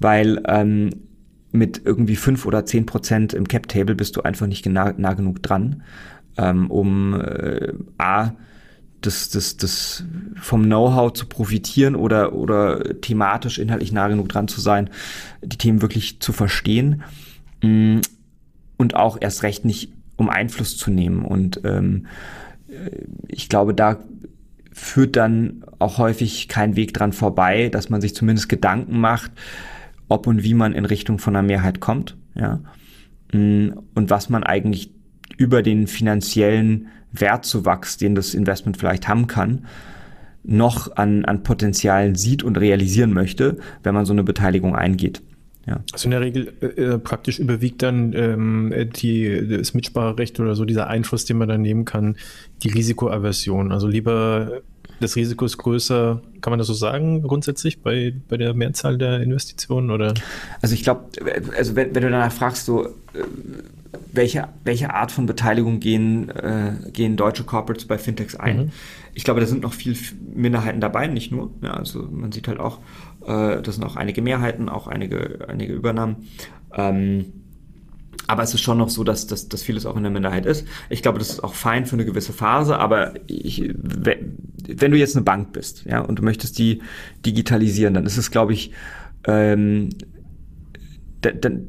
weil 0.00 0.42
ähm, 0.46 0.90
mit 1.52 1.82
irgendwie 1.84 2.16
fünf 2.16 2.46
oder 2.46 2.64
zehn 2.64 2.86
Prozent 2.86 3.34
im 3.34 3.46
Cap-Table 3.46 3.94
bist 3.94 4.16
du 4.16 4.22
einfach 4.22 4.46
nicht 4.46 4.66
nah, 4.66 4.92
nah 4.96 5.12
genug 5.12 5.42
dran, 5.42 5.82
ähm, 6.36 6.70
um 6.70 7.20
äh, 7.20 7.72
A, 7.98 8.32
das, 9.02 9.30
das, 9.30 9.56
das 9.56 10.04
vom 10.36 10.64
Know-how 10.64 11.12
zu 11.12 11.26
profitieren 11.26 11.94
oder, 11.94 12.32
oder 12.34 13.00
thematisch, 13.00 13.58
inhaltlich 13.58 13.92
nah 13.92 14.08
genug 14.08 14.28
dran 14.28 14.48
zu 14.48 14.60
sein, 14.60 14.90
die 15.42 15.58
Themen 15.58 15.82
wirklich 15.82 16.20
zu 16.20 16.32
verstehen. 16.32 17.02
Mm, 17.62 17.98
und 18.82 18.96
auch 18.96 19.16
erst 19.18 19.44
recht 19.44 19.64
nicht, 19.64 19.92
um 20.16 20.28
Einfluss 20.28 20.76
zu 20.76 20.90
nehmen. 20.90 21.24
Und 21.24 21.60
ähm, 21.64 22.06
ich 23.28 23.48
glaube, 23.48 23.74
da 23.74 23.98
führt 24.72 25.16
dann 25.16 25.64
auch 25.78 25.98
häufig 25.98 26.48
kein 26.48 26.76
Weg 26.76 26.92
dran 26.92 27.12
vorbei, 27.12 27.68
dass 27.68 27.90
man 27.90 28.00
sich 28.00 28.14
zumindest 28.14 28.48
Gedanken 28.48 28.98
macht, 28.98 29.30
ob 30.08 30.26
und 30.26 30.42
wie 30.42 30.54
man 30.54 30.74
in 30.74 30.84
Richtung 30.84 31.18
von 31.18 31.36
einer 31.36 31.46
Mehrheit 31.46 31.80
kommt, 31.80 32.16
ja. 32.34 32.60
Mm, 33.32 33.70
und 33.94 34.10
was 34.10 34.28
man 34.28 34.42
eigentlich 34.42 34.90
über 35.38 35.62
den 35.62 35.86
finanziellen 35.86 36.88
Wertzuwachs, 37.12 37.96
den 37.96 38.14
das 38.14 38.34
Investment 38.34 38.76
vielleicht 38.76 39.08
haben 39.08 39.26
kann, 39.26 39.66
noch 40.42 40.96
an, 40.96 41.24
an 41.24 41.42
Potenzialen 41.42 42.14
sieht 42.14 42.42
und 42.42 42.58
realisieren 42.58 43.12
möchte, 43.12 43.58
wenn 43.82 43.94
man 43.94 44.06
so 44.06 44.12
eine 44.12 44.24
Beteiligung 44.24 44.74
eingeht. 44.74 45.22
Ja. 45.66 45.82
Also 45.92 46.06
in 46.06 46.10
der 46.10 46.20
Regel 46.20 46.52
äh, 46.60 46.66
äh, 46.66 46.98
praktisch 46.98 47.38
überwiegt 47.38 47.82
dann 47.82 48.12
ähm, 48.14 48.74
die, 48.96 49.46
das 49.48 49.74
Mitspracherecht 49.74 50.40
oder 50.40 50.54
so 50.56 50.64
dieser 50.64 50.88
Einfluss, 50.88 51.24
den 51.24 51.38
man 51.38 51.48
dann 51.48 51.62
nehmen 51.62 51.84
kann, 51.84 52.16
die 52.62 52.68
Risikoaversion. 52.68 53.70
Also 53.70 53.86
lieber 53.86 54.62
das 55.02 55.16
Risiko 55.16 55.44
ist 55.44 55.58
größer, 55.58 56.22
kann 56.40 56.50
man 56.50 56.58
das 56.58 56.68
so 56.68 56.74
sagen, 56.74 57.22
grundsätzlich 57.22 57.82
bei, 57.82 58.14
bei 58.28 58.36
der 58.36 58.54
Mehrzahl 58.54 58.98
der 58.98 59.20
Investitionen? 59.20 59.90
Oder? 59.90 60.14
Also 60.60 60.74
ich 60.74 60.82
glaube, 60.82 61.04
also 61.56 61.76
wenn, 61.76 61.94
wenn, 61.94 62.02
du 62.02 62.10
danach 62.10 62.32
fragst, 62.32 62.66
so, 62.66 62.86
äh, 62.86 62.90
welche, 64.12 64.48
welche 64.64 64.92
Art 64.94 65.12
von 65.12 65.26
Beteiligung 65.26 65.80
gehen, 65.80 66.30
äh, 66.30 66.72
gehen 66.92 67.16
deutsche 67.16 67.44
Corporates 67.44 67.86
bei 67.86 67.98
Fintechs 67.98 68.36
ein? 68.36 68.56
Mhm. 68.56 68.70
Ich 69.14 69.24
glaube, 69.24 69.40
da 69.40 69.46
sind 69.46 69.62
noch 69.62 69.74
viele 69.74 69.96
Minderheiten 70.34 70.80
dabei, 70.80 71.06
nicht 71.06 71.32
nur. 71.32 71.50
Ja, 71.62 71.74
also 71.74 72.08
man 72.10 72.32
sieht 72.32 72.48
halt 72.48 72.60
auch, 72.60 72.78
äh, 73.26 73.62
das 73.62 73.76
sind 73.76 73.84
auch 73.84 73.96
einige 73.96 74.22
Mehrheiten, 74.22 74.68
auch 74.68 74.86
einige, 74.86 75.46
einige 75.48 75.72
Übernahmen. 75.72 76.28
Ähm, 76.74 77.32
aber 78.26 78.42
es 78.42 78.54
ist 78.54 78.60
schon 78.60 78.78
noch 78.78 78.88
so, 78.88 79.04
dass, 79.04 79.26
dass, 79.26 79.48
dass 79.48 79.62
vieles 79.62 79.84
auch 79.84 79.96
in 79.96 80.04
der 80.04 80.12
Minderheit 80.12 80.46
ist. 80.46 80.66
Ich 80.88 81.02
glaube, 81.02 81.18
das 81.18 81.30
ist 81.30 81.44
auch 81.44 81.54
fein 81.54 81.86
für 81.86 81.94
eine 81.94 82.04
gewisse 82.04 82.32
Phase, 82.32 82.78
aber 82.78 83.14
ich, 83.26 83.72
wenn 83.74 84.90
du 84.90 84.96
jetzt 84.96 85.16
eine 85.16 85.24
Bank 85.24 85.52
bist, 85.52 85.84
ja, 85.84 86.00
und 86.00 86.18
du 86.18 86.22
möchtest 86.22 86.58
die 86.58 86.82
digitalisieren, 87.26 87.94
dann 87.94 88.06
ist 88.06 88.16
es, 88.16 88.30
glaube 88.30 88.52
ich, 88.52 88.72
ähm, 89.26 89.90
dann, 91.20 91.66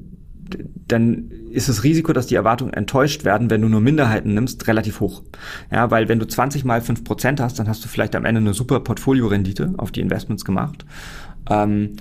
dann 0.87 1.31
ist 1.51 1.69
das 1.69 1.83
Risiko, 1.83 2.13
dass 2.13 2.27
die 2.27 2.35
Erwartungen 2.35 2.73
enttäuscht 2.73 3.23
werden, 3.25 3.49
wenn 3.49 3.61
du 3.61 3.69
nur 3.69 3.81
Minderheiten 3.81 4.33
nimmst, 4.33 4.67
relativ 4.67 4.99
hoch. 4.99 5.23
Ja, 5.71 5.91
weil 5.91 6.09
wenn 6.09 6.19
du 6.19 6.27
20 6.27 6.65
mal 6.65 6.79
5% 6.79 7.39
hast, 7.39 7.59
dann 7.59 7.67
hast 7.67 7.83
du 7.83 7.87
vielleicht 7.87 8.15
am 8.15 8.25
Ende 8.25 8.41
eine 8.41 8.53
super 8.53 8.79
Portfoliorendite 8.79 9.73
auf 9.77 9.91
die 9.91 10.01
Investments 10.01 10.45
gemacht. 10.45 10.85
Ähm, 11.49 11.97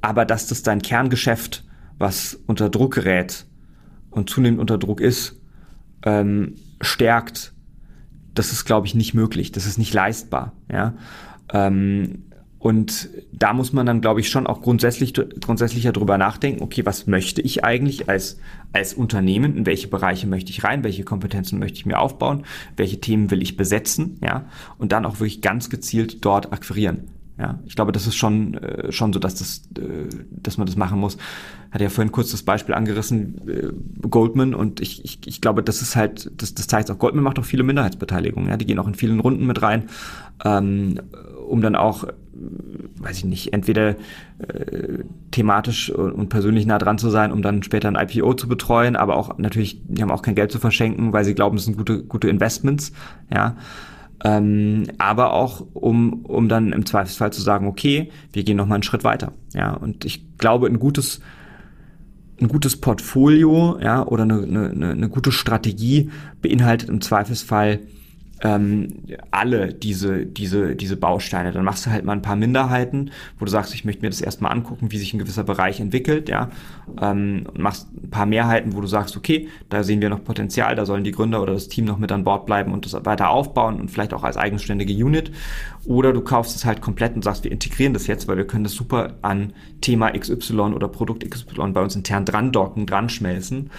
aber 0.00 0.24
dass 0.24 0.46
das 0.46 0.62
dein 0.62 0.82
Kerngeschäft, 0.82 1.64
was 1.98 2.38
unter 2.46 2.68
Druck 2.68 2.94
gerät 2.94 3.46
und 4.10 4.30
zunehmend 4.30 4.60
unter 4.60 4.78
Druck 4.78 5.00
ist, 5.00 5.40
ähm, 6.04 6.54
stärkt, 6.80 7.52
das 8.34 8.52
ist, 8.52 8.64
glaube 8.64 8.86
ich, 8.86 8.94
nicht 8.94 9.14
möglich. 9.14 9.50
Das 9.50 9.66
ist 9.66 9.78
nicht 9.78 9.94
leistbar. 9.94 10.52
Ja? 10.70 10.94
Ähm, 11.52 12.24
und 12.58 13.10
da 13.32 13.52
muss 13.52 13.72
man 13.72 13.86
dann, 13.86 14.00
glaube 14.00 14.20
ich, 14.20 14.28
schon 14.28 14.46
auch 14.46 14.60
grundsätzlich, 14.60 15.12
grundsätzlicher 15.14 15.92
drüber 15.92 16.18
nachdenken, 16.18 16.62
okay, 16.62 16.84
was 16.84 17.06
möchte 17.06 17.40
ich 17.40 17.64
eigentlich 17.64 18.08
als, 18.08 18.38
als 18.72 18.94
Unternehmen, 18.94 19.56
in 19.56 19.66
welche 19.66 19.88
Bereiche 19.88 20.26
möchte 20.26 20.50
ich 20.50 20.64
rein, 20.64 20.82
welche 20.82 21.04
Kompetenzen 21.04 21.58
möchte 21.58 21.78
ich 21.78 21.86
mir 21.86 21.98
aufbauen, 21.98 22.44
welche 22.76 23.00
Themen 23.00 23.30
will 23.30 23.42
ich 23.42 23.56
besetzen, 23.56 24.18
ja, 24.22 24.46
und 24.78 24.92
dann 24.92 25.04
auch 25.04 25.20
wirklich 25.20 25.42
ganz 25.42 25.70
gezielt 25.70 26.24
dort 26.24 26.52
akquirieren. 26.52 27.04
Ja, 27.38 27.58
ich 27.66 27.76
glaube, 27.76 27.92
das 27.92 28.06
ist 28.06 28.16
schon, 28.16 28.54
äh, 28.54 28.90
schon 28.92 29.12
so, 29.12 29.18
dass, 29.18 29.34
das, 29.34 29.62
äh, 29.78 30.08
dass 30.30 30.56
man 30.56 30.66
das 30.66 30.76
machen 30.76 30.98
muss. 30.98 31.18
Hat 31.70 31.82
ja 31.82 31.90
vorhin 31.90 32.10
kurz 32.10 32.30
das 32.30 32.42
Beispiel 32.42 32.74
angerissen, 32.74 33.46
äh, 33.46 34.08
Goldman, 34.08 34.54
und 34.54 34.80
ich, 34.80 35.04
ich, 35.04 35.18
ich 35.26 35.42
glaube, 35.42 35.62
das 35.62 35.82
ist 35.82 35.96
halt, 35.96 36.30
das, 36.40 36.54
das 36.54 36.66
zeigt 36.66 36.90
auch, 36.90 36.98
Goldman 36.98 37.24
macht 37.24 37.38
auch 37.38 37.44
viele 37.44 37.62
Minderheitsbeteiligungen, 37.62 38.48
ja, 38.48 38.56
die 38.56 38.64
gehen 38.64 38.78
auch 38.78 38.88
in 38.88 38.94
vielen 38.94 39.20
Runden 39.20 39.46
mit 39.46 39.60
rein, 39.60 39.84
ähm, 40.46 40.98
um 41.46 41.60
dann 41.60 41.76
auch, 41.76 42.04
weiß 43.00 43.18
ich 43.18 43.24
nicht, 43.26 43.52
entweder 43.52 43.90
äh, 44.38 45.04
thematisch 45.30 45.90
und 45.90 46.30
persönlich 46.30 46.64
nah 46.64 46.78
dran 46.78 46.96
zu 46.96 47.10
sein, 47.10 47.32
um 47.32 47.42
dann 47.42 47.62
später 47.62 47.88
ein 47.88 47.96
IPO 47.96 48.32
zu 48.34 48.48
betreuen, 48.48 48.96
aber 48.96 49.16
auch 49.16 49.36
natürlich, 49.36 49.82
die 49.86 50.00
haben 50.00 50.10
auch 50.10 50.22
kein 50.22 50.34
Geld 50.34 50.52
zu 50.52 50.58
verschenken, 50.58 51.12
weil 51.12 51.24
sie 51.26 51.34
glauben, 51.34 51.58
es 51.58 51.66
sind 51.66 51.76
gute, 51.76 52.02
gute 52.02 52.28
Investments, 52.28 52.92
ja 53.30 53.56
ähm, 54.24 54.84
aber 54.98 55.32
auch 55.32 55.66
um, 55.74 56.24
um 56.24 56.48
dann 56.48 56.72
im 56.72 56.86
Zweifelsfall 56.86 57.32
zu 57.32 57.42
sagen, 57.42 57.66
okay, 57.66 58.10
wir 58.32 58.44
gehen 58.44 58.56
noch 58.56 58.66
mal 58.66 58.76
einen 58.76 58.82
Schritt 58.82 59.04
weiter. 59.04 59.32
Ja, 59.54 59.74
und 59.74 60.04
ich 60.04 60.38
glaube, 60.38 60.66
ein 60.66 60.78
gutes 60.78 61.20
ein 62.40 62.48
gutes 62.48 62.78
Portfolio, 62.78 63.78
ja, 63.80 64.06
oder 64.06 64.24
eine, 64.24 64.42
eine, 64.42 64.90
eine 64.90 65.08
gute 65.08 65.32
Strategie 65.32 66.10
beinhaltet 66.42 66.90
im 66.90 67.00
Zweifelsfall 67.00 67.80
ähm, 68.42 68.88
alle 69.30 69.72
diese, 69.72 70.26
diese, 70.26 70.76
diese 70.76 70.96
Bausteine. 70.96 71.52
Dann 71.52 71.64
machst 71.64 71.86
du 71.86 71.90
halt 71.90 72.04
mal 72.04 72.12
ein 72.12 72.22
paar 72.22 72.36
Minderheiten, 72.36 73.10
wo 73.38 73.44
du 73.44 73.50
sagst, 73.50 73.74
ich 73.74 73.84
möchte 73.84 74.02
mir 74.02 74.10
das 74.10 74.20
erstmal 74.20 74.52
angucken, 74.52 74.92
wie 74.92 74.98
sich 74.98 75.14
ein 75.14 75.18
gewisser 75.18 75.44
Bereich 75.44 75.80
entwickelt, 75.80 76.28
ja. 76.28 76.50
Ähm, 77.00 77.46
und 77.48 77.58
machst 77.58 77.88
ein 77.94 78.10
paar 78.10 78.26
Mehrheiten, 78.26 78.74
wo 78.74 78.80
du 78.80 78.86
sagst, 78.86 79.16
okay, 79.16 79.48
da 79.68 79.82
sehen 79.82 80.00
wir 80.00 80.10
noch 80.10 80.22
Potenzial, 80.22 80.74
da 80.74 80.84
sollen 80.84 81.04
die 81.04 81.12
Gründer 81.12 81.42
oder 81.42 81.54
das 81.54 81.68
Team 81.68 81.86
noch 81.86 81.98
mit 81.98 82.12
an 82.12 82.24
Bord 82.24 82.46
bleiben 82.46 82.72
und 82.72 82.84
das 82.84 83.04
weiter 83.04 83.30
aufbauen 83.30 83.80
und 83.80 83.90
vielleicht 83.90 84.12
auch 84.12 84.24
als 84.24 84.36
eigenständige 84.36 84.92
Unit. 84.92 85.32
Oder 85.86 86.12
du 86.12 86.20
kaufst 86.20 86.56
es 86.56 86.64
halt 86.64 86.80
komplett 86.80 87.14
und 87.14 87.22
sagst, 87.22 87.44
wir 87.44 87.52
integrieren 87.52 87.94
das 87.94 88.06
jetzt, 88.06 88.28
weil 88.28 88.36
wir 88.36 88.46
können 88.46 88.64
das 88.64 88.72
super 88.72 89.14
an 89.22 89.52
Thema 89.80 90.10
XY 90.10 90.74
oder 90.74 90.88
Produkt 90.88 91.28
XY 91.28 91.72
bei 91.72 91.80
uns 91.80 91.94
intern 91.94 92.24
dran 92.24 92.52
docken, 92.52 92.86
dran 92.86 93.08
schmelzen 93.08 93.70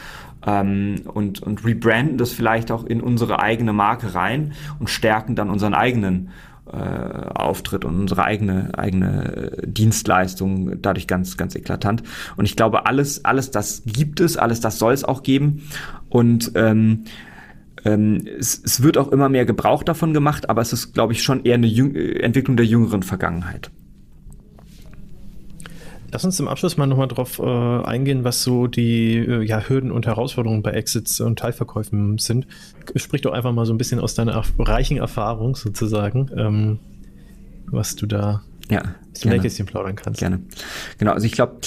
ähm, 0.46 1.02
und, 1.06 1.42
und 1.42 1.66
rebranden 1.66 2.18
das 2.18 2.32
vielleicht 2.32 2.72
auch 2.72 2.86
in 2.86 3.02
unsere 3.02 3.40
eigene 3.40 3.74
Marke 3.74 4.14
rein 4.14 4.54
und 4.80 4.90
stärken 4.90 5.36
dann 5.36 5.50
unseren 5.50 5.74
eigenen 5.74 6.30
äh, 6.72 6.76
Auftritt 6.76 7.86
und 7.86 7.98
unsere 7.98 8.26
eigene 8.26 8.78
eigene 8.78 9.52
Dienstleistung 9.66 10.82
dadurch 10.82 11.08
ganz 11.08 11.38
ganz 11.38 11.56
eklatant. 11.56 12.04
Und 12.36 12.46
ich 12.46 12.56
glaube 12.56 12.86
alles 12.86 13.24
alles 13.26 13.52
das 13.52 13.84
gibt 13.86 14.20
es 14.20 14.38
alles 14.38 14.60
das 14.60 14.78
soll 14.78 14.94
es 14.94 15.04
auch 15.04 15.24
geben. 15.24 15.64
Und 16.10 16.52
ähm, 16.56 17.06
ähm, 17.86 18.28
es, 18.38 18.62
es 18.64 18.84
wird 18.84 18.98
auch 18.98 19.12
immer 19.12 19.30
mehr 19.30 19.46
Gebrauch 19.46 19.84
davon 19.84 20.14
gemacht 20.14 20.50
aber 20.50 20.62
es 20.62 20.74
ist 20.74 20.94
glaube 20.94 21.14
ich 21.14 21.24
schon 21.24 21.46
eher 21.46 21.56
eine 21.56 21.68
Jüng 21.68 21.96
Entwicklung 21.96 22.58
der 22.58 22.66
jüngeren 22.66 23.04
Vergangenheit 23.04 23.72
Lass 26.12 26.24
uns 26.24 26.38
zum 26.38 26.48
Abschluss 26.48 26.78
mal 26.78 26.88
nochmal 26.88 27.08
drauf 27.08 27.40
äh, 27.40 27.44
eingehen, 27.44 28.24
was 28.24 28.44
so 28.44 28.68
die 28.68 29.18
äh, 29.18 29.44
ja, 29.44 29.60
Hürden 29.68 29.92
und 29.92 30.06
Herausforderungen 30.06 30.64
bei 30.64 30.72
Exits 30.72 31.20
und 31.20 31.40
Teilverkäufen 31.40 32.18
sind. 32.18 32.48
Sprich 32.96 33.22
doch 33.22 33.34
einfach 33.34 33.52
mal 33.52 33.66
so 33.66 33.74
ein 33.74 33.78
bisschen 33.78 34.00
aus 34.00 34.16
deiner 34.16 34.42
reichen 34.60 34.98
Erfahrung 34.98 35.56
sozusagen, 35.56 36.30
ähm, 36.36 36.80
was 37.66 37.96
du 37.96 38.06
da 38.06 38.42
ja, 38.70 38.84
aus 39.14 39.22
dem 39.22 39.32
Nähkästchen 39.32 39.66
plaudern 39.66 39.96
kannst. 39.96 40.20
Gerne. 40.20 40.42
Genau, 40.98 41.12
also 41.12 41.26
ich 41.26 41.34
glaube, 41.34 41.58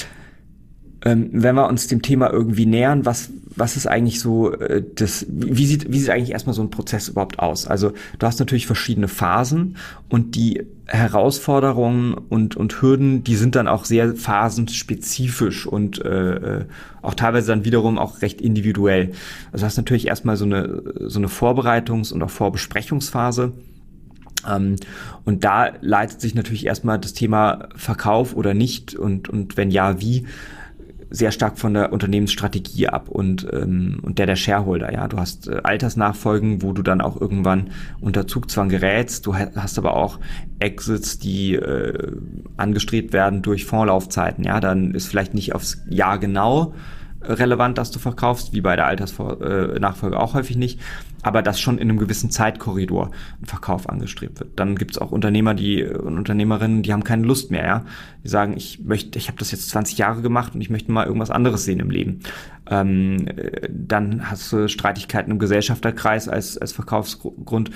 ähm, 1.03 1.31
wenn 1.33 1.55
wir 1.55 1.69
uns 1.69 1.87
dem 1.87 2.03
Thema 2.03 2.31
irgendwie 2.31 2.67
nähern, 2.67 3.07
was, 3.07 3.31
was 3.57 3.77
ist 3.77 3.87
eigentlich 3.87 4.21
so 4.21 4.53
äh, 4.53 4.85
das, 4.95 5.25
wie 5.29 5.67
sieht, 5.67 5.91
wie 5.91 5.99
sieht 5.99 6.11
eigentlich 6.11 6.33
erstmal 6.33 6.55
so 6.55 6.63
ein 6.63 6.71
Prozess 6.71 7.09
überhaupt 7.09 7.39
aus? 7.39 7.67
Also 7.67 7.93
du 8.19 8.27
hast 8.27 8.39
natürlich 8.39 8.67
verschiedene 8.67 9.09
Phasen 9.09 9.77
und 10.11 10.35
die 10.35 10.67
Herausforderungen 10.87 12.15
und, 12.15 12.57
und 12.57 12.83
Hürden, 12.83 13.25
die 13.25 13.37
sind 13.37 13.57
dann 13.57 13.69
auch 13.69 13.87
sehr 13.87 14.15
phasenspezifisch 14.15 15.67
und 15.67 16.05
äh, 16.05 16.59
äh 16.59 16.65
auch 17.03 17.15
teilweise 17.15 17.47
dann 17.47 17.65
wiederum 17.65 17.97
auch 17.97 18.21
recht 18.21 18.43
individuell. 18.43 19.13
Also 19.53 19.63
du 19.63 19.67
hast 19.67 19.79
natürlich 19.79 20.07
erstmal 20.07 20.37
so 20.37 20.45
eine, 20.45 20.83
so 21.07 21.19
eine 21.19 21.29
Vorbereitungs- 21.29 22.13
und 22.13 22.23
auch 22.23 22.29
Vorbesprechungsphase. 22.29 23.53
Ähm, 24.47 24.77
und 25.25 25.45
da 25.45 25.71
leitet 25.81 26.21
sich 26.21 26.35
natürlich 26.35 26.67
erstmal 26.67 26.99
das 26.99 27.15
Thema 27.15 27.71
Verkauf 27.75 28.37
oder 28.37 28.53
nicht 28.53 28.95
und, 28.95 29.31
und 29.31 29.57
wenn 29.57 29.71
ja, 29.71 29.99
wie 30.03 30.27
sehr 31.11 31.33
stark 31.33 31.59
von 31.59 31.75
der 31.75 31.93
Unternehmensstrategie 31.93 32.89
ab 32.89 33.09
und, 33.09 33.47
ähm, 33.53 33.99
und 34.03 34.19
der 34.19 34.27
der 34.27 34.37
Shareholder. 34.37 34.93
Ja, 34.93 35.09
du 35.09 35.19
hast 35.19 35.49
äh, 35.49 35.61
Altersnachfolgen, 35.63 36.63
wo 36.63 36.73
du 36.73 36.83
dann 36.83 37.01
auch 37.01 37.21
irgendwann 37.21 37.71
unter 38.01 38.27
Zugzwang 38.27 38.69
gerätst. 38.69 39.27
Du 39.27 39.35
hast 39.35 39.79
aber 39.79 39.97
auch 39.97 40.19
Exits, 40.61 41.19
die 41.19 41.55
äh, 41.55 42.13
angestrebt 42.57 43.13
werden 43.13 43.43
durch 43.43 43.65
Fondslaufzeiten. 43.65 44.45
Ja, 44.45 44.61
dann 44.61 44.95
ist 44.95 45.09
vielleicht 45.09 45.35
nicht 45.35 45.55
aufs 45.55 45.83
Jahr 45.89 46.19
genau 46.19 46.75
relevant, 47.23 47.77
dass 47.79 47.91
du 47.91 47.99
verkaufst, 47.99 48.53
wie 48.53 48.61
bei 48.61 48.77
der 48.77 48.87
Altersnachfolge 48.87 50.19
auch 50.19 50.35
häufig 50.35 50.57
nicht, 50.57 50.81
aber 51.23 51.43
dass 51.43 51.61
schon 51.61 51.79
in 51.79 51.91
einem 51.91 51.99
gewissen 51.99 52.31
Zeitkorridor 52.31 53.11
ein 53.41 53.47
Verkauf 53.47 53.89
angestrebt 53.89 54.41
wird. 54.41 54.59
Dann 54.59 54.77
gibt 54.77 54.93
es 54.93 54.99
auch 54.99 55.11
Unternehmer, 55.11 55.55
die 55.55 55.85
und 55.85 56.17
Unternehmerinnen, 56.17 56.83
die 56.83 56.93
haben 56.93 57.05
keine 57.05 57.27
Lust 57.27 57.51
mehr, 57.51 57.67
ja. 57.67 57.85
Die 58.25 58.29
sagen, 58.29 58.55
ich 58.57 58.81
möchte, 58.85 59.19
ich 59.19 59.29
habe 59.29 59.39
das 59.39 59.51
jetzt 59.51 59.69
20 59.71 59.99
Jahre 59.99 60.23
gemacht 60.23 60.55
und 60.55 60.61
ich 60.61 60.71
möchte 60.71 60.93
mal 60.93 61.07
irgendwas 61.07 61.31
anderes 61.31 61.65
sehen 61.65 61.81
im 61.81 61.91
Leben. 61.91 62.21
Ähm, 62.71 63.27
dann 63.69 64.31
hast 64.31 64.53
du 64.53 64.69
Streitigkeiten 64.69 65.33
im 65.33 65.39
Gesellschafterkreis 65.39 66.29
als, 66.29 66.57
als 66.57 66.73
Verkaufsgrund, 66.73 67.71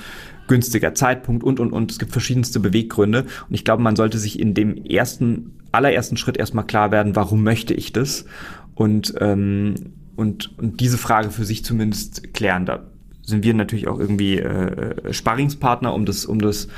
günstiger 0.47 0.95
Zeitpunkt 0.95 1.45
und 1.45 1.61
und 1.61 1.73
und. 1.73 1.91
Es 1.91 1.99
gibt 1.99 2.13
verschiedenste 2.13 2.61
Beweggründe 2.61 3.27
und 3.49 3.55
ich 3.55 3.65
glaube, 3.65 3.83
man 3.83 3.97
sollte 3.97 4.19
sich 4.19 4.39
in 4.39 4.55
dem 4.55 4.77
ersten 4.85 5.53
allerersten 5.73 6.17
Schritt 6.17 6.37
erstmal 6.37 6.67
klar 6.67 6.93
werden, 6.93 7.17
warum 7.17 7.43
möchte 7.43 7.75
ich 7.75 7.93
das 7.93 8.27
und, 8.75 9.15
ähm, 9.21 9.75
und, 10.17 10.59
und 10.59 10.81
diese 10.81 10.99
Frage 10.99 11.31
für 11.31 11.45
sich 11.45 11.65
zumindest 11.65 12.35
klären. 12.35 12.67
Da 12.67 12.85
sind 13.23 13.45
wir 13.45 13.55
natürlich 13.55 13.89
auch 13.89 13.99
irgendwie 13.99 14.39
äh, 14.39 15.13
Sparringspartner, 15.13 15.95
um 15.95 16.05
das, 16.05 16.27
um 16.27 16.41
das 16.41 16.69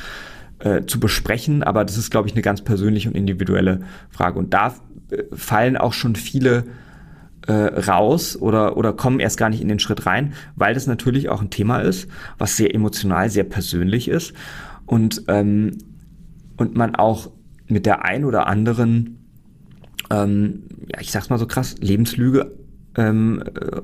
äh, 0.58 0.84
zu 0.84 1.00
besprechen. 1.00 1.62
Aber 1.62 1.84
das 1.84 1.98
ist, 1.98 2.10
glaube 2.10 2.28
ich, 2.28 2.34
eine 2.34 2.42
ganz 2.42 2.62
persönliche 2.62 3.08
und 3.08 3.16
individuelle 3.16 3.80
Frage. 4.10 4.38
Und 4.38 4.54
da 4.54 4.74
äh, 5.10 5.22
fallen 5.32 5.76
auch 5.76 5.92
schon 5.92 6.16
viele 6.16 6.64
äh, 7.46 7.52
raus 7.52 8.36
oder, 8.36 8.76
oder 8.76 8.92
kommen 8.92 9.20
erst 9.20 9.38
gar 9.38 9.50
nicht 9.50 9.60
in 9.60 9.68
den 9.68 9.78
Schritt 9.78 10.06
rein, 10.06 10.34
weil 10.56 10.74
das 10.74 10.86
natürlich 10.86 11.28
auch 11.28 11.40
ein 11.40 11.50
Thema 11.50 11.78
ist, 11.78 12.08
was 12.38 12.56
sehr 12.56 12.74
emotional, 12.74 13.30
sehr 13.30 13.44
persönlich 13.44 14.08
ist 14.08 14.32
und, 14.84 15.22
ähm, 15.28 15.78
und 16.56 16.76
man 16.76 16.96
auch 16.96 17.30
mit 17.68 17.86
der 17.86 18.04
ein 18.04 18.24
oder 18.24 18.46
anderen, 18.46 19.15
ähm, 20.10 20.64
ja, 20.92 21.00
ich 21.00 21.10
sag's 21.10 21.30
mal 21.30 21.38
so 21.38 21.46
krass, 21.46 21.76
Lebenslüge 21.80 22.52
ähm, 22.96 23.42
äh, 23.60 23.80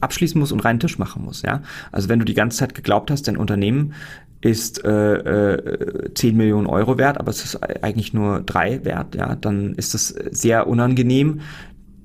abschließen 0.00 0.38
muss 0.38 0.52
und 0.52 0.60
reinen 0.60 0.80
Tisch 0.80 0.98
machen 0.98 1.24
muss. 1.24 1.42
Ja? 1.42 1.62
Also 1.92 2.08
wenn 2.08 2.18
du 2.18 2.24
die 2.24 2.34
ganze 2.34 2.58
Zeit 2.58 2.74
geglaubt 2.74 3.10
hast, 3.10 3.28
dein 3.28 3.36
Unternehmen 3.36 3.94
ist 4.40 4.84
äh, 4.84 5.54
äh, 5.54 6.14
10 6.14 6.36
Millionen 6.36 6.66
Euro 6.66 6.96
wert, 6.96 7.18
aber 7.18 7.30
es 7.30 7.44
ist 7.44 7.56
eigentlich 7.82 8.14
nur 8.14 8.40
drei 8.40 8.84
wert, 8.84 9.16
ja, 9.16 9.34
dann 9.34 9.74
ist 9.74 9.94
es 9.94 10.08
sehr 10.30 10.68
unangenehm, 10.68 11.40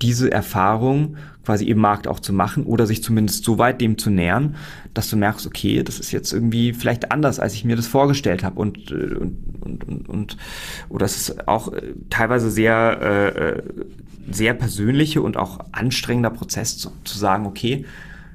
diese 0.02 0.32
Erfahrung 0.32 1.16
quasi 1.44 1.66
im 1.66 1.78
Markt 1.78 2.08
auch 2.08 2.20
zu 2.20 2.32
machen 2.32 2.64
oder 2.64 2.86
sich 2.86 3.02
zumindest 3.02 3.44
so 3.44 3.58
weit 3.58 3.80
dem 3.80 3.98
zu 3.98 4.10
nähern, 4.10 4.56
dass 4.94 5.10
du 5.10 5.16
merkst, 5.16 5.46
okay, 5.46 5.82
das 5.82 5.98
ist 5.98 6.12
jetzt 6.12 6.32
irgendwie 6.32 6.72
vielleicht 6.72 7.12
anders, 7.12 7.38
als 7.38 7.54
ich 7.54 7.64
mir 7.64 7.76
das 7.76 7.86
vorgestellt 7.86 8.42
habe 8.42 8.60
und, 8.60 8.90
äh, 8.90 8.94
und, 8.94 9.36
und, 9.60 9.84
und, 9.84 10.08
und 10.08 10.36
oder 10.88 11.06
es 11.06 11.16
ist 11.16 11.48
auch 11.48 11.72
äh, 11.72 11.94
teilweise 12.10 12.50
sehr, 12.50 13.00
äh, 13.00 13.62
sehr 14.30 14.54
persönliche 14.54 15.20
und 15.22 15.36
auch 15.36 15.60
anstrengender 15.72 16.30
Prozess 16.30 16.78
zu, 16.78 16.90
zu 17.04 17.18
sagen, 17.18 17.46
okay, 17.46 17.84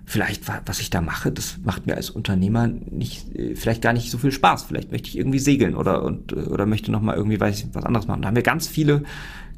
vielleicht 0.05 0.43
was 0.65 0.79
ich 0.79 0.89
da 0.89 1.01
mache, 1.01 1.31
das 1.31 1.59
macht 1.63 1.85
mir 1.85 1.95
als 1.95 2.09
Unternehmer 2.09 2.67
nicht, 2.67 3.27
vielleicht 3.53 3.83
gar 3.83 3.93
nicht 3.93 4.09
so 4.09 4.17
viel 4.17 4.31
Spaß. 4.31 4.63
Vielleicht 4.63 4.91
möchte 4.91 5.07
ich 5.07 5.15
irgendwie 5.15 5.37
segeln 5.37 5.75
oder 5.75 6.03
und 6.03 6.33
oder 6.33 6.65
möchte 6.65 6.91
noch 6.91 7.01
mal 7.01 7.15
irgendwie 7.15 7.39
weiß 7.39 7.59
ich, 7.59 7.67
was 7.73 7.85
anderes 7.85 8.07
machen. 8.07 8.23
Da 8.23 8.27
haben 8.27 8.35
wir 8.35 8.41
ganz 8.41 8.67
viele 8.67 9.03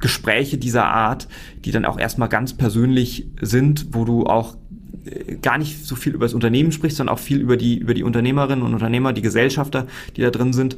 Gespräche 0.02 0.57
dieser 0.57 0.86
Art, 0.86 1.28
die 1.64 1.72
dann 1.72 1.86
auch 1.86 1.99
erstmal 1.99 2.30
ganz 2.30 2.53
persönlich 2.53 3.28
sind, 3.40 3.88
wo 3.91 4.03
du 4.03 4.26
auch 4.26 4.57
äh, 5.06 5.36
gar 5.38 5.57
nicht 5.57 5.86
so 5.86 5.95
viel 5.95 6.14
über 6.14 6.26
das 6.26 6.34
Unternehmen 6.34 6.72
sprichst, 6.72 6.98
sondern 6.98 7.15
auch 7.15 7.19
viel 7.19 7.40
über 7.40 7.57
die 7.57 7.78
über 7.78 7.94
die 7.94 8.03
Unternehmerinnen 8.03 8.64
und 8.64 8.73
Unternehmer, 8.73 9.14
die 9.14 9.22
Gesellschafter, 9.22 9.88
die 10.15 10.22
da 10.22 10.30
drin 10.30 10.53
sind 10.53 10.78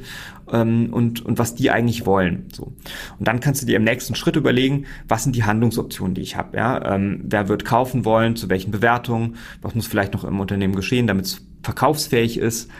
ähm, 0.52 0.92
und 0.92 1.24
und 1.24 1.38
was 1.38 1.54
die 1.54 1.70
eigentlich 1.70 2.06
wollen. 2.06 2.46
So 2.52 2.72
und 3.18 3.28
dann 3.28 3.40
kannst 3.40 3.62
du 3.62 3.66
dir 3.66 3.76
im 3.76 3.84
nächsten 3.84 4.14
Schritt 4.14 4.36
überlegen, 4.36 4.86
was 5.08 5.24
sind 5.24 5.34
die 5.34 5.44
Handlungsoptionen, 5.44 6.14
die 6.14 6.22
ich 6.22 6.36
habe. 6.36 6.56
Ja, 6.56 6.94
ähm, 6.94 7.22
wer 7.24 7.48
wird 7.48 7.64
kaufen 7.64 8.04
wollen, 8.04 8.36
zu 8.36 8.48
welchen 8.48 8.70
Bewertungen, 8.70 9.36
was 9.62 9.74
muss 9.74 9.86
vielleicht 9.86 10.14
noch 10.14 10.24
im 10.24 10.40
Unternehmen 10.40 10.76
geschehen, 10.76 11.06
damit 11.06 11.26
es 11.26 11.46
verkaufsfähig 11.62 12.38
ist. 12.38 12.70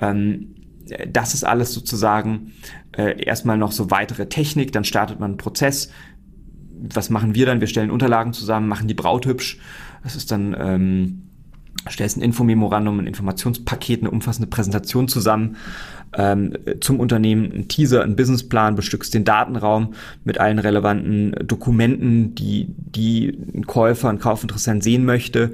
Ähm, 0.00 0.54
das 1.08 1.34
ist 1.34 1.44
alles 1.44 1.72
sozusagen 1.72 2.52
äh, 2.96 3.22
erstmal 3.22 3.58
noch 3.58 3.72
so 3.72 3.90
weitere 3.90 4.26
Technik, 4.26 4.72
dann 4.72 4.84
startet 4.84 5.20
man 5.20 5.32
einen 5.32 5.38
Prozess. 5.38 5.90
Was 6.82 7.10
machen 7.10 7.34
wir 7.34 7.46
dann? 7.46 7.60
Wir 7.60 7.68
stellen 7.68 7.90
Unterlagen 7.90 8.32
zusammen, 8.32 8.68
machen 8.68 8.88
die 8.88 8.94
Braut 8.94 9.26
hübsch. 9.26 9.58
Das 10.02 10.16
ist 10.16 10.30
dann, 10.30 10.56
ähm, 10.58 11.22
stellst 11.88 12.16
ein 12.16 12.22
Infomemorandum, 12.22 13.00
ein 13.00 13.06
Informationspaket, 13.06 14.00
eine 14.00 14.10
umfassende 14.10 14.48
Präsentation 14.48 15.08
zusammen 15.08 15.56
ähm, 16.16 16.54
zum 16.80 16.98
Unternehmen, 17.00 17.52
ein 17.52 17.68
Teaser, 17.68 18.02
ein 18.02 18.16
Businessplan, 18.16 18.74
bestückst 18.74 19.14
den 19.14 19.24
Datenraum 19.24 19.94
mit 20.24 20.38
allen 20.38 20.58
relevanten 20.58 21.34
Dokumenten, 21.46 22.34
die, 22.34 22.74
die 22.76 23.38
ein 23.54 23.66
Käufer, 23.66 24.08
ein 24.08 24.18
Kaufinteressent 24.18 24.82
sehen 24.82 25.04
möchte 25.04 25.52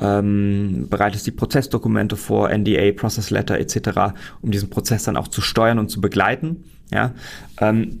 ähm, 0.00 0.86
bereitest 0.88 1.26
die 1.26 1.30
Prozessdokumente 1.30 2.16
vor, 2.16 2.50
NDA, 2.50 2.92
Process 2.92 3.30
Letter 3.30 3.58
etc., 3.58 4.14
um 4.42 4.50
diesen 4.50 4.70
Prozess 4.70 5.04
dann 5.04 5.16
auch 5.16 5.28
zu 5.28 5.40
steuern 5.40 5.78
und 5.78 5.90
zu 5.90 6.00
begleiten. 6.00 6.64
Ja, 6.92 7.12
ähm, 7.60 8.00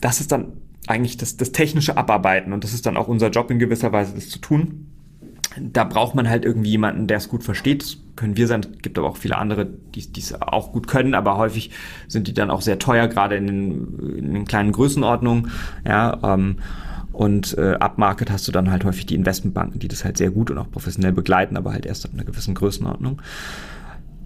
das 0.00 0.20
ist 0.20 0.32
dann 0.32 0.52
eigentlich 0.86 1.16
das, 1.16 1.36
das 1.36 1.52
technische 1.52 1.96
Abarbeiten 1.96 2.52
und 2.52 2.64
das 2.64 2.72
ist 2.72 2.86
dann 2.86 2.96
auch 2.96 3.08
unser 3.08 3.30
Job 3.30 3.50
in 3.50 3.58
gewisser 3.58 3.92
Weise, 3.92 4.14
das 4.14 4.28
zu 4.28 4.38
tun. 4.38 4.86
Da 5.58 5.84
braucht 5.84 6.14
man 6.14 6.28
halt 6.28 6.44
irgendwie 6.44 6.70
jemanden, 6.70 7.06
der 7.06 7.16
es 7.16 7.28
gut 7.30 7.42
versteht. 7.42 7.82
Das 7.82 7.96
können 8.14 8.36
wir 8.36 8.46
sein. 8.46 8.60
Es 8.60 8.82
gibt 8.82 8.98
aber 8.98 9.08
auch 9.08 9.16
viele 9.16 9.38
andere, 9.38 9.66
die 9.66 10.06
es 10.18 10.34
auch 10.40 10.70
gut 10.70 10.86
können, 10.86 11.14
aber 11.14 11.38
häufig 11.38 11.70
sind 12.08 12.28
die 12.28 12.34
dann 12.34 12.50
auch 12.50 12.60
sehr 12.60 12.78
teuer, 12.78 13.08
gerade 13.08 13.36
in 13.36 13.46
den, 13.46 14.16
in 14.18 14.34
den 14.34 14.44
kleinen 14.44 14.72
Größenordnungen. 14.72 15.50
Ja, 15.86 16.18
ähm, 16.22 16.56
und 17.16 17.56
äh, 17.56 17.78
Upmarket 17.80 18.30
hast 18.30 18.46
du 18.46 18.52
dann 18.52 18.70
halt 18.70 18.84
häufig 18.84 19.06
die 19.06 19.14
Investmentbanken, 19.14 19.80
die 19.80 19.88
das 19.88 20.04
halt 20.04 20.18
sehr 20.18 20.30
gut 20.30 20.50
und 20.50 20.58
auch 20.58 20.70
professionell 20.70 21.12
begleiten, 21.12 21.56
aber 21.56 21.72
halt 21.72 21.86
erst 21.86 22.04
ab 22.04 22.10
einer 22.12 22.24
gewissen 22.24 22.54
Größenordnung. 22.54 23.22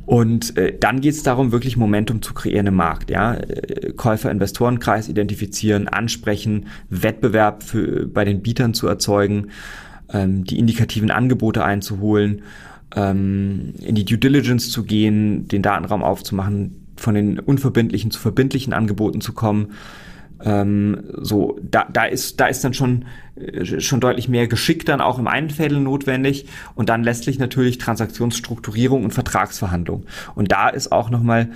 Und 0.06 0.56
äh, 0.56 0.76
dann 0.76 1.00
geht 1.00 1.14
es 1.14 1.22
darum, 1.22 1.52
wirklich 1.52 1.76
Momentum 1.76 2.20
zu 2.20 2.34
kreieren 2.34 2.66
im 2.66 2.74
Markt. 2.74 3.08
Ja? 3.08 3.34
Äh, 3.34 3.92
Käufer-Investorenkreis 3.92 5.08
identifizieren, 5.08 5.86
ansprechen, 5.86 6.66
Wettbewerb 6.88 7.62
für, 7.62 8.08
bei 8.08 8.24
den 8.24 8.42
Bietern 8.42 8.74
zu 8.74 8.88
erzeugen, 8.88 9.50
ähm, 10.12 10.42
die 10.42 10.58
indikativen 10.58 11.12
Angebote 11.12 11.62
einzuholen, 11.62 12.42
ähm, 12.96 13.72
in 13.78 13.94
die 13.94 14.04
Due 14.04 14.18
Diligence 14.18 14.72
zu 14.72 14.82
gehen, 14.82 15.46
den 15.46 15.62
Datenraum 15.62 16.02
aufzumachen, 16.02 16.88
von 16.96 17.14
den 17.14 17.38
unverbindlichen 17.38 18.10
zu 18.10 18.18
verbindlichen 18.18 18.72
Angeboten 18.72 19.20
zu 19.20 19.32
kommen, 19.32 19.68
ähm, 20.44 21.02
so, 21.18 21.58
da, 21.62 21.86
da 21.92 22.04
ist, 22.04 22.40
da 22.40 22.46
ist 22.46 22.64
dann 22.64 22.74
schon, 22.74 23.04
äh, 23.36 23.80
schon 23.80 24.00
deutlich 24.00 24.28
mehr 24.28 24.48
Geschick 24.48 24.86
dann 24.86 25.00
auch 25.00 25.18
im 25.18 25.26
Einfädel 25.26 25.80
notwendig 25.80 26.46
und 26.74 26.88
dann 26.88 27.04
letztlich 27.04 27.38
natürlich 27.38 27.78
Transaktionsstrukturierung 27.78 29.04
und 29.04 29.12
Vertragsverhandlung. 29.12 30.06
Und 30.34 30.52
da 30.52 30.68
ist 30.68 30.92
auch 30.92 31.10
nochmal 31.10 31.50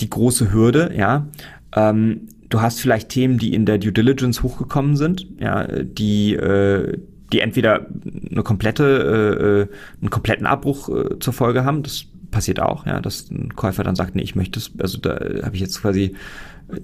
die 0.00 0.10
große 0.10 0.52
Hürde, 0.52 0.92
ja. 0.96 1.26
Ähm, 1.74 2.28
du 2.48 2.60
hast 2.60 2.80
vielleicht 2.80 3.08
Themen, 3.08 3.38
die 3.38 3.54
in 3.54 3.66
der 3.66 3.78
Due 3.78 3.92
Diligence 3.92 4.42
hochgekommen 4.42 4.96
sind, 4.96 5.26
ja, 5.40 5.66
die, 5.66 6.34
äh, 6.34 6.98
die 7.32 7.40
entweder 7.40 7.86
eine 8.30 8.42
komplette, 8.42 8.84
äh, 8.84 9.62
äh 9.62 9.68
einen 10.00 10.10
kompletten 10.10 10.46
Abbruch 10.46 10.88
äh, 10.88 11.18
zur 11.18 11.32
Folge 11.32 11.64
haben. 11.64 11.82
Das 11.82 12.04
passiert 12.30 12.60
auch, 12.60 12.86
ja, 12.86 13.00
dass 13.00 13.30
ein 13.30 13.56
Käufer 13.56 13.82
dann 13.82 13.96
sagt, 13.96 14.14
nee, 14.14 14.22
ich 14.22 14.36
möchte 14.36 14.60
es, 14.60 14.70
also 14.78 14.98
da 14.98 15.18
habe 15.42 15.54
ich 15.54 15.60
jetzt 15.60 15.80
quasi 15.80 16.14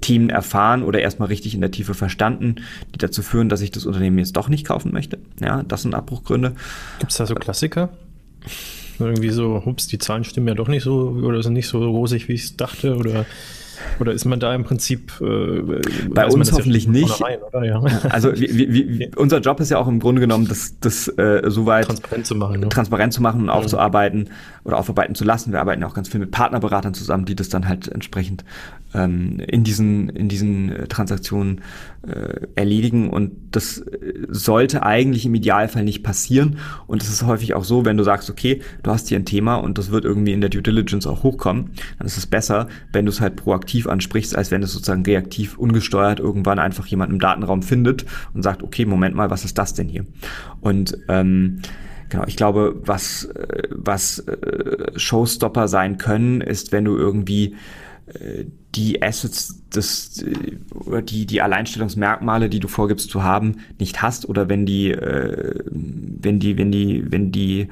Themen 0.00 0.30
erfahren 0.30 0.82
oder 0.82 1.00
erstmal 1.00 1.28
richtig 1.28 1.54
in 1.54 1.60
der 1.60 1.70
Tiefe 1.70 1.94
verstanden, 1.94 2.56
die 2.94 2.98
dazu 2.98 3.22
führen, 3.22 3.48
dass 3.48 3.60
ich 3.60 3.70
das 3.70 3.86
Unternehmen 3.86 4.18
jetzt 4.18 4.36
doch 4.36 4.48
nicht 4.48 4.66
kaufen 4.66 4.92
möchte. 4.92 5.18
Ja, 5.40 5.62
das 5.64 5.82
sind 5.82 5.94
Abbruchgründe. 5.94 6.54
Gibt 7.00 7.12
es 7.12 7.18
da 7.18 7.26
so 7.26 7.34
Klassiker? 7.34 7.90
Irgendwie 8.98 9.30
so, 9.30 9.64
hups, 9.64 9.88
die 9.88 9.98
Zahlen 9.98 10.24
stimmen 10.24 10.48
ja 10.48 10.54
doch 10.54 10.68
nicht 10.68 10.84
so 10.84 11.08
oder 11.22 11.42
sind 11.42 11.54
nicht 11.54 11.68
so 11.68 11.84
rosig, 11.84 12.28
wie 12.28 12.34
ich 12.34 12.44
es 12.44 12.56
dachte 12.56 12.96
oder 12.96 13.26
oder 14.00 14.12
ist 14.12 14.24
man 14.24 14.40
da 14.40 14.54
im 14.54 14.64
Prinzip 14.64 15.12
äh, 15.20 15.62
bei 16.08 16.26
uns 16.26 16.52
hoffentlich 16.52 16.84
ja 16.84 16.90
nicht? 16.90 17.22
Ja. 17.62 17.80
Also 18.08 18.32
wie, 18.34 18.72
wie, 18.72 18.98
wie, 18.98 19.10
unser 19.14 19.38
Job 19.38 19.60
ist 19.60 19.70
ja 19.70 19.78
auch 19.78 19.86
im 19.86 20.00
Grunde 20.00 20.20
genommen, 20.20 20.48
das, 20.48 20.78
das 20.80 21.06
äh, 21.06 21.42
soweit 21.46 21.86
transparent 21.86 22.26
zu 22.26 22.34
machen, 22.34 22.60
ne? 22.60 22.68
transparent 22.70 23.12
zu 23.12 23.22
machen 23.22 23.40
und 23.40 23.46
mhm. 23.46 23.52
aufzuarbeiten 23.52 24.30
oder 24.64 24.78
aufarbeiten 24.78 25.14
zu 25.14 25.24
lassen. 25.24 25.52
Wir 25.52 25.60
arbeiten 25.60 25.84
auch 25.84 25.94
ganz 25.94 26.08
viel 26.08 26.18
mit 26.18 26.30
Partnerberatern 26.30 26.94
zusammen, 26.94 27.24
die 27.24 27.36
das 27.36 27.50
dann 27.50 27.68
halt 27.68 27.88
entsprechend 27.88 28.44
ähm, 28.94 29.40
in 29.46 29.64
diesen 29.64 30.08
in 30.08 30.28
diesen 30.28 30.72
äh, 30.72 30.86
Transaktionen 30.88 31.60
äh, 32.06 32.46
erledigen 32.54 33.10
und 33.10 33.32
das 33.52 33.78
äh, 33.78 34.26
sollte 34.28 34.82
eigentlich 34.82 35.26
im 35.26 35.34
Idealfall 35.34 35.84
nicht 35.84 36.02
passieren 36.02 36.58
und 36.86 37.02
es 37.02 37.08
ist 37.08 37.24
häufig 37.24 37.54
auch 37.54 37.64
so, 37.64 37.84
wenn 37.84 37.96
du 37.96 38.04
sagst, 38.04 38.30
okay, 38.30 38.60
du 38.82 38.90
hast 38.90 39.08
hier 39.08 39.18
ein 39.18 39.24
Thema 39.24 39.56
und 39.56 39.78
das 39.78 39.90
wird 39.90 40.04
irgendwie 40.04 40.32
in 40.32 40.40
der 40.40 40.50
Due 40.50 40.62
Diligence 40.62 41.06
auch 41.06 41.22
hochkommen, 41.22 41.70
dann 41.98 42.06
ist 42.06 42.18
es 42.18 42.26
besser, 42.26 42.68
wenn 42.92 43.06
du 43.06 43.10
es 43.10 43.20
halt 43.20 43.36
proaktiv 43.36 43.62
ansprichst, 43.88 44.36
als 44.36 44.50
wenn 44.50 44.62
es 44.62 44.72
sozusagen 44.72 45.04
reaktiv 45.04 45.58
ungesteuert 45.58 46.20
irgendwann 46.20 46.58
einfach 46.58 46.86
jemand 46.86 47.12
im 47.12 47.18
Datenraum 47.18 47.62
findet 47.62 48.04
und 48.34 48.42
sagt, 48.42 48.62
okay, 48.62 48.84
Moment 48.84 49.14
mal, 49.14 49.30
was 49.30 49.44
ist 49.44 49.58
das 49.58 49.74
denn 49.74 49.88
hier? 49.88 50.06
Und 50.60 50.96
ähm, 51.08 51.60
Genau, 52.12 52.24
ich 52.26 52.36
glaube, 52.36 52.78
was, 52.84 53.24
äh, 53.24 53.68
was 53.70 54.18
äh, 54.18 54.92
Showstopper 54.96 55.66
sein 55.66 55.96
können, 55.96 56.42
ist, 56.42 56.70
wenn 56.70 56.84
du 56.84 56.94
irgendwie 56.94 57.56
äh, 58.04 58.44
die 58.74 59.02
Assets 59.02 59.66
des, 59.70 60.22
oder 60.74 61.00
die, 61.00 61.24
die 61.24 61.40
Alleinstellungsmerkmale, 61.40 62.50
die 62.50 62.60
du 62.60 62.68
vorgibst 62.68 63.08
zu 63.08 63.22
haben, 63.22 63.62
nicht 63.78 64.02
hast 64.02 64.28
oder 64.28 64.50
wenn 64.50 64.66
die, 64.66 64.94
wenn 64.94 66.38
die, 66.38 66.58
wenn 66.58 66.70
die, 66.70 67.10
wenn 67.10 67.32
die 67.32 67.68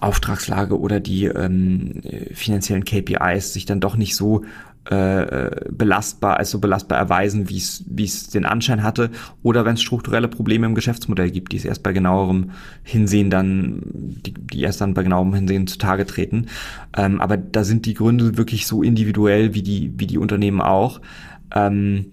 Auftragslage 0.00 0.78
oder 0.78 1.00
die 1.00 1.24
ähm, 1.24 2.00
finanziellen 2.32 2.84
KPIs 2.84 3.52
sich 3.52 3.66
dann 3.66 3.80
doch 3.80 3.96
nicht 3.96 4.14
so 4.14 4.44
äh, 4.86 5.50
belastbar, 5.70 6.38
als 6.38 6.50
so 6.50 6.58
belastbar 6.58 6.98
erweisen, 6.98 7.50
wie 7.50 7.58
es 7.58 7.84
wie 7.86 8.04
es 8.04 8.28
den 8.28 8.46
Anschein 8.46 8.82
hatte, 8.82 9.10
oder 9.42 9.64
wenn 9.64 9.74
es 9.74 9.82
strukturelle 9.82 10.28
Probleme 10.28 10.66
im 10.66 10.74
Geschäftsmodell 10.74 11.30
gibt, 11.30 11.52
die 11.52 11.58
es 11.58 11.64
erst 11.64 11.82
bei 11.82 11.92
genauerem 11.92 12.52
Hinsehen 12.82 13.28
dann, 13.28 13.82
die, 13.84 14.32
die 14.32 14.62
erst 14.62 14.80
dann 14.80 14.94
bei 14.94 15.02
genauerem 15.02 15.34
Hinsehen 15.34 15.66
zutage 15.66 16.06
treten. 16.06 16.46
Ähm, 16.96 17.20
aber 17.20 17.36
da 17.36 17.62
sind 17.62 17.84
die 17.84 17.94
Gründe 17.94 18.38
wirklich 18.38 18.66
so 18.66 18.82
individuell 18.82 19.54
wie 19.54 19.62
die 19.62 19.92
wie 19.96 20.06
die 20.06 20.18
Unternehmen 20.18 20.62
auch. 20.62 21.00
Ähm, 21.54 22.06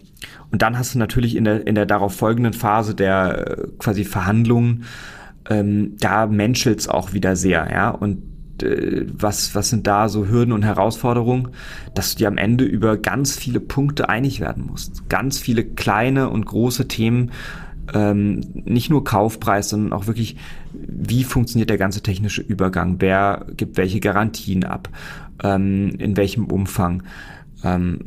und 0.52 0.62
dann 0.62 0.78
hast 0.78 0.94
du 0.94 1.00
natürlich 1.00 1.36
in 1.36 1.46
der 1.46 1.66
in 1.68 1.76
der 1.76 1.86
darauf 1.86 2.16
folgenden 2.16 2.54
Phase 2.54 2.96
der 2.96 3.60
äh, 3.60 3.68
quasi 3.78 4.04
Verhandlungen 4.04 4.84
ähm, 5.50 5.96
da 6.00 6.28
menschelt's 6.28 6.88
auch 6.88 7.14
wieder 7.14 7.36
sehr, 7.36 7.70
ja. 7.72 7.90
Und 7.90 8.22
äh, 8.64 9.06
was, 9.12 9.56
was 9.56 9.70
sind 9.70 9.88
da 9.88 10.10
so 10.10 10.28
Hürden 10.28 10.54
und 10.54 10.64
Herausforderungen, 10.64 11.50
dass 11.94 12.14
du 12.14 12.20
dir 12.20 12.28
am 12.28 12.38
Ende 12.38 12.66
über 12.66 12.98
ganz 12.98 13.36
viele 13.36 13.60
Punkte 13.60 14.10
einig 14.10 14.40
werden 14.40 14.66
musst. 14.66 15.10
Ganz 15.10 15.40
viele 15.40 15.64
kleine 15.64 16.30
und 16.30 16.46
große 16.46 16.88
Themen, 16.88 17.32
ähm, 17.94 18.42
nicht 18.66 18.90
nur 18.90 19.04
Kaufpreis, 19.04 19.70
sondern 19.70 19.94
auch 19.94 20.08
wirklich, 20.08 20.36
wie 20.74 21.24
funktioniert 21.24 21.70
der 21.70 21.78
ganze 21.78 22.02
technische 22.02 22.42
Übergang, 22.42 22.98
wer 23.00 23.46
gibt 23.56 23.78
welche 23.78 24.00
Garantien 24.00 24.64
ab, 24.64 24.90
ähm, 25.44 25.96
in 25.98 26.18
welchem 26.18 26.46
Umfang 26.46 27.04
ähm, 27.64 28.00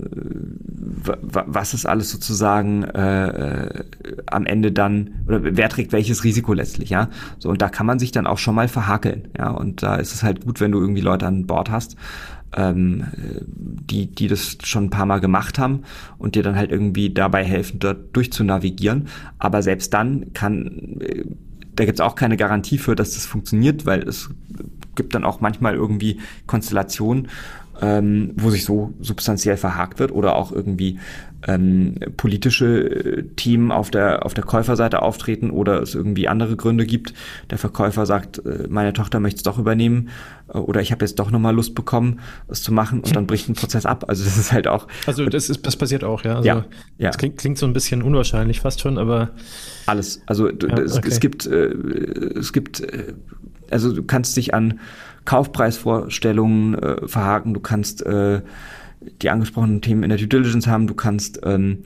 was 1.03 1.75
ist 1.75 1.87
alles 1.87 2.11
sozusagen 2.11 2.85
äh, 2.85 3.27
äh, 3.29 3.85
am 4.27 4.47
Ende 4.47 4.71
dann 4.71 5.11
oder 5.27 5.41
wer 5.43 5.69
trägt 5.69 5.93
welches 5.93 6.25
Risiko 6.25 6.53
letztlich, 6.53 6.91
ja? 6.91 7.09
So 7.39 7.49
und 7.49 7.61
da 7.61 7.69
kann 7.69 7.87
man 7.87 7.99
sich 7.99 8.13
dann 8.13 8.27
auch 8.27 8.39
schon 8.39 8.55
mal 8.55 8.69
verhakeln, 8.69 9.29
ja? 9.37 9.51
Und 9.51 9.83
da 9.83 9.97
ist 9.97 10.15
es 10.15 10.23
halt 10.23 10.45
gut, 10.45 10.61
wenn 10.61 10.73
du 10.73 10.81
irgendwie 10.81 11.01
Leute 11.01 11.27
an 11.27 11.47
Bord 11.47 11.71
hast, 11.71 11.97
ähm, 12.57 13.05
die 13.17 14.07
die 14.07 14.29
das 14.29 14.59
schon 14.63 14.85
ein 14.85 14.91
paar 14.91 15.07
Mal 15.07 15.21
gemacht 15.21 15.59
haben 15.59 15.83
und 16.19 16.35
dir 16.35 16.43
dann 16.43 16.57
halt 16.57 16.71
irgendwie 16.71 17.13
dabei 17.13 17.45
helfen, 17.45 17.81
dort 17.81 18.15
durchzunavigieren. 18.15 19.09
Aber 19.39 19.63
selbst 19.63 19.93
dann 19.95 20.33
kann 20.33 21.01
äh, 21.01 21.25
da 21.75 21.85
gibt's 21.87 22.01
auch 22.01 22.15
keine 22.15 22.37
Garantie 22.37 22.79
für, 22.79 22.95
dass 22.95 23.15
das 23.15 23.27
funktioniert, 23.27 23.87
weil 23.87 24.03
es 24.03 24.31
gibt 24.97 25.15
dann 25.15 25.25
auch 25.25 25.41
manchmal 25.41 25.75
irgendwie 25.75 26.21
Konstellationen, 26.47 27.29
ähm, 27.81 28.33
wo 28.37 28.51
sich 28.51 28.65
so 28.65 28.93
substanziell 29.01 29.57
verhakt 29.57 29.99
wird 29.99 30.13
oder 30.13 30.37
auch 30.37 30.53
irgendwie 30.53 30.99
ähm, 31.47 31.95
politische 32.17 32.67
äh, 32.67 33.23
Themen 33.37 33.73
auf 33.73 33.91
der 33.91 34.27
auf 34.27 34.35
der 34.35 34.45
Käuferseite 34.45 35.01
auftreten 35.01 35.51
oder 35.51 35.81
es 35.81 35.95
irgendwie 35.95 36.29
andere 36.29 36.57
Gründe 36.57 36.85
gibt. 36.85 37.15
Der 37.49 37.59
Verkäufer 37.59 38.05
sagt, 38.05 38.45
äh, 38.45 38.67
meine 38.69 38.93
Tochter 38.93 39.21
möchte 39.21 39.39
es 39.39 39.43
doch 39.43 39.59
übernehmen 39.59 40.11
äh, 40.53 40.59
oder 40.59 40.83
ich 40.83 40.93
habe 40.93 41.05
jetzt 41.05 41.19
doch 41.19 41.31
nochmal 41.31 41.55
Lust 41.55 41.75
bekommen, 41.75 42.21
es 42.49 42.63
zu 42.63 42.73
machen 42.73 43.01
und 43.01 43.17
dann 43.17 43.27
bricht 43.27 43.49
ein 43.49 43.55
Prozess 43.55 43.87
ab. 43.87 44.05
Also 44.09 44.25
das 44.25 44.37
ist 44.37 44.53
halt 44.53 44.69
auch. 44.69 44.87
Also 45.07 45.25
das 45.27 45.49
ist 45.49 45.67
das 45.67 45.77
passiert 45.77 46.05
auch, 46.05 46.25
ja. 46.25 46.37
Also, 46.37 46.47
ja, 46.47 46.65
ja. 46.99 47.09
Das 47.09 47.19
klingt, 47.19 47.39
klingt 47.39 47.59
so 47.59 47.67
ein 47.67 47.73
bisschen 47.73 48.03
unwahrscheinlich 48.03 48.61
fast 48.61 48.81
schon, 48.81 48.99
aber 48.99 49.31
alles. 49.87 50.23
Also 50.27 50.51
ja, 50.51 50.79
es, 50.79 50.99
okay. 50.99 51.09
es 51.09 51.21
gibt 51.21 51.47
äh, 51.47 51.69
es 52.39 52.53
gibt 52.53 52.81
äh, 52.81 53.15
also 53.71 53.93
du 53.93 54.03
kannst 54.03 54.37
dich 54.37 54.53
an 54.53 54.81
Kaufpreisvorstellungen 55.25 56.75
äh, 56.75 57.09
verhaken, 57.09 57.55
du 57.55 57.61
kannst 57.61 58.05
äh, 58.05 58.43
die 59.23 59.31
angesprochenen 59.31 59.81
Themen 59.81 60.03
in 60.03 60.11
der 60.11 60.19
Due 60.19 60.29
Diligence 60.29 60.67
haben, 60.67 60.87
du 60.87 60.95
kannst 60.95 61.41
ähm, 61.45 61.85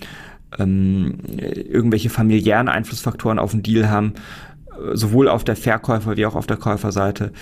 ähm, 0.58 1.18
irgendwelche 1.28 2.10
familiären 2.10 2.68
Einflussfaktoren 2.68 3.38
auf 3.38 3.52
den 3.52 3.62
Deal 3.62 3.88
haben, 3.88 4.14
äh, 4.68 4.96
sowohl 4.96 5.28
auf 5.28 5.44
der 5.44 5.56
Verkäufer- 5.56 6.16
wie 6.16 6.26
auch 6.26 6.34
auf 6.34 6.46
der 6.46 6.56
Käuferseite. 6.56 7.32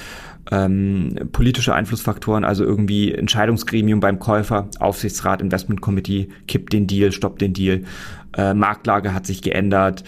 Ähm, 0.51 1.15
politische 1.31 1.75
Einflussfaktoren, 1.75 2.45
also 2.45 2.65
irgendwie 2.65 3.13
Entscheidungsgremium 3.13 4.01
beim 4.01 4.19
Käufer, 4.19 4.69
Aufsichtsrat, 4.81 5.41
Investment 5.41 5.81
Committee, 5.81 6.29
kippt 6.49 6.73
den 6.73 6.87
Deal, 6.87 7.13
stoppt 7.13 7.41
den 7.41 7.53
Deal, 7.53 7.85
äh, 8.37 8.53
Marktlage 8.55 9.15
hat 9.15 9.25
sich 9.25 9.43
geändert, 9.43 10.03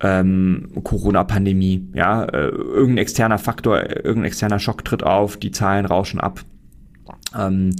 ähm, 0.00 0.68
Corona-Pandemie, 0.82 1.88
ja, 1.94 2.24
äh, 2.24 2.48
irgendein 2.48 2.98
externer 2.98 3.38
Faktor, 3.38 3.78
irgendein 3.82 4.24
externer 4.24 4.58
Schock 4.58 4.84
tritt 4.84 5.02
auf, 5.02 5.36
die 5.36 5.50
Zahlen 5.50 5.86
rauschen 5.86 6.20
ab. 6.20 6.40
Ähm, 7.38 7.76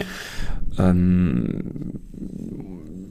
ähm, 0.79 2.01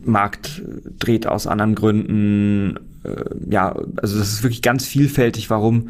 Markt 0.03 0.61
dreht 0.99 1.27
aus 1.27 1.47
anderen 1.47 1.75
Gründen. 1.75 2.77
Äh, 3.03 3.49
ja, 3.49 3.75
also 3.97 4.17
das 4.17 4.31
ist 4.33 4.43
wirklich 4.43 4.61
ganz 4.61 4.85
vielfältig, 4.85 5.49
warum, 5.49 5.89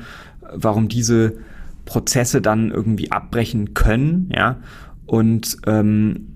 warum 0.53 0.87
diese 0.87 1.37
Prozesse 1.85 2.41
dann 2.41 2.71
irgendwie 2.71 3.11
abbrechen 3.11 3.73
können, 3.73 4.29
ja. 4.33 4.57
Und 5.05 5.57
ähm, 5.65 6.35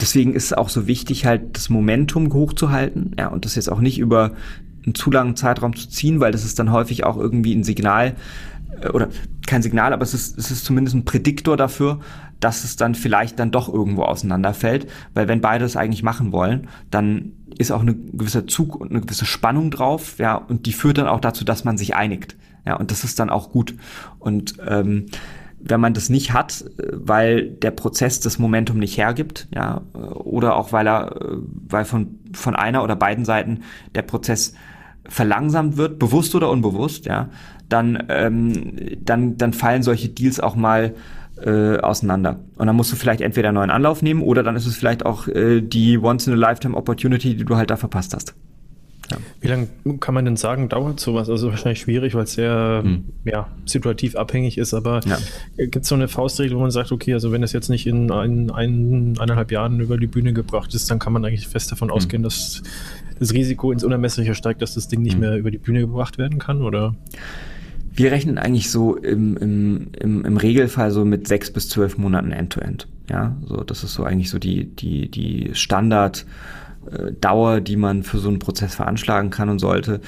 deswegen 0.00 0.34
ist 0.34 0.46
es 0.46 0.52
auch 0.54 0.70
so 0.70 0.86
wichtig, 0.86 1.26
halt 1.26 1.56
das 1.56 1.68
Momentum 1.68 2.32
hochzuhalten, 2.32 3.14
ja, 3.18 3.28
und 3.28 3.44
das 3.44 3.54
jetzt 3.54 3.70
auch 3.70 3.80
nicht 3.80 3.98
über 3.98 4.32
einen 4.84 4.94
zu 4.94 5.10
langen 5.10 5.36
Zeitraum 5.36 5.76
zu 5.76 5.88
ziehen, 5.88 6.20
weil 6.20 6.32
das 6.32 6.44
ist 6.44 6.58
dann 6.58 6.72
häufig 6.72 7.04
auch 7.04 7.16
irgendwie 7.16 7.54
ein 7.54 7.64
Signal 7.64 8.14
äh, 8.80 8.88
oder 8.88 9.08
kein 9.46 9.62
Signal, 9.62 9.92
aber 9.92 10.02
es 10.02 10.14
ist, 10.14 10.38
es 10.38 10.50
ist 10.50 10.64
zumindest 10.64 10.96
ein 10.96 11.04
Prädiktor 11.04 11.56
dafür, 11.56 12.00
dass 12.40 12.64
es 12.64 12.76
dann 12.76 12.94
vielleicht 12.94 13.38
dann 13.38 13.50
doch 13.50 13.72
irgendwo 13.72 14.02
auseinanderfällt, 14.02 14.88
weil 15.14 15.28
wenn 15.28 15.40
beide 15.40 15.64
es 15.64 15.76
eigentlich 15.76 16.02
machen 16.02 16.32
wollen, 16.32 16.68
dann 16.90 17.32
ist 17.58 17.70
auch 17.70 17.82
ein 17.82 18.16
gewisser 18.16 18.46
Zug 18.46 18.76
und 18.76 18.90
eine 18.90 19.00
gewisse 19.00 19.26
Spannung 19.26 19.70
drauf, 19.70 20.18
ja, 20.18 20.34
und 20.34 20.66
die 20.66 20.72
führt 20.72 20.98
dann 20.98 21.06
auch 21.06 21.20
dazu, 21.20 21.44
dass 21.44 21.64
man 21.64 21.78
sich 21.78 21.94
einigt, 21.94 22.36
ja, 22.66 22.76
und 22.76 22.90
das 22.90 23.04
ist 23.04 23.18
dann 23.18 23.30
auch 23.30 23.50
gut. 23.50 23.74
Und 24.18 24.54
ähm, 24.66 25.06
wenn 25.64 25.80
man 25.80 25.94
das 25.94 26.08
nicht 26.08 26.32
hat, 26.32 26.64
äh, 26.78 26.88
weil 26.92 27.50
der 27.50 27.70
Prozess 27.70 28.20
das 28.20 28.38
Momentum 28.38 28.78
nicht 28.78 28.96
hergibt, 28.96 29.48
ja, 29.54 29.82
äh, 29.94 29.98
oder 29.98 30.56
auch 30.56 30.72
weil 30.72 30.86
er, 30.86 31.16
weil 31.68 31.84
von, 31.84 32.18
von 32.32 32.56
einer 32.56 32.82
oder 32.82 32.96
beiden 32.96 33.24
Seiten 33.24 33.60
der 33.94 34.02
Prozess 34.02 34.54
verlangsamt 35.08 35.76
wird, 35.76 35.98
bewusst 35.98 36.34
oder 36.34 36.50
unbewusst, 36.50 37.06
ja, 37.06 37.28
dann, 37.68 38.04
ähm, 38.08 38.76
dann, 39.00 39.36
dann 39.36 39.52
fallen 39.52 39.82
solche 39.82 40.08
Deals 40.08 40.40
auch 40.40 40.54
mal 40.54 40.94
äh, 41.44 41.78
auseinander. 41.78 42.40
Und 42.56 42.66
dann 42.66 42.76
musst 42.76 42.92
du 42.92 42.96
vielleicht 42.96 43.20
entweder 43.20 43.48
einen 43.48 43.56
neuen 43.56 43.70
Anlauf 43.70 44.02
nehmen 44.02 44.22
oder 44.22 44.42
dann 44.42 44.56
ist 44.56 44.66
es 44.66 44.76
vielleicht 44.76 45.04
auch 45.04 45.28
äh, 45.28 45.60
die 45.60 45.98
Once-in-a-Lifetime-Opportunity, 45.98 47.36
die 47.36 47.44
du 47.44 47.56
halt 47.56 47.70
da 47.70 47.76
verpasst 47.76 48.14
hast. 48.14 48.34
Ja. 49.12 49.18
Wie 49.40 49.48
lange 49.48 49.68
kann 50.00 50.14
man 50.14 50.24
denn 50.24 50.36
sagen, 50.36 50.68
dauert 50.68 51.00
sowas? 51.00 51.28
Also 51.28 51.50
wahrscheinlich 51.50 51.80
schwierig, 51.80 52.14
weil 52.14 52.24
es 52.24 52.34
sehr 52.34 52.80
hm. 52.82 53.04
ja, 53.24 53.48
situativ 53.66 54.16
abhängig 54.16 54.58
ist, 54.58 54.74
aber 54.74 55.00
ja. 55.04 55.18
gibt 55.56 55.82
es 55.84 55.88
so 55.88 55.94
eine 55.94 56.08
Faustregel, 56.08 56.56
wo 56.56 56.60
man 56.60 56.70
sagt, 56.70 56.92
okay, 56.92 57.12
also 57.12 57.32
wenn 57.32 57.42
es 57.42 57.52
jetzt 57.52 57.68
nicht 57.68 57.86
in 57.86 58.10
ein, 58.10 58.50
ein, 58.50 59.18
eineinhalb 59.18 59.50
Jahren 59.52 59.80
über 59.80 59.98
die 59.98 60.06
Bühne 60.06 60.32
gebracht 60.32 60.74
ist, 60.74 60.90
dann 60.90 60.98
kann 60.98 61.12
man 61.12 61.24
eigentlich 61.24 61.48
fest 61.48 61.70
davon 61.70 61.88
hm. 61.88 61.94
ausgehen, 61.94 62.22
dass 62.22 62.62
das 63.18 63.32
Risiko 63.32 63.72
ins 63.72 63.84
Unermessliche 63.84 64.34
steigt, 64.34 64.62
dass 64.62 64.74
das 64.74 64.88
Ding 64.88 65.02
nicht 65.02 65.14
hm. 65.14 65.20
mehr 65.20 65.36
über 65.36 65.50
die 65.50 65.58
Bühne 65.58 65.80
gebracht 65.80 66.18
werden 66.18 66.38
kann, 66.38 66.62
oder? 66.62 66.94
Wir 67.94 68.10
rechnen 68.10 68.38
eigentlich 68.38 68.70
so 68.70 68.96
im, 68.96 69.36
im, 69.36 69.88
im, 70.00 70.24
im 70.24 70.36
Regelfall 70.38 70.90
so 70.90 71.04
mit 71.04 71.28
sechs 71.28 71.52
bis 71.52 71.68
zwölf 71.68 71.98
Monaten 71.98 72.32
End-to-End. 72.32 72.84
-End. 72.84 73.12
Ja, 73.12 73.36
so 73.44 73.56
das 73.56 73.84
ist 73.84 73.92
so 73.92 74.04
eigentlich 74.04 74.30
so 74.30 74.38
die, 74.38 74.64
die, 74.64 75.10
die 75.10 75.50
Standard- 75.52 76.24
äh, 76.90 77.12
Dauer, 77.20 77.60
die 77.60 77.76
man 77.76 78.02
für 78.02 78.18
so 78.18 78.28
einen 78.28 78.38
Prozess 78.38 78.74
veranschlagen 78.74 79.30
kann 79.30 79.48
und 79.48 79.58
sollte. 79.58 80.00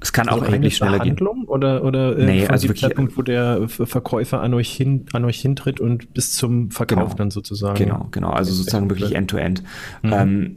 Es 0.00 0.12
kann 0.12 0.28
also 0.28 0.40
auch 0.40 0.46
erheblich 0.46 0.76
schneller 0.76 0.98
Behandlung 0.98 1.40
gehen. 1.40 1.48
Oder, 1.48 1.84
oder 1.84 2.18
äh, 2.18 2.24
nee, 2.24 2.46
also 2.46 2.68
wirklich, 2.68 2.82
Zeitpunkt, 2.82 3.16
wo 3.16 3.22
der 3.22 3.68
Verkäufer 3.68 4.40
an 4.40 4.54
euch, 4.54 4.70
hin, 4.70 5.06
an 5.12 5.24
euch 5.24 5.40
hintritt 5.40 5.80
und 5.80 6.14
bis 6.14 6.32
zum 6.32 6.70
Verkauf 6.70 6.98
genau, 6.98 7.14
dann 7.14 7.30
sozusagen. 7.30 7.76
Genau, 7.76 8.08
genau. 8.10 8.30
Also 8.30 8.52
sozusagen 8.52 8.88
wirklich 8.88 9.14
End-to-End. 9.14 9.62
-End. 10.02 10.06
Mhm. 10.06 10.12
Ähm, 10.12 10.56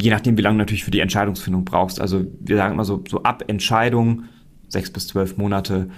je 0.00 0.10
nachdem, 0.10 0.36
wie 0.38 0.42
lange 0.42 0.56
du 0.56 0.58
natürlich 0.60 0.84
für 0.84 0.90
die 0.90 1.00
Entscheidungsfindung 1.00 1.64
brauchst. 1.64 2.00
Also 2.00 2.24
wir 2.40 2.56
sagen 2.56 2.74
immer 2.74 2.84
so, 2.84 3.04
so 3.08 3.22
ab 3.22 3.44
Entscheidung 3.46 4.24
sechs 4.70 4.90
bis 4.90 5.08
zwölf 5.08 5.36
Monate. 5.36 5.88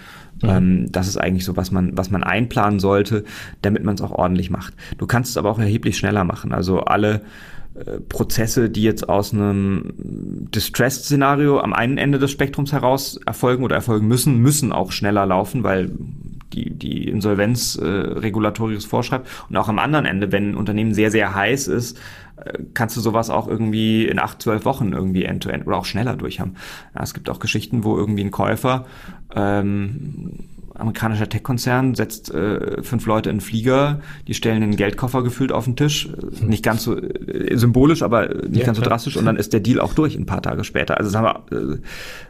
Mhm. 0.43 0.49
Ähm, 0.49 0.93
das 0.93 1.07
ist 1.07 1.17
eigentlich 1.17 1.45
so, 1.45 1.57
was 1.57 1.71
man, 1.71 1.97
was 1.97 2.11
man 2.11 2.25
einplanen 2.25 2.81
sollte, 2.81 3.25
damit 3.61 3.85
man 3.85 3.95
es 3.95 4.01
auch 4.01 4.13
ordentlich 4.13 4.51
macht. 4.51 4.75
Du 4.99 5.07
kannst 5.07 5.31
es 5.31 5.37
aber 5.37 5.51
auch 5.51 5.59
erheblich 5.59 5.97
schneller 5.97 6.25
machen. 6.25 6.53
Also 6.53 6.81
alle 6.81 7.15
äh, 7.15 7.21
Prozesse, 8.09 8.69
die 8.69 8.83
jetzt 8.83 9.09
aus 9.09 9.33
einem 9.33 9.95
Distressed-Szenario 10.55 11.61
am 11.61 11.73
einen 11.73 11.97
Ende 11.97 12.19
des 12.19 12.31
Spektrums 12.31 12.73
heraus 12.73 13.19
erfolgen 13.25 13.65
oder 13.65 13.77
erfolgen 13.77 14.07
müssen, 14.07 14.39
müssen 14.39 14.73
auch 14.73 14.93
schneller 14.93 15.25
laufen, 15.25 15.65
weil 15.65 15.91
die, 16.53 16.71
die 16.71 17.09
Insolvenz 17.09 17.77
äh, 17.77 17.87
regulatorisch 17.87 18.87
vorschreibt. 18.87 19.27
Und 19.49 19.57
auch 19.57 19.69
am 19.69 19.79
anderen 19.79 20.05
Ende, 20.05 20.33
wenn 20.33 20.51
ein 20.51 20.57
Unternehmen 20.57 20.93
sehr, 20.93 21.11
sehr 21.11 21.35
heiß 21.35 21.69
ist, 21.69 21.99
äh, 22.37 22.59
kannst 22.75 22.97
du 22.97 23.01
sowas 23.01 23.31
auch 23.31 23.49
irgendwie 23.49 24.07
in 24.07 24.19
acht, 24.19 24.43
zwölf 24.43 24.65
Wochen 24.65 24.93
irgendwie 24.93 25.25
end-to-end 25.25 25.63
-end 25.63 25.67
oder 25.67 25.79
auch 25.79 25.87
schneller 25.87 26.17
durchhaben. 26.17 26.57
Ja, 26.95 27.03
es 27.03 27.15
gibt 27.15 27.31
auch 27.31 27.39
Geschichten, 27.39 27.85
wo 27.85 27.97
irgendwie 27.97 28.25
ein 28.25 28.31
Käufer 28.31 28.85
ähm, 29.35 30.49
amerikanischer 30.75 31.29
Tech-Konzern 31.29 31.95
setzt 31.95 32.33
äh, 32.33 32.83
fünf 32.83 33.07
Leute 33.07 33.31
in 33.31 33.37
den 33.37 33.41
Flieger, 33.41 34.01
die 34.27 34.35
stellen 34.35 34.63
einen 34.63 34.77
Geldkoffer 34.77 35.23
gefühlt 35.23 35.53
auf 35.53 35.65
den 35.65 35.77
Tisch, 35.77 36.09
nicht 36.41 36.65
ganz 36.65 36.85
so 36.85 36.97
äh, 36.97 37.57
symbolisch, 37.57 38.03
aber 38.03 38.29
nicht 38.29 38.61
ja, 38.61 38.67
ganz 38.67 38.79
so 38.79 38.85
drastisch 38.85 39.17
und 39.17 39.27
dann 39.27 39.37
ist 39.37 39.53
der 39.53 39.61
Deal 39.61 39.81
auch 39.81 39.95
durch 39.95 40.17
ein 40.17 40.27
paar 40.27 40.43
Tage 40.43 40.65
später. 40.65 40.99
Also 40.99 41.11
das 41.11 41.21
haben 41.21 41.43
wir, 41.51 41.83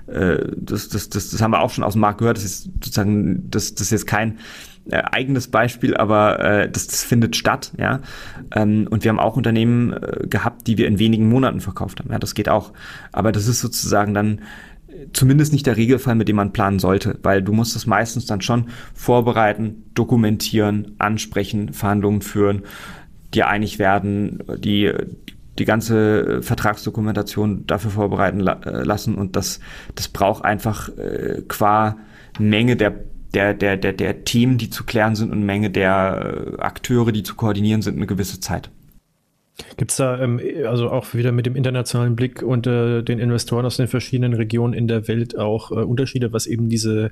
äh, 0.09 0.13
äh, 0.13 0.53
das, 0.57 0.89
das, 0.89 1.09
das, 1.09 1.31
das 1.31 1.43
haben 1.43 1.53
wir 1.53 1.61
auch 1.61 1.71
schon 1.71 1.85
aus 1.85 1.95
dem 1.95 2.01
Markt 2.01 2.19
gehört. 2.19 2.37
Das 2.37 2.45
ist 2.45 2.65
sozusagen, 2.65 3.51
das, 3.51 3.75
das 3.75 3.87
ist 3.87 3.91
jetzt 3.91 4.07
kein 4.07 4.39
äh, 4.91 5.03
eigenes 5.13 5.47
Beispiel, 5.47 5.97
aber 5.97 6.41
äh, 6.41 6.71
das, 6.71 6.89
das 6.89 7.05
findet 7.05 7.37
statt, 7.37 7.73
ja. 7.79 8.01
Ähm, 8.53 8.89
und 8.91 9.05
wir 9.05 9.11
haben 9.11 9.21
auch 9.21 9.37
Unternehmen 9.37 9.93
äh, 9.93 10.27
gehabt, 10.27 10.67
die 10.67 10.77
wir 10.77 10.89
in 10.89 10.99
wenigen 10.99 11.29
Monaten 11.29 11.61
verkauft 11.61 12.01
haben. 12.01 12.11
Ja, 12.11 12.19
das 12.19 12.35
geht 12.35 12.49
auch. 12.49 12.73
Aber 13.13 13.31
das 13.31 13.47
ist 13.47 13.61
sozusagen 13.61 14.13
dann 14.13 14.41
zumindest 15.13 15.53
nicht 15.53 15.67
der 15.67 15.77
Regelfall, 15.77 16.15
mit 16.15 16.29
dem 16.29 16.37
man 16.37 16.53
planen 16.53 16.79
sollte, 16.79 17.19
weil 17.23 17.43
du 17.43 17.53
musst 17.53 17.77
es 17.77 17.87
meistens 17.87 18.27
dann 18.27 18.41
schon 18.41 18.67
vorbereiten, 18.95 19.85
dokumentieren, 19.95 20.95
ansprechen, 20.99 21.73
Verhandlungen 21.73 22.23
führen, 22.23 22.63
dir 23.35 23.49
einig 23.49 23.79
werden, 23.79 24.43
die 24.59 24.93
die 25.59 25.65
ganze 25.65 26.43
Vertragsdokumentation 26.43 27.67
dafür 27.67 27.91
vorbereiten 27.91 28.41
la 28.41 28.61
äh, 28.65 28.85
lassen 28.85 29.17
und 29.17 29.37
das 29.37 29.61
das 29.95 30.09
braucht 30.09 30.45
einfach 30.45 30.89
äh, 30.97 31.43
qua 31.47 31.97
Menge 32.39 32.77
der 32.77 32.95
der, 33.35 33.55
der, 33.55 33.77
der, 33.77 33.93
der 33.93 34.25
Themen, 34.25 34.59
die 34.59 34.71
zu 34.71 34.85
klären 34.85 35.15
sind 35.15 35.33
und 35.33 35.43
Menge 35.45 35.71
der 35.71 36.57
äh, 36.59 36.61
Akteure, 36.61 37.13
die 37.13 37.23
zu 37.23 37.35
koordinieren 37.35 37.81
sind, 37.81 37.97
eine 37.97 38.07
gewisse 38.07 38.41
Zeit. 38.41 38.71
Gibt 39.77 39.91
es 39.91 39.99
da 39.99 40.19
ähm, 40.19 40.41
also 40.67 40.91
auch 40.91 41.15
wieder 41.15 41.33
mit 41.33 41.47
dem 41.47 41.57
internationalen 41.57 42.17
Blick 42.17 42.43
unter 42.43 43.03
den 43.03 43.19
Investoren 43.19 43.67
aus 43.67 43.77
den 43.77 43.89
verschiedenen 43.89 44.35
Regionen 44.35 44.73
in 44.73 44.89
der 44.89 45.09
Welt 45.09 45.39
auch 45.39 45.71
äh, 45.71 45.75
Unterschiede, 45.75 46.33
was 46.33 46.47
eben 46.47 46.69
diese 46.69 47.11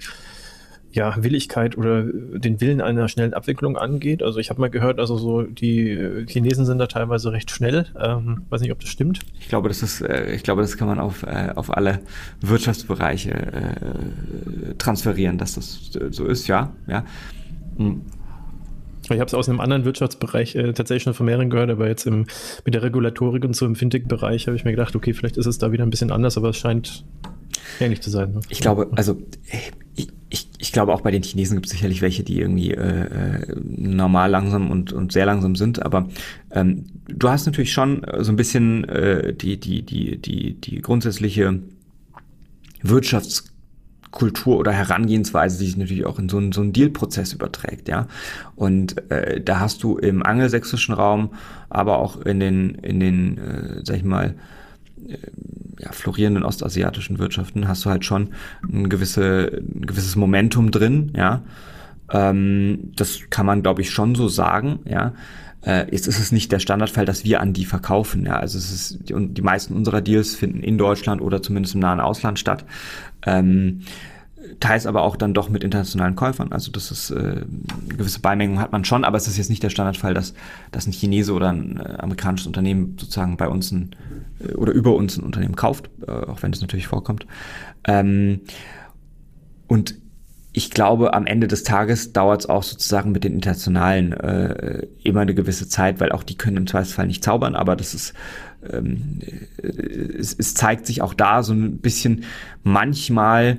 ja, 0.92 1.22
Willigkeit 1.22 1.78
oder 1.78 2.02
den 2.02 2.60
Willen 2.60 2.80
einer 2.80 3.08
schnellen 3.08 3.32
Abwicklung 3.32 3.76
angeht. 3.76 4.22
Also 4.22 4.40
ich 4.40 4.50
habe 4.50 4.60
mal 4.60 4.70
gehört, 4.70 4.98
also 4.98 5.16
so 5.16 5.42
die 5.42 5.90
äh, 5.90 6.26
Chinesen 6.26 6.64
sind 6.66 6.78
da 6.78 6.86
teilweise 6.86 7.30
recht 7.32 7.50
schnell. 7.50 7.86
Ähm, 7.98 8.42
weiß 8.48 8.60
nicht, 8.60 8.72
ob 8.72 8.80
das 8.80 8.88
stimmt. 8.88 9.20
Ich 9.38 9.48
glaube, 9.48 9.68
das 9.68 9.82
ist, 9.82 10.00
äh, 10.00 10.34
ich 10.34 10.42
glaube, 10.42 10.62
das 10.62 10.76
kann 10.76 10.88
man 10.88 10.98
auf, 10.98 11.22
äh, 11.22 11.52
auf 11.54 11.76
alle 11.76 12.00
Wirtschaftsbereiche 12.40 13.30
äh, 13.30 14.74
transferieren, 14.78 15.38
dass 15.38 15.54
das 15.54 15.90
so 16.10 16.26
ist, 16.26 16.48
ja. 16.48 16.72
ja. 16.88 17.04
Hm. 17.76 18.02
Ich 19.14 19.20
habe 19.20 19.28
es 19.28 19.34
aus 19.34 19.48
einem 19.48 19.60
anderen 19.60 19.84
Wirtschaftsbereich 19.84 20.54
äh, 20.56 20.72
tatsächlich 20.72 21.02
schon 21.04 21.14
von 21.14 21.26
mehreren 21.26 21.50
gehört, 21.50 21.70
aber 21.70 21.88
jetzt 21.88 22.06
im, 22.06 22.26
mit 22.64 22.74
der 22.74 22.82
Regulatorik 22.82 23.44
und 23.44 23.54
so 23.54 23.66
im 23.66 23.74
Fintech-Bereich 23.74 24.46
habe 24.46 24.56
ich 24.56 24.64
mir 24.64 24.70
gedacht, 24.70 24.94
okay, 24.94 25.12
vielleicht 25.12 25.36
ist 25.36 25.46
es 25.46 25.58
da 25.58 25.72
wieder 25.72 25.84
ein 25.84 25.90
bisschen 25.90 26.12
anders, 26.12 26.36
aber 26.36 26.50
es 26.50 26.56
scheint 26.56 27.04
ähnlich 27.80 28.00
zu 28.00 28.10
sein. 28.10 28.32
Ne? 28.32 28.40
Ich 28.48 28.60
glaube, 28.60 28.88
also 28.94 29.20
ich, 29.96 30.08
ich, 30.28 30.48
ich 30.58 30.72
glaube 30.72 30.94
auch 30.94 31.00
bei 31.00 31.10
den 31.10 31.22
Chinesen 31.22 31.56
gibt 31.56 31.66
es 31.66 31.72
sicherlich 31.72 32.02
welche, 32.02 32.22
die 32.22 32.40
irgendwie 32.40 32.72
äh, 32.72 33.40
äh, 33.40 33.56
normal 33.64 34.30
langsam 34.30 34.70
und, 34.70 34.92
und 34.92 35.12
sehr 35.12 35.26
langsam 35.26 35.56
sind, 35.56 35.82
aber 35.82 36.08
ähm, 36.52 36.86
du 37.08 37.28
hast 37.28 37.46
natürlich 37.46 37.72
schon 37.72 38.06
so 38.20 38.32
ein 38.32 38.36
bisschen 38.36 38.84
äh, 38.88 39.34
die, 39.34 39.58
die, 39.58 39.82
die, 39.82 40.18
die, 40.18 40.54
die 40.54 40.80
grundsätzliche 40.80 41.60
Wirtschaftskultur 44.10 44.58
oder 44.58 44.72
Herangehensweise, 44.72 45.58
die 45.58 45.66
sich 45.66 45.76
natürlich 45.76 46.06
auch 46.06 46.18
in 46.18 46.28
so 46.28 46.38
einen, 46.38 46.52
so 46.52 46.60
einen 46.60 46.72
Deal-Prozess 46.72 47.32
überträgt, 47.32 47.88
ja. 47.88 48.06
Und 48.56 49.10
äh, 49.10 49.40
da 49.40 49.60
hast 49.60 49.82
du 49.82 49.96
im 49.98 50.24
angelsächsischen 50.24 50.94
Raum, 50.94 51.30
aber 51.68 51.98
auch 51.98 52.20
in 52.22 52.40
den, 52.40 52.74
in 52.76 53.00
den, 53.00 53.38
äh, 53.38 53.80
sag 53.84 53.96
ich 53.96 54.04
mal, 54.04 54.34
äh, 55.06 55.16
ja, 55.78 55.92
florierenden 55.92 56.44
ostasiatischen 56.44 57.18
Wirtschaften 57.18 57.68
hast 57.68 57.84
du 57.84 57.90
halt 57.90 58.04
schon 58.04 58.30
ein, 58.62 58.88
gewisse, 58.88 59.62
ein 59.62 59.86
gewisses 59.86 60.16
Momentum 60.16 60.70
drin, 60.70 61.12
ja. 61.16 61.42
Ähm, 62.12 62.92
das 62.96 63.20
kann 63.30 63.46
man, 63.46 63.62
glaube 63.62 63.82
ich, 63.82 63.90
schon 63.90 64.14
so 64.14 64.28
sagen, 64.28 64.80
ja. 64.84 65.12
Äh, 65.62 65.92
jetzt 65.92 66.06
ist 66.06 66.18
es 66.18 66.32
nicht 66.32 66.50
der 66.52 66.58
Standardfall, 66.58 67.04
dass 67.04 67.24
wir 67.24 67.40
an 67.40 67.52
die 67.52 67.64
verkaufen, 67.64 68.24
ja. 68.26 68.38
Also 68.38 68.58
es 68.58 68.72
ist, 68.72 69.08
die, 69.08 69.14
die 69.28 69.42
meisten 69.42 69.74
unserer 69.74 70.00
Deals 70.00 70.34
finden 70.34 70.62
in 70.62 70.78
Deutschland 70.78 71.20
oder 71.20 71.42
zumindest 71.42 71.74
im 71.74 71.80
nahen 71.80 72.00
Ausland 72.00 72.38
statt. 72.38 72.64
Ähm, 73.26 73.82
teils 74.58 74.86
aber 74.86 75.02
auch 75.02 75.16
dann 75.16 75.34
doch 75.34 75.48
mit 75.48 75.62
internationalen 75.62 76.16
Käufern. 76.16 76.52
Also 76.52 76.72
das 76.72 76.90
ist 76.90 77.10
äh, 77.10 77.14
eine 77.14 77.44
gewisse 77.88 78.20
Beimengung 78.20 78.58
hat 78.58 78.72
man 78.72 78.84
schon, 78.84 79.04
aber 79.04 79.16
es 79.16 79.28
ist 79.28 79.36
jetzt 79.36 79.50
nicht 79.50 79.62
der 79.62 79.70
Standardfall, 79.70 80.14
dass, 80.14 80.34
dass 80.72 80.86
ein 80.86 80.92
Chinese 80.92 81.32
oder 81.32 81.50
ein 81.50 81.78
äh, 81.78 81.96
amerikanisches 81.98 82.46
Unternehmen 82.46 82.96
sozusagen 82.98 83.36
bei 83.36 83.48
uns 83.48 83.70
ein, 83.70 83.94
äh, 84.40 84.54
oder 84.54 84.72
über 84.72 84.94
uns 84.94 85.18
ein 85.18 85.24
Unternehmen 85.24 85.56
kauft, 85.56 85.90
äh, 86.06 86.10
auch 86.10 86.42
wenn 86.42 86.52
das 86.52 86.60
natürlich 86.60 86.86
vorkommt. 86.86 87.26
Ähm, 87.84 88.40
und 89.66 89.94
ich 90.52 90.70
glaube, 90.70 91.14
am 91.14 91.26
Ende 91.26 91.46
des 91.46 91.62
Tages 91.62 92.12
dauert 92.12 92.40
es 92.40 92.48
auch 92.48 92.62
sozusagen 92.62 93.12
mit 93.12 93.24
den 93.24 93.34
internationalen 93.34 94.12
äh, 94.12 94.86
immer 95.02 95.20
eine 95.20 95.34
gewisse 95.34 95.68
Zeit, 95.68 96.00
weil 96.00 96.12
auch 96.12 96.22
die 96.22 96.36
können 96.36 96.56
im 96.56 96.66
Zweifelsfall 96.66 97.06
nicht 97.06 97.22
zaubern, 97.22 97.54
aber 97.54 97.76
das 97.76 97.94
ist 97.94 98.14
ähm, 98.70 99.20
äh, 99.62 99.66
es, 99.66 100.34
es 100.34 100.54
zeigt 100.54 100.86
sich 100.86 101.02
auch 101.02 101.14
da 101.14 101.42
so 101.42 101.52
ein 101.52 101.78
bisschen 101.78 102.24
manchmal 102.62 103.58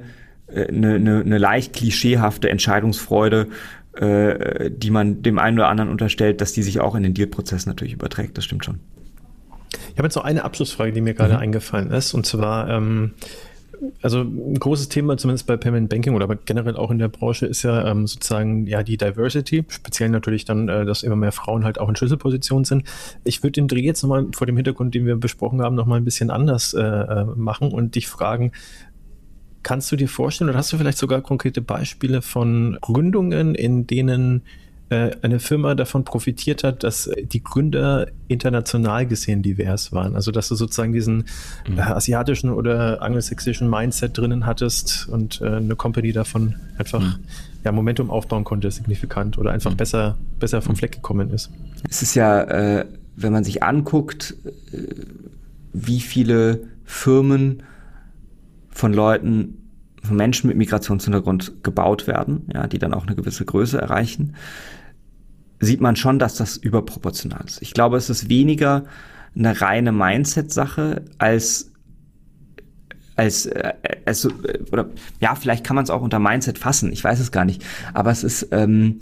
eine, 0.54 0.96
eine, 0.96 1.22
eine 1.22 1.38
leicht 1.38 1.74
klischeehafte 1.74 2.50
Entscheidungsfreude, 2.50 3.48
äh, 3.94 4.72
die 4.72 4.90
man 4.90 5.22
dem 5.22 5.40
einen 5.40 5.60
oder 5.60 5.68
anderen 5.68 5.90
unterstellt, 5.90 6.42
dass 6.42 6.54
die 6.54 6.64
sich 6.64 6.80
auch 6.80 6.96
in 6.96 7.04
den 7.04 7.14
Dealprozess 7.14 7.66
natürlich 7.66 7.94
überträgt. 7.94 8.38
Das 8.38 8.46
stimmt 8.46 8.66
schon. 8.66 8.80
Ich 9.92 9.98
habe 9.98 10.08
jetzt 10.08 10.16
noch 10.16 10.24
eine 10.24 10.44
Abschlussfrage, 10.44 10.92
die 10.92 11.02
mir 11.02 11.14
gerade 11.14 11.34
mhm. 11.34 11.40
eingefallen 11.40 11.92
ist, 11.92 12.14
und 12.14 12.26
zwar, 12.26 12.70
ähm, 12.70 13.14
also 14.02 14.22
ein 14.22 14.60
großes 14.60 14.90
Thema, 14.90 15.18
zumindest 15.18 15.48
bei 15.48 15.58
Payment 15.58 15.90
Banking 15.90 16.14
oder 16.14 16.28
generell 16.36 16.76
auch 16.76 16.92
in 16.92 17.00
der 17.00 17.08
Branche, 17.08 17.46
ist 17.46 17.64
ja 17.64 17.88
ähm, 17.90 18.08
sozusagen 18.08 18.68
ja 18.68 18.84
die 18.84 18.98
Diversity, 18.98 19.66
speziell 19.68 20.10
natürlich 20.10 20.46
dann, 20.46 20.70
äh, 20.70 20.86
dass 20.86 21.04
immer 21.04 21.16
mehr 21.16 21.32
Frauen 21.32 21.64
halt 21.64 21.80
auch 21.80 21.90
in 21.90 21.96
Schlüsselpositionen 21.96 22.66
sind. 22.66 22.84
Ich 23.24 23.44
würde 23.44 23.54
den 23.54 23.68
Dreh 23.68 23.82
jetzt 23.82 24.04
nochmal 24.04 24.28
vor 24.36 24.48
dem 24.48 24.56
Hintergrund, 24.56 24.94
den 24.96 25.06
wir 25.06 25.16
besprochen 25.16 25.62
haben, 25.62 25.76
nochmal 25.76 26.00
ein 26.00 26.06
bisschen 26.06 26.30
anders 26.30 26.74
äh, 26.74 26.82
äh, 26.82 27.26
machen 27.36 27.72
und 27.72 27.96
dich 27.96 28.08
fragen, 28.08 28.52
Kannst 29.64 29.92
du 29.92 29.96
dir 29.96 30.10
vorstellen 30.10 30.50
oder 30.50 30.58
hast 30.58 30.74
du 30.74 30.78
vielleicht 30.78 30.98
sogar 30.98 31.22
konkrete 31.22 31.62
Beispiele 31.62 32.24
von 32.24 32.80
Gründungen, 32.82 33.54
in 33.54 33.86
denen 33.86 34.42
eine 34.92 35.40
Firma 35.40 35.76
davon 35.76 36.04
profitiert 36.04 36.64
hat, 36.64 36.84
dass 36.84 37.10
die 37.24 37.44
Gründer 37.44 38.08
international 38.28 39.06
gesehen 39.08 39.42
divers 39.42 39.92
waren? 39.92 40.16
Also 40.16 40.32
dass 40.32 40.48
du 40.50 40.56
sozusagen 40.56 40.94
diesen 40.94 41.26
mhm. 41.68 41.78
äh, 41.78 41.82
asiatischen 41.82 42.50
oder 42.50 43.02
angelsächsischen 43.02 43.70
Mindset 43.70 44.18
drinnen 44.18 44.46
hattest 44.46 45.08
und 45.10 45.42
äh, 45.42 45.46
eine 45.46 45.76
Company 45.76 46.12
davon 46.12 46.56
einfach 46.78 47.02
mhm. 47.02 47.24
ja, 47.64 47.72
Momentum 47.72 48.10
aufbauen 48.10 48.44
konnte, 48.44 48.70
signifikant 48.70 49.38
oder 49.38 49.52
einfach 49.52 49.72
mhm. 49.72 49.78
besser, 49.78 50.18
besser 50.40 50.62
vom 50.62 50.76
Fleck 50.76 50.92
gekommen 50.92 51.30
ist. 51.32 51.50
Es 51.90 52.02
ist 52.02 52.16
ja, 52.16 52.42
äh, 52.44 52.86
wenn 53.16 53.34
man 53.34 53.44
sich 53.44 53.64
anguckt, 53.64 54.36
äh, 54.74 54.78
wie 55.74 56.00
viele 56.00 56.64
Firmen 56.84 57.64
von 58.70 58.94
Leuten, 58.94 59.58
von 60.04 60.16
Menschen 60.16 60.48
mit 60.48 60.58
Migrationshintergrund 60.58 61.64
gebaut 61.64 62.08
werden, 62.08 62.50
ja, 62.54 62.68
die 62.68 62.80
dann 62.80 62.94
auch 62.94 63.06
eine 63.06 63.16
gewisse 63.16 63.46
Größe 63.46 63.80
erreichen, 63.80 64.36
sieht 65.62 65.82
man 65.82 65.96
schon, 65.96 66.20
dass 66.20 66.36
das 66.36 66.58
überproportional 66.58 67.44
ist. 67.46 67.62
Ich 67.62 67.74
glaube, 67.74 67.98
es 67.98 68.10
ist 68.10 68.30
weniger 68.30 68.84
eine 69.36 69.62
reine 69.62 69.92
Mindset-Sache 69.92 71.06
als 71.18 71.72
als, 73.16 73.46
äh, 73.46 73.74
als 74.06 74.28
oder 74.72 74.90
ja, 75.20 75.36
vielleicht 75.36 75.64
kann 75.64 75.76
man 75.76 75.84
es 75.84 75.90
auch 75.92 76.02
unter 76.02 76.20
Mindset 76.20 76.58
fassen, 76.58 76.92
ich 76.92 77.04
weiß 77.04 77.20
es 77.20 77.32
gar 77.32 77.46
nicht, 77.46 77.64
aber 77.94 78.10
es 78.10 78.24
ist 78.24 78.48
ähm, 78.52 79.00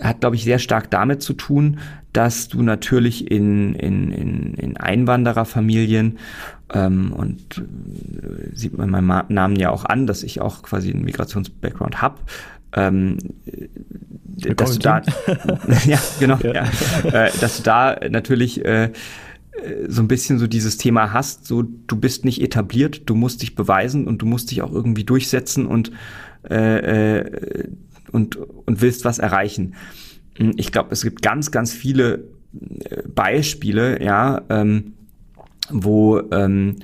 hat, 0.00 0.20
glaube 0.20 0.36
ich, 0.36 0.44
sehr 0.44 0.58
stark 0.58 0.90
damit 0.90 1.22
zu 1.22 1.32
tun, 1.32 1.78
dass 2.12 2.48
du 2.48 2.62
natürlich 2.62 3.30
in, 3.30 3.74
in, 3.74 4.12
in, 4.12 4.54
in 4.54 4.76
Einwandererfamilien 4.76 6.18
ähm, 6.72 7.12
und 7.12 7.58
äh, 7.58 8.54
sieht 8.54 8.76
man 8.76 8.90
meinem 8.90 9.24
Namen 9.28 9.56
ja 9.56 9.70
auch 9.70 9.84
an, 9.84 10.06
dass 10.06 10.22
ich 10.22 10.40
auch 10.40 10.62
quasi 10.62 10.92
einen 10.92 11.04
Migrations-Background 11.04 12.02
habe. 12.02 12.18
Ähm, 12.74 13.18
dass 14.38 14.72
du 14.72 14.78
da, 14.78 15.02
ja, 15.86 15.98
genau, 16.20 16.38
ja. 16.42 16.52
ja. 16.52 16.64
Äh, 17.04 17.30
dass 17.40 17.58
du 17.58 17.62
da 17.62 17.98
natürlich 18.08 18.64
äh, 18.64 18.92
so 19.88 20.02
ein 20.02 20.08
bisschen 20.08 20.38
so 20.38 20.46
dieses 20.46 20.76
Thema 20.76 21.12
hast, 21.12 21.46
so 21.46 21.62
du 21.62 21.96
bist 21.96 22.24
nicht 22.24 22.40
etabliert, 22.42 23.02
du 23.06 23.14
musst 23.14 23.42
dich 23.42 23.54
beweisen 23.54 24.06
und 24.06 24.22
du 24.22 24.26
musst 24.26 24.50
dich 24.50 24.62
auch 24.62 24.72
irgendwie 24.72 25.04
durchsetzen 25.04 25.66
und 25.66 25.90
äh, 26.48 27.18
äh, 27.18 27.68
und, 28.12 28.36
und 28.36 28.80
willst 28.80 29.04
was 29.04 29.18
erreichen. 29.18 29.74
Hm, 30.36 30.52
ich 30.56 30.72
glaube, 30.72 30.90
es 30.92 31.02
gibt 31.02 31.22
ganz, 31.22 31.50
ganz 31.50 31.72
viele 31.72 32.24
äh, 32.84 33.02
Beispiele, 33.08 34.02
ja, 34.02 34.42
ähm, 34.48 34.94
wo, 35.70 36.20
ähm, 36.30 36.76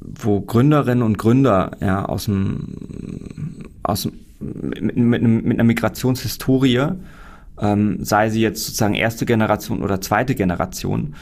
wo 0.00 0.40
Gründerinnen 0.40 1.02
und 1.02 1.18
Gründer 1.18 1.72
ja, 1.80 2.04
aus 2.04 2.24
dem, 2.24 3.68
aus 3.82 4.02
dem, 4.02 4.12
mit, 4.40 4.96
mit, 4.96 5.22
mit 5.22 5.52
einer 5.52 5.64
Migrationshistorie, 5.64 6.88
ähm, 7.60 8.04
sei 8.04 8.30
sie 8.30 8.40
jetzt 8.40 8.64
sozusagen 8.64 8.94
erste 8.94 9.26
Generation 9.26 9.82
oder 9.82 10.00
zweite 10.00 10.34
Generation, 10.34 11.14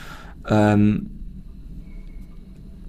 ähm, 0.48 1.10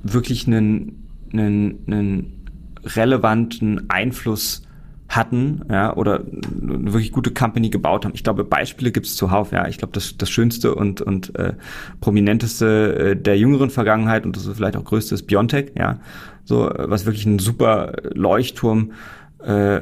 wirklich 0.03 0.47
einen, 0.47 1.09
einen, 1.33 1.79
einen 1.87 2.45
relevanten 2.83 3.89
Einfluss 3.89 4.61
hatten, 5.07 5.61
ja, 5.69 5.95
oder 5.95 6.19
eine 6.19 6.93
wirklich 6.93 7.11
gute 7.11 7.31
Company 7.31 7.69
gebaut 7.69 8.05
haben. 8.05 8.13
Ich 8.15 8.23
glaube, 8.23 8.43
Beispiele 8.43 8.91
gibt 8.91 9.05
es 9.05 9.15
zuhauf, 9.15 9.51
ja. 9.51 9.67
Ich 9.67 9.77
glaube, 9.77 9.93
das, 9.93 10.17
das 10.17 10.29
schönste 10.29 10.73
und, 10.73 11.01
und 11.01 11.35
äh, 11.37 11.53
prominenteste 12.01 13.11
äh, 13.11 13.15
der 13.15 13.37
jüngeren 13.37 13.69
Vergangenheit 13.69 14.25
und 14.25 14.35
das 14.35 14.47
vielleicht 14.47 14.75
auch 14.75 14.83
größte 14.83 15.15
ist 15.15 15.23
Biontech, 15.23 15.73
ja. 15.77 15.99
So, 16.43 16.69
was 16.75 17.05
wirklich 17.05 17.25
ein 17.25 17.39
super 17.39 17.93
Leuchtturm 18.13 18.91
äh, 19.43 19.79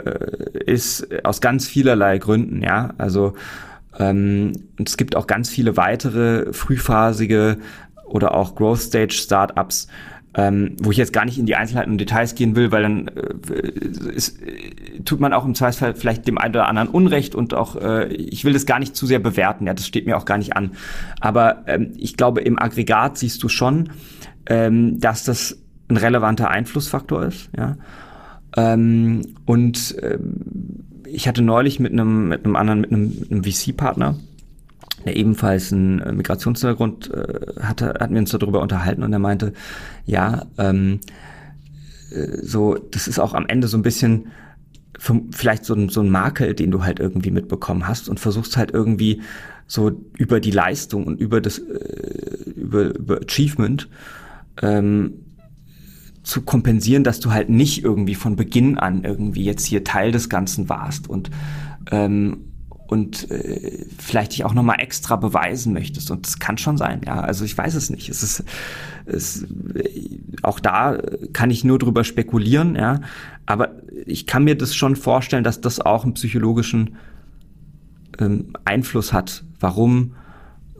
ist, 0.65 1.07
aus 1.25 1.41
ganz 1.41 1.67
vielerlei 1.67 2.17
Gründen, 2.17 2.61
ja. 2.61 2.93
Also 2.97 3.33
ähm, 3.99 4.53
und 4.77 4.89
es 4.89 4.97
gibt 4.97 5.15
auch 5.15 5.27
ganz 5.27 5.49
viele 5.49 5.77
weitere 5.77 6.51
frühphasige 6.53 7.57
oder 8.05 8.35
auch 8.35 8.55
Growth 8.55 8.79
Stage 8.79 9.13
Startups, 9.13 9.87
ähm, 10.35 10.75
wo 10.81 10.91
ich 10.91 10.97
jetzt 10.97 11.13
gar 11.13 11.25
nicht 11.25 11.37
in 11.37 11.45
die 11.45 11.55
Einzelheiten 11.55 11.91
und 11.91 11.99
Details 11.99 12.33
gehen 12.33 12.55
will, 12.55 12.71
weil 12.71 12.81
dann 12.83 13.07
äh, 13.07 14.13
ist, 14.15 14.39
tut 15.05 15.19
man 15.19 15.31
auch 15.31 15.45
im 15.45 15.53
Zweifelsfall 15.53 15.93
vielleicht 15.95 16.27
dem 16.27 16.37
einen 16.37 16.55
oder 16.55 16.67
anderen 16.67 16.89
Unrecht 16.89 17.35
und 17.35 17.53
auch, 17.53 17.75
äh, 17.75 18.07
ich 18.07 18.43
will 18.43 18.53
das 18.53 18.65
gar 18.65 18.79
nicht 18.79 18.95
zu 18.95 19.05
sehr 19.05 19.19
bewerten, 19.19 19.67
ja, 19.67 19.73
das 19.73 19.85
steht 19.85 20.07
mir 20.07 20.17
auch 20.17 20.25
gar 20.25 20.37
nicht 20.37 20.55
an. 20.55 20.71
Aber 21.19 21.63
ähm, 21.67 21.91
ich 21.97 22.17
glaube, 22.17 22.41
im 22.41 22.57
Aggregat 22.57 23.17
siehst 23.19 23.43
du 23.43 23.49
schon, 23.49 23.91
ähm, 24.47 24.99
dass 24.99 25.23
das 25.23 25.59
ein 25.89 25.97
relevanter 25.97 26.49
Einflussfaktor 26.49 27.25
ist, 27.25 27.49
ja. 27.55 27.77
Ähm, 28.55 29.21
und 29.45 29.95
ähm, 30.01 30.83
ich 31.05 31.27
hatte 31.27 31.41
neulich 31.41 31.79
mit 31.79 31.93
einem, 31.93 32.29
mit 32.29 32.45
einem 32.45 32.55
anderen, 32.55 32.81
mit 32.81 32.91
einem, 32.91 33.13
einem 33.29 33.43
VC-Partner, 33.43 34.15
der 35.05 35.15
ebenfalls 35.15 35.71
einen 35.71 35.99
äh, 35.99 36.11
Migrationshintergrund 36.11 37.11
äh, 37.11 37.61
hatte, 37.61 37.95
hatten 37.99 38.13
wir 38.13 38.21
uns 38.21 38.31
darüber 38.31 38.61
unterhalten 38.61 39.03
und 39.03 39.13
er 39.13 39.19
meinte, 39.19 39.53
ja, 40.05 40.45
ähm, 40.57 40.99
äh, 42.11 42.37
so, 42.41 42.75
das 42.75 43.07
ist 43.07 43.19
auch 43.19 43.33
am 43.33 43.47
Ende 43.47 43.67
so 43.67 43.77
ein 43.77 43.83
bisschen 43.83 44.27
vielleicht 45.31 45.65
so 45.65 45.73
ein, 45.73 45.89
so 45.89 46.01
ein 46.01 46.09
Makel, 46.09 46.53
den 46.53 46.71
du 46.71 46.83
halt 46.83 46.99
irgendwie 46.99 47.31
mitbekommen 47.31 47.87
hast 47.87 48.07
und 48.07 48.19
versuchst 48.19 48.55
halt 48.55 48.71
irgendwie 48.71 49.21
so 49.67 49.91
über 50.17 50.39
die 50.39 50.51
Leistung 50.51 51.05
und 51.05 51.19
über 51.19 51.41
das 51.41 51.57
äh, 51.59 52.49
über, 52.55 52.95
über 52.95 53.19
Achievement 53.21 53.89
ähm, 54.61 55.13
zu 56.23 56.41
kompensieren, 56.41 57.03
dass 57.03 57.19
du 57.19 57.31
halt 57.31 57.49
nicht 57.49 57.83
irgendwie 57.83 58.15
von 58.15 58.35
Beginn 58.35 58.77
an 58.77 59.03
irgendwie 59.03 59.43
jetzt 59.43 59.65
hier 59.65 59.83
Teil 59.83 60.11
des 60.11 60.29
Ganzen 60.29 60.69
warst 60.69 61.09
und 61.09 61.29
ähm, 61.91 62.45
und 62.87 63.31
äh, 63.31 63.85
vielleicht 63.97 64.33
dich 64.33 64.45
auch 64.45 64.53
noch 64.53 64.61
mal 64.61 64.75
extra 64.75 65.15
beweisen 65.15 65.73
möchtest. 65.73 66.11
Und 66.11 66.27
das 66.27 66.39
kann 66.39 66.57
schon 66.57 66.77
sein 66.77 67.01
ja. 67.05 67.21
Also 67.21 67.43
ich 67.43 67.57
weiß 67.57 67.75
es 67.75 67.89
nicht. 67.89 68.09
Es 68.09 68.23
ist 68.23 68.43
es, 69.05 69.45
auch 70.43 70.59
da 70.59 70.97
kann 71.33 71.49
ich 71.49 71.63
nur 71.63 71.79
drüber 71.79 72.03
spekulieren 72.03 72.75
ja. 72.75 73.01
Aber 73.45 73.71
ich 74.05 74.27
kann 74.27 74.43
mir 74.43 74.55
das 74.55 74.75
schon 74.75 74.95
vorstellen 74.95 75.43
dass 75.43 75.59
das 75.59 75.79
auch 75.79 76.03
einen 76.03 76.13
psychologischen 76.13 76.97
ähm, 78.19 78.53
Einfluss 78.63 79.11
hat 79.11 79.43
warum 79.59 80.13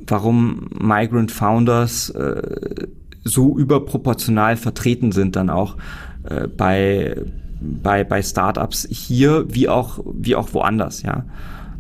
warum 0.06 0.70
Migrant 0.80 1.32
Founders 1.32 2.10
äh, 2.12 2.88
so 3.24 3.58
überproportional 3.58 4.58
vertreten 4.58 5.12
sind 5.12 5.36
dann 5.36 5.50
auch 5.50 5.78
äh, 6.24 6.48
bei 6.48 7.16
bei 7.62 8.04
bei 8.04 8.22
Startups 8.22 8.88
hier 8.90 9.46
wie 9.50 9.70
auch 9.70 10.00
wie 10.14 10.36
auch 10.36 10.54
woanders 10.54 11.02
ja. 11.02 11.26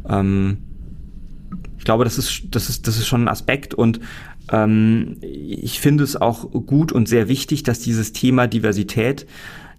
Ähm, 0.07 0.57
ich 1.77 1.83
glaube 1.83 2.05
das 2.05 2.17
ist 2.17 2.43
das 2.51 2.69
ist 2.69 2.87
das 2.87 2.97
ist 2.97 3.07
schon 3.07 3.23
ein 3.23 3.27
Aspekt 3.27 3.73
und 3.73 3.99
ähm, 4.51 5.17
ich 5.21 5.79
finde 5.79 6.03
es 6.03 6.15
auch 6.15 6.49
gut 6.51 6.91
und 6.91 7.07
sehr 7.07 7.27
wichtig 7.27 7.63
dass 7.63 7.79
dieses 7.79 8.13
Thema 8.13 8.47
Diversität 8.47 9.27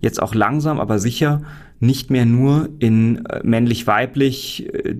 jetzt 0.00 0.20
auch 0.20 0.34
langsam 0.34 0.80
aber 0.80 0.98
sicher 0.98 1.42
nicht 1.80 2.10
mehr 2.10 2.26
nur 2.26 2.68
in 2.78 3.24
äh, 3.26 3.40
männlich 3.42 3.86
weiblich 3.86 4.68
äh, 4.74 4.96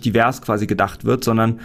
divers 0.00 0.42
quasi 0.42 0.66
gedacht 0.66 1.04
wird 1.04 1.24
sondern 1.24 1.60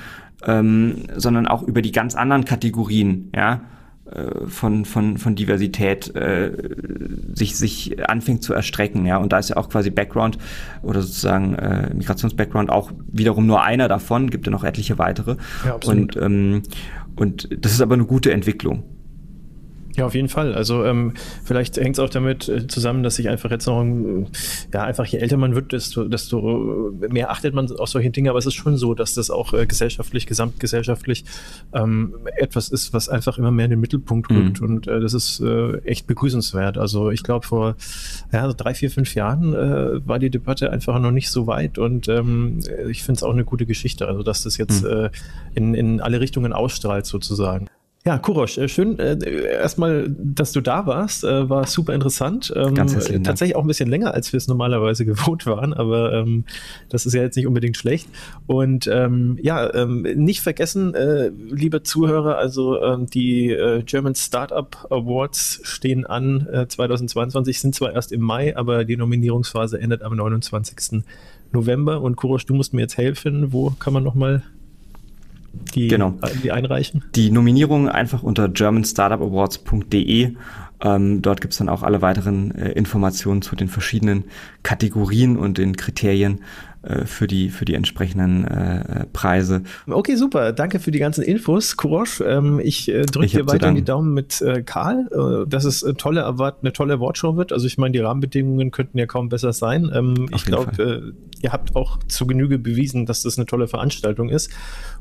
ähm, 0.46 1.04
sondern 1.18 1.48
auch 1.48 1.64
über 1.64 1.82
die 1.82 1.92
ganz 1.92 2.16
anderen 2.16 2.46
Kategorien 2.46 3.30
ja 3.36 3.62
von, 4.48 4.86
von, 4.86 5.18
von 5.18 5.36
Diversität 5.36 6.16
äh, 6.16 6.52
sich, 7.34 7.58
sich 7.58 8.10
anfängt 8.10 8.44
zu 8.44 8.54
erstrecken. 8.54 9.06
Ja? 9.06 9.18
Und 9.18 9.32
da 9.32 9.40
ist 9.40 9.50
ja 9.50 9.58
auch 9.58 9.70
quasi 9.70 9.90
Background 9.90 10.38
oder 10.82 11.02
sozusagen 11.02 11.56
äh, 11.56 11.94
Migrationsbackground 11.94 12.70
auch 12.70 12.92
wiederum 13.12 13.46
nur 13.46 13.64
einer 13.64 13.88
davon, 13.88 14.30
gibt 14.30 14.46
ja 14.46 14.52
noch 14.52 14.64
etliche 14.64 14.98
weitere. 14.98 15.38
Ja, 15.66 15.76
absolut. 15.76 16.16
und, 16.16 16.24
ähm, 16.24 16.64
und 17.16 17.50
das 17.64 17.74
ist 17.74 17.82
aber 17.82 17.96
eine 17.96 18.06
gute 18.06 18.32
Entwicklung. 18.32 18.84
Ja, 19.96 20.06
auf 20.06 20.16
jeden 20.16 20.30
Fall. 20.30 20.54
Also 20.54 20.86
ähm, 20.86 21.14
vielleicht 21.44 21.78
hängt 21.78 21.96
es 21.96 22.00
auch 22.00 22.10
damit 22.10 22.48
äh, 22.48 22.68
zusammen, 22.68 23.04
dass 23.04 23.16
sich 23.16 23.28
einfach 23.28 23.50
jetzt 23.52 23.66
noch, 23.66 23.84
ja, 24.74 24.84
einfach 24.84 25.06
je 25.06 25.20
älter 25.20 25.38
man 25.38 25.56
wird, 25.56 25.72
desto, 25.72 26.06
desto 26.06 26.94
mehr 27.10 27.32
achtet 27.32 27.54
man 27.54 27.70
auf 27.72 27.90
solche 27.90 28.10
Dinge. 28.10 28.30
Aber 28.30 28.40
es 28.40 28.46
ist 28.46 28.54
schon 28.54 28.78
so, 28.78 28.94
dass 28.94 29.16
das 29.16 29.30
auch 29.30 29.54
äh, 29.54 29.66
gesellschaftlich, 29.66 30.28
gesamtgesellschaftlich 30.28 31.26
ähm, 31.74 32.16
etwas 32.38 32.70
ist, 32.70 32.94
was 32.94 33.10
einfach 33.10 33.38
immer 33.38 33.52
mehr 33.52 33.66
in 33.66 33.72
den 33.72 33.80
Mittelpunkt 33.80 34.30
mhm. 34.30 34.38
rückt. 34.38 34.62
Mhm. 34.62 34.68
Und 34.68 34.88
äh, 34.88 35.00
das 35.00 35.14
ist 35.14 35.40
äh, 35.42 35.78
echt 35.80 36.08
begrüßenswert. 36.08 36.78
Also 36.78 37.10
ich 37.10 37.24
glaube, 37.24 37.46
vor 37.46 37.76
ja, 38.32 38.48
drei, 38.54 38.74
vier, 38.74 38.92
fünf 38.92 39.16
Jahren 39.16 39.54
äh, 39.54 40.08
war 40.08 40.20
die 40.20 40.30
Debatte 40.30 40.72
einfach 40.72 41.00
noch 41.00 41.12
nicht 41.12 41.32
so 41.32 41.48
weit. 41.48 41.78
Und 41.78 42.08
ähm, 42.08 42.60
ich 42.90 43.04
finde 43.04 43.18
es 43.18 43.24
auch 43.24 43.34
eine 43.34 43.44
gute 43.44 43.66
Geschichte, 43.66 44.08
also 44.08 44.24
dass 44.24 44.44
das 44.44 44.58
jetzt 44.58 44.84
mhm. 44.84 44.90
äh, 44.90 45.10
in, 45.56 45.74
in 45.74 46.00
alle 46.00 46.22
Richtungen 46.22 46.54
ausstrahlt 46.54 47.06
sozusagen. 47.06 47.68
Ja, 48.06 48.18
Kurosch, 48.18 48.58
äh, 48.58 48.70
schön 48.70 48.98
äh, 48.98 49.18
erstmal, 49.44 50.10
dass 50.10 50.54
du 50.54 50.62
da 50.62 50.86
warst. 50.86 51.26
Äh, 51.26 51.50
war 51.50 51.68
super 51.68 51.94
interessant. 51.94 52.52
Ähm, 52.56 52.74
Ganz 52.74 52.94
herzlichen 52.94 53.24
Dank. 53.24 53.26
Tatsächlich 53.26 53.58
auch 53.58 53.62
ein 53.62 53.68
bisschen 53.68 53.90
länger, 53.90 54.14
als 54.14 54.32
wir 54.32 54.38
es 54.38 54.48
normalerweise 54.48 55.06
gewohnt 55.06 55.46
waren, 55.46 55.74
aber 55.74 56.14
ähm, 56.14 56.46
das 56.88 57.06
ist 57.06 57.14
ja 57.14 57.22
jetzt 57.22 57.36
nicht 57.36 57.46
unbedingt 57.46 57.76
schlecht. 57.76 58.08
Und 58.48 58.88
ähm, 58.88 59.38
ja, 59.42 59.74
ähm, 59.74 60.04
nicht 60.16 60.40
vergessen, 60.40 60.96
äh, 60.96 61.30
liebe 61.50 61.84
Zuhörer, 61.84 62.38
also 62.38 62.82
ähm, 62.82 63.08
die 63.08 63.52
äh, 63.52 63.84
German 63.84 64.16
Startup 64.16 64.78
Awards 64.90 65.60
stehen 65.64 66.06
an. 66.06 66.48
Äh, 66.48 66.68
2022 66.68 67.60
sind 67.60 67.76
zwar 67.76 67.92
erst 67.92 68.14
im 68.14 68.22
Mai, 68.22 68.56
aber 68.56 68.86
die 68.86 68.96
Nominierungsphase 68.96 69.80
endet 69.80 70.04
am 70.04 70.16
29. 70.16 71.04
November. 71.52 72.02
Und 72.02 72.16
Kurosch, 72.16 72.46
du 72.46 72.54
musst 72.54 72.74
mir 72.74 72.82
jetzt 72.82 72.98
helfen. 72.98 73.52
Wo 73.52 73.72
kann 73.72 73.92
man 73.92 74.04
nochmal 74.04 74.44
die, 75.76 75.88
genau. 75.88 76.16
die 76.44 76.52
einreichen? 76.52 77.04
Die 77.16 77.32
Nominierung 77.32 77.90
einfach 77.90 78.24
unter 78.24 78.50
germanstartupawards.de. 78.50 80.36
Ähm, 80.82 81.22
dort 81.22 81.42
gibt's 81.42 81.58
dann 81.58 81.70
auch 81.70 81.84
alle 81.84 82.02
weiteren 82.02 82.52
äh, 82.52 82.72
Informationen 82.72 83.42
zu 83.42 83.56
den 83.56 83.68
verschiedenen 83.68 84.24
Kategorien 84.64 85.38
und 85.38 85.58
den 85.58 85.76
Kriterien 85.76 86.36
äh, 86.36 86.42
für 87.06 87.28
die 87.28 87.50
für 87.50 87.66
die 87.66 87.74
entsprechenden 87.74 88.46
äh, 88.46 89.06
Preise. 89.12 89.64
Okay, 89.86 90.16
super. 90.16 90.54
Danke 90.54 90.80
für 90.80 90.92
die 90.92 91.00
ganzen 91.00 91.24
Infos, 91.24 91.76
Kurosch. 91.76 92.22
Ähm, 92.26 92.62
ich 92.64 92.88
äh, 92.88 93.02
drücke 93.02 93.28
dir 93.28 93.48
weiter 93.48 93.74
die 93.74 93.84
Daumen 93.84 94.14
mit 94.14 94.42
äh, 94.42 94.64
Karl, 94.64 95.08
äh, 95.12 95.50
dass 95.50 95.66
es 95.66 95.84
eine 95.84 95.96
tolle, 95.96 96.26
eine 96.26 96.74
tolle 96.74 96.94
Awardshow 96.94 97.36
wird. 97.36 97.52
Also 97.52 97.68
ich 97.68 97.78
meine, 97.78 97.92
die 97.92 98.00
Rahmenbedingungen 98.00 98.72
könnten 98.72 98.98
ja 98.98 99.06
kaum 99.08 99.28
besser 99.30 99.52
sein. 99.52 99.92
Ähm, 99.94 100.30
ich 100.34 100.46
glaube, 100.46 100.82
äh, 100.82 101.42
ihr 101.42 101.52
habt 101.52 101.76
auch 101.76 102.00
zu 102.08 102.26
Genüge 102.28 102.58
bewiesen, 102.60 103.06
dass 103.06 103.24
das 103.24 103.38
eine 103.38 103.46
tolle 103.46 103.68
Veranstaltung 103.68 104.30
ist. 104.30 104.52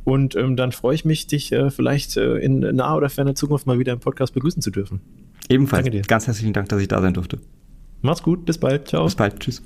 Und 0.05 0.34
ähm, 0.36 0.56
dann 0.56 0.72
freue 0.72 0.94
ich 0.94 1.05
mich, 1.05 1.26
dich 1.26 1.52
äh, 1.52 1.70
vielleicht 1.70 2.16
äh, 2.16 2.38
in 2.38 2.60
naher 2.60 2.96
oder 2.96 3.09
ferner 3.09 3.34
Zukunft 3.34 3.66
mal 3.66 3.78
wieder 3.78 3.92
im 3.92 4.00
Podcast 4.00 4.34
begrüßen 4.34 4.62
zu 4.62 4.70
dürfen. 4.70 5.00
Ebenfalls. 5.48 6.06
Ganz 6.06 6.26
herzlichen 6.26 6.52
Dank, 6.52 6.68
dass 6.68 6.80
ich 6.80 6.88
da 6.88 7.00
sein 7.00 7.14
durfte. 7.14 7.38
Mach's 8.02 8.22
gut, 8.22 8.44
bis 8.46 8.59
bald. 8.59 8.88
Ciao. 8.88 9.05
Bis 9.05 9.14
bald. 9.14 9.40
Tschüss. 9.40 9.62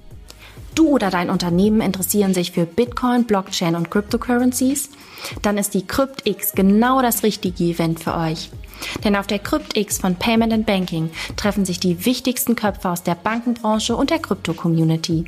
Du 0.74 0.88
oder 0.88 1.10
dein 1.10 1.30
Unternehmen 1.30 1.80
interessieren 1.80 2.32
sich 2.32 2.52
für 2.52 2.64
Bitcoin, 2.64 3.24
Blockchain 3.24 3.76
und 3.76 3.90
Cryptocurrencies? 3.90 4.88
Dann 5.42 5.58
ist 5.58 5.74
die 5.74 5.86
CryptX 5.86 6.52
genau 6.52 7.02
das 7.02 7.22
richtige 7.22 7.64
Event 7.64 8.00
für 8.00 8.16
euch. 8.16 8.50
Denn 9.04 9.14
auf 9.14 9.26
der 9.26 9.38
CryptX 9.38 9.98
von 9.98 10.16
Payment 10.16 10.52
and 10.52 10.66
Banking 10.66 11.10
treffen 11.36 11.64
sich 11.64 11.78
die 11.78 12.04
wichtigsten 12.04 12.56
Köpfe 12.56 12.88
aus 12.88 13.02
der 13.02 13.14
Bankenbranche 13.14 13.94
und 13.94 14.10
der 14.10 14.18
Krypto-Community. 14.18 15.24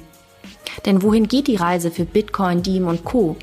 Denn 0.87 1.03
wohin 1.03 1.29
geht 1.29 1.47
die 1.47 1.57
Reise 1.57 1.91
für 1.91 2.05
Bitcoin, 2.05 2.62
Diem 2.62 2.89
und 2.89 3.05
Co? 3.05 3.37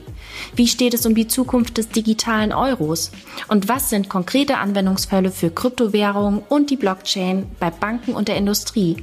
Wie 0.56 0.68
steht 0.68 0.94
es 0.94 1.06
um 1.06 1.16
die 1.16 1.28
Zukunft 1.28 1.78
des 1.78 1.90
digitalen 1.90 2.52
Euros? 2.52 3.12
Und 3.48 3.70
was 3.70 3.90
sind 3.90 4.10
konkrete 4.10 4.58
Anwendungsfälle 4.58 5.32
für 5.32 5.50
Kryptowährungen 5.50 6.42
und 6.50 6.70
die 6.70 6.78
Blockchain 6.78 7.46
bei 7.60 7.70
Banken 7.70 8.14
und 8.14 8.28
der 8.28 8.38
Industrie? 8.38 8.98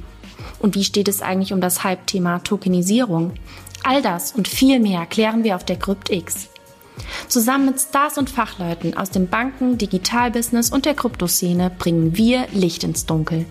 Und 0.59 0.75
wie 0.75 0.83
steht 0.83 1.07
es 1.07 1.21
eigentlich 1.21 1.53
um 1.53 1.61
das 1.61 1.83
Hype-Thema 1.83 2.39
Tokenisierung? 2.39 3.33
All 3.83 4.01
das 4.01 4.33
und 4.33 4.47
viel 4.47 4.79
mehr 4.79 5.05
klären 5.05 5.43
wir 5.43 5.55
auf 5.55 5.63
der 5.63 5.77
CryptX. 5.77 6.49
Zusammen 7.27 7.67
mit 7.67 7.79
Stars 7.79 8.17
und 8.17 8.29
Fachleuten 8.29 8.95
aus 8.97 9.09
dem 9.09 9.27
Banken-, 9.27 9.77
Digitalbusiness 9.77 10.69
und 10.69 10.85
der 10.85 10.95
Kryptoszene 10.95 11.69
bringen 11.69 12.17
wir 12.17 12.47
Licht 12.51 12.83
ins 12.83 13.05
Dunkel. 13.05 13.45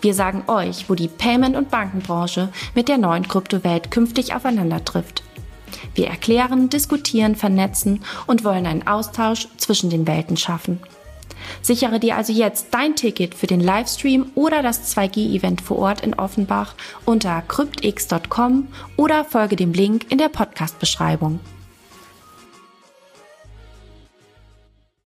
Wir 0.00 0.12
sagen 0.12 0.44
euch, 0.48 0.90
wo 0.90 0.94
die 0.94 1.08
Payment- 1.08 1.56
und 1.56 1.70
Bankenbranche 1.70 2.50
mit 2.74 2.88
der 2.88 2.98
neuen 2.98 3.26
Kryptowelt 3.26 3.90
künftig 3.90 4.34
aufeinander 4.34 4.84
trifft. 4.84 5.22
Wir 5.94 6.08
erklären, 6.08 6.68
diskutieren, 6.68 7.36
vernetzen 7.36 8.04
und 8.26 8.44
wollen 8.44 8.66
einen 8.66 8.86
Austausch 8.86 9.48
zwischen 9.56 9.90
den 9.90 10.06
Welten 10.06 10.36
schaffen. 10.36 10.80
Sichere 11.62 12.00
dir 12.00 12.16
also 12.16 12.32
jetzt 12.32 12.68
dein 12.72 12.96
Ticket 12.96 13.34
für 13.34 13.46
den 13.46 13.60
Livestream 13.60 14.30
oder 14.34 14.62
das 14.62 14.94
2G-Event 14.94 15.60
vor 15.60 15.78
Ort 15.78 16.02
in 16.02 16.14
Offenbach 16.14 16.74
unter 17.04 17.42
cryptx.com 17.42 18.68
oder 18.96 19.24
folge 19.24 19.56
dem 19.56 19.72
Link 19.72 20.06
in 20.10 20.18
der 20.18 20.28
Podcast-Beschreibung. 20.28 21.40